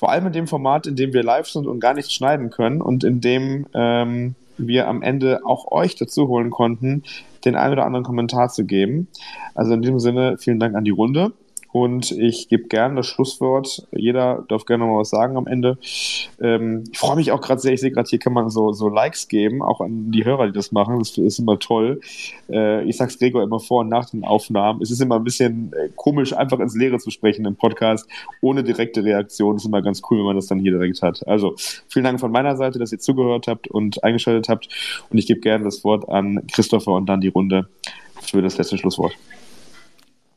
Vor 0.02 0.10
allem 0.10 0.26
in 0.26 0.32
dem 0.32 0.48
Format, 0.48 0.88
in 0.88 0.96
dem 0.96 1.12
wir 1.12 1.22
live 1.22 1.46
sind 1.46 1.68
und 1.68 1.78
gar 1.78 1.94
nichts 1.94 2.12
schneiden 2.12 2.50
können 2.50 2.82
und 2.82 3.04
in 3.04 3.20
dem 3.20 3.66
ähm, 3.72 4.34
wir 4.58 4.88
am 4.88 5.00
Ende 5.00 5.42
auch 5.44 5.70
euch 5.70 5.94
dazu 5.94 6.26
holen 6.26 6.50
konnten, 6.50 7.04
den 7.44 7.54
einen 7.54 7.74
oder 7.74 7.86
anderen 7.86 8.04
Kommentar 8.04 8.48
zu 8.48 8.64
geben. 8.64 9.06
Also 9.54 9.74
in 9.74 9.80
diesem 9.80 10.00
Sinne, 10.00 10.38
vielen 10.38 10.58
Dank 10.58 10.74
an 10.74 10.82
die 10.82 10.90
Runde. 10.90 11.30
Und 11.72 12.10
ich 12.12 12.48
gebe 12.48 12.68
gerne 12.68 12.96
das 12.96 13.06
Schlusswort. 13.06 13.86
Jeder 13.92 14.44
darf 14.48 14.66
gerne 14.66 14.84
mal 14.84 14.98
was 14.98 15.08
sagen 15.08 15.38
am 15.38 15.46
Ende. 15.46 15.78
Ähm, 16.40 16.84
ich 16.92 16.98
freue 16.98 17.16
mich 17.16 17.32
auch 17.32 17.40
gerade 17.40 17.60
sehr. 17.60 17.72
Ich 17.72 17.80
sehe 17.80 17.90
gerade, 17.90 18.08
hier 18.08 18.18
kann 18.18 18.34
man 18.34 18.50
so, 18.50 18.72
so 18.72 18.88
Likes 18.88 19.26
geben, 19.26 19.62
auch 19.62 19.80
an 19.80 20.10
die 20.10 20.24
Hörer, 20.24 20.46
die 20.46 20.52
das 20.52 20.70
machen. 20.70 20.98
Das 20.98 21.16
ist 21.16 21.38
immer 21.38 21.58
toll. 21.58 22.00
Äh, 22.50 22.84
ich 22.84 22.98
sag's 22.98 23.18
Gregor 23.18 23.42
immer 23.42 23.58
vor 23.58 23.80
und 23.80 23.88
nach 23.88 24.10
den 24.10 24.24
Aufnahmen. 24.24 24.82
Es 24.82 24.90
ist 24.90 25.00
immer 25.00 25.16
ein 25.16 25.24
bisschen 25.24 25.72
äh, 25.72 25.88
komisch, 25.96 26.34
einfach 26.34 26.60
ins 26.60 26.76
Leere 26.76 26.98
zu 26.98 27.10
sprechen 27.10 27.46
im 27.46 27.56
Podcast, 27.56 28.06
ohne 28.42 28.62
direkte 28.62 29.02
Reaktion. 29.02 29.54
Das 29.54 29.62
ist 29.62 29.68
immer 29.68 29.82
ganz 29.82 30.02
cool, 30.10 30.18
wenn 30.18 30.26
man 30.26 30.36
das 30.36 30.48
dann 30.48 30.58
hier 30.58 30.72
direkt 30.72 31.00
hat. 31.00 31.26
Also 31.26 31.54
vielen 31.88 32.04
Dank 32.04 32.20
von 32.20 32.30
meiner 32.30 32.56
Seite, 32.56 32.78
dass 32.78 32.92
ihr 32.92 32.98
zugehört 32.98 33.46
habt 33.46 33.66
und 33.68 34.04
eingeschaltet 34.04 34.50
habt. 34.50 34.68
Und 35.08 35.16
ich 35.16 35.26
gebe 35.26 35.40
gerne 35.40 35.64
das 35.64 35.84
Wort 35.84 36.06
an 36.08 36.46
Christopher 36.52 36.92
und 36.92 37.06
dann 37.06 37.22
die 37.22 37.28
Runde 37.28 37.66
für 38.20 38.42
das 38.42 38.58
letzte 38.58 38.76
Schlusswort. 38.76 39.16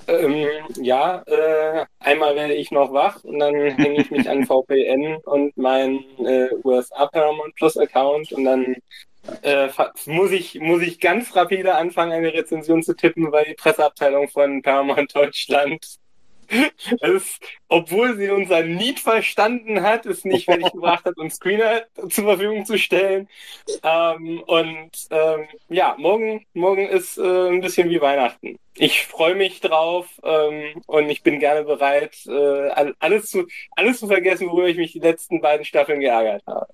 Ähm, 0.07 0.48
ja, 0.82 1.23
äh, 1.26 1.86
einmal 1.99 2.36
werde 2.36 2.53
ich 2.53 2.72
noch 2.72 2.94
wach 2.94 3.23
und 3.23 3.40
dann 3.40 3.56
hänge 3.56 4.02
ich 4.02 4.11
mich 4.11 4.30
an 4.30 4.45
VPN 4.48 5.18
und 5.26 5.57
meinen 5.57 6.03
äh, 6.26 6.49
USA 6.64 7.07
Paramount 7.07 7.56
Plus 7.56 7.77
Account 7.77 8.32
und 8.32 8.45
dann 8.45 8.76
äh, 9.41 9.69
muss 10.06 10.32
ich 10.32 10.60
muss 10.60 10.82
ich 10.84 10.99
ganz 10.99 11.36
rapide 11.36 11.76
anfangen, 11.76 12.11
eine 12.11 12.34
Rezension 12.34 12.84
zu 12.84 12.95
tippen, 12.95 13.32
weil 13.32 13.45
die 13.45 13.56
Presseabteilung 13.56 14.27
von 14.30 14.61
Paramount 14.61 15.15
Deutschland 15.15 15.98
ist, 17.01 17.41
obwohl 17.67 18.15
sie 18.15 18.30
unser 18.30 18.63
Need 18.63 18.99
verstanden 18.99 19.81
hat, 19.81 20.05
es 20.05 20.26
nicht 20.26 20.45
fertig 20.45 20.72
gebracht 20.72 21.05
hat, 21.05 21.17
uns 21.17 21.35
Screener 21.35 21.85
zur 22.09 22.23
Verfügung 22.26 22.65
zu 22.65 22.77
stellen. 22.77 23.27
Ähm, 23.84 24.41
und 24.45 24.91
ähm, 25.09 25.47
ja, 25.69 25.95
morgen, 25.97 26.45
morgen 26.53 26.88
ist 26.88 27.17
äh, 27.17 27.49
ein 27.49 27.61
bisschen 27.61 27.89
wie 27.89 28.01
Weihnachten. 28.01 28.57
Ich 28.76 29.05
freue 29.05 29.35
mich 29.35 29.61
drauf 29.61 30.07
ähm, 30.23 30.81
und 30.85 31.09
ich 31.09 31.23
bin 31.23 31.39
gerne 31.39 31.63
bereit, 31.63 32.17
äh, 32.27 32.93
alles, 32.99 33.27
zu, 33.27 33.47
alles 33.76 33.99
zu 33.99 34.07
vergessen, 34.07 34.49
worüber 34.49 34.67
ich 34.67 34.77
mich 34.77 34.91
die 34.91 34.99
letzten 34.99 35.41
beiden 35.41 35.65
Staffeln 35.65 36.01
geärgert 36.01 36.43
habe. 36.45 36.67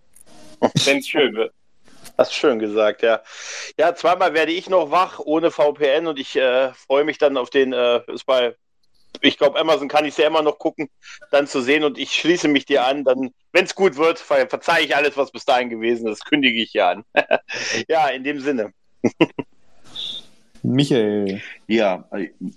Wenn 0.86 0.98
es 0.98 1.08
schön 1.08 1.36
wird. 1.36 1.54
Hast 2.18 2.34
schön 2.34 2.60
gesagt, 2.60 3.02
ja. 3.02 3.22
Ja, 3.78 3.96
zweimal 3.96 4.34
werde 4.34 4.52
ich 4.52 4.70
noch 4.70 4.92
wach 4.92 5.20
ohne 5.20 5.50
VPN 5.50 6.08
und 6.08 6.20
ich 6.20 6.36
äh, 6.36 6.74
freue 6.74 7.04
mich 7.04 7.18
dann 7.18 7.38
auf 7.38 7.50
den, 7.50 7.74
äh, 7.74 8.02
ist 8.12 8.26
bei 8.26 8.56
ich 9.22 9.38
glaube, 9.38 9.60
Amazon 9.60 9.88
kann 9.88 10.06
ich 10.06 10.18
ja 10.18 10.28
immer 10.28 10.42
noch 10.42 10.58
gucken, 10.58 10.90
dann 11.32 11.48
zu 11.48 11.62
sehen 11.62 11.84
und 11.84 11.98
ich 11.98 12.12
schließe 12.12 12.48
mich 12.48 12.66
dir 12.66 12.86
an. 12.86 13.04
Dann, 13.04 13.32
wenn 13.52 13.66
es 13.66 13.76
gut 13.76 13.98
wird, 13.98 14.20
ver 14.20 14.48
verzeihe 14.48 14.86
ich 14.86 14.96
alles, 14.96 15.18
was 15.18 15.32
bis 15.32 15.46
dahin 15.46 15.70
gewesen 15.70 16.08
ist, 16.08 16.26
kündige 16.26 16.62
ich 16.62 16.74
ja 16.74 16.92
an. 16.92 17.04
ja, 17.88 18.08
in 18.08 18.24
dem 18.24 18.40
Sinne. 18.40 18.74
Michael. 20.64 21.42
Ja, 21.68 22.06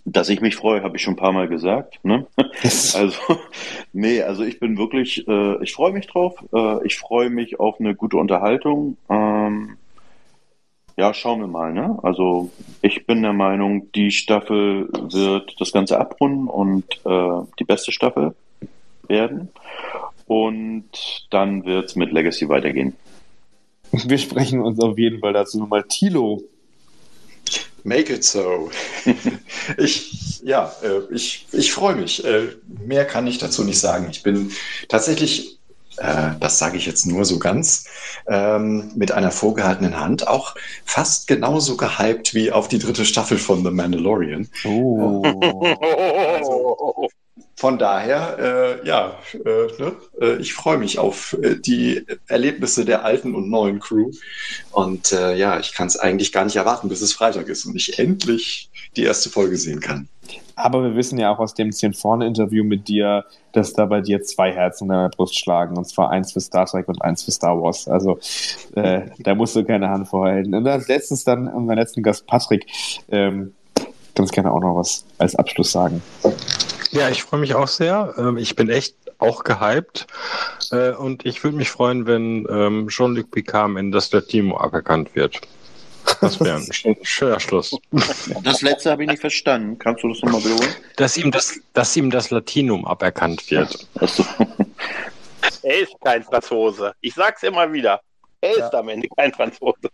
dass 0.05 0.29
ich 0.29 0.41
mich 0.41 0.57
freue, 0.57 0.83
habe 0.83 0.97
ich 0.97 1.03
schon 1.03 1.15
ein 1.15 1.19
paar 1.19 1.33
Mal 1.33 1.49
gesagt. 1.49 2.01
Ne? 2.03 2.27
also, 2.63 3.41
nee, 3.93 4.23
also 4.23 4.45
ich 4.45 4.61
bin 4.61 4.77
wirklich, 4.77 5.27
äh, 5.27 5.63
ich 5.63 5.73
freue 5.73 5.93
mich 5.93 6.07
drauf. 6.07 6.35
Äh, 6.53 6.87
ich 6.87 6.99
freue 6.99 7.31
mich 7.31 7.59
auf 7.61 7.81
eine 7.81 7.95
gute 7.95 8.19
Unterhaltung. 8.19 8.99
Ähm, 9.09 9.79
ja, 10.97 11.13
schauen 11.13 11.41
wir 11.41 11.49
mal. 11.49 11.73
Ne? 11.73 11.99
Also 12.03 12.51
ich 12.83 13.07
bin 13.07 13.23
der 13.23 13.33
Meinung, 13.33 13.91
die 13.93 14.11
Staffel 14.11 14.89
wird 14.93 15.57
das 15.59 15.73
Ganze 15.73 15.99
abrunden 15.99 16.49
und 16.49 16.85
äh, 17.05 17.47
die 17.59 17.65
beste 17.65 17.93
Staffel 17.93 18.35
werden. 19.09 19.49
Und 20.27 20.89
dann 21.31 21.65
wird 21.65 21.87
es 21.87 21.97
mit 21.97 22.13
Legacy 22.13 22.49
weitergehen. 22.49 22.95
Wir 23.93 24.19
sprechen 24.19 24.61
uns 24.61 24.81
auf 24.81 24.99
jeden 24.99 25.21
Fall 25.21 25.33
dazu 25.33 25.59
nochmal. 25.59 25.85
Tilo. 25.85 26.43
Make 27.83 28.15
it 28.15 28.25
so. 28.25 28.71
ich, 29.79 30.41
ja, 30.43 30.73
äh, 30.83 31.15
ich, 31.15 31.47
ich 31.53 31.73
freue 31.73 31.97
mich. 31.97 32.25
Äh, 32.25 32.49
mehr 32.67 33.05
kann 33.05 33.27
ich 33.27 33.39
dazu 33.39 33.63
nicht 33.63 33.79
sagen. 33.79 34.09
Ich 34.11 34.23
bin 34.23 34.51
tatsächlich 34.89 35.59
äh, 35.97 36.31
das 36.41 36.59
sage 36.59 36.77
ich 36.77 36.87
jetzt 36.87 37.07
nur 37.07 37.25
so 37.25 37.39
ganz, 37.39 37.87
ähm, 38.27 38.91
mit 38.95 39.13
einer 39.13 39.31
vorgehaltenen 39.31 39.99
Hand 39.99 40.27
auch 40.27 40.55
fast 40.85 41.27
genauso 41.27 41.77
gehypt 41.77 42.35
wie 42.35 42.53
auf 42.53 42.69
die 42.69 42.79
dritte 42.79 43.05
Staffel 43.05 43.39
von 43.39 43.65
The 43.65 43.71
Mandalorian. 43.71 44.49
Oh. 44.65 45.23
also, 46.35 47.09
von 47.57 47.79
daher, 47.79 48.81
äh, 48.83 48.87
ja, 48.87 49.19
äh, 49.33 49.83
ne? 49.83 49.97
Äh, 50.21 50.37
ich 50.37 50.55
freue 50.55 50.79
mich 50.79 50.99
auf 50.99 51.37
äh, 51.41 51.57
die 51.57 52.05
Erlebnisse 52.27 52.85
der 52.85 53.05
alten 53.05 53.35
und 53.35 53.49
neuen 53.49 53.81
Crew. 53.81 54.11
Und 54.73 55.13
äh, 55.13 55.35
ja, 55.37 55.59
ich 55.61 55.73
kann 55.73 55.87
es 55.87 55.97
eigentlich 55.97 56.33
gar 56.33 56.45
nicht 56.45 56.57
erwarten, 56.57 56.89
bis 56.89 57.01
es 57.01 57.13
Freitag 57.13 57.49
ist 57.49 57.65
und 57.65 57.77
ich 57.77 57.99
endlich 57.99 58.71
die 58.97 59.05
erste 59.05 59.31
Folge 59.31 59.57
sehen 59.57 59.81
kann. 59.81 60.09
Aber 60.57 60.83
wir 60.83 60.95
wissen 60.95 61.19
ja 61.19 61.33
auch 61.33 61.39
aus 61.39 61.55
dem 61.55 61.73
10 61.73 61.95
vorne 61.95 62.27
Interview 62.27 62.65
mit 62.65 62.89
dir, 62.89 63.25
dass 63.53 63.73
da 63.73 63.87
bei 63.87 64.01
dir 64.01 64.23
zwei 64.23 64.53
Herzen 64.53 64.85
in 64.85 64.91
deiner 64.91 65.09
Brust 65.09 65.39
schlagen. 65.39 65.77
Und 65.77 65.87
zwar 65.87 66.11
eins 66.11 66.33
für 66.33 66.41
Star 66.41 66.67
Trek 66.67 66.89
und 66.89 67.03
eins 67.03 67.23
für 67.25 67.33
Star 67.33 67.61
Wars. 67.61 67.89
Also 67.89 68.19
äh, 68.75 69.03
da 69.19 69.35
musst 69.35 69.57
du 69.57 69.65
keine 69.65 69.89
Hand 69.89 70.09
vorhalten. 70.09 70.55
Und 70.55 70.67
als 70.67 70.89
letztes 70.89 71.25
dann 71.25 71.49
unser 71.49 71.75
letzten 71.75 72.03
Gast 72.03 72.27
Patrick. 72.27 72.67
Ähm, 73.11 73.53
ganz 74.15 74.31
gerne 74.31 74.53
auch 74.53 74.61
noch 74.61 74.77
was 74.77 75.05
als 75.19 75.35
Abschluss 75.35 75.73
sagen. 75.73 76.03
Ja, 76.93 77.09
ich 77.09 77.23
freue 77.23 77.41
mich 77.41 77.55
auch 77.55 77.69
sehr. 77.69 78.15
Ähm, 78.17 78.37
ich 78.37 78.55
bin 78.55 78.69
echt 78.69 78.95
auch 79.19 79.45
gehypt. 79.45 80.07
Äh, 80.71 80.93
und 80.93 81.27
ich 81.27 81.43
würde 81.43 81.57
mich 81.57 81.71
freuen, 81.71 82.07
wenn 82.07 82.47
ähm, 82.49 82.89
Jean-Luc 82.89 83.31
Picard 83.31 83.77
Ende 83.77 83.97
das 83.97 84.13
Latino 84.13 84.57
aberkannt 84.57 85.15
wird. 85.15 85.41
Das 86.21 86.41
wäre 86.41 86.57
ein 86.57 86.97
schöner 87.03 87.41
Schluss. 87.41 87.77
Das 88.43 88.63
letzte 88.63 88.91
habe 88.91 89.05
ich 89.05 89.11
nicht 89.11 89.21
verstanden. 89.21 89.79
Kannst 89.79 90.03
du 90.03 90.09
das 90.09 90.23
nochmal 90.23 90.45
wiederholen? 90.45 90.75
Dass 90.97 91.17
ihm 91.17 91.31
das, 91.31 91.61
dass 91.73 91.97
ihm 91.97 92.11
das 92.11 92.31
Latinum 92.31 92.85
aberkannt 92.87 93.51
wird. 93.51 93.87
Achso. 94.01 94.25
Er 95.63 95.81
ist 95.81 95.95
kein 96.03 96.23
Franzose. 96.23 96.93
Ich 97.01 97.15
sag's 97.15 97.43
immer 97.43 97.73
wieder. 97.73 98.01
Er 98.43 98.59
ja. 98.59 98.67
ist 98.67 98.75
am 98.75 98.89
Ende 98.91 99.09
kein 99.17 99.33
Franzose. 99.33 99.89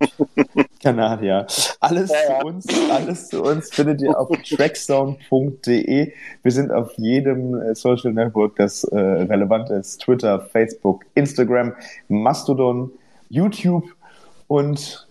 Kanadier. 0.82 1.46
Alles 1.80 2.10
ja, 2.10 2.16
ja. 2.28 2.40
zu 2.40 2.46
uns, 2.46 2.66
alles 2.90 3.28
zu 3.28 3.42
uns 3.42 3.74
findet 3.74 4.00
ihr 4.02 4.16
auf 4.16 4.28
tracksound.de. 4.30 6.12
Wir 6.42 6.52
sind 6.52 6.70
auf 6.70 6.92
jedem 6.96 7.60
äh, 7.60 7.74
Social 7.74 8.12
Network, 8.12 8.54
das 8.56 8.84
äh, 8.84 8.96
relevant 8.96 9.70
ist. 9.70 10.02
Twitter, 10.02 10.40
Facebook, 10.52 11.04
Instagram, 11.14 11.74
Mastodon, 12.06 12.92
YouTube 13.28 13.88
und 14.46 15.08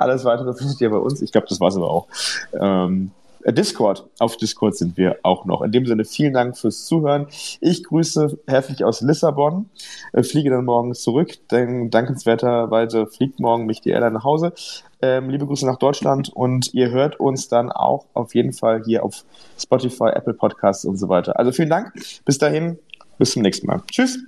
alles 0.00 0.24
weitere 0.24 0.54
findet 0.54 0.80
ihr 0.80 0.90
bei 0.90 0.96
uns. 0.96 1.22
Ich 1.22 1.32
glaube, 1.32 1.46
das 1.48 1.60
war 1.60 1.68
es 1.68 1.76
aber 1.76 1.90
auch. 1.90 2.08
Ähm, 2.52 3.12
Discord. 3.46 4.06
Auf 4.18 4.36
Discord 4.36 4.76
sind 4.76 4.96
wir 4.96 5.18
auch 5.22 5.44
noch. 5.44 5.62
In 5.62 5.72
dem 5.72 5.86
Sinne, 5.86 6.04
vielen 6.04 6.34
Dank 6.34 6.58
fürs 6.58 6.84
Zuhören. 6.84 7.26
Ich 7.60 7.84
grüße 7.84 8.38
herzlich 8.46 8.84
aus 8.84 9.00
Lissabon, 9.00 9.70
äh, 10.12 10.22
fliege 10.22 10.50
dann 10.50 10.64
morgen 10.64 10.94
zurück, 10.94 11.38
denn 11.50 11.90
dankenswerterweise 11.90 13.06
fliegt 13.06 13.40
morgen 13.40 13.66
mich 13.66 13.80
die 13.80 13.92
Ella 13.92 14.10
nach 14.10 14.24
Hause. 14.24 14.52
Ähm, 15.00 15.30
liebe 15.30 15.46
Grüße 15.46 15.64
nach 15.66 15.78
Deutschland 15.78 16.30
und 16.34 16.74
ihr 16.74 16.90
hört 16.90 17.18
uns 17.18 17.48
dann 17.48 17.72
auch 17.72 18.04
auf 18.12 18.34
jeden 18.34 18.52
Fall 18.52 18.82
hier 18.84 19.04
auf 19.04 19.24
Spotify, 19.58 20.10
Apple 20.12 20.34
Podcasts 20.34 20.84
und 20.84 20.98
so 20.98 21.08
weiter. 21.08 21.38
Also 21.38 21.52
vielen 21.52 21.70
Dank. 21.70 21.92
Bis 22.24 22.38
dahin, 22.38 22.78
bis 23.18 23.32
zum 23.32 23.42
nächsten 23.42 23.66
Mal. 23.66 23.82
Tschüss. 23.90 24.18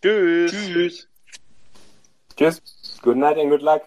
Tschüss. 0.00 0.52
Tschüss. 0.52 1.08
Tschüss. 2.36 2.62
Good 3.02 3.16
night 3.16 3.38
and 3.38 3.50
good 3.50 3.62
luck. 3.62 3.82